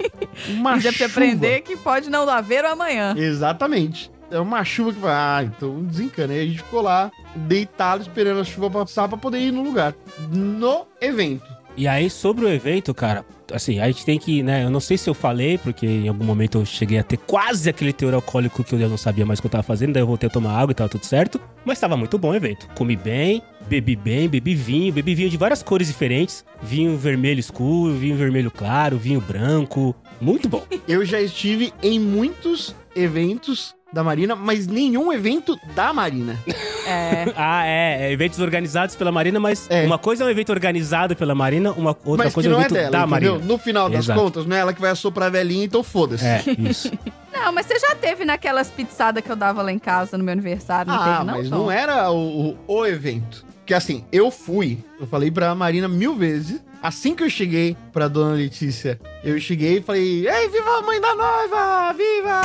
Uma 0.50 0.78
E 0.78 0.82
dá 0.82 0.90
pra 0.90 0.92
chuva. 0.92 1.06
aprender 1.06 1.62
que 1.62 1.76
pode 1.76 2.10
não 2.10 2.28
haver 2.30 2.64
o 2.64 2.70
amanhã. 2.70 3.14
Exatamente. 3.18 4.10
É 4.32 4.40
uma 4.40 4.64
chuva 4.64 4.94
que 4.94 5.00
vai, 5.00 5.12
ah, 5.14 5.44
então 5.44 5.84
desencana. 5.84 6.34
Aí 6.34 6.42
a 6.42 6.46
gente 6.46 6.60
ficou 6.60 6.82
lá, 6.82 7.12
deitado, 7.36 8.04
esperando 8.04 8.40
a 8.40 8.44
chuva 8.44 8.70
passar 8.70 9.08
pra 9.10 9.18
poder 9.18 9.40
ir 9.40 9.52
no 9.52 9.64
lugar. 9.64 9.94
No 10.32 10.86
evento. 11.02 11.59
E 11.80 11.88
aí, 11.88 12.10
sobre 12.10 12.44
o 12.44 12.50
evento, 12.50 12.94
cara, 12.94 13.24
assim, 13.54 13.80
a 13.80 13.88
gente 13.88 14.04
tem 14.04 14.20
que, 14.20 14.44
né? 14.44 14.66
Eu 14.66 14.70
não 14.70 14.82
sei 14.82 14.98
se 14.98 15.10
eu 15.10 15.14
falei, 15.14 15.58
porque 15.58 15.86
em 15.86 16.10
algum 16.10 16.26
momento 16.26 16.58
eu 16.58 16.66
cheguei 16.66 17.00
a 17.00 17.04
ter 17.04 17.16
quase 17.16 17.70
aquele 17.70 17.94
teor 17.94 18.14
alcoólico 18.14 18.66
que 18.66 18.76
eu 18.76 18.90
não 18.90 18.98
sabia 18.98 19.26
mais 19.26 19.40
o 19.40 19.42
que 19.42 19.48
eu 19.48 19.52
tava 19.52 19.64
fazendo, 19.64 19.94
daí 19.94 20.04
eu 20.04 20.08
voltei 20.08 20.28
a 20.28 20.30
tomar 20.30 20.60
água 20.60 20.74
e 20.74 20.76
tava 20.76 20.90
tudo 20.90 21.06
certo. 21.06 21.40
Mas 21.64 21.80
tava 21.80 21.96
muito 21.96 22.18
bom 22.18 22.32
o 22.32 22.36
evento. 22.36 22.68
Comi 22.76 22.98
bem, 22.98 23.42
bebi 23.70 23.96
bem, 23.96 24.28
bebi 24.28 24.56
vinho, 24.56 24.92
bebi 24.92 25.16
vinho 25.16 25.30
de 25.30 25.38
várias 25.38 25.64
cores 25.64 25.88
diferentes: 25.88 26.44
vinho 26.62 26.98
vermelho 26.98 27.40
escuro, 27.40 27.96
vinho 27.96 28.18
vermelho 28.18 28.52
claro, 28.52 28.98
vinho 28.98 29.22
branco. 29.22 29.96
Muito 30.22 30.48
bom. 30.50 30.64
Eu 30.88 31.04
já 31.06 31.20
estive 31.22 31.74
em 31.82 32.00
muitos 32.00 32.76
eventos 32.96 33.74
da 33.92 34.04
Marina, 34.04 34.36
mas 34.36 34.68
nenhum 34.68 35.12
evento 35.12 35.60
da 35.74 35.92
Marina. 35.92 36.38
É. 36.86 37.26
ah, 37.36 37.66
é, 37.66 38.08
é, 38.08 38.12
eventos 38.12 38.40
organizados 38.40 38.96
pela 38.96 39.12
Marina, 39.12 39.40
mas 39.40 39.66
É. 39.70 39.84
uma 39.84 39.98
coisa 39.98 40.24
é 40.24 40.28
um 40.28 40.30
evento 40.30 40.52
organizado 40.52 41.16
pela 41.16 41.34
Marina, 41.34 41.72
uma 41.72 41.90
outra 42.06 42.26
mas 42.26 42.34
coisa 42.34 42.50
que 42.50 42.54
é 42.54 42.56
um 42.56 42.60
não 42.60 42.64
é 42.64 42.66
evento 42.68 42.74
dela, 42.78 42.92
da 42.92 43.00
entendeu? 43.16 43.32
Marina. 43.34 43.52
No 43.52 43.58
final 43.58 43.90
das 43.90 44.06
Exato. 44.06 44.20
contas, 44.20 44.46
não 44.46 44.56
é 44.56 44.60
ela 44.60 44.74
que 44.74 44.82
vai 44.82 44.92
assoprar 44.92 45.28
a 45.28 45.32
velhinha, 45.32 45.66
então 45.66 45.82
foda-se. 45.82 46.24
É, 46.24 46.44
isso. 46.70 46.92
Não, 47.34 47.52
mas 47.52 47.66
você 47.66 47.80
já 47.80 47.96
teve 47.96 48.26
naquelas 48.26 48.70
pizzadas 48.70 49.24
que 49.24 49.32
eu 49.32 49.36
dava 49.36 49.64
lá 49.64 49.72
em 49.72 49.80
casa 49.80 50.18
no 50.20 50.24
meu 50.24 50.34
aniversário, 50.34 50.92
não 50.92 51.00
Ah, 51.00 51.04
teve, 51.06 51.18
não? 51.26 51.38
mas 51.38 51.50
Tom? 51.50 51.56
não 51.58 51.72
era 51.72 52.12
o, 52.12 52.56
o 52.68 52.86
evento. 52.86 53.44
Porque 53.70 53.76
assim, 53.78 54.04
eu 54.12 54.32
fui, 54.32 54.80
eu 55.00 55.06
falei 55.06 55.30
pra 55.30 55.54
Marina 55.54 55.88
mil 55.88 56.16
vezes. 56.16 56.60
Assim 56.82 57.14
que 57.14 57.24
eu 57.24 57.30
cheguei 57.30 57.78
pra 57.94 58.08
dona 58.08 58.34
Letícia, 58.34 59.00
eu 59.24 59.40
cheguei 59.40 59.78
e 59.78 59.82
falei: 59.84 60.28
Ei, 60.28 60.50
viva 60.50 60.80
a 60.80 60.82
mãe 60.82 61.00
da 61.00 61.14
noiva! 61.14 61.94
Viva! 61.94 62.42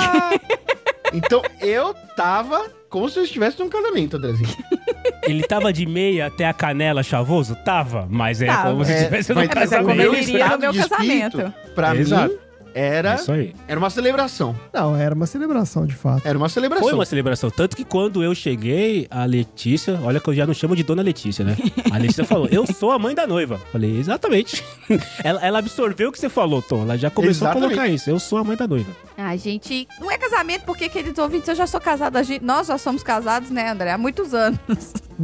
então 1.15 1.41
eu 1.63 1.95
tava 2.15 2.71
como 2.91 3.09
se 3.09 3.19
eu 3.21 3.25
estivesse 3.25 3.59
num 3.59 3.71
casamento, 3.71 4.19
Andrezinho. 4.19 4.55
Ele 5.27 5.43
tava 5.45 5.73
de 5.73 5.87
meia 5.87 6.27
até 6.27 6.45
a 6.45 6.53
canela 6.53 7.03
chavoso? 7.03 7.57
Tava, 7.65 8.07
mas 8.11 8.43
é 8.43 8.47
Tava. 8.47 8.73
como 8.73 8.85
se 8.85 8.93
É, 8.93 8.99
estivesse 8.99 9.31
no 9.31 9.37
mas 9.37 9.49
mas 9.55 9.73
é 9.73 9.77
como 9.79 9.89
casamento. 9.89 10.15
ele 10.15 10.23
iria 10.31 10.49
no 10.51 10.59
meu 10.59 10.73
de 10.73 10.79
espírito, 10.81 11.37
casamento. 11.39 11.55
Pra 11.75 11.97
Exato. 11.97 12.35
mim, 12.35 12.39
era, 12.75 13.13
É 13.13 13.15
Isso 13.15 13.31
aí. 13.33 13.55
era 13.69 13.79
uma 13.79 13.89
celebração. 13.89 14.55
Não, 14.73 14.97
era 14.97 15.15
uma 15.15 15.27
celebração, 15.27 15.87
de 15.87 15.95
fato. 15.95 16.27
Era 16.27 16.37
uma 16.37 16.49
celebração. 16.49 16.85
Foi 16.89 16.93
uma 16.95 17.05
celebração. 17.07 17.51
Tanto 17.51 17.77
que 17.77 17.85
quando 17.85 18.23
eu 18.23 18.35
cheguei, 18.35 19.07
a 19.11 19.25
Letícia, 19.25 19.99
olha 20.03 20.19
que 20.21 20.29
eu 20.29 20.35
já 20.35 20.47
não 20.47 20.53
chamo 20.55 20.75
de 20.75 20.83
Dona 20.83 21.01
Letícia, 21.03 21.45
né? 21.45 21.57
A 21.93 21.97
Letícia 21.99 22.25
falou: 22.25 22.49
Eu 22.51 22.67
sou 22.67 22.91
a 22.91 22.99
mãe 22.99 23.15
da 23.15 23.27
noiva. 23.27 23.61
Falei, 23.73 23.97
exatamente. 23.99 24.63
ela, 25.23 25.41
ela 25.45 25.59
absorveu 25.61 26.09
o 26.09 26.13
que 26.13 26.19
você 26.19 26.29
falou, 26.29 26.61
Tom. 26.61 26.83
Ela 26.83 26.99
já 26.99 27.11
começou 27.11 27.47
Exatamente. 27.49 27.65
a 27.65 27.69
colocar 27.77 27.89
isso. 27.89 28.11
Eu 28.11 28.19
sou 28.19 28.39
a 28.39 28.45
mãe 28.45 28.57
da 28.57 28.67
noiva. 28.67 28.91
Ai, 29.17 29.39
gente, 29.39 29.87
não 30.01 30.11
é 30.11 30.19
casamento 30.19 30.65
porque, 30.65 30.89
queridos 30.89 31.19
ouvintes, 31.19 31.49
eu 31.49 31.55
já 31.55 31.67
sou 31.67 31.81
casada. 31.81 32.23
gente- 32.25 32.45
Nós 32.45 32.67
já 32.67 32.77
somos 32.79 33.03
casados, 33.03 33.51
né, 33.51 33.71
André? 33.71 33.93
Há 33.93 33.99
muitos 33.99 34.35
anos. 34.35 34.59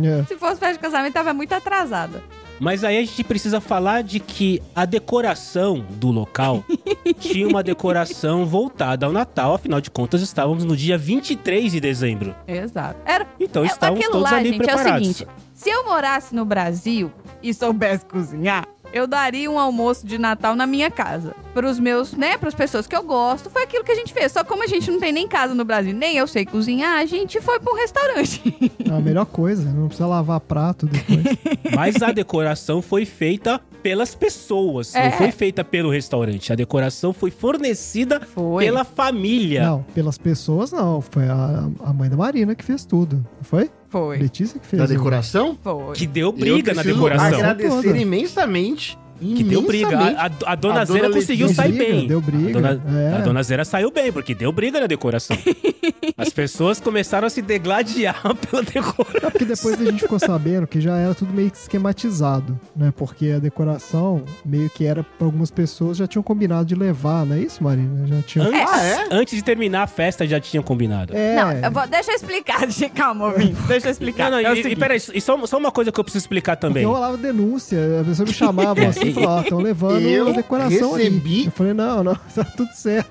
É. 0.01 0.23
Se 0.29 0.37
fosse 0.37 0.61
festa 0.61 0.75
de 0.75 0.79
casamento, 0.79 1.13
tava 1.15 1.35
muito 1.35 1.53
atrasada. 1.53 2.23
Mas 2.61 2.85
aí 2.85 2.99
a 2.99 3.01
gente 3.01 3.25
precisa 3.25 3.61
falar 3.61 4.03
de 4.03 4.21
que 4.21 4.63
a 4.77 4.85
decoração 4.85 5.85
do 5.93 6.11
local 6.11 6.63
tinha 7.19 7.49
uma 7.49 7.63
decoração 7.63 8.45
voltada 8.45 9.07
ao 9.07 9.13
Natal. 9.13 9.55
Afinal 9.55 9.81
de 9.81 9.91
contas, 9.91 10.21
estávamos 10.21 10.65
no 10.65 10.77
dia 10.77 10.99
23 10.99 11.73
de 11.73 11.81
dezembro. 11.81 12.37
Exato. 12.47 13.01
Era, 13.07 13.27
Então 13.41 13.65
é, 13.65 13.67
estávamos 13.67 14.07
todos 14.07 14.31
lá, 14.31 14.37
ali 14.37 14.51
gente, 14.53 14.61
é 14.61 14.63
o 14.63 14.67
preparados. 14.67 15.17
seguinte. 15.17 15.27
Se 15.55 15.71
eu 15.71 15.85
morasse 15.87 16.35
no 16.35 16.45
Brasil 16.45 17.11
e 17.43 17.53
soubesse 17.55 18.05
cozinhar, 18.05 18.67
eu 18.93 19.07
daria 19.07 19.51
um 19.51 19.59
almoço 19.59 20.07
de 20.07 20.19
Natal 20.19 20.55
na 20.57 20.67
minha 20.67 20.91
casa. 20.91 21.35
Pros 21.55 21.79
meus, 21.81 22.13
né, 22.13 22.37
pras 22.39 22.55
pessoas 22.55 22.87
que 22.87 22.95
eu 22.95 23.03
gosto. 23.03 23.51
Foi 23.51 23.65
aquilo 23.65 23.83
que 23.85 23.91
a 23.93 23.95
gente 23.97 24.13
fez. 24.13 24.31
Só 24.33 24.45
como 24.45 24.63
a 24.63 24.67
gente 24.67 24.91
não 24.91 25.01
tem 25.01 25.13
nem 25.13 25.27
casa 25.27 25.55
no 25.55 25.65
Brasil, 25.65 25.93
nem 25.95 26.17
eu 26.17 26.27
sei 26.27 26.45
cozinhar, 26.47 26.99
a 26.99 27.05
gente 27.07 27.41
foi 27.41 27.59
pra 27.59 27.73
um 27.73 27.77
restaurante. 27.77 28.41
É 28.91 28.93
a 28.93 28.99
melhor 29.01 29.25
coisa, 29.27 29.71
não 29.71 29.87
precisa 29.87 30.09
lavar 30.09 30.41
prato 30.41 30.85
depois. 30.85 31.23
Mas 31.77 32.03
a 32.03 32.11
decoração 32.11 32.83
foi 32.83 33.05
feita 33.05 33.61
pelas 33.85 34.17
pessoas, 34.17 34.97
É. 34.97 35.05
não 35.05 35.13
foi 35.13 35.31
feita 35.31 35.63
pelo 35.63 35.91
restaurante. 35.93 36.53
A 36.53 36.57
decoração 36.57 37.13
foi 37.13 37.31
fornecida 37.31 38.19
Foi. 38.21 38.65
pela 38.65 38.83
família. 38.85 39.63
Não, 39.65 39.83
pelas 39.95 40.19
pessoas 40.19 40.73
não. 40.73 41.01
Foi 41.01 41.29
a, 41.29 41.69
a 41.85 41.93
mãe 41.93 42.11
da 42.11 42.17
Marina 42.17 42.53
que 42.57 42.65
fez 42.65 42.85
tudo. 42.85 43.17
Não 43.37 43.45
foi? 43.45 43.71
Foi. 43.91 44.19
Letícia 44.19 44.59
que 44.59 44.67
fez. 44.67 44.81
Da 44.81 44.87
decoração? 44.87 45.59
Foi. 45.63 45.95
Que 45.95 46.07
deu 46.07 46.33
briga 46.33 46.73
na 46.73 46.83
decoração. 46.83 47.27
agradecer 47.27 47.97
imensamente. 47.97 48.97
Que 49.21 49.45
deu 49.45 49.63
briga. 49.63 49.99
A, 49.99 50.27
a- 50.27 50.53
a 50.53 50.55
dona 50.55 50.81
A 50.81 50.85
Zera 50.85 51.03
dona 51.09 51.15
conseguiu 51.15 51.47
Deu 51.47 51.55
sair 51.55 51.73
briga, 51.73 51.93
bem. 51.93 52.07
Deu 52.07 52.21
briga. 52.21 52.49
A 52.49 52.53
dona, 52.75 53.01
é. 53.01 53.15
a 53.15 53.19
dona 53.21 53.43
Zera 53.43 53.65
saiu 53.65 53.91
bem, 53.91 54.11
porque 54.13 54.35
deu 54.35 54.51
briga 54.51 54.81
na 54.81 54.87
decoração. 54.87 55.37
As 56.17 56.29
pessoas 56.31 56.81
começaram 56.81 57.27
a 57.27 57.31
se 57.31 57.41
degladiar 57.41 58.23
pela 58.51 58.63
decoração. 58.63 59.17
É 59.29 59.31
porque 59.31 59.45
depois 59.45 59.81
a 59.81 59.85
gente 59.85 60.01
ficou 60.01 60.19
sabendo 60.19 60.67
que 60.67 60.81
já 60.81 60.97
era 60.97 61.15
tudo 61.15 61.33
meio 61.33 61.51
que 61.51 61.57
esquematizado, 61.57 62.59
né? 62.77 62.93
Porque 62.97 63.31
a 63.37 63.39
decoração 63.39 64.23
meio 64.45 64.69
que 64.71 64.85
era 64.85 65.03
pra 65.03 65.27
algumas 65.27 65.51
pessoas 65.51 65.97
já 65.97 66.07
tinham 66.07 66.23
combinado 66.23 66.65
de 66.67 66.75
levar, 66.75 67.25
não 67.25 67.37
é 67.37 67.41
isso, 67.41 67.63
Marina? 67.63 68.07
Já 68.07 68.23
tinham. 68.23 68.49
Antes, 68.49 68.61
Ah, 68.71 68.83
é? 68.85 69.09
antes 69.11 69.35
de 69.37 69.43
terminar 69.43 69.83
a 69.83 69.87
festa, 69.87 70.27
já 70.27 70.39
tinham 70.41 70.63
combinado. 70.63 71.17
É. 71.17 71.37
Não, 71.37 71.53
eu 71.53 71.71
vou- 71.71 71.87
deixa 71.87 72.11
eu 72.13 72.17
explicar. 72.17 72.61
Calma, 72.95 73.27
ouvinte. 73.27 73.55
Deixa 73.67 73.87
eu 73.89 73.91
explicar. 73.93 74.31
Não, 74.31 74.43
não, 74.43 74.51
É 74.51 74.55
e, 74.59 74.73
e 74.73 74.77
peraí, 74.77 75.01
e 75.15 75.21
só, 75.21 75.47
só 75.47 75.57
uma 75.59 75.71
coisa 75.71 75.91
que 75.93 75.99
eu 75.99 76.05
preciso 76.05 76.23
explicar 76.25 76.57
Porque 76.57 76.69
também. 76.69 76.85
rolava 76.85 77.17
denúncia, 77.17 77.79
a 78.01 78.05
pessoa 78.05 78.27
me 78.27 78.35
chamava 78.35 78.87
assim 78.87 79.10
e 79.13 79.15
falava, 79.15 79.41
ó, 79.41 79.43
estão 79.43 79.59
levando 79.59 80.01
Eu 80.01 80.29
a 80.29 80.33
decoração 80.33 80.93
recebi- 80.95 81.17
ali. 81.41 81.45
Eu 81.47 81.53
falei, 81.53 81.73
não, 81.75 82.03
não, 82.05 82.15
tá 82.35 82.45
tudo 82.45 82.71
certo. 82.75 83.11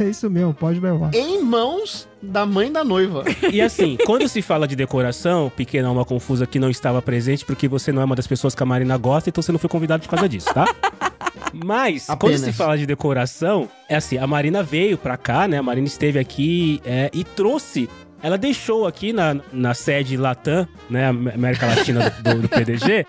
É 0.00 0.04
isso 0.04 0.30
mesmo, 0.30 0.54
pode 0.54 0.80
levar. 0.80 1.14
Em 1.14 1.42
mãos 1.42 2.08
da 2.22 2.46
mãe 2.46 2.72
da 2.72 2.82
noiva. 2.82 3.22
E 3.52 3.60
assim, 3.60 3.98
quando 4.06 4.26
se 4.26 4.40
fala 4.40 4.66
de 4.66 4.74
decoração, 4.74 5.52
pequena 5.54 5.88
alma 5.88 6.06
confusa 6.06 6.46
que 6.46 6.58
não 6.58 6.70
estava 6.70 7.02
presente, 7.02 7.44
porque 7.44 7.68
você 7.68 7.92
não 7.92 8.00
é 8.00 8.04
uma 8.06 8.16
das 8.16 8.26
pessoas 8.26 8.54
que 8.54 8.62
a 8.62 8.66
Marina 8.66 8.96
gosta, 8.96 9.28
então 9.28 9.42
você 9.42 9.52
não 9.52 9.58
foi 9.58 9.68
convidado 9.68 10.02
por 10.04 10.08
causa 10.08 10.26
disso, 10.26 10.52
tá? 10.54 10.64
Mas, 11.52 12.06
quando 12.06 12.12
Apenas. 12.34 12.40
se 12.40 12.52
fala 12.52 12.76
de 12.78 12.86
decoração, 12.86 13.68
é 13.88 13.96
assim, 13.96 14.16
a 14.18 14.26
Marina 14.26 14.62
veio 14.62 14.96
pra 14.98 15.16
cá, 15.16 15.46
né? 15.48 15.58
A 15.58 15.62
Marina 15.62 15.86
esteve 15.86 16.18
aqui 16.18 16.80
é, 16.84 17.10
e 17.12 17.22
trouxe. 17.24 17.88
Ela 18.22 18.36
deixou 18.36 18.86
aqui 18.86 19.12
na, 19.12 19.36
na 19.52 19.74
sede 19.74 20.16
Latam, 20.16 20.66
né? 20.90 21.08
América 21.08 21.66
Latina 21.66 22.10
do, 22.10 22.34
do- 22.34 22.42
do 22.42 22.48
PDG, 22.48 23.06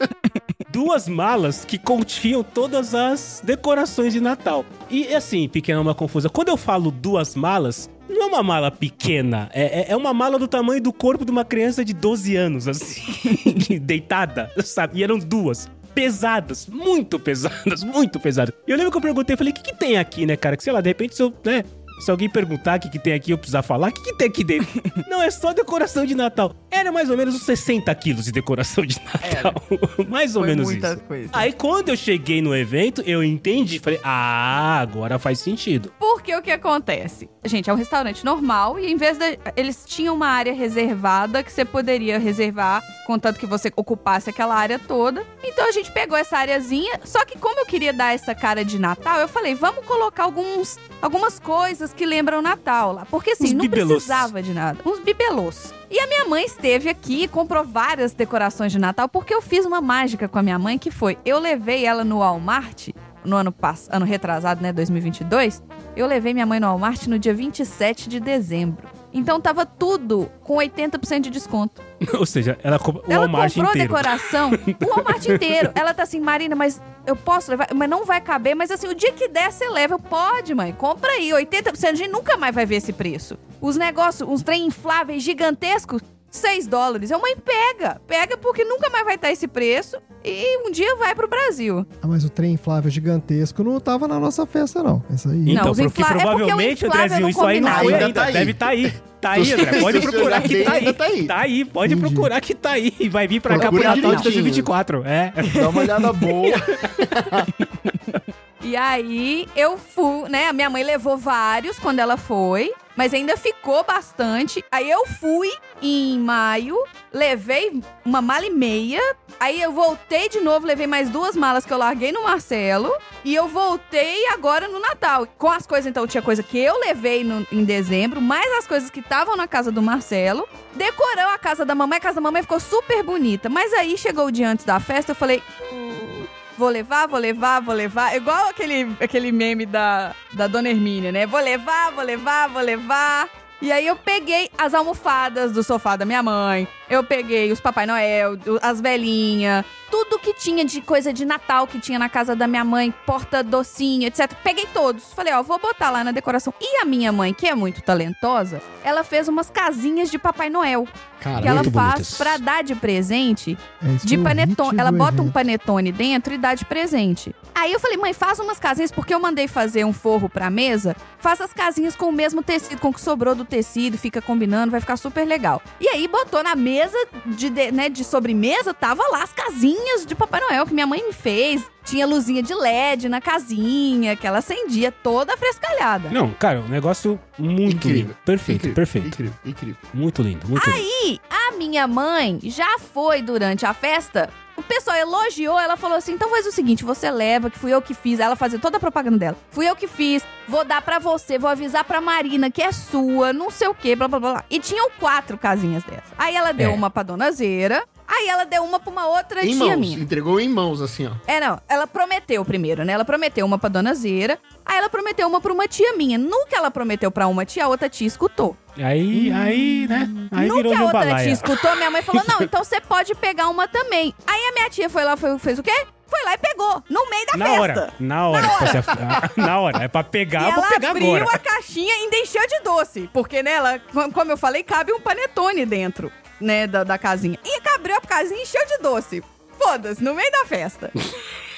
duas 0.79 1.09
malas 1.09 1.65
que 1.65 1.77
continham 1.77 2.41
todas 2.41 2.95
as 2.95 3.41
decorações 3.43 4.13
de 4.13 4.21
Natal. 4.21 4.63
E 4.89 5.13
assim, 5.13 5.49
pequena 5.49 5.81
uma 5.81 5.93
confusa. 5.93 6.29
Quando 6.29 6.47
eu 6.47 6.55
falo 6.55 6.89
duas 6.89 7.35
malas, 7.35 7.89
não 8.09 8.23
é 8.23 8.25
uma 8.27 8.41
mala 8.43 8.71
pequena, 8.71 9.49
é, 9.53 9.81
é- 9.81 9.91
é 9.91 9.95
uma 9.97 10.13
mala 10.13 10.39
do 10.39 10.47
tamanho 10.47 10.81
do 10.81 10.93
corpo 10.93 11.25
de 11.25 11.31
uma 11.31 11.43
criança 11.43 11.83
de 11.83 11.93
12 11.93 12.33
anos, 12.37 12.65
assim, 12.65 13.01
deitada, 13.81 14.49
sabe? 14.63 14.99
E 14.99 15.03
eram 15.03 15.19
duas. 15.19 15.69
Pesadas, 15.93 16.65
muito 16.65 17.19
pesadas, 17.19 17.83
muito 17.83 18.21
pesadas. 18.21 18.53
E 18.65 18.71
eu 18.71 18.77
lembro 18.77 18.89
que 18.91 18.97
eu 18.97 19.01
perguntei, 19.01 19.35
falei, 19.35 19.51
o 19.51 19.55
que, 19.55 19.61
que 19.63 19.75
tem 19.75 19.97
aqui, 19.97 20.25
né, 20.25 20.37
cara? 20.37 20.55
Que 20.55 20.63
sei 20.63 20.71
lá, 20.71 20.79
de 20.79 20.87
repente, 20.89 21.13
se 21.13 21.21
eu, 21.21 21.33
né, 21.43 21.65
se 21.99 22.09
alguém 22.09 22.29
perguntar 22.29 22.77
o 22.77 22.81
que, 22.81 22.89
que 22.89 22.99
tem 22.99 23.13
aqui, 23.13 23.31
eu 23.31 23.37
precisar 23.37 23.61
falar, 23.61 23.89
o 23.89 23.91
que, 23.91 24.01
que 24.01 24.13
tem 24.13 24.27
aqui 24.27 24.43
dentro? 24.43 24.81
Não, 25.09 25.21
é 25.21 25.29
só 25.29 25.53
decoração 25.53 26.05
de 26.05 26.15
Natal. 26.15 26.55
Era 26.71 26.91
mais 26.91 27.09
ou 27.09 27.17
menos 27.17 27.35
uns 27.35 27.43
60 27.43 27.93
quilos 27.95 28.25
de 28.25 28.31
decoração 28.31 28.85
de 28.85 28.97
Natal. 29.03 29.53
mais 30.07 30.35
ou 30.35 30.43
Foi 30.43 30.49
menos 30.49 30.65
muita 30.65 30.93
isso. 30.93 31.01
coisa. 31.01 31.29
Aí 31.33 31.51
quando 31.51 31.89
eu 31.89 31.97
cheguei 31.97 32.41
no 32.41 32.55
evento, 32.55 33.01
eu 33.05 33.23
entendi, 33.23 33.79
falei, 33.79 33.99
ah, 34.03 34.79
agora 34.79 35.19
faz 35.19 35.39
sentido. 35.39 35.91
Porque 35.99 36.35
o 36.35 36.41
que 36.41 36.51
acontece? 36.51 37.29
Gente, 37.43 37.69
é 37.69 37.73
um 37.73 37.77
restaurante 37.77 38.23
normal 38.23 38.79
e 38.79 38.91
em 38.91 38.95
vez 38.95 39.17
de. 39.17 39.39
Eles 39.55 39.83
tinham 39.85 40.15
uma 40.15 40.27
área 40.27 40.53
reservada 40.53 41.43
que 41.43 41.51
você 41.51 41.65
poderia 41.65 42.19
reservar, 42.19 42.83
contanto 43.05 43.39
que 43.39 43.45
você 43.45 43.71
ocupasse 43.75 44.29
aquela 44.29 44.55
área 44.55 44.77
toda. 44.79 45.25
Então 45.43 45.67
a 45.67 45.71
gente 45.71 45.91
pegou 45.91 46.17
essa 46.17 46.37
areazinha. 46.37 46.99
Só 47.03 47.25
que 47.25 47.37
como 47.37 47.59
eu 47.59 47.65
queria 47.65 47.93
dar 47.93 48.13
essa 48.13 48.35
cara 48.35 48.63
de 48.63 48.77
Natal, 48.79 49.19
eu 49.19 49.27
falei, 49.27 49.55
vamos 49.55 49.85
colocar 49.85 50.23
alguns, 50.23 50.77
algumas 51.01 51.39
coisas 51.39 51.88
que 51.93 52.05
lembram 52.05 52.41
Natal 52.41 52.93
lá. 52.93 53.05
Porque 53.09 53.31
assim, 53.31 53.45
Uns 53.45 53.53
não 53.53 53.61
bibelôs. 53.61 53.89
precisava 53.93 54.41
de 54.41 54.53
nada. 54.53 54.79
Uns 54.85 54.99
bibelôs. 54.99 55.73
E 55.91 55.99
a 55.99 56.07
minha 56.07 56.25
mãe 56.25 56.45
esteve 56.45 56.89
aqui 56.89 57.23
e 57.23 57.27
comprou 57.27 57.63
várias 57.63 58.13
decorações 58.13 58.71
de 58.71 58.79
Natal, 58.79 59.09
porque 59.09 59.33
eu 59.33 59.41
fiz 59.41 59.65
uma 59.65 59.81
mágica 59.81 60.27
com 60.27 60.37
a 60.39 60.43
minha 60.43 60.59
mãe 60.59 60.77
que 60.77 60.91
foi: 60.91 61.17
eu 61.25 61.39
levei 61.39 61.85
ela 61.85 62.03
no 62.03 62.19
Walmart 62.19 62.89
no 63.25 63.35
ano, 63.35 63.51
pass- 63.51 63.89
ano 63.91 64.05
retrasado, 64.05 64.61
né, 64.63 64.71
2022, 64.71 65.61
eu 65.95 66.07
levei 66.07 66.33
minha 66.33 66.45
mãe 66.45 66.59
no 66.59 66.67
Walmart 66.67 67.05
no 67.07 67.19
dia 67.19 67.33
27 67.33 68.07
de 68.07 68.19
dezembro. 68.19 68.87
Então 69.13 69.39
tava 69.41 69.65
tudo 69.65 70.31
com 70.43 70.55
80% 70.57 71.21
de 71.21 71.29
desconto. 71.29 71.81
Ou 72.17 72.25
seja, 72.25 72.57
ela 72.63 72.77
compra 72.77 73.01
o 73.01 73.11
Ela 73.11 73.21
Walmart 73.25 73.53
comprou 73.53 73.71
inteiro. 73.71 73.87
decoração, 73.89 74.51
o 74.51 74.85
Walmart 74.95 75.25
inteiro. 75.27 75.71
Ela 75.73 75.93
tá 75.93 76.03
assim, 76.03 76.19
Marina, 76.19 76.55
mas 76.55 76.81
eu 77.05 77.15
posso 77.15 77.49
levar? 77.49 77.69
Mas 77.73 77.89
não 77.89 78.05
vai 78.05 78.21
caber. 78.21 78.55
Mas 78.55 78.69
assim, 78.71 78.87
o 78.87 78.93
dia 78.93 79.11
que 79.11 79.27
der, 79.27 79.51
você 79.51 79.67
leva. 79.69 79.95
Eu, 79.95 79.99
Pode, 79.99 80.53
mãe, 80.53 80.71
compra 80.73 81.11
aí. 81.11 81.29
80%, 81.31 81.89
a 81.89 81.93
gente 81.95 82.11
nunca 82.11 82.37
mais 82.37 82.53
vai 82.53 82.65
ver 82.65 82.75
esse 82.75 82.93
preço. 82.93 83.37
Os 83.59 83.75
negócios, 83.75 84.27
uns 84.29 84.43
trem 84.43 84.65
infláveis 84.65 85.23
gigantescos, 85.23 86.01
6 86.29 86.67
dólares. 86.67 87.09
Eu, 87.11 87.19
mãe, 87.19 87.35
pega. 87.37 87.99
Pega 88.07 88.37
porque 88.37 88.63
nunca 88.63 88.89
mais 88.89 89.03
vai 89.05 89.15
estar 89.15 89.31
esse 89.31 89.47
preço. 89.47 89.97
E 90.23 90.67
um 90.67 90.71
dia 90.71 90.95
vai 90.97 91.15
pro 91.15 91.27
Brasil. 91.27 91.85
Ah, 92.01 92.07
mas 92.07 92.23
o 92.25 92.29
trem 92.29 92.53
inflável 92.53 92.91
gigantesco 92.91 93.63
não 93.63 93.79
tava 93.79 94.07
na 94.07 94.19
nossa 94.19 94.45
festa, 94.45 94.83
não. 94.83 95.01
Essa 95.11 95.29
aí. 95.29 95.51
Então, 95.51 95.65
Não, 95.65 95.73
porque 95.73 95.81
infla- 95.83 96.05
é 96.05 96.09
porque 96.09 96.23
o 96.25 96.29
provavelmente, 96.29 96.85
inflável 96.85 97.03
Andrezinho, 97.05 97.29
isso 97.29 97.45
aí 97.45 97.61
não 97.61 97.71
foi 97.79 97.93
Ainda 97.93 98.05
ainda. 98.05 98.13
tá 98.21 98.25
aí. 98.27 98.33
Deve 98.33 98.53
tá 98.53 98.67
aí. 98.67 98.93
Tá 99.21 99.31
aí, 99.31 99.51
André. 99.53 99.79
Pode 99.81 99.99
procurar 100.01 100.41
que 100.41 100.63
tá 100.63 100.71
aí. 100.73 100.93
tá 100.93 101.03
aí. 101.05 101.23
Tá 101.27 101.37
aí, 101.39 101.65
pode 101.65 101.93
Entendi. 101.93 102.13
procurar 102.13 102.39
que 102.41 102.55
tá 102.55 102.71
aí. 102.71 102.93
E 102.99 103.09
vai 103.09 103.27
vir 103.27 103.41
pra 103.41 103.57
cá 103.59 103.69
pro 103.69 103.77
Natal 103.77 103.95
de 103.95 104.01
direitinho. 104.01 104.23
2024. 104.23 105.03
É. 105.05 105.33
Dá 105.55 105.69
uma 105.69 105.81
olhada 105.81 106.13
boa. 106.13 106.53
E 108.61 108.75
aí 108.75 109.47
eu 109.55 109.77
fui, 109.77 110.27
né? 110.29 110.47
A 110.47 110.53
minha 110.53 110.69
mãe 110.69 110.83
levou 110.83 111.17
vários 111.17 111.79
quando 111.79 111.99
ela 111.99 112.17
foi, 112.17 112.73
mas 112.95 113.13
ainda 113.13 113.37
ficou 113.37 113.83
bastante. 113.85 114.63
Aí 114.69 114.89
eu 114.89 115.05
fui 115.05 115.49
em 115.81 116.19
maio, 116.19 116.77
levei 117.13 117.81
uma 118.03 118.21
mala 118.21 118.45
e 118.45 118.49
meia. 118.49 118.99
Aí 119.39 119.61
eu 119.61 119.71
voltei 119.71 120.27
de 120.27 120.41
novo, 120.41 120.67
levei 120.67 120.85
mais 120.87 121.09
duas 121.09 121.37
malas 121.37 121.63
que 121.65 121.71
eu 121.71 121.77
larguei 121.77 122.11
no 122.11 122.23
Marcelo. 122.23 122.93
E 123.23 123.33
eu 123.33 123.47
voltei 123.47 124.27
agora 124.27 124.67
no 124.67 124.77
Natal. 124.79 125.25
Com 125.37 125.49
as 125.49 125.65
coisas, 125.65 125.89
então, 125.89 126.05
tinha 126.05 126.21
coisa 126.21 126.43
que 126.43 126.57
eu 126.59 126.77
levei 126.81 127.23
no- 127.23 127.47
em 127.53 127.63
dezembro, 127.63 128.19
mais 128.19 128.51
as 128.57 128.67
coisas 128.67 128.89
que 128.89 128.99
estavam 128.99 129.37
na 129.37 129.47
casa 129.47 129.71
do 129.71 129.81
Marcelo. 129.81 130.45
Decorou 130.73 131.29
a 131.33 131.37
casa 131.37 131.65
da 131.65 131.73
mamãe, 131.73 131.97
a 131.97 132.01
casa 132.01 132.15
da 132.15 132.21
mamãe 132.21 132.41
ficou 132.41 132.59
super 132.59 133.03
bonita. 133.03 133.47
Mas 133.47 133.71
aí 133.73 133.97
chegou 133.97 134.25
o 134.25 134.31
dia 134.31 134.49
antes 134.49 134.65
da 134.65 134.81
festa, 134.81 135.11
eu 135.13 135.15
falei. 135.15 135.41
"Hum, 135.71 136.18
Vou 136.59 136.67
levar, 136.67 137.07
vou 137.07 137.17
levar, 137.17 137.61
vou 137.61 137.73
levar. 137.73 138.13
Igual 138.17 138.49
aquele, 138.49 138.93
aquele 138.99 139.31
meme 139.31 139.65
da, 139.65 140.13
da 140.33 140.45
Dona 140.45 140.67
Hermínia, 140.67 141.09
né? 141.09 141.25
Vou 141.25 141.39
levar, 141.39 141.89
vou 141.93 142.03
levar, 142.03 142.49
vou 142.49 142.61
levar. 142.61 143.29
E 143.61 143.71
aí 143.71 143.87
eu 143.87 143.95
peguei 143.95 144.49
as 144.57 144.73
almofadas 144.73 145.53
do 145.53 145.63
sofá 145.63 145.95
da 145.95 146.03
minha 146.03 146.21
mãe. 146.21 146.67
Eu 146.89 147.03
peguei 147.03 147.51
os 147.51 147.59
Papai 147.59 147.85
Noel, 147.85 148.37
as 148.61 148.81
velhinhas, 148.81 149.63
tudo 149.91 150.17
que 150.19 150.33
tinha 150.33 150.63
de 150.65 150.81
coisa 150.81 151.11
de 151.13 151.25
Natal 151.25 151.65
que 151.67 151.79
tinha 151.79 151.97
na 151.99 152.09
casa 152.09 152.35
da 152.35 152.47
minha 152.47 152.63
mãe, 152.63 152.93
porta 153.05 153.43
docinho, 153.43 154.07
etc. 154.07 154.31
Peguei 154.43 154.65
todos. 154.73 155.13
Falei, 155.13 155.33
ó, 155.33 155.41
vou 155.43 155.59
botar 155.59 155.89
lá 155.91 156.03
na 156.03 156.11
decoração. 156.11 156.53
E 156.59 156.81
a 156.81 156.85
minha 156.85 157.11
mãe, 157.11 157.33
que 157.33 157.47
é 157.47 157.55
muito 157.55 157.81
talentosa, 157.81 158.61
ela 158.83 159.03
fez 159.03 159.27
umas 159.27 159.49
casinhas 159.49 160.09
de 160.09 160.17
Papai 160.17 160.49
Noel. 160.49 160.87
Cara, 161.19 161.41
que 161.41 161.47
ela 161.49 161.63
faz 161.65 161.93
bonitas. 161.93 162.17
pra 162.17 162.37
dar 162.37 162.63
de 162.63 162.73
presente 162.75 163.57
É, 163.83 164.05
de 164.05 164.17
panetone. 164.17 164.79
Ela 164.79 164.89
bota 164.91 165.17
um 165.17 165.25
evento. 165.25 165.33
panetone 165.33 165.91
dentro 165.91 166.33
e 166.33 166.37
dá 166.37 166.55
de 166.55 166.63
presente. 166.63 167.35
Aí 167.53 167.73
eu 167.73 167.79
falei, 167.79 167.97
mãe, 167.97 168.13
faz 168.13 168.39
umas 168.39 168.57
casinhas, 168.57 168.89
porque 168.89 169.13
eu 169.13 169.19
mandei 169.19 169.45
fazer 169.45 169.83
um 169.83 169.91
forro 169.91 170.29
pra 170.29 170.49
mesa. 170.49 170.95
Faz 171.19 171.41
as 171.41 171.51
casinhas 171.51 171.93
com 171.93 172.05
o 172.05 172.11
mesmo 172.11 172.41
tecido, 172.41 172.79
com 172.79 172.87
o 172.87 172.93
que 172.93 173.01
sobrou 173.01 173.35
do 173.35 173.43
tecido, 173.43 173.97
fica 173.97 174.21
combinando, 174.21 174.71
vai 174.71 174.79
ficar 174.79 174.95
super 174.95 175.25
legal. 175.27 175.61
E 175.81 175.89
aí 175.89 176.07
botou 176.07 176.41
na 176.41 176.55
mesa 176.55 176.78
de, 177.25 177.49
de- 177.49 177.71
né, 177.71 177.89
de 177.89 178.03
sobremesa, 178.03 178.73
tava 178.73 179.01
lá 179.11 179.23
as 179.23 179.31
casinhas 179.33 180.05
de 180.05 180.13
Papai 180.15 180.39
Noel 180.41 180.65
que 180.65 180.73
minha 180.73 180.87
mãe 180.87 181.03
me 181.05 181.13
fez. 181.13 181.61
Tinha 181.85 182.05
luzinha 182.05 182.43
de 182.43 182.53
LED 182.53 183.09
na 183.09 183.19
casinha, 183.19 184.15
que 184.15 184.27
ela 184.27 184.37
acendia 184.39 184.91
toda 184.91 185.35
frescalhada. 185.35 186.09
Não, 186.09 186.31
cara, 186.33 186.59
um 186.59 186.67
negócio 186.67 187.19
muito 187.37 187.77
Incrível. 187.77 188.01
lindo. 188.01 188.17
Perfeito, 188.23 188.57
incrível, 188.67 188.75
perfeito. 188.75 189.07
Incrível, 189.07 189.33
incrível. 189.43 189.75
Muito 189.93 190.21
lindo, 190.21 190.47
muito 190.47 190.69
lindo. 190.69 190.79
E 191.05 191.19
a 191.29 191.53
minha 191.57 191.87
mãe 191.87 192.37
já 192.43 192.77
foi 192.77 193.21
durante 193.23 193.65
a 193.65 193.73
festa. 193.73 194.29
O 194.59 194.63
pessoal 194.63 194.97
elogiou, 194.97 195.57
ela 195.59 195.77
falou 195.77 195.97
assim: 195.97 196.11
então 196.11 196.29
faz 196.29 196.45
o 196.45 196.51
seguinte, 196.51 196.83
você 196.83 197.09
leva, 197.09 197.49
que 197.49 197.57
fui 197.57 197.71
eu 197.73 197.81
que 197.81 197.93
fiz. 197.93 198.19
Aí 198.19 198.25
Ela 198.25 198.35
fazia 198.35 198.59
toda 198.59 198.75
a 198.77 198.79
propaganda 198.79 199.17
dela. 199.17 199.37
Fui 199.51 199.67
eu 199.69 199.75
que 199.75 199.87
fiz, 199.87 200.23
vou 200.47 200.65
dar 200.65 200.81
pra 200.81 200.99
você, 200.99 201.39
vou 201.39 201.49
avisar 201.49 201.83
pra 201.85 202.01
Marina 202.01 202.51
que 202.51 202.61
é 202.61 202.71
sua, 202.71 203.31
não 203.31 203.49
sei 203.49 203.67
o 203.69 203.73
quê, 203.73 203.95
blá 203.95 204.07
blá 204.07 204.19
blá. 204.19 204.31
blá. 204.33 204.43
E 204.49 204.59
tinham 204.59 204.89
quatro 204.99 205.37
casinhas 205.37 205.83
dessas. 205.85 206.11
Aí 206.17 206.35
ela 206.35 206.51
deu 206.51 206.71
É. 206.71 206.73
uma 206.73 206.89
pra 206.89 207.03
dona 207.03 207.31
Zeira, 207.31 207.83
aí 208.09 208.27
ela 208.27 208.43
deu 208.45 208.63
uma 208.63 208.79
pra 208.79 208.89
uma 208.91 209.07
outra 209.07 209.45
Em 209.45 209.49
tia 209.55 209.65
mãos. 209.67 209.77
minha. 209.79 209.99
Entregou 209.99 210.39
em 210.39 210.49
mãos, 210.49 210.81
assim, 210.81 211.07
ó. 211.07 211.11
É, 211.27 211.39
não. 211.39 211.61
Ela 211.69 211.85
prometeu 211.87 212.43
primeiro, 212.43 212.83
né? 212.83 212.93
Ela 212.93 213.05
prometeu 213.05 213.45
uma 213.45 213.57
pra 213.59 213.69
dona 213.69 213.93
Zeira. 213.93 214.37
Aí 214.65 214.77
ela 214.77 214.89
prometeu 214.89 215.27
uma 215.27 215.39
pra 215.39 215.53
uma 215.53 215.67
tia 215.67 215.95
minha. 215.95 216.17
No 216.17 216.45
que 216.47 216.55
ela 216.55 216.69
prometeu 216.71 217.11
pra 217.11 217.27
uma 217.27 217.45
tia, 217.45 217.65
a 217.65 217.67
outra 217.67 217.87
tia 217.89 218.07
escutou. 218.07 218.57
Aí, 218.77 219.31
aí, 219.31 219.87
né? 219.87 220.09
Aí 220.31 220.47
no 220.47 220.55
virou 220.55 220.71
que 220.73 220.77
a 220.79 220.83
outra 220.83 220.99
tia 221.01 221.09
jambalaya. 221.09 221.31
escutou, 221.31 221.75
minha 221.75 221.91
mãe 221.91 222.01
falou: 222.01 222.23
não, 222.27 222.37
então 222.43 222.63
você 222.63 222.79
pode 222.81 223.13
pegar 223.15 223.47
uma 223.49 223.67
também. 223.67 224.13
Aí 224.27 224.41
a 224.49 224.51
minha 224.53 224.69
tia 224.69 224.89
foi 224.89 225.03
lá, 225.03 225.15
foi, 225.17 225.37
fez 225.39 225.59
o 225.59 225.63
quê? 225.63 225.85
Foi 226.07 226.23
lá 226.23 226.33
e 226.33 226.37
pegou, 226.39 226.83
no 226.89 227.07
meio 227.07 227.25
da 227.27 227.37
Na 227.37 227.45
festa. 227.45 227.61
hora, 227.61 227.93
na 227.99 228.27
hora. 228.29 228.41
Na 228.41 228.81
se- 228.81 229.39
Na 229.39 229.59
hora. 229.59 229.83
É 229.83 229.87
pra 229.87 230.01
E 230.01 230.03
pegar, 230.05 230.41
eu 230.41 230.45
ela 230.47 230.55
vou 230.55 230.63
pegar 230.63 230.89
abriu 230.89 231.15
agora. 231.15 231.35
a 231.35 231.37
caixinha 231.37 231.93
e 231.93 232.01
ainda 232.03 232.17
encheu 232.17 232.47
de 232.47 232.59
doce. 232.61 233.07
Porque 233.13 233.43
nela, 233.43 233.77
co- 233.77 234.11
como 234.11 234.31
eu 234.31 234.37
falei, 234.37 234.63
cabe 234.63 234.91
um 234.91 234.99
panetone 234.99 235.67
dentro, 235.67 236.11
né, 236.39 236.67
da, 236.67 236.83
da 236.83 236.97
casinha. 236.97 237.37
E 237.43 237.59
abriu 237.75 237.95
a 237.95 238.01
casinha 238.01 238.41
encheu 238.41 238.65
de 238.65 238.77
doce. 238.79 239.23
Foda-se, 239.57 240.03
no 240.03 240.13
meio 240.13 240.31
da 240.31 240.45
festa. 240.45 240.91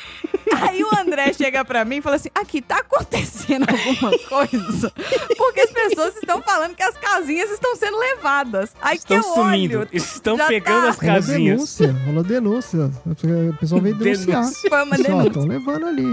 Aí 0.62 0.84
o 0.84 0.90
André 1.00 1.34
chega 1.34 1.64
pra 1.66 1.84
mim 1.86 1.98
e 1.98 2.02
fala 2.02 2.16
assim: 2.18 2.30
aqui 2.36 2.62
tá 2.62 2.78
acontecendo 2.80 3.66
alguma 3.70 4.18
coisa? 4.30 4.92
Porque 5.38 5.62
as 5.62 5.72
pessoas 5.72 6.16
estão 6.16 6.42
falando 6.42 6.76
que 6.76 6.84
as 6.84 6.96
casinhas 6.98 7.50
estão 7.52 7.76
sendo 7.76 7.98
levadas. 7.98 8.72
Aí 8.82 8.98
Estão 8.98 9.22
que 9.22 9.28
eu 9.28 9.34
sumindo. 9.34 9.80
olho. 9.80 9.90
Estão 9.92 10.38
pegando 10.38 10.84
tá. 10.84 10.90
as 10.90 10.98
Rolou 10.98 11.16
casinhas. 11.16 11.56
denúncia, 11.56 11.96
rolou 12.06 12.24
denúncia. 12.24 12.92
O 13.06 13.58
pessoal 13.58 13.82
veio 13.82 13.96
denunciar. 13.96 14.42
Denúncia. 14.42 14.70
Foi 14.70 14.84
uma 14.84 14.94
Assim, 14.96 15.04
denúncia. 15.04 15.28
estão 15.28 15.46
levando 15.46 15.86
ali. 15.88 16.04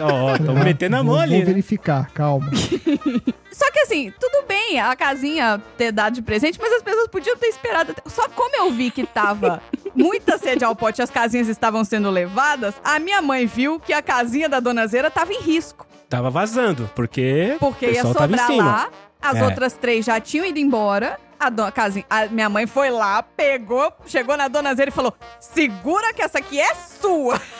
Ó, 0.00 0.34
estão 0.36 0.56
Ah, 0.56 0.64
metendo 0.64 0.96
a 0.96 1.02
mão 1.02 1.18
ali. 1.18 1.30
Vou 1.30 1.38
né? 1.40 1.44
verificar, 1.44 2.10
calma. 2.12 2.50
Só 3.52 3.70
que 3.72 3.80
assim, 3.80 4.12
tudo 4.18 4.46
bem 4.46 4.80
a 4.80 4.94
casinha 4.94 5.60
ter 5.76 5.90
dado 5.92 6.14
de 6.14 6.22
presente, 6.22 6.58
mas 6.62 6.72
as 6.72 6.82
pessoas 6.82 7.08
podiam 7.08 7.36
ter 7.36 7.48
esperado. 7.48 7.94
Só 8.06 8.28
como 8.28 8.56
eu 8.56 8.70
vi 8.70 8.90
que 8.90 9.04
tava 9.04 9.60
muita 9.94 10.38
sede 10.38 10.64
ao 10.64 10.74
pote 10.74 11.00
e 11.00 11.02
as 11.02 11.10
casinhas 11.10 11.48
estavam 11.48 11.84
sendo 11.84 12.08
levadas, 12.10 12.74
a 12.82 12.98
minha 13.00 13.20
mãe 13.20 13.46
viu 13.46 13.59
que 13.80 13.92
a 13.92 14.00
casinha 14.00 14.48
da 14.48 14.60
dona 14.60 14.86
Zeira 14.86 15.10
tava 15.10 15.32
em 15.32 15.40
risco. 15.40 15.86
Tava 16.08 16.30
vazando, 16.30 16.90
porque, 16.94 17.56
Porque 17.60 17.86
o 17.86 17.90
ia 17.92 18.02
sobrar 18.02 18.50
lá, 18.56 18.88
as 19.20 19.36
É. 19.36 19.44
outras 19.44 19.74
três 19.74 20.04
já 20.06 20.18
tinham 20.20 20.46
ido 20.46 20.58
embora. 20.58 21.18
A, 21.38 21.48
dona, 21.48 21.72
casinha, 21.72 22.04
a 22.10 22.26
minha 22.26 22.48
mãe 22.50 22.66
foi 22.66 22.90
lá, 22.90 23.22
pegou, 23.22 23.90
chegou 24.06 24.36
na 24.36 24.46
dona 24.48 24.74
Zeira 24.74 24.90
e 24.90 24.94
falou: 24.94 25.14
segura 25.38 26.12
que 26.12 26.20
essa 26.22 26.38
aqui 26.38 26.60
é 26.60 26.74
sua. 26.74 27.40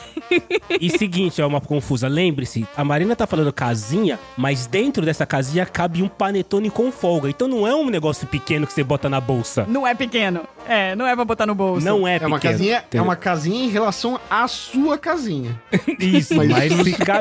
E 0.81 0.91
seguinte, 0.91 1.41
é 1.41 1.47
uma 1.47 1.61
confusa. 1.61 2.09
Lembre-se, 2.09 2.67
a 2.77 2.85
Marina 2.85 3.15
tá 3.17 3.27
falando 3.27 3.53
casinha, 3.53 4.19
mas 4.37 4.67
dentro 4.67 5.05
dessa 5.05 5.27
casinha 5.27 5.67
cabe 5.67 6.03
um 6.03 6.09
panetone 6.09 6.71
com 6.71 6.91
folga. 6.93 7.29
Então 7.29 7.49
não 7.49 7.67
é 7.67 7.75
um 7.75 7.89
negócio 7.91 8.27
pequeno 8.27 8.67
que 8.67 8.73
você 8.73 8.83
bota 8.85 9.09
na 9.09 9.21
bolsa. 9.21 9.67
Não 9.69 9.87
é 9.87 9.95
pequeno. 9.95 10.43
É, 10.69 10.95
não 10.95 11.07
é 11.07 11.15
pra 11.17 11.25
botar 11.25 11.47
no 11.47 11.55
bolso. 11.55 11.85
Não 11.85 12.07
é 12.07 12.13
É 12.13 12.19
pequeno. 12.19 12.31
uma 12.35 12.41
casinha, 12.41 12.85
é 12.93 13.03
uma 13.03 13.17
casinha 13.17 13.65
em 13.65 13.69
relação 13.71 14.21
à 14.31 14.47
sua 14.47 14.97
casinha. 14.99 15.61
Isso, 15.99 16.35
Mas- 16.35 16.49
mas, 16.51 16.73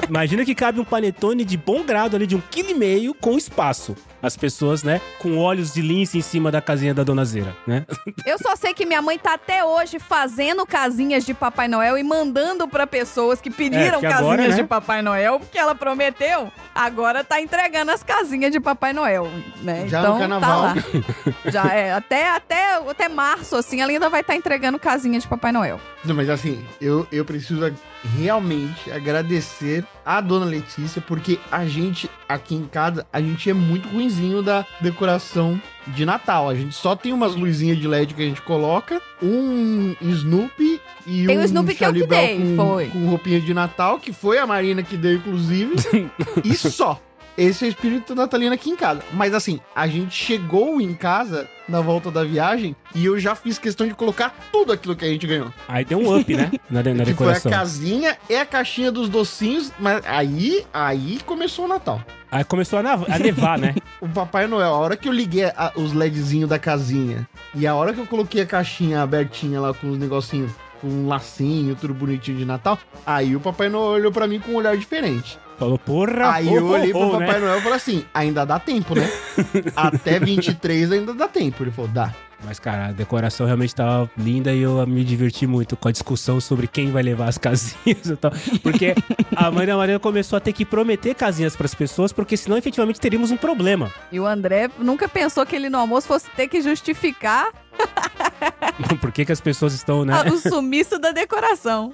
imagina 0.10 0.46
que 0.46 0.56
cabe 0.56 0.80
um 0.80 0.86
panetone 0.86 1.44
de 1.46 1.58
bom 1.58 1.84
grado 1.84 2.16
ali, 2.16 2.28
de 2.28 2.36
um 2.36 2.42
quilo 2.52 2.70
e 2.70 2.74
meio, 2.74 3.14
com 3.14 3.38
espaço. 3.38 3.96
As 4.22 4.36
pessoas, 4.36 4.84
né, 4.84 5.00
com 5.20 5.38
olhos 5.38 5.74
de 5.74 5.82
lince 5.82 6.18
em 6.18 6.22
cima 6.22 6.52
da 6.52 6.62
casinha 6.62 6.94
da 6.94 7.04
Dona 7.04 7.24
Zeira, 7.24 7.56
né? 7.66 7.86
Eu 8.26 8.38
só 8.38 8.56
sei 8.56 8.74
que 8.74 8.86
minha 8.86 9.02
mãe 9.02 9.18
tá 9.18 9.34
até 9.36 9.64
hoje 9.64 9.98
fazendo 10.00 10.66
casinhas 10.66 11.26
de 11.26 11.34
Papai 11.34 11.68
Noel 11.68 11.98
e 11.98 12.04
mandando 12.04 12.68
pra 12.68 12.86
pessoas 12.86 13.40
que 13.40 13.50
pediram 13.50 13.98
É, 13.98 14.00
que 14.00 14.06
agora, 14.06 14.38
casinhas 14.38 14.56
né? 14.58 14.62
de 14.64 14.68
Papai 14.68 15.02
Noel, 15.02 15.40
porque 15.40 15.58
ela 15.58 15.74
prometeu. 15.74 16.52
Agora 16.76 17.24
tá 17.24 17.42
entregando 17.42 17.92
as 17.92 18.04
casinhas 18.04 18.52
de 18.52 18.60
Papai 18.60 18.94
Noel, 18.94 19.28
né? 19.62 19.88
Já 19.88 20.02
no 20.02 20.08
então 20.08 20.20
carnaval. 20.20 20.50
tá 20.62 20.74
lá. 20.74 21.52
Já 21.52 21.74
é, 21.74 21.94
até, 21.94 22.30
até, 22.30 22.76
até 22.76 23.10
março, 23.10 23.56
assim, 23.56 23.82
ela 23.82 23.92
ainda 23.92 24.10
vai 24.10 24.22
estar 24.22 24.36
entregando 24.36 24.78
casinha 24.80 25.20
de 25.20 25.28
Papai 25.28 25.52
Noel. 25.52 25.80
Não, 26.04 26.16
mas 26.16 26.30
assim, 26.30 26.64
eu, 26.80 27.08
eu 27.12 27.26
preciso 27.26 27.66
realmente 28.04 28.92
agradecer 28.92 29.86
a 30.06 30.22
dona 30.22 30.46
Letícia, 30.46 31.02
porque 31.02 31.40
a 31.52 31.66
gente, 31.66 32.10
aqui 32.28 32.56
em 32.56 32.66
casa, 32.66 33.06
a 33.12 33.22
gente 33.22 33.50
é 33.50 33.54
muito 33.54 33.88
ruinzinho 33.90 34.42
da 34.42 34.66
decoração 34.82 35.62
de 35.88 36.06
Natal. 36.06 36.50
A 36.50 36.56
gente 36.56 36.76
só 36.76 36.96
tem 36.96 37.14
umas 37.14 37.36
luzinhas 37.36 37.78
de 37.78 37.88
LED 37.88 38.14
que 38.14 38.22
a 38.22 38.26
gente 38.26 38.42
coloca, 38.42 39.02
um 39.22 39.96
Snoopy 40.02 40.82
e 41.06 41.26
Tem 41.26 41.38
um 41.38 41.42
o 41.42 41.46
Snoopy 41.46 41.76
que 41.76 41.84
eu 41.84 41.88
Charlie 41.88 42.02
que 42.04 42.08
dei, 42.08 42.38
com, 42.38 42.56
foi. 42.56 42.88
com 42.88 43.06
roupinha 43.08 43.42
de 43.42 43.54
Natal, 43.54 44.00
que 44.00 44.14
foi 44.14 44.38
a 44.38 44.48
Marina 44.48 44.82
que 44.84 44.98
deu, 44.98 45.16
inclusive, 45.16 45.76
e 46.44 46.56
só. 46.56 47.00
Esse 47.40 47.64
é 47.64 47.68
o 47.68 47.70
espírito 47.70 48.14
natalino 48.14 48.54
aqui 48.54 48.70
em 48.70 48.76
casa. 48.76 49.02
Mas 49.14 49.34
assim, 49.34 49.60
a 49.76 49.88
gente 49.88 50.14
chegou 50.14 50.82
em 50.82 50.94
casa 50.94 51.48
na 51.68 51.80
volta 51.82 52.12
da 52.12 52.24
viagem 52.24 52.76
e 52.94 53.06
eu 53.06 53.20
já 53.20 53.36
fiz 53.36 53.58
questão 53.58 53.88
de 53.88 53.94
colocar 53.94 54.36
tudo 54.52 54.74
aquilo 54.74 54.96
que 54.96 55.06
a 55.06 55.08
gente 55.08 55.26
ganhou. 55.26 55.54
Aí 55.68 55.86
deu 55.86 56.00
um 56.00 56.18
up, 56.18 56.36
né? 56.36 56.52
Na, 56.70 56.84
na 56.84 57.06
que 57.06 57.14
foi 57.14 57.34
a 57.34 57.40
casinha 57.40 58.18
e 58.30 58.36
a 58.36 58.46
caixinha 58.46 58.92
dos 58.92 59.10
docinhos, 59.10 59.72
mas 59.80 60.02
aí, 60.06 60.66
aí 60.74 61.20
começou 61.26 61.66
o 61.66 61.68
Natal. 61.68 62.02
Aí 62.32 62.44
começou 62.44 62.78
a, 62.80 62.84
nevar, 63.18 63.58
né? 63.58 63.76
O 64.02 64.08
Papai 64.08 64.48
Noel, 64.48 64.70
a 64.70 64.78
hora 64.78 64.96
que 64.96 65.10
eu 65.10 65.14
liguei 65.14 65.46
a- 65.46 65.74
os 65.76 65.94
LEDzinhos 65.94 66.48
da 66.50 66.58
casinha 66.60 67.28
e 67.56 67.66
a 67.68 67.76
hora 67.76 67.94
que 67.94 68.00
eu 68.00 68.06
coloquei 68.06 68.42
a 68.42 68.46
caixinha 68.46 69.02
abertinha 69.02 69.60
lá 69.60 69.74
com 69.74 69.90
os 69.90 69.98
negocinhos, 69.98 70.52
com 70.80 70.88
um 70.88 71.08
lacinho, 71.08 71.76
tudo 71.76 71.94
bonitinho 71.94 72.38
de 72.38 72.46
Natal, 72.46 72.78
aí 73.06 73.36
o 73.36 73.40
Papai 73.40 73.68
Noel 73.68 73.92
olhou 74.00 74.12
pra 74.12 74.28
mim 74.28 74.40
com 74.40 74.52
um 74.52 74.56
olhar 74.56 74.78
diferente. 74.78 75.38
Falou, 75.60 75.78
porra, 75.78 76.36
Aí 76.36 76.48
ho, 76.48 76.56
eu 76.56 76.68
olhei 76.68 76.92
pro 76.92 77.02
ho, 77.02 77.12
Papai 77.12 77.34
né? 77.34 77.40
Noel 77.40 77.60
e 77.60 77.62
falei 77.62 77.78
assim: 77.78 78.06
ainda 78.14 78.46
dá 78.46 78.58
tempo, 78.58 78.96
né? 78.96 79.10
Até 79.76 80.18
23 80.18 80.94
ainda 80.94 81.14
dá 81.14 81.28
tempo. 81.28 81.62
Ele 81.62 81.72
falou: 81.72 81.92
dá. 81.92 82.14
Mas, 82.42 82.58
cara, 82.58 82.86
a 82.86 82.92
decoração 82.94 83.46
realmente 83.46 83.76
tava 83.76 84.10
linda 84.18 84.54
e 84.54 84.62
eu 84.62 84.88
me 84.88 85.04
diverti 85.04 85.46
muito 85.46 85.76
com 85.76 85.90
a 85.90 85.92
discussão 85.92 86.40
sobre 86.40 86.68
quem 86.68 86.90
vai 86.90 87.04
levar 87.04 87.28
as 87.28 87.36
casinhas 87.38 88.06
e 88.06 88.16
tal. 88.16 88.32
Porque 88.64 88.96
a 89.36 89.52
mãe 89.52 89.68
da 89.68 89.76
Maria 89.76 90.00
começou 90.00 90.38
a 90.38 90.40
ter 90.40 90.54
que 90.54 90.64
prometer 90.64 91.14
casinhas 91.16 91.56
pras 91.58 91.76
pessoas, 91.76 92.14
porque 92.14 92.38
senão 92.38 92.56
efetivamente 92.58 93.00
teríamos 93.00 93.30
um 93.32 93.36
problema. 93.38 93.92
E 94.10 94.20
o 94.22 94.26
André 94.26 94.70
nunca 94.80 95.10
pensou 95.10 95.46
que 95.46 95.56
ele 95.56 95.70
no 95.70 95.78
almoço 95.78 96.08
fosse 96.08 96.30
ter 96.32 96.48
que 96.48 96.62
justificar 96.62 97.50
Por 99.02 99.12
que, 99.12 99.26
que 99.26 99.32
as 99.32 99.42
pessoas 99.42 99.74
estão, 99.74 100.06
né? 100.06 100.24
o 100.32 100.38
sumiço 100.38 100.98
da 100.98 101.12
decoração. 101.12 101.94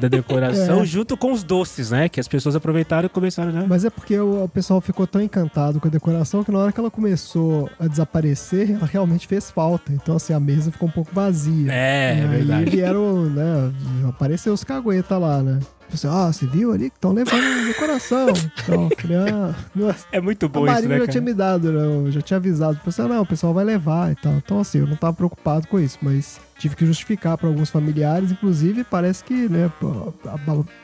da 0.00 0.08
decoração 0.08 0.82
É. 0.82 0.84
junto 0.84 1.16
com 1.16 1.32
os 1.32 1.44
doces, 1.44 1.90
né? 1.90 2.08
Que 2.08 2.18
as 2.18 2.26
pessoas 2.26 2.56
aproveitaram 2.56 3.06
e 3.06 3.08
começaram, 3.08 3.52
né? 3.52 3.64
Mas 3.68 3.84
é 3.84 3.90
porque 3.90 4.18
o, 4.18 4.44
o 4.44 4.48
pessoal 4.48 4.80
ficou 4.80 5.06
tão 5.06 5.20
encantado 5.22 5.78
com 5.80 5.86
a 5.86 5.90
decoração 5.90 6.42
que 6.42 6.50
na 6.50 6.58
hora 6.58 6.72
que 6.72 6.80
ela 6.80 6.90
começou 6.90 7.70
a 7.78 7.86
desaparecer, 7.86 8.72
ela 8.72 8.86
realmente 8.86 9.26
fez 9.28 9.50
falta. 9.50 9.92
Então, 9.92 10.16
assim, 10.16 10.32
a 10.32 10.40
mesa 10.40 10.72
ficou 10.72 10.88
um 10.88 10.92
pouco 10.92 11.14
vazia. 11.14 11.72
É, 11.72 12.16
e 12.16 12.20
é 12.20 12.22
aí 12.22 12.28
verdade. 12.28 12.70
vieram, 12.70 13.24
né? 13.26 13.72
Apareceu 14.08 14.52
os 14.52 14.64
caguetas 14.64 15.20
lá, 15.20 15.42
né? 15.42 15.60
Você, 15.96 16.08
ah, 16.08 16.32
você 16.32 16.46
viu 16.46 16.72
ali 16.72 16.90
que 16.90 16.96
estão 16.96 17.12
levando 17.12 17.42
a 17.42 17.66
decoração. 17.66 18.28
Então, 18.64 18.88
ah, 19.28 19.94
É 20.10 20.20
muito 20.20 20.48
bom 20.48 20.64
isso, 20.64 20.74
Marina 20.74 20.88
né, 20.88 20.94
já 20.94 21.00
cara? 21.00 21.12
tinha 21.12 21.22
me 21.22 21.34
dado, 21.34 21.72
né? 21.72 22.06
Eu 22.06 22.10
já 22.10 22.20
tinha 22.20 22.36
avisado. 22.36 22.78
O 22.80 22.84
pessoal, 22.84 23.08
não, 23.08 23.22
o 23.22 23.26
pessoal 23.26 23.54
vai 23.54 23.64
levar 23.64 24.12
e 24.12 24.16
tal. 24.16 24.32
Então, 24.32 24.60
assim, 24.60 24.78
eu 24.78 24.86
não 24.86 24.96
tava 24.96 25.12
preocupado 25.12 25.68
com 25.68 25.78
isso, 25.78 25.98
mas 26.02 26.40
tive 26.58 26.74
que 26.74 26.84
justificar 26.84 27.38
para 27.38 27.48
alguns 27.48 27.70
familiares. 27.70 28.32
Inclusive, 28.32 28.84
parece 28.84 29.22
que, 29.22 29.48
né, 29.48 29.70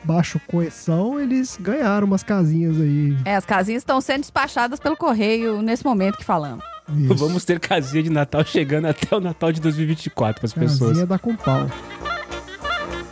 baixo 0.04 0.40
coerção, 0.46 1.18
eles 1.18 1.58
ganharam 1.60 2.06
umas 2.06 2.22
casinhas 2.22 2.80
aí. 2.80 3.16
É, 3.24 3.36
as 3.36 3.44
casinhas 3.44 3.80
estão 3.82 4.00
sendo 4.00 4.20
despachadas 4.20 4.78
pelo 4.78 4.96
correio 4.96 5.62
nesse 5.62 5.84
momento 5.84 6.18
que 6.18 6.24
falamos. 6.24 6.64
Isso. 6.96 7.14
Vamos 7.14 7.44
ter 7.44 7.60
casinha 7.60 8.02
de 8.02 8.10
Natal 8.10 8.44
chegando 8.44 8.86
até 8.86 9.14
o 9.14 9.20
Natal 9.20 9.52
de 9.52 9.60
2024 9.60 10.40
pras 10.40 10.52
pessoas. 10.52 10.90
Casinha 10.90 11.06
da 11.06 11.18
com 11.18 11.36
pau. 11.36 11.68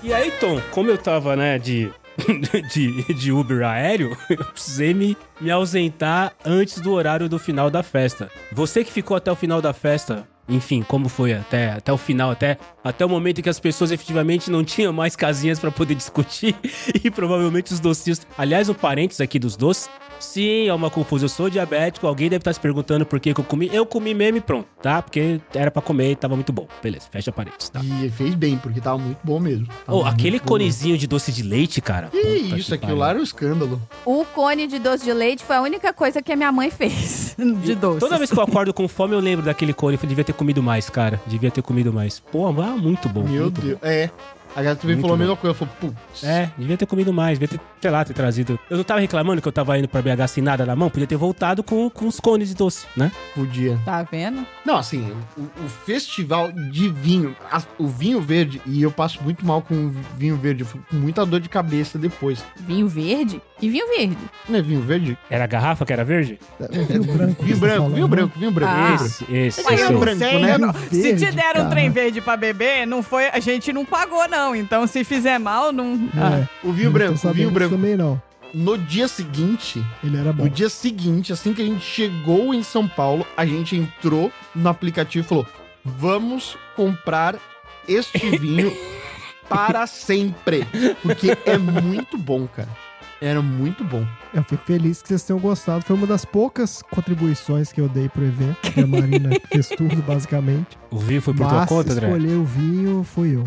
E 0.02 0.14
aí, 0.14 0.30
Tom, 0.38 0.60
como 0.70 0.90
eu 0.90 0.96
tava, 0.96 1.34
né, 1.34 1.58
de, 1.58 1.90
de, 2.72 3.14
de 3.14 3.32
Uber 3.32 3.66
aéreo, 3.66 4.16
eu 4.30 4.44
precisei 4.44 4.94
me, 4.94 5.16
me 5.40 5.50
ausentar 5.50 6.32
antes 6.44 6.80
do 6.80 6.92
horário 6.92 7.28
do 7.28 7.38
final 7.38 7.68
da 7.68 7.82
festa. 7.82 8.30
Você 8.52 8.84
que 8.84 8.92
ficou 8.92 9.16
até 9.16 9.30
o 9.30 9.36
final 9.36 9.60
da 9.60 9.72
festa, 9.72 10.26
enfim, 10.48 10.82
como 10.82 11.08
foi 11.08 11.32
até, 11.32 11.72
até 11.72 11.92
o 11.92 11.98
final, 11.98 12.30
até, 12.30 12.58
até 12.88 13.04
o 13.04 13.08
momento 13.08 13.38
em 13.38 13.42
que 13.42 13.48
as 13.48 13.60
pessoas 13.60 13.90
efetivamente 13.90 14.50
não 14.50 14.64
tinham 14.64 14.92
mais 14.92 15.14
casinhas 15.14 15.58
pra 15.58 15.70
poder 15.70 15.94
discutir 15.94 16.54
e 17.04 17.10
provavelmente 17.10 17.72
os 17.72 17.80
docinhos. 17.80 18.20
Aliás, 18.36 18.68
um 18.68 18.74
parênteses 18.74 19.20
aqui 19.20 19.38
dos 19.38 19.56
doces. 19.56 19.88
Sim, 20.18 20.66
é 20.66 20.74
uma 20.74 20.90
confusão. 20.90 21.26
Eu 21.26 21.28
sou 21.28 21.48
diabético. 21.48 22.04
Alguém 22.04 22.28
deve 22.28 22.40
estar 22.40 22.52
se 22.52 22.58
perguntando 22.58 23.06
por 23.06 23.20
que, 23.20 23.32
que 23.32 23.40
eu 23.40 23.44
comi. 23.44 23.70
Eu 23.72 23.86
comi 23.86 24.12
mesmo 24.14 24.38
e 24.38 24.40
pronto, 24.40 24.66
tá? 24.82 25.00
Porque 25.00 25.40
era 25.54 25.70
pra 25.70 25.80
comer 25.80 26.10
e 26.10 26.16
tava 26.16 26.34
muito 26.34 26.52
bom. 26.52 26.66
Beleza, 26.82 27.06
fecha 27.08 27.30
parênteses, 27.30 27.68
tá? 27.68 27.80
E 27.84 28.10
fez 28.10 28.34
bem, 28.34 28.56
porque 28.58 28.80
tava 28.80 28.98
muito 28.98 29.18
bom 29.22 29.38
mesmo. 29.38 29.68
Tava 29.86 29.96
Oh, 29.98 30.04
aquele 30.04 30.40
bom. 30.40 30.46
conezinho 30.46 30.98
de 30.98 31.06
doce 31.06 31.30
de 31.30 31.44
leite, 31.44 31.80
cara. 31.80 32.08
Que 32.08 32.18
Puta 32.20 32.56
isso, 32.58 32.74
aquilo 32.74 32.96
lá 32.96 33.10
era 33.10 33.18
um 33.20 33.22
escândalo. 33.22 33.80
O 34.04 34.24
cone 34.24 34.66
de 34.66 34.80
doce 34.80 35.04
de 35.04 35.12
leite 35.12 35.44
foi 35.44 35.54
a 35.54 35.62
única 35.62 35.92
coisa 35.92 36.20
que 36.20 36.32
a 36.32 36.36
minha 36.36 36.50
mãe 36.50 36.68
fez 36.70 37.36
de 37.62 37.76
doce. 37.76 38.00
Toda 38.00 38.18
vez 38.18 38.28
que 38.28 38.36
eu 38.36 38.42
acordo 38.42 38.74
com 38.74 38.88
fome, 38.88 39.14
eu 39.14 39.20
lembro 39.20 39.44
daquele 39.44 39.72
cone. 39.72 39.96
Eu 40.02 40.08
devia 40.08 40.24
ter 40.24 40.32
comido 40.32 40.60
mais, 40.60 40.90
cara. 40.90 41.20
Devia 41.28 41.50
ter 41.52 41.62
comido 41.62 41.92
mais. 41.92 42.18
Pô, 42.18 42.44
muito 42.78 43.08
bom. 43.08 43.22
Meu 43.24 43.42
muito 43.44 43.60
Deus. 43.60 43.78
É. 43.82 44.10
A 44.56 44.62
gata 44.62 44.80
também 44.80 44.96
Muito 44.96 45.02
falou 45.02 45.14
a 45.14 45.16
bom. 45.18 45.22
mesma 45.24 45.36
coisa. 45.36 45.54
Falou, 45.54 45.74
putz. 45.78 46.22
bom. 46.22 46.26
É, 46.26 46.50
devia 46.56 46.76
ter 46.76 46.86
comido 46.86 47.12
mais. 47.12 47.38
Devia 47.38 47.56
ter, 47.58 47.64
sei 47.82 47.90
lá, 47.90 48.02
ter 48.04 48.14
trazido. 48.14 48.58
Eu 48.70 48.78
não 48.78 48.82
tava 48.82 48.98
reclamando 48.98 49.42
que 49.42 49.46
eu 49.46 49.52
tava 49.52 49.78
indo 49.78 49.86
pra 49.86 50.00
BH 50.00 50.26
sem 50.26 50.42
nada 50.42 50.64
na 50.64 50.74
mão. 50.74 50.88
Podia 50.88 51.06
ter 51.06 51.16
voltado 51.16 51.62
com, 51.62 51.88
com 51.90 52.06
os 52.08 52.18
cones 52.18 52.48
de 52.48 52.54
doce, 52.54 52.86
né? 52.96 53.12
Podia. 53.34 53.78
Tá 53.84 54.02
vendo? 54.02 54.44
Não, 54.64 54.76
assim, 54.78 55.12
o, 55.36 55.42
o 55.42 55.68
festival 55.84 56.50
de 56.50 56.88
vinho, 56.88 57.36
a- 57.52 57.62
o 57.78 57.86
vinho 57.86 58.20
verde, 58.22 58.60
e 58.66 58.82
eu 58.82 58.90
passo 58.90 59.22
muito 59.22 59.44
mal 59.46 59.60
com 59.60 59.92
vinho 60.16 60.36
verde, 60.36 60.62
eu 60.62 60.66
fico 60.66 60.82
com 60.90 60.96
muita 60.96 61.26
dor 61.26 61.40
de 61.40 61.48
cabeça 61.50 61.98
depois. 61.98 62.42
Vinho 62.56 62.88
verde? 62.88 63.40
E 63.60 63.68
vinho 63.68 63.88
verde? 63.88 64.16
Não 64.48 64.58
é 64.58 64.62
vinho 64.62 64.80
verde? 64.80 65.18
Era 65.28 65.44
a 65.44 65.46
garrafa 65.46 65.84
que 65.84 65.92
era 65.92 66.04
verde? 66.04 66.38
É, 66.60 66.68
vinho 66.68 67.02
branco. 67.04 67.42
Vinho 67.42 67.56
tá 67.58 67.66
branco, 67.66 67.90
vinho 67.90 68.08
branco, 68.08 68.38
vinho 68.38 68.50
branco. 68.52 68.72
Ah. 68.72 68.86
vinho 68.86 68.98
branco. 68.98 69.04
Esse, 69.04 69.24
esse. 69.34 69.62
Mas 69.64 69.80
esse. 69.80 69.92
é 69.92 69.96
branco, 69.96 70.18
sei, 70.18 70.38
né? 70.42 70.54
eu 70.54 70.58
não- 70.60 70.72
se 70.74 71.16
te 71.16 71.32
deram 71.32 71.66
um 71.66 71.68
trem 71.70 71.90
verde 71.90 72.20
pra 72.20 72.36
beber, 72.36 72.86
não 72.86 73.02
foi, 73.02 73.26
a 73.28 73.40
gente 73.40 73.72
não 73.72 73.84
pagou, 73.84 74.28
não. 74.28 74.54
Então, 74.54 74.86
se 74.86 75.02
fizer 75.02 75.38
mal, 75.40 75.72
não. 75.72 76.08
Ah, 76.16 76.38
É, 76.40 76.48
O 76.66 76.72
vinho 76.72 76.86
não 76.86 76.92
branco, 76.92 77.28
o 77.28 77.32
vinho 77.32 77.50
branco. 77.50 77.74
também 77.74 77.96
não. 77.96 78.20
No 78.54 78.78
dia 78.78 79.08
seguinte, 79.08 79.84
Ele 80.02 80.16
era 80.16 80.32
bom. 80.32 80.44
no 80.44 80.48
dia 80.50 80.68
seguinte, 80.70 81.32
assim 81.32 81.52
que 81.52 81.60
a 81.60 81.64
gente 81.66 81.84
chegou 81.84 82.54
em 82.54 82.62
São 82.62 82.86
Paulo, 82.88 83.26
a 83.36 83.44
gente 83.44 83.76
entrou 83.76 84.32
no 84.54 84.68
aplicativo 84.70 85.24
e 85.24 85.28
falou: 85.28 85.46
vamos 85.84 86.56
comprar 86.76 87.34
este 87.88 88.18
vinho 88.38 88.72
para 89.48 89.86
sempre. 89.86 90.66
Porque 91.02 91.36
é 91.44 91.58
muito 91.58 92.16
bom, 92.16 92.46
cara. 92.46 92.68
Era 93.20 93.42
muito 93.42 93.82
bom. 93.84 94.06
Eu 94.32 94.44
fico 94.44 94.64
feliz 94.64 95.02
que 95.02 95.08
vocês 95.08 95.22
tenham 95.24 95.40
gostado. 95.40 95.82
Foi 95.84 95.96
uma 95.96 96.06
das 96.06 96.24
poucas 96.24 96.82
contribuições 96.82 97.72
que 97.72 97.80
eu 97.80 97.88
dei 97.88 98.08
pro 98.08 98.24
evento. 98.24 98.56
que 98.60 98.80
A 98.80 98.86
Marina 98.86 99.30
fez 99.50 99.68
tudo, 99.68 99.96
basicamente. 100.02 100.78
O 100.90 100.98
vinho 100.98 101.20
foi 101.20 101.34
por 101.34 101.48
tua 101.48 101.58
Mas 101.60 101.68
conta, 101.68 101.92
André? 101.92 102.06
escolher 102.06 102.34
o 102.36 102.44
vinho 102.44 103.02
fui 103.02 103.34
eu. 103.34 103.44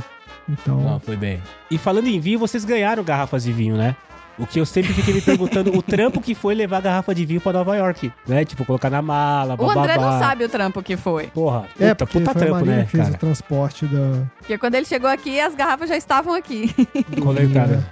Então, 0.50 0.82
Não, 0.82 1.00
foi 1.00 1.16
bem. 1.16 1.42
E 1.70 1.78
falando 1.78 2.08
em 2.08 2.20
vinho, 2.20 2.38
vocês 2.38 2.66
ganharam 2.66 3.04
garrafas 3.04 3.44
de 3.44 3.54
vinho, 3.54 3.78
né? 3.78 3.96
O 4.42 4.48
que 4.48 4.60
eu 4.60 4.66
sempre 4.66 4.92
fiquei 4.92 5.14
me 5.14 5.22
perguntando, 5.22 5.72
o 5.78 5.82
trampo 5.84 6.20
que 6.20 6.34
foi 6.34 6.56
levar 6.56 6.78
a 6.78 6.82
garrafa 6.82 7.14
de 7.14 7.24
vinho 7.26 7.40
pra 7.40 7.54
Nova 7.54 7.76
York, 7.78 8.12
né? 8.28 8.44
Tipo, 8.44 8.66
colocar 8.66 8.90
na 8.90 9.02
mala, 9.02 9.54
O 9.54 9.58
bababá. 9.58 9.82
André 9.82 9.98
não 9.98 10.20
sabe 10.20 10.44
o 10.44 10.50
trampo 10.50 10.82
que 10.82 10.98
foi. 10.98 11.28
Porra, 11.28 11.66
é 11.80 11.90
puta, 11.90 12.06
porque 12.08 12.20
puta 12.26 12.40
trampo, 12.40 12.66
né, 12.66 12.84
que 12.86 12.90
fez 12.92 13.04
cara? 13.04 13.16
o 13.16 13.20
transporte 13.20 13.86
da... 13.86 14.24
Porque 14.40 14.58
quando 14.58 14.74
ele 14.76 14.86
chegou 14.88 15.10
aqui, 15.10 15.40
as 15.40 15.54
garrafas 15.54 15.88
já 15.90 15.96
estavam 15.96 16.34
aqui. 16.34 16.74
cara. 17.54 17.68
né? 17.78 17.84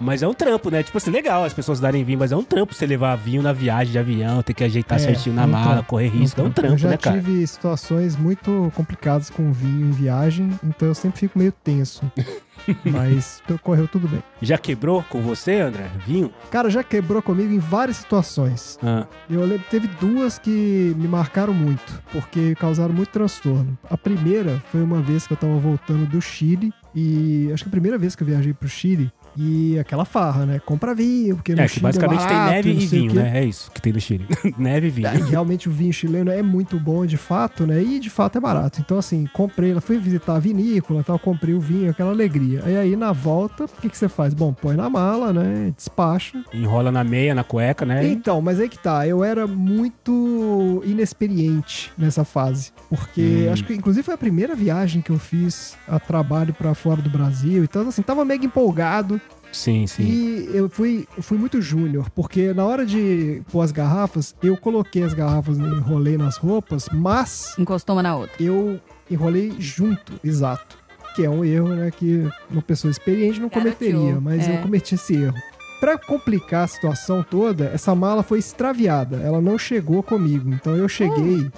Mas 0.00 0.22
é 0.22 0.26
um 0.26 0.34
trampo, 0.34 0.68
né? 0.70 0.82
Tipo 0.82 0.98
assim, 0.98 1.12
legal 1.12 1.44
as 1.44 1.52
pessoas 1.54 1.78
darem 1.78 2.02
vinho, 2.02 2.18
mas 2.18 2.32
é 2.32 2.36
um 2.36 2.42
trampo 2.42 2.74
você 2.74 2.84
levar 2.84 3.14
vinho 3.16 3.40
na 3.40 3.52
viagem 3.52 3.92
de 3.92 3.98
avião, 3.98 4.42
ter 4.42 4.52
que 4.54 4.64
ajeitar 4.64 4.96
É, 4.98 5.00
certinho 5.00 5.36
na 5.36 5.44
um 5.44 5.48
mala, 5.48 5.72
trampo, 5.74 5.88
correr 5.90 6.08
risco. 6.08 6.40
É 6.40 6.44
um 6.44 6.48
Eu 6.48 6.52
trampo, 6.52 6.78
já 6.78 6.88
né, 6.88 6.96
cara? 6.96 7.16
tive 7.20 7.46
situações 7.46 8.16
muito 8.16 8.72
complicadas 8.74 9.30
com 9.30 9.52
vinho 9.52 9.86
em 9.86 9.92
viagem, 9.92 10.50
então 10.64 10.88
eu 10.88 10.94
sempre 10.94 11.20
fico 11.20 11.38
meio 11.38 11.52
tenso. 11.52 12.02
Mas 12.84 13.42
correu 13.62 13.86
tudo 13.88 14.08
bem. 14.08 14.22
Já 14.40 14.58
quebrou 14.58 15.02
com 15.08 15.20
você, 15.20 15.60
André? 15.60 15.90
Vinho? 16.06 16.30
Cara, 16.50 16.70
já 16.70 16.82
quebrou 16.82 17.22
comigo 17.22 17.52
em 17.52 17.58
várias 17.58 17.96
situações. 17.98 18.78
Ah, 18.82 19.06
Eu 19.30 19.40
lembro 19.44 19.64
teve 19.70 19.86
duas 20.00 20.38
que 20.38 20.94
me 20.96 21.08
marcaram 21.08 21.52
muito, 21.54 22.02
porque 22.12 22.54
causaram 22.56 22.92
muito 22.94 23.10
transtorno. 23.10 23.76
A 23.90 23.96
primeira 23.96 24.62
foi 24.70 24.82
uma 24.82 25.00
vez 25.00 25.26
que 25.26 25.32
eu 25.32 25.36
tava 25.36 25.54
voltando 25.58 26.06
do 26.06 26.20
Chile, 26.20 26.72
e 26.94 27.50
acho 27.52 27.64
que 27.64 27.68
a 27.68 27.70
primeira 27.70 27.96
vez 27.98 28.14
que 28.14 28.22
eu 28.22 28.26
viajei 28.26 28.52
pro 28.52 28.68
Chile, 28.68 29.10
e 29.36 29.78
aquela 29.78 30.04
farra, 30.04 30.44
né? 30.46 30.60
Compra 30.64 30.94
vinho, 30.94 31.36
porque 31.36 31.54
no 31.54 31.60
é, 31.60 31.64
que 31.64 31.74
Chile 31.74 31.82
basicamente 31.82 32.22
é 32.22 32.26
tem 32.26 32.36
barato, 32.36 32.52
neve 32.52 32.70
e 32.70 32.86
vinho, 32.86 33.14
né? 33.14 33.38
É 33.40 33.44
isso 33.44 33.70
que 33.70 33.80
tem 33.80 33.92
no 33.92 34.00
Chile. 34.00 34.26
neve 34.58 34.88
e 34.88 34.90
vinho. 34.90 35.08
E 35.14 35.30
realmente 35.30 35.68
o 35.68 35.72
vinho 35.72 35.92
chileno 35.92 36.30
é 36.30 36.42
muito 36.42 36.78
bom 36.78 37.04
de 37.06 37.16
fato, 37.16 37.66
né? 37.66 37.82
E 37.82 37.98
de 37.98 38.10
fato 38.10 38.38
é 38.38 38.40
barato. 38.40 38.80
Então, 38.80 38.98
assim, 38.98 39.26
comprei, 39.32 39.78
fui 39.80 39.98
visitar 39.98 40.36
a 40.36 40.38
vinícola 40.38 41.00
e 41.00 41.04
tal, 41.04 41.18
comprei 41.18 41.54
o 41.54 41.60
vinho, 41.60 41.90
aquela 41.90 42.10
alegria. 42.10 42.62
E 42.66 42.76
aí, 42.76 42.96
na 42.96 43.12
volta, 43.12 43.64
o 43.64 43.68
que, 43.68 43.88
que 43.88 43.96
você 43.96 44.08
faz? 44.08 44.34
Bom, 44.34 44.52
põe 44.52 44.76
na 44.76 44.88
mala, 44.90 45.32
né? 45.32 45.72
Despacha. 45.76 46.42
Enrola 46.52 46.90
na 46.92 47.02
meia, 47.04 47.34
na 47.34 47.44
cueca, 47.44 47.84
né? 47.86 48.06
Então, 48.06 48.40
mas 48.40 48.60
aí 48.60 48.68
que 48.68 48.78
tá, 48.78 49.06
eu 49.06 49.24
era 49.24 49.46
muito 49.46 50.82
inexperiente 50.84 51.92
nessa 51.96 52.24
fase. 52.24 52.72
Porque 52.88 53.46
Hum. 53.48 53.52
acho 53.52 53.64
que, 53.64 53.74
inclusive, 53.74 54.02
foi 54.04 54.14
a 54.14 54.18
primeira 54.18 54.54
viagem 54.54 55.00
que 55.00 55.10
eu 55.10 55.18
fiz 55.18 55.76
a 55.88 55.98
trabalho 55.98 56.52
pra 56.54 56.74
fora 56.74 57.00
do 57.00 57.10
Brasil. 57.10 57.64
Então, 57.64 57.88
assim, 57.88 58.02
tava 58.02 58.24
mega 58.24 58.44
empolgado. 58.44 59.20
Sim, 59.52 59.86
sim. 59.86 60.02
E 60.02 60.50
eu 60.56 60.68
fui, 60.68 61.06
fui 61.20 61.36
muito 61.38 61.60
júnior, 61.60 62.08
porque 62.10 62.52
na 62.54 62.64
hora 62.64 62.84
de 62.86 63.42
pôr 63.52 63.60
as 63.60 63.70
garrafas, 63.70 64.34
eu 64.42 64.56
coloquei 64.56 65.02
as 65.02 65.14
garrafas, 65.14 65.58
enrolei 65.58 66.16
nas 66.16 66.36
roupas, 66.36 66.88
mas 66.90 67.54
Encostou 67.58 67.94
uma 67.96 68.02
na 68.02 68.16
outra. 68.16 68.42
eu 68.42 68.80
enrolei 69.10 69.54
junto, 69.58 70.18
exato. 70.24 70.78
Que 71.14 71.24
é 71.26 71.30
um 71.30 71.44
erro, 71.44 71.68
né? 71.68 71.90
Que 71.90 72.26
uma 72.50 72.62
pessoa 72.62 72.90
experiente 72.90 73.38
não 73.38 73.50
cometeria, 73.50 74.18
mas 74.18 74.48
é. 74.48 74.56
eu 74.56 74.62
cometi 74.62 74.94
esse 74.94 75.14
erro. 75.14 75.34
Pra 75.78 75.98
complicar 75.98 76.64
a 76.64 76.66
situação 76.66 77.22
toda, 77.22 77.66
essa 77.66 77.94
mala 77.94 78.22
foi 78.22 78.38
extraviada. 78.38 79.16
Ela 79.16 79.40
não 79.40 79.58
chegou 79.58 80.02
comigo. 80.02 80.48
Então 80.54 80.74
eu 80.74 80.88
cheguei 80.88 81.50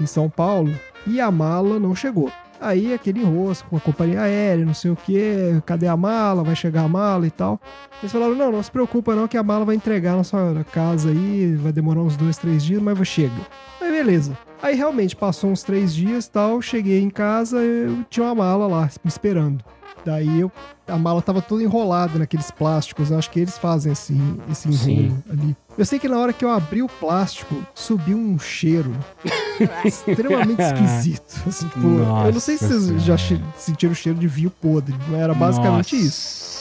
em 0.00 0.06
São 0.06 0.30
Paulo 0.30 0.72
e 1.06 1.20
a 1.20 1.30
mala 1.30 1.78
não 1.78 1.94
chegou. 1.94 2.32
Aí 2.62 2.94
aquele 2.94 3.20
enrosco 3.20 3.68
com 3.68 3.76
a 3.76 3.80
companhia 3.80 4.22
aérea, 4.22 4.64
não 4.64 4.72
sei 4.72 4.92
o 4.92 4.96
que, 4.96 5.60
cadê 5.66 5.88
a 5.88 5.96
mala, 5.96 6.44
vai 6.44 6.54
chegar 6.54 6.84
a 6.84 6.88
mala 6.88 7.26
e 7.26 7.30
tal. 7.30 7.60
Eles 8.00 8.12
falaram, 8.12 8.36
não, 8.36 8.52
não 8.52 8.62
se 8.62 8.70
preocupa 8.70 9.16
não 9.16 9.26
que 9.26 9.36
a 9.36 9.42
mala 9.42 9.64
vai 9.64 9.74
entregar 9.74 10.16
na 10.16 10.22
sua 10.22 10.64
casa 10.70 11.10
aí, 11.10 11.56
vai 11.56 11.72
demorar 11.72 12.00
uns 12.00 12.16
dois, 12.16 12.38
três 12.38 12.62
dias, 12.62 12.80
mas 12.80 12.96
chega. 13.06 13.34
Aí 13.80 13.90
beleza. 13.90 14.38
Aí 14.62 14.76
realmente 14.76 15.16
passou 15.16 15.50
uns 15.50 15.64
três 15.64 15.92
dias 15.92 16.28
tal, 16.28 16.62
cheguei 16.62 17.02
em 17.02 17.10
casa, 17.10 17.58
eu 17.58 18.04
tinha 18.08 18.24
uma 18.26 18.34
mala 18.36 18.68
lá 18.68 18.88
me 19.02 19.08
esperando. 19.08 19.64
Daí 20.04 20.40
eu, 20.40 20.50
a 20.88 20.98
mala 20.98 21.22
tava 21.22 21.40
toda 21.40 21.62
enrolada 21.62 22.18
naqueles 22.18 22.50
plásticos, 22.50 23.10
eu 23.10 23.18
acho 23.18 23.30
que 23.30 23.38
eles 23.38 23.56
fazem 23.56 23.92
esse, 23.92 24.16
esse 24.50 24.68
enrolo 24.68 25.10
Sim. 25.10 25.22
ali. 25.30 25.56
Eu 25.78 25.84
sei 25.86 25.98
que 25.98 26.08
na 26.08 26.18
hora 26.18 26.32
que 26.32 26.44
eu 26.44 26.50
abri 26.50 26.82
o 26.82 26.88
plástico, 26.88 27.54
subiu 27.74 28.18
um 28.18 28.38
cheiro 28.38 28.92
extremamente 29.84 30.60
esquisito. 30.60 31.42
Assim, 31.48 31.68
tipo, 31.68 31.86
eu 31.86 32.32
não 32.32 32.40
sei 32.40 32.58
se 32.58 32.66
vocês 32.66 32.86
Nossa 32.90 32.98
já 32.98 33.16
sentiram 33.56 33.92
o 33.92 33.96
cheiro 33.96 34.18
de 34.18 34.26
vinho 34.26 34.50
podre, 34.50 34.94
mas 35.08 35.20
era 35.20 35.34
basicamente 35.34 35.94
Nossa 35.94 36.06
isso. 36.08 36.52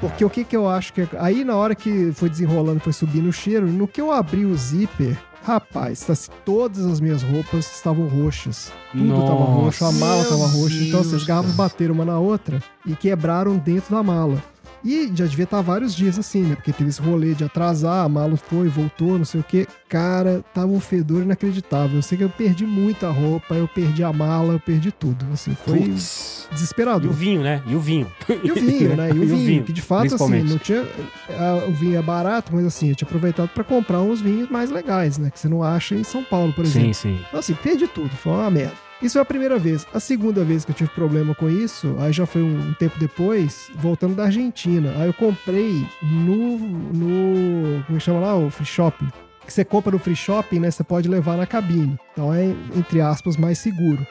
Porque 0.00 0.24
o 0.24 0.30
que 0.30 0.42
que 0.42 0.56
eu 0.56 0.68
acho 0.68 0.92
que. 0.92 1.02
é- 1.02 1.08
Aí 1.18 1.44
na 1.44 1.54
hora 1.54 1.74
que 1.74 2.10
foi 2.12 2.28
desenrolando, 2.28 2.80
foi 2.80 2.92
subindo 2.92 3.28
o 3.28 3.32
cheiro, 3.32 3.66
no 3.66 3.86
que 3.86 4.00
eu 4.00 4.10
abri 4.10 4.44
o 4.44 4.56
zíper, 4.56 5.16
rapaz, 5.44 6.00
tá, 6.00 6.12
assim, 6.12 6.30
todas 6.44 6.84
as 6.86 7.00
minhas 7.00 7.22
roupas 7.22 7.70
estavam 7.74 8.06
roxas. 8.06 8.72
Tudo 8.92 9.08
tava 9.22 9.40
Nossa. 9.40 9.52
roxo, 9.52 9.84
a 9.84 9.92
mala 9.92 10.24
tava 10.24 10.48
Meu 10.48 10.60
roxa. 10.60 10.84
Então, 10.84 11.00
assim, 11.00 11.16
as 11.16 11.24
garrafas 11.24 11.54
bateram 11.54 11.94
uma 11.94 12.04
na 12.04 12.18
outra 12.18 12.62
e 12.86 12.94
quebraram 12.94 13.56
dentro 13.56 13.94
da 13.94 14.02
mala. 14.02 14.42
E 14.84 15.10
já 15.14 15.26
devia 15.26 15.44
estar 15.44 15.60
vários 15.60 15.94
dias 15.94 16.18
assim, 16.18 16.42
né? 16.42 16.54
Porque 16.56 16.72
teve 16.72 16.90
esse 16.90 17.00
rolê 17.00 17.34
de 17.34 17.44
atrasar, 17.44 18.04
a 18.04 18.08
mala 18.08 18.36
foi, 18.36 18.68
voltou, 18.68 19.18
não 19.18 19.24
sei 19.24 19.40
o 19.40 19.44
quê. 19.44 19.66
Cara, 19.88 20.44
tava 20.52 20.68
um 20.68 20.80
fedor 20.80 21.22
inacreditável. 21.22 21.96
Eu 21.96 22.02
sei 22.02 22.18
que 22.18 22.24
eu 22.24 22.30
perdi 22.30 22.64
muita 22.66 23.08
roupa, 23.10 23.54
eu 23.54 23.68
perdi 23.68 24.02
a 24.02 24.12
mala, 24.12 24.54
eu 24.54 24.60
perdi 24.60 24.90
tudo. 24.90 25.24
Assim, 25.32 25.56
foi 25.64 25.78
Putz. 25.80 26.48
E 26.50 26.54
desesperador. 26.54 27.10
o 27.10 27.14
vinho, 27.14 27.42
né? 27.42 27.62
E 27.66 27.74
o 27.74 27.80
vinho. 27.80 28.10
E 28.42 28.50
o 28.50 28.54
vinho, 28.54 28.96
né? 28.96 29.10
E 29.14 29.18
o 29.18 29.26
vinho, 29.26 29.62
que 29.62 29.72
de 29.72 29.82
fato, 29.82 30.14
assim, 30.14 30.42
não 30.42 30.58
tinha. 30.58 30.84
ah, 31.30 31.64
o 31.68 31.72
vinho 31.72 31.96
é 31.96 32.02
barato, 32.02 32.52
mas 32.54 32.64
assim, 32.66 32.88
eu 32.88 32.94
tinha 32.94 33.06
aproveitado 33.06 33.48
pra 33.50 33.62
comprar 33.64 34.00
uns 34.00 34.20
vinhos 34.20 34.48
mais 34.50 34.70
legais, 34.70 35.18
né? 35.18 35.30
Que 35.30 35.38
você 35.38 35.48
não 35.48 35.62
acha 35.62 35.94
em 35.94 36.04
São 36.04 36.24
Paulo, 36.24 36.52
por 36.52 36.64
exemplo. 36.64 36.92
Sim, 36.92 36.92
sim. 36.92 37.20
Então, 37.28 37.40
assim, 37.40 37.54
perdi 37.54 37.86
tudo, 37.86 38.10
foi 38.10 38.32
uma 38.32 38.50
merda. 38.50 38.74
Isso 39.02 39.14
foi 39.14 39.22
a 39.22 39.24
primeira 39.24 39.58
vez. 39.58 39.84
A 39.92 39.98
segunda 39.98 40.44
vez 40.44 40.64
que 40.64 40.70
eu 40.70 40.74
tive 40.76 40.90
problema 40.90 41.34
com 41.34 41.50
isso, 41.50 41.96
aí 41.98 42.12
já 42.12 42.24
foi 42.24 42.42
um, 42.42 42.68
um 42.68 42.74
tempo 42.74 42.98
depois, 43.00 43.68
voltando 43.74 44.14
da 44.14 44.24
Argentina. 44.24 44.94
Aí 44.96 45.08
eu 45.08 45.14
comprei 45.14 45.84
no. 46.00 46.58
no. 46.58 47.84
Como 47.84 47.96
é 47.96 48.00
chama 48.00 48.20
lá? 48.20 48.36
O 48.36 48.48
free 48.48 48.64
shopping. 48.64 49.08
Que 49.44 49.52
você 49.52 49.64
compra 49.64 49.90
no 49.90 49.98
free 49.98 50.14
shopping, 50.14 50.60
né? 50.60 50.70
Você 50.70 50.84
pode 50.84 51.08
levar 51.08 51.36
na 51.36 51.46
cabine. 51.46 51.98
Então 52.12 52.32
é, 52.32 52.44
entre 52.76 53.00
aspas, 53.00 53.36
mais 53.36 53.58
seguro. 53.58 54.06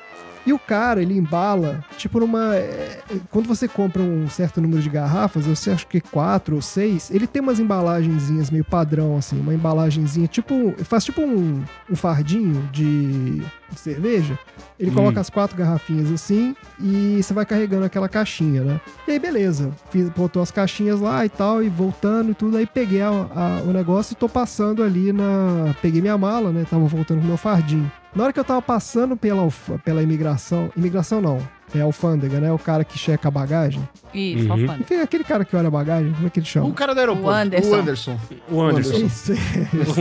E 0.46 0.52
o 0.52 0.58
cara, 0.58 1.02
ele 1.02 1.16
embala, 1.16 1.84
tipo 1.98 2.20
numa. 2.20 2.56
é, 2.56 3.00
Quando 3.30 3.48
você 3.48 3.68
compra 3.68 4.02
um 4.02 4.28
certo 4.28 4.60
número 4.60 4.82
de 4.82 4.90
garrafas, 4.90 5.46
eu 5.46 5.74
acho 5.74 5.86
que 5.86 6.02
quatro 6.02 6.56
ou 6.56 6.62
seis, 6.62 7.12
ele 7.12 7.28
tem 7.28 7.42
umas 7.42 7.60
embalagenzinhas 7.60 8.50
meio 8.50 8.66
padrão, 8.66 9.18
assim, 9.18 9.40
uma 9.40 9.54
embalagenzinha, 9.54 10.28
tipo. 10.28 10.74
Faz 10.84 11.06
tipo 11.06 11.22
um, 11.22 11.64
um 11.90 11.96
fardinho 11.96 12.68
de, 12.72 13.40
de 13.40 13.80
cerveja. 13.80 14.38
Ele 14.82 14.90
Hum. 14.90 14.96
coloca 14.96 15.22
as 15.22 15.30
quatro 15.30 15.56
garrafinhas 15.56 16.12
assim 16.12 16.56
e 16.80 17.22
você 17.22 17.34
vai 17.36 17.46
carregando 17.46 17.86
aquela 17.86 18.10
caixinha, 18.10 18.64
né? 18.64 18.82
E 19.08 19.12
aí, 19.12 19.20
beleza. 19.20 19.72
Fiz, 19.92 20.10
botou 20.10 20.42
as 20.42 20.50
caixinhas 20.50 21.00
lá 21.00 21.24
e 21.24 21.30
tal, 21.30 21.62
e 21.62 21.70
voltando 21.70 22.32
e 22.32 22.34
tudo. 22.34 22.58
Aí 22.58 22.66
peguei 22.66 23.02
a- 23.02 23.10
a- 23.10 23.62
o 23.64 23.72
negócio 23.72 24.14
e 24.14 24.16
tô 24.16 24.28
passando 24.28 24.82
ali 24.82 25.14
na. 25.14 25.76
Peguei 25.84 26.02
minha 26.02 26.18
mala, 26.18 26.52
né? 26.52 26.66
Tava 26.68 26.84
voltando 26.86 27.22
com 27.22 27.28
meu 27.28 27.38
fardinho. 27.38 27.90
Na 28.16 28.24
hora 28.24 28.34
que 28.34 28.40
eu 28.40 28.44
tava 28.44 28.62
passando 28.62 29.16
pela, 29.16 29.48
pela 29.86 30.02
imigração. 30.04 30.70
Imigração 30.76 31.22
não. 31.22 31.38
É 31.74 31.80
a 31.82 31.84
alfândega, 31.86 32.40
né? 32.40 32.52
O 32.52 32.60
cara 32.60 32.84
que 32.84 32.98
checa 33.00 33.28
a 33.28 33.32
bagagem. 33.32 33.88
Isso, 34.14 34.46
Uhum. 34.46 34.52
alfândega. 34.52 34.80
Enfim, 34.82 34.96
aquele 35.02 35.24
cara 35.24 35.46
que 35.46 35.56
olha 35.56 35.68
a 35.68 35.72
bagagem, 35.72 36.12
como 36.14 36.28
é 36.28 36.30
que 36.30 36.40
ele 36.40 36.46
chama? 36.46 36.68
O 36.68 36.74
cara 36.74 36.94
do 36.94 37.00
aeroporto. 37.00 37.28
O 37.30 37.34
Anderson. 37.34 37.70
O 37.70 37.76
Anderson. 37.80 38.20
O 38.50 38.62
Anderson. 38.62 38.96
Isso, 38.98 39.32
O 39.34 39.36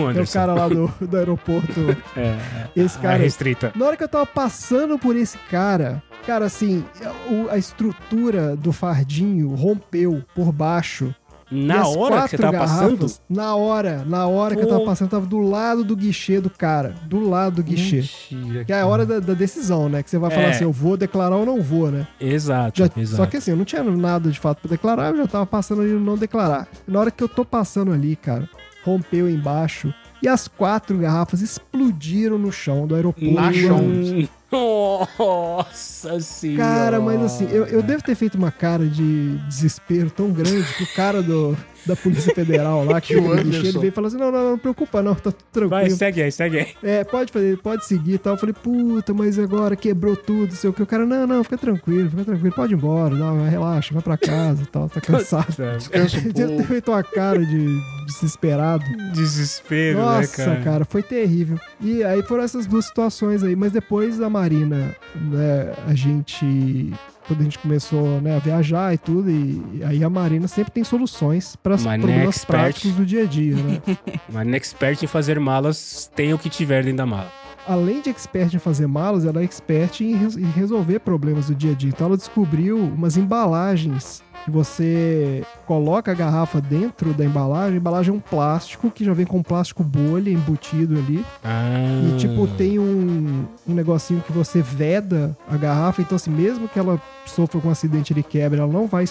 é 0.00 0.02
o 0.02 0.06
Anderson. 0.08 0.32
cara 0.38 0.54
lá 0.54 0.68
do, 0.68 0.92
do 1.00 1.16
aeroporto. 1.16 1.96
É, 2.16 2.36
Esse 2.74 2.98
a 2.98 3.02
cara. 3.02 3.16
restrita. 3.18 3.72
Na 3.76 3.86
hora 3.86 3.96
que 3.96 4.02
eu 4.04 4.08
tava 4.08 4.26
passando 4.26 4.98
por 4.98 5.14
esse 5.16 5.38
cara, 5.50 6.02
cara, 6.26 6.44
assim, 6.44 6.84
a 7.50 7.56
estrutura 7.56 8.56
do 8.56 8.72
fardinho 8.72 9.54
rompeu 9.54 10.22
por 10.34 10.52
baixo. 10.52 11.14
Na 11.50 11.86
hora 11.88 12.22
que 12.22 12.30
você 12.30 12.38
tava 12.38 12.58
passando, 12.58 13.06
Na 13.28 13.54
hora, 13.56 14.04
na 14.06 14.26
hora 14.26 14.54
que 14.54 14.62
eu 14.62 14.68
tava 14.68 14.80
Pô. 14.80 14.86
passando, 14.86 15.06
eu 15.08 15.10
tava 15.10 15.26
do 15.26 15.38
lado 15.38 15.82
do 15.84 15.96
guichê 15.96 16.40
do 16.40 16.48
cara. 16.48 16.94
Do 17.06 17.28
lado 17.28 17.56
do 17.56 17.62
guichê. 17.62 17.96
Mentira, 18.30 18.64
Que 18.64 18.72
é 18.72 18.80
a 18.80 18.86
hora 18.86 19.04
da, 19.04 19.18
da 19.18 19.34
decisão, 19.34 19.88
né? 19.88 20.02
Que 20.02 20.10
você 20.10 20.18
vai 20.18 20.30
falar 20.30 20.42
É. 20.44 20.50
assim, 20.50 20.64
eu 20.64 20.72
vou 20.72 20.96
declarar 20.96 21.36
ou 21.36 21.44
não 21.44 21.60
vou, 21.60 21.90
né? 21.90 22.06
Exato, 22.20 22.78
Já- 22.78 22.90
exato. 22.96 23.16
só 23.16 23.26
que 23.26 23.36
assim, 23.38 23.50
eu 23.50 23.56
não 23.56 23.64
tinha 23.64 23.82
nada 23.82 24.30
de 24.30 24.38
fato 24.38 24.60
pra 24.60 24.70
declarar, 24.70 25.10
eu 25.10 25.16
já 25.16 25.26
tava 25.26 25.46
passando 25.46 25.82
ali 25.82 25.90
no 25.92 26.00
não 26.00 26.16
declarar. 26.16 26.68
Na 26.86 27.00
hora 27.00 27.10
que 27.10 27.22
eu 27.24 27.28
tô 27.28 27.44
passando 27.44 27.92
ali, 27.92 28.14
cara, 28.16 28.48
rompeu 28.84 29.28
embaixo 29.28 29.92
e 30.22 30.28
as 30.28 30.46
quatro 30.46 30.96
garrafas 30.98 31.40
explodiram 31.42 32.38
no 32.38 32.52
chão 32.52 32.86
do 32.86 32.94
aeroporto. 32.94 33.34
Na 33.34 33.52
chão. 33.52 33.80
Nossa 34.52 36.20
senhora. 36.20 36.62
Cara, 36.62 37.00
mas 37.00 37.22
assim, 37.22 37.48
eu, 37.50 37.66
eu 37.66 37.82
devo 37.82 38.02
ter 38.02 38.14
feito 38.14 38.36
uma 38.36 38.50
cara 38.50 38.86
de 38.86 39.36
desespero 39.48 40.10
tão 40.10 40.30
grande 40.30 40.72
que 40.74 40.82
o 40.82 40.94
cara 40.94 41.22
do, 41.22 41.56
da 41.86 41.96
Polícia 41.96 42.34
Federal 42.34 42.84
lá, 42.84 43.00
que 43.00 43.14
Que 43.14 43.16
o 43.20 43.32
Anderson. 43.32 43.58
ele 43.68 43.78
veio 43.78 43.88
e 43.88 43.90
falou 43.90 44.08
assim: 44.08 44.16
não, 44.16 44.30
não, 44.30 44.42
não, 44.42 44.50
não 44.52 44.58
preocupa 44.58 45.02
não, 45.02 45.14
tá 45.14 45.32
tudo 45.32 45.68
Vai, 45.68 45.80
tranquilo. 45.80 45.96
segue 45.98 46.22
aí, 46.22 46.32
segue 46.32 46.58
aí. 46.58 46.68
É, 46.82 47.04
pode 47.04 47.32
fazer, 47.32 47.58
pode 47.58 47.84
seguir 47.86 48.14
e 48.14 48.18
tal. 48.18 48.34
Eu 48.34 48.38
falei, 48.38 48.54
puta, 48.54 49.12
mas 49.14 49.38
agora 49.38 49.74
quebrou 49.76 50.16
tudo, 50.16 50.48
não 50.50 50.56
sei 50.56 50.70
o 50.70 50.72
que. 50.72 50.82
O 50.82 50.86
cara, 50.86 51.04
não, 51.06 51.26
não, 51.26 51.42
fica 51.44 51.58
tranquilo, 51.58 52.10
fica 52.10 52.24
tranquilo, 52.24 52.54
pode 52.54 52.72
ir 52.74 52.76
embora, 52.76 53.14
não, 53.14 53.48
relaxa, 53.48 53.92
vai 53.94 54.02
pra 54.02 54.16
casa 54.16 54.62
e 54.62 54.66
tal, 54.66 54.88
tá 54.88 55.00
cansado. 55.00 55.46
Descansa 55.76 56.18
um 56.18 56.28
devo 56.32 56.56
ter 56.56 56.64
feito 56.66 56.90
uma 56.90 57.02
cara 57.02 57.44
de 57.44 57.80
desesperado. 58.06 58.84
Desespero, 59.12 59.98
né, 59.98 60.04
Nossa, 60.04 60.36
cara? 60.44 60.60
cara? 60.62 60.84
foi 60.84 61.02
terrível. 61.02 61.58
E 61.80 62.02
aí 62.04 62.22
foram 62.22 62.42
essas 62.44 62.66
duas 62.66 62.86
situações 62.86 63.42
aí. 63.42 63.54
Mas 63.56 63.72
depois 63.72 64.20
a 64.20 64.28
Marina, 64.30 64.94
né, 65.14 65.72
a 65.86 65.94
gente. 65.94 66.92
Quando 67.30 67.40
a 67.42 67.44
gente 67.44 67.58
começou 67.60 68.20
né, 68.20 68.34
a 68.34 68.38
viajar 68.40 68.92
e 68.92 68.98
tudo, 68.98 69.30
e 69.30 69.62
aí 69.84 70.02
a 70.02 70.10
Marina 70.10 70.48
sempre 70.48 70.72
tem 70.72 70.82
soluções 70.82 71.54
para 71.54 71.76
os 71.76 71.84
Marina 71.84 72.04
é 72.10 72.12
problemas 72.14 72.36
expert. 72.36 72.60
práticos 72.60 72.92
do 72.92 73.06
dia 73.06 73.22
a 73.22 73.26
dia, 73.26 73.54
né? 73.54 73.80
Mas 74.28 74.48
expert 74.54 75.00
em 75.02 75.06
fazer 75.06 75.38
malas 75.38 76.10
tem 76.14 76.34
o 76.34 76.38
que 76.38 76.50
tiver 76.50 76.82
dentro 76.82 76.96
da 76.98 77.06
mala. 77.06 77.30
Além 77.68 78.00
de 78.00 78.10
expert 78.10 78.52
em 78.52 78.58
fazer 78.58 78.88
malas, 78.88 79.24
ela 79.24 79.40
é 79.40 79.44
expert 79.44 80.00
em, 80.00 80.16
res- 80.16 80.36
em 80.36 80.50
resolver 80.50 80.98
problemas 81.00 81.46
do 81.46 81.54
dia 81.54 81.70
a 81.70 81.74
dia. 81.74 81.90
Então 81.90 82.08
ela 82.08 82.16
descobriu 82.16 82.76
umas 82.78 83.16
embalagens 83.16 84.22
que 84.44 84.50
você 84.50 85.44
coloca 85.66 86.10
a 86.10 86.14
garrafa 86.14 86.60
dentro 86.60 87.12
da 87.12 87.24
embalagem. 87.24 87.74
A 87.74 87.76
embalagem 87.76 88.12
é 88.12 88.16
um 88.16 88.20
plástico 88.20 88.90
que 88.90 89.04
já 89.04 89.12
vem 89.12 89.26
com 89.26 89.42
plástico 89.42 89.82
bolha 89.82 90.30
embutido 90.30 90.98
ali. 90.98 91.24
Ah. 91.44 92.14
E, 92.14 92.16
tipo, 92.18 92.46
tem 92.46 92.78
um, 92.78 93.44
um 93.68 93.74
negocinho 93.74 94.22
que 94.22 94.32
você 94.32 94.62
veda 94.62 95.36
a 95.48 95.56
garrafa. 95.56 96.02
Então, 96.02 96.16
assim, 96.16 96.30
mesmo 96.30 96.68
que 96.68 96.78
ela 96.78 97.00
sofra 97.26 97.60
com 97.60 97.68
um 97.68 97.70
acidente 97.70 98.12
e 98.16 98.22
quebra, 98.22 98.62
ela 98.62 98.72
não 98.72 98.86
vai 98.86 99.06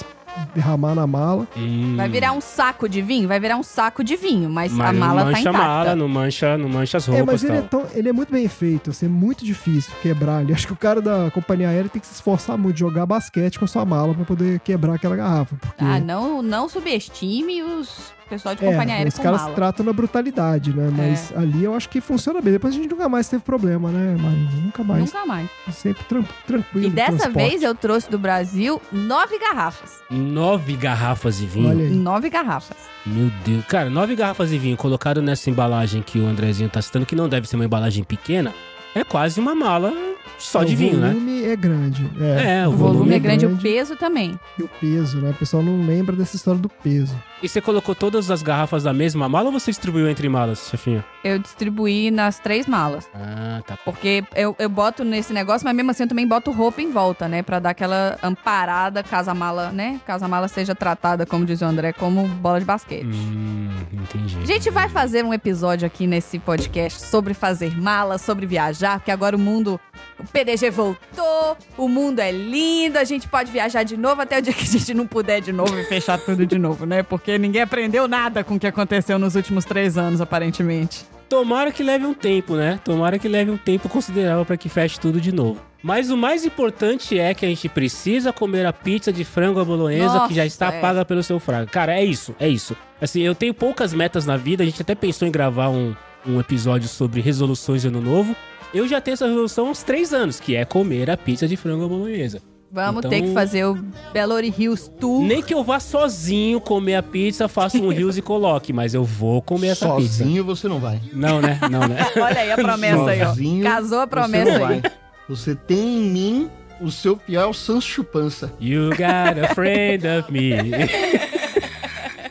derramar 0.54 0.96
na 0.96 1.08
mala. 1.08 1.48
Hum. 1.58 1.96
Vai 1.96 2.10
virar 2.10 2.32
um 2.32 2.42
saco 2.42 2.88
de 2.88 3.02
vinho? 3.02 3.28
Vai 3.28 3.40
virar 3.40 3.58
um 3.58 3.64
saco 3.64 4.04
de 4.04 4.16
vinho, 4.16 4.50
mas, 4.50 4.72
Mas 4.72 4.90
a 4.90 4.94
mala 4.94 5.14
não 5.14 5.20
tá 5.20 5.26
mancha 5.26 5.40
intacta. 5.42 5.58
a 5.60 5.68
mala, 5.68 5.96
não 5.96 6.08
mancha, 6.08 6.58
não 6.58 6.70
mancha 6.70 6.98
as 6.98 7.08
é, 7.08 7.12
roupas 7.12 7.34
mas 7.34 7.44
e 7.44 7.48
ele 7.48 7.58
é, 7.58 7.62
tão, 7.62 7.86
ele 7.94 8.10
é 8.10 8.14
muito 8.14 8.32
bem 8.32 8.48
feito. 8.48 8.90
Assim, 8.92 9.06
é 9.06 9.10
muito 9.10 9.46
difícil 9.46 9.92
quebrar 10.02 10.42
ele. 10.42 10.54
Acho 10.54 10.68
que 10.68 10.74
o 10.74 10.78
cara 10.78 11.02
da 11.02 11.30
companhia 11.32 11.70
aérea 11.70 11.90
tem 11.90 12.00
que 12.00 12.08
se 12.08 12.14
esforçar 12.14 12.58
muito, 12.58 12.78
jogar 12.78 13.06
basquete 13.06 13.60
com 13.60 13.66
a 13.66 13.68
sua 13.68 13.86
mala 13.86 14.14
pra 14.14 14.26
poder 14.26 14.60
quebrar 14.60 14.96
aquela 14.96 15.16
garrafa. 15.20 15.56
Porque, 15.56 15.84
Ah, 15.84 16.00
não, 16.00 16.42
não 16.42 16.68
subestime 16.70 17.62
os 17.64 18.12
pessoal 18.30 18.54
de 18.54 18.64
é, 18.64 18.70
companhia 18.70 18.94
aérea 18.94 19.10
os 19.10 19.16
com 19.18 19.24
caras 19.24 19.40
mala. 19.42 19.52
É. 19.52 19.56
tratam 19.56 19.84
na 19.88 19.92
brutalidade, 19.92 20.72
né? 20.72 20.92
Mas 20.96 21.34
ali 21.36 21.64
eu 21.64 21.74
acho 21.74 21.90
que 21.90 22.00
funciona 22.00 22.40
bem. 22.40 22.54
Depois 22.54 22.76
a 22.76 22.78
gente 22.78 22.88
nunca 22.88 23.10
mais 23.10 23.28
teve 23.28 23.42
problema, 23.42 23.90
né, 23.90 24.16
Marina? 24.22 24.52
Nunca 24.66 24.84
mais. 24.84 25.06
Nunca 25.06 25.26
mais. 25.26 25.50
Sempre 25.72 26.04
tran- 26.04 26.24
tranquilo. 26.46 26.86
E 26.86 26.90
dessa 26.92 27.18
transporte. 27.18 27.50
vez 27.50 27.64
eu 27.64 27.74
trouxe 27.74 28.08
do 28.08 28.20
Brasil 28.20 28.80
nove 28.92 29.40
garrafas. 29.40 29.94
Nove 30.12 30.76
garrafas 30.76 31.40
de 31.40 31.48
vinho. 31.48 31.70
Olha 31.70 31.86
aí. 31.86 31.90
Nove 31.92 32.30
garrafas. 32.30 32.78
Meu 33.04 33.32
Deus. 33.44 33.66
Cara, 33.66 33.90
nove 33.90 34.16
garrafas 34.16 34.52
de 34.52 34.60
vinho 34.60 34.78
colocado 34.78 35.24
nessa 35.24 35.50
embalagem 35.50 36.04
que 36.04 36.20
o 36.20 36.28
Andrezinho 36.28 36.70
tá 36.70 36.84
citando, 36.84 37.08
que 37.08 37.16
não 37.16 37.28
deve 37.28 37.48
ser 37.50 37.56
uma 37.56 37.66
embalagem 37.66 38.04
pequena, 38.04 38.54
é 39.02 39.04
quase 39.04 39.40
uma 39.40 39.56
mala 39.56 39.94
só 40.38 40.64
de 40.64 40.76
vinho, 40.76 40.98
o 40.98 41.00
né? 41.02 41.10
volume 41.10 41.44
é 41.44 41.56
grande. 41.56 42.10
É. 42.20 42.60
É, 42.62 42.68
O 42.68 42.72
volume 42.72 43.14
é 43.16 43.20
grande, 43.20 43.46
o 43.46 43.58
peso 43.58 43.96
também. 43.96 44.40
E 44.58 44.64
o 44.64 44.70
peso, 44.80 45.18
né? 45.20 45.32
O 45.32 45.34
pessoal 45.34 45.62
não 45.62 45.86
lembra 45.86 46.16
dessa 46.16 46.36
história 46.36 46.60
do 46.60 46.70
peso. 46.70 47.16
E 47.42 47.48
você 47.48 47.62
colocou 47.62 47.96
todas 47.96 48.30
as 48.30 48.42
garrafas 48.42 48.84
da 48.84 48.94
mesma 48.94 49.28
mala 49.30 49.48
ou 49.48 49.52
você 49.52 49.72
distribuiu 49.72 50.10
entre 50.10 50.28
malas, 50.28 50.68
chefinho? 50.70 51.04
Eu 51.24 51.40
distribuí 51.40 52.12
nas 52.12 52.38
três 52.40 52.68
malas. 52.68 53.10
Ah, 53.14 53.62
tá. 53.66 53.78
Porque 53.86 54.24
eu, 54.36 54.56
eu 54.60 54.70
boto 54.70 55.04
nesse 55.04 55.32
negócio, 55.34 55.66
mas 55.66 55.76
mesmo 55.76 55.92
assim 55.92 56.04
eu 56.04 56.10
também 56.10 56.28
boto 56.28 56.52
roupa 56.52 56.82
em 56.82 56.92
volta, 56.92 57.28
né? 57.28 57.42
Pra 57.42 57.60
dar 57.60 57.70
aquela 57.72 58.18
amparada 58.22 59.04
caso 59.04 59.30
a 59.32 59.34
mala, 59.34 59.72
né? 59.72 60.00
Caso 60.06 60.26
a 60.26 60.28
mala 60.28 60.48
seja 60.48 60.76
tratada, 60.76 61.26
como 61.26 61.46
diz 61.46 61.62
o 61.62 61.66
André, 61.66 61.94
como 61.94 62.28
bola 62.28 62.60
de 62.60 62.66
basquete. 62.66 63.06
Hum, 63.06 63.70
entendi. 63.94 64.38
A 64.42 64.46
gente 64.46 64.70
vai 64.70 64.90
fazer 64.90 65.24
um 65.24 65.34
episódio 65.34 65.86
aqui 65.86 66.08
nesse 66.08 66.40
podcast 66.40 67.02
sobre 67.02 67.34
fazer 67.34 67.80
malas, 67.80 68.22
sobre 68.22 68.46
viajar, 68.46 68.89
porque 68.98 69.12
agora 69.12 69.36
o 69.36 69.40
mundo. 69.40 69.80
O 70.20 70.24
PDG 70.28 70.70
voltou, 70.70 71.58
o 71.78 71.88
mundo 71.88 72.20
é 72.20 72.30
lindo, 72.30 72.98
a 72.98 73.06
gente 73.06 73.26
pode 73.28 73.50
viajar 73.52 73.84
de 73.84 73.96
novo 73.96 74.22
até 74.22 74.40
o 74.40 74.42
dia 74.42 74.52
que 74.52 74.64
a 74.64 74.68
gente 74.68 74.94
não 74.94 75.08
puder 75.08 75.40
de 75.40 75.54
novo 75.54 75.78
e 75.80 75.84
fechar 75.86 76.18
tudo 76.18 76.46
de 76.46 76.58
novo, 76.58 76.86
né? 76.86 77.04
Porque 77.04 77.38
ninguém 77.38 77.62
aprendeu 77.62 78.06
nada 78.06 78.44
com 78.44 78.56
o 78.56 78.60
que 78.60 78.68
aconteceu 78.68 79.18
nos 79.18 79.36
últimos 79.36 79.64
três 79.64 79.98
anos, 79.98 80.20
aparentemente. 80.20 81.06
Tomara 81.30 81.72
que 81.72 81.84
leve 81.84 82.06
um 82.06 82.14
tempo, 82.14 82.56
né? 82.56 82.80
Tomara 82.84 83.18
que 83.18 83.28
leve 83.28 83.52
um 83.52 83.58
tempo 83.58 83.88
considerável 83.88 84.44
para 84.44 84.58
que 84.58 84.68
feche 84.68 85.00
tudo 85.00 85.22
de 85.22 85.32
novo. 85.32 85.62
Mas 85.82 86.10
o 86.10 86.18
mais 86.18 86.46
importante 86.46 87.18
é 87.18 87.34
que 87.34 87.46
a 87.46 87.50
gente 87.50 87.70
precisa 87.70 88.34
comer 88.34 88.66
a 88.66 88.74
pizza 88.74 89.14
de 89.14 89.24
frango 89.24 89.60
à 89.60 89.64
bolonhesa 89.64 90.28
que 90.28 90.34
já 90.34 90.46
está 90.46 90.74
é. 90.74 90.82
paga 90.82 91.06
pelo 91.06 91.24
seu 91.24 91.40
fraga. 91.40 91.68
Cara, 91.68 91.98
é 91.98 92.04
isso, 92.04 92.36
é 92.40 92.50
isso. 92.50 92.76
Assim, 93.00 93.22
eu 93.22 93.34
tenho 93.34 93.54
poucas 93.54 93.94
metas 93.94 94.26
na 94.26 94.36
vida, 94.36 94.64
a 94.64 94.66
gente 94.66 94.82
até 94.82 94.94
pensou 94.94 95.28
em 95.28 95.32
gravar 95.32 95.70
um, 95.70 95.96
um 96.26 96.40
episódio 96.40 96.90
sobre 96.90 97.22
resoluções 97.22 97.84
de 97.84 97.88
ano 97.88 98.02
novo. 98.02 98.36
Eu 98.74 98.88
já 98.88 99.02
tenho 99.02 99.14
essa 99.14 99.26
resolução 99.28 99.68
há 99.68 99.70
uns 99.72 99.82
três 99.84 100.14
anos, 100.14 100.40
que 100.40 100.56
é 100.56 100.64
comer 100.64 101.10
a 101.10 101.18
pizza 101.18 101.48
de 101.48 101.58
frango 101.58 101.86
à 101.86 101.88
bolonhesa. 101.88 102.42
Vamos 102.72 103.00
Então- 103.00 103.10
ter 103.10 103.24
que 103.24 103.34
fazer 103.34 103.66
o 103.66 103.74
Bellori 104.14 104.54
Hills 104.56 104.92
Tour. 105.00 105.24
Nem 105.24 105.42
que 105.42 105.52
eu 105.56 105.64
vá 105.64 105.80
sozinho 105.80 106.62
comer 106.62 106.96
a 106.98 107.02
pizza, 107.04 107.48
faça 107.48 107.78
um 107.80 107.90
rios 107.92 108.16
e 108.16 108.22
coloque, 108.22 108.72
mas 108.72 108.94
eu 108.94 109.04
vou 109.04 109.42
comer 109.42 109.70
essa 109.70 109.88
pizza. 109.96 110.20
Sozinho 110.20 110.46
você 110.46 110.68
não 110.68 110.80
vai. 110.80 111.02
Não, 111.12 111.42
né? 111.42 111.60
Não, 111.72 111.88
né? 111.88 111.98
Olha 112.16 112.40
aí 112.42 112.52
a 112.52 112.56
promessa 112.56 113.10
aí, 113.10 113.22
ó. 113.24 113.28
Sozinho 113.30 113.64
Casou 113.64 113.98
a 114.00 114.04
você 114.04 114.08
promessa 114.10 114.60
não 114.60 114.66
aí. 114.68 114.82
vai. 114.82 114.92
Você 115.28 115.56
tem 115.56 115.80
em 115.98 116.02
mim 116.12 116.50
o 116.80 116.92
seu 116.92 117.18
fiel 117.18 117.52
Sans 117.54 117.84
Chupança. 117.84 118.54
You 118.60 118.90
got 118.92 119.44
a 119.44 119.56
friend 119.56 120.06
of 120.08 120.32
me. 120.32 120.52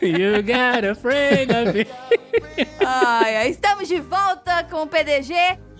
You 0.01 0.41
got 0.41 0.85
a 0.89 0.95
friend 0.95 1.51
of 1.51 1.73
me. 1.77 1.85
Ai, 2.85 3.49
estamos 3.49 3.89
de 3.89 3.99
volta 3.99 4.63
com 4.71 4.83
o 4.83 4.87
PDG. 4.87 5.33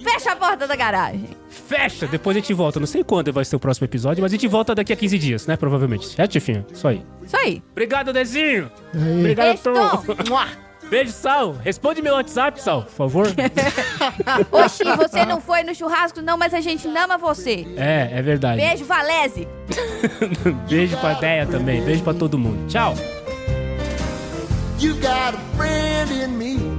Fecha 0.04 0.32
a 0.32 0.36
porta 0.36 0.68
da 0.68 0.76
garagem. 0.76 1.30
Fecha! 1.50 2.08
Depois 2.08 2.36
a 2.36 2.40
gente 2.40 2.54
volta. 2.54 2.80
Não 2.80 2.88
sei 2.88 3.04
quando 3.04 3.32
vai 3.34 3.44
ser 3.46 3.56
o 3.56 3.60
próximo 3.60 3.86
episódio, 3.86 4.22
mas 4.22 4.32
a 4.32 4.36
gente 4.36 4.48
volta 4.48 4.74
daqui 4.74 4.94
a 4.94 4.96
15 4.96 5.20
dias, 5.20 5.48
né? 5.48 5.58
Provavelmente. 5.58 6.08
Certo, 6.08 6.34
chefinho? 6.34 6.66
Isso 6.72 6.88
aí. 6.88 7.04
Isso 7.24 7.36
aí. 7.38 7.62
Obrigado, 7.72 8.14
Dezinho! 8.14 8.72
Aí, 8.94 9.20
Obrigado, 9.20 9.58
Tom! 9.60 10.04
Beijo, 10.90 11.12
Sal! 11.12 11.52
Responde 11.64 12.02
meu 12.02 12.16
WhatsApp, 12.16 12.60
Sal, 12.60 12.82
por 12.82 12.92
favor. 12.92 13.28
Oxi, 14.52 14.84
você 14.98 15.24
não 15.24 15.40
foi 15.40 15.62
no 15.62 15.76
churrasco, 15.76 16.20
não, 16.20 16.36
mas 16.36 16.52
a 16.52 16.62
gente 16.62 16.88
ama 16.88 17.16
você. 17.16 17.68
é, 17.78 18.10
é 18.12 18.22
verdade. 18.24 18.60
Beijo, 18.60 18.86
Valese. 18.86 19.48
Beijo 20.68 20.98
pra 20.98 21.14
Deia 21.14 21.46
também. 21.46 21.84
Beijo 21.84 22.04
pra 22.04 22.14
todo 22.16 22.40
mundo. 22.40 22.68
Tchau! 22.68 22.96
You 24.80 24.96
got 24.96 25.36
a 25.36 25.58
friend 25.58 26.12
in 26.12 26.38
me. 26.38 26.79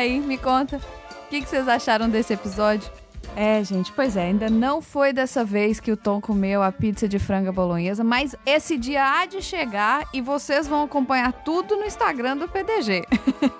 Aí, 0.00 0.20
me 0.20 0.36
conta. 0.36 0.76
O 0.76 1.28
que, 1.30 1.40
que 1.40 1.48
vocês 1.48 1.68
acharam 1.68 2.08
desse 2.08 2.32
episódio? 2.32 2.90
É, 3.36 3.62
gente, 3.62 3.92
pois 3.92 4.16
é, 4.16 4.24
ainda 4.24 4.50
não 4.50 4.82
foi 4.82 5.12
dessa 5.12 5.44
vez 5.44 5.78
que 5.78 5.92
o 5.92 5.96
Tom 5.96 6.20
comeu 6.20 6.62
a 6.62 6.72
pizza 6.72 7.06
de 7.06 7.18
franga 7.18 7.52
bolonhesa, 7.52 8.02
mas 8.02 8.34
esse 8.44 8.76
dia 8.76 9.04
há 9.04 9.26
de 9.26 9.40
chegar 9.40 10.08
e 10.12 10.20
vocês 10.20 10.66
vão 10.66 10.82
acompanhar 10.82 11.32
tudo 11.44 11.76
no 11.76 11.84
Instagram 11.84 12.36
do 12.36 12.48
PDG. 12.48 13.04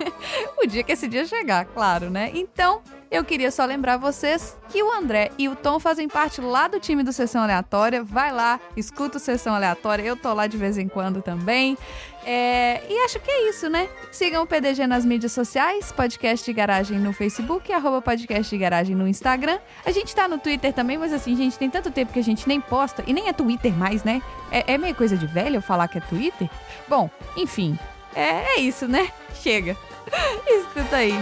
o 0.61 0.67
dia 0.67 0.83
que 0.83 0.91
esse 0.91 1.07
dia 1.07 1.25
chegar, 1.25 1.65
claro, 1.65 2.09
né? 2.09 2.31
Então, 2.33 2.81
eu 3.11 3.25
queria 3.25 3.51
só 3.51 3.65
lembrar 3.65 3.97
vocês 3.97 4.57
que 4.69 4.81
o 4.81 4.89
André 4.89 5.31
e 5.37 5.49
o 5.49 5.55
Tom 5.55 5.81
fazem 5.81 6.07
parte 6.07 6.39
lá 6.39 6.69
do 6.69 6.79
time 6.79 7.03
do 7.03 7.11
Sessão 7.11 7.43
Aleatória. 7.43 8.01
Vai 8.01 8.31
lá, 8.31 8.57
escuta 8.77 9.17
o 9.17 9.19
Sessão 9.19 9.53
Aleatória, 9.53 10.01
eu 10.01 10.15
tô 10.15 10.33
lá 10.33 10.47
de 10.47 10.55
vez 10.55 10.77
em 10.77 10.87
quando 10.87 11.21
também. 11.21 11.77
É, 12.25 12.81
e 12.89 13.03
acho 13.03 13.19
que 13.19 13.29
é 13.29 13.49
isso, 13.49 13.69
né? 13.69 13.89
Sigam 14.13 14.43
o 14.43 14.47
PDG 14.47 14.87
nas 14.87 15.03
mídias 15.03 15.33
sociais, 15.33 15.91
podcast 15.91 16.45
de 16.45 16.53
garagem 16.53 16.99
no 16.99 17.11
Facebook, 17.11 17.73
arroba 17.73 18.01
podcast 18.01 18.49
de 18.49 18.57
garagem 18.57 18.95
no 18.95 19.05
Instagram. 19.05 19.59
A 19.85 19.91
gente 19.91 20.15
tá 20.15 20.25
no 20.29 20.37
Twitter 20.37 20.71
também, 20.71 20.97
mas 20.97 21.11
assim, 21.11 21.35
gente, 21.35 21.57
tem 21.57 21.69
tanto 21.69 21.91
tempo 21.91 22.13
que 22.13 22.19
a 22.19 22.23
gente 22.23 22.47
nem 22.47 22.61
posta, 22.61 23.03
e 23.05 23.11
nem 23.11 23.27
é 23.27 23.33
Twitter 23.33 23.73
mais, 23.73 24.05
né? 24.05 24.21
É, 24.49 24.75
é 24.75 24.77
meio 24.77 24.95
coisa 24.95 25.17
de 25.17 25.27
velho 25.27 25.57
eu 25.57 25.61
falar 25.61 25.89
que 25.89 25.97
é 25.97 26.01
Twitter. 26.01 26.49
Bom, 26.87 27.09
enfim, 27.35 27.77
é, 28.15 28.55
é 28.55 28.59
isso, 28.61 28.87
né? 28.87 29.09
Chega. 29.33 29.75
Escuta 30.47 30.95
aí. 30.95 31.13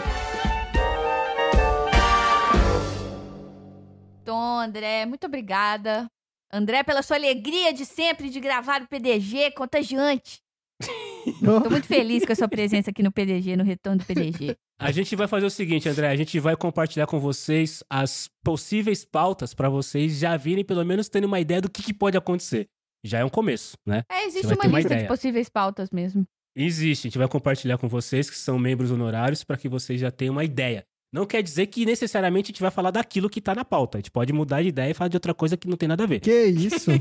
Tom, 4.29 4.59
André, 4.59 5.07
muito 5.07 5.25
obrigada. 5.25 6.07
André, 6.53 6.83
pela 6.83 7.01
sua 7.01 7.17
alegria 7.17 7.73
de 7.73 7.83
sempre 7.83 8.29
de 8.29 8.39
gravar 8.39 8.79
o 8.83 8.87
PDG 8.87 9.49
contagiante. 9.57 10.39
Tô 11.63 11.67
muito 11.67 11.87
feliz 11.87 12.23
com 12.23 12.31
a 12.31 12.35
sua 12.35 12.47
presença 12.47 12.91
aqui 12.91 13.01
no 13.01 13.11
PDG, 13.11 13.57
no 13.57 13.63
retorno 13.63 13.97
do 13.97 14.05
PDG. 14.05 14.55
A 14.79 14.91
gente 14.91 15.15
vai 15.15 15.27
fazer 15.27 15.47
o 15.47 15.49
seguinte, 15.49 15.89
André. 15.89 16.09
A 16.09 16.15
gente 16.15 16.39
vai 16.39 16.55
compartilhar 16.55 17.07
com 17.07 17.19
vocês 17.19 17.83
as 17.89 18.29
possíveis 18.43 19.03
pautas 19.03 19.55
pra 19.55 19.67
vocês 19.67 20.19
já 20.19 20.37
virem, 20.37 20.63
pelo 20.63 20.85
menos, 20.85 21.09
tendo 21.09 21.25
uma 21.25 21.39
ideia 21.39 21.59
do 21.59 21.69
que, 21.69 21.81
que 21.81 21.93
pode 21.93 22.15
acontecer. 22.15 22.67
Já 23.03 23.19
é 23.19 23.25
um 23.25 23.29
começo, 23.29 23.77
né? 23.83 24.03
É, 24.11 24.25
existe 24.25 24.53
uma 24.53 24.65
lista 24.67 24.95
de 24.95 25.07
possíveis 25.07 25.49
pautas 25.49 25.89
mesmo. 25.89 26.23
Existe. 26.55 27.07
A 27.07 27.09
gente 27.09 27.17
vai 27.17 27.27
compartilhar 27.27 27.79
com 27.79 27.87
vocês 27.87 28.29
que 28.29 28.37
são 28.37 28.59
membros 28.59 28.91
honorários 28.91 29.43
para 29.43 29.57
que 29.57 29.67
vocês 29.67 29.99
já 29.99 30.11
tenham 30.11 30.33
uma 30.33 30.43
ideia. 30.43 30.85
Não 31.11 31.25
quer 31.25 31.41
dizer 31.41 31.65
que 31.67 31.87
necessariamente 31.87 32.47
a 32.47 32.51
gente 32.51 32.61
vai 32.61 32.69
falar 32.69 32.91
daquilo 32.91 33.29
que 33.29 33.41
tá 33.41 33.55
na 33.55 33.65
pauta. 33.65 33.97
A 33.97 33.99
gente 33.99 34.11
pode 34.11 34.31
mudar 34.31 34.61
de 34.61 34.67
ideia 34.67 34.91
e 34.91 34.93
falar 34.93 35.07
de 35.07 35.15
outra 35.15 35.33
coisa 35.33 35.57
que 35.57 35.67
não 35.67 35.75
tem 35.75 35.89
nada 35.89 36.03
a 36.03 36.07
ver. 36.07 36.19
Que 36.19 36.45
isso? 36.45 36.91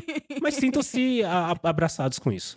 Mas 0.41 0.55
sintam-se 0.55 1.21
abraçados 1.63 2.19
com 2.19 2.33
isso. 2.33 2.57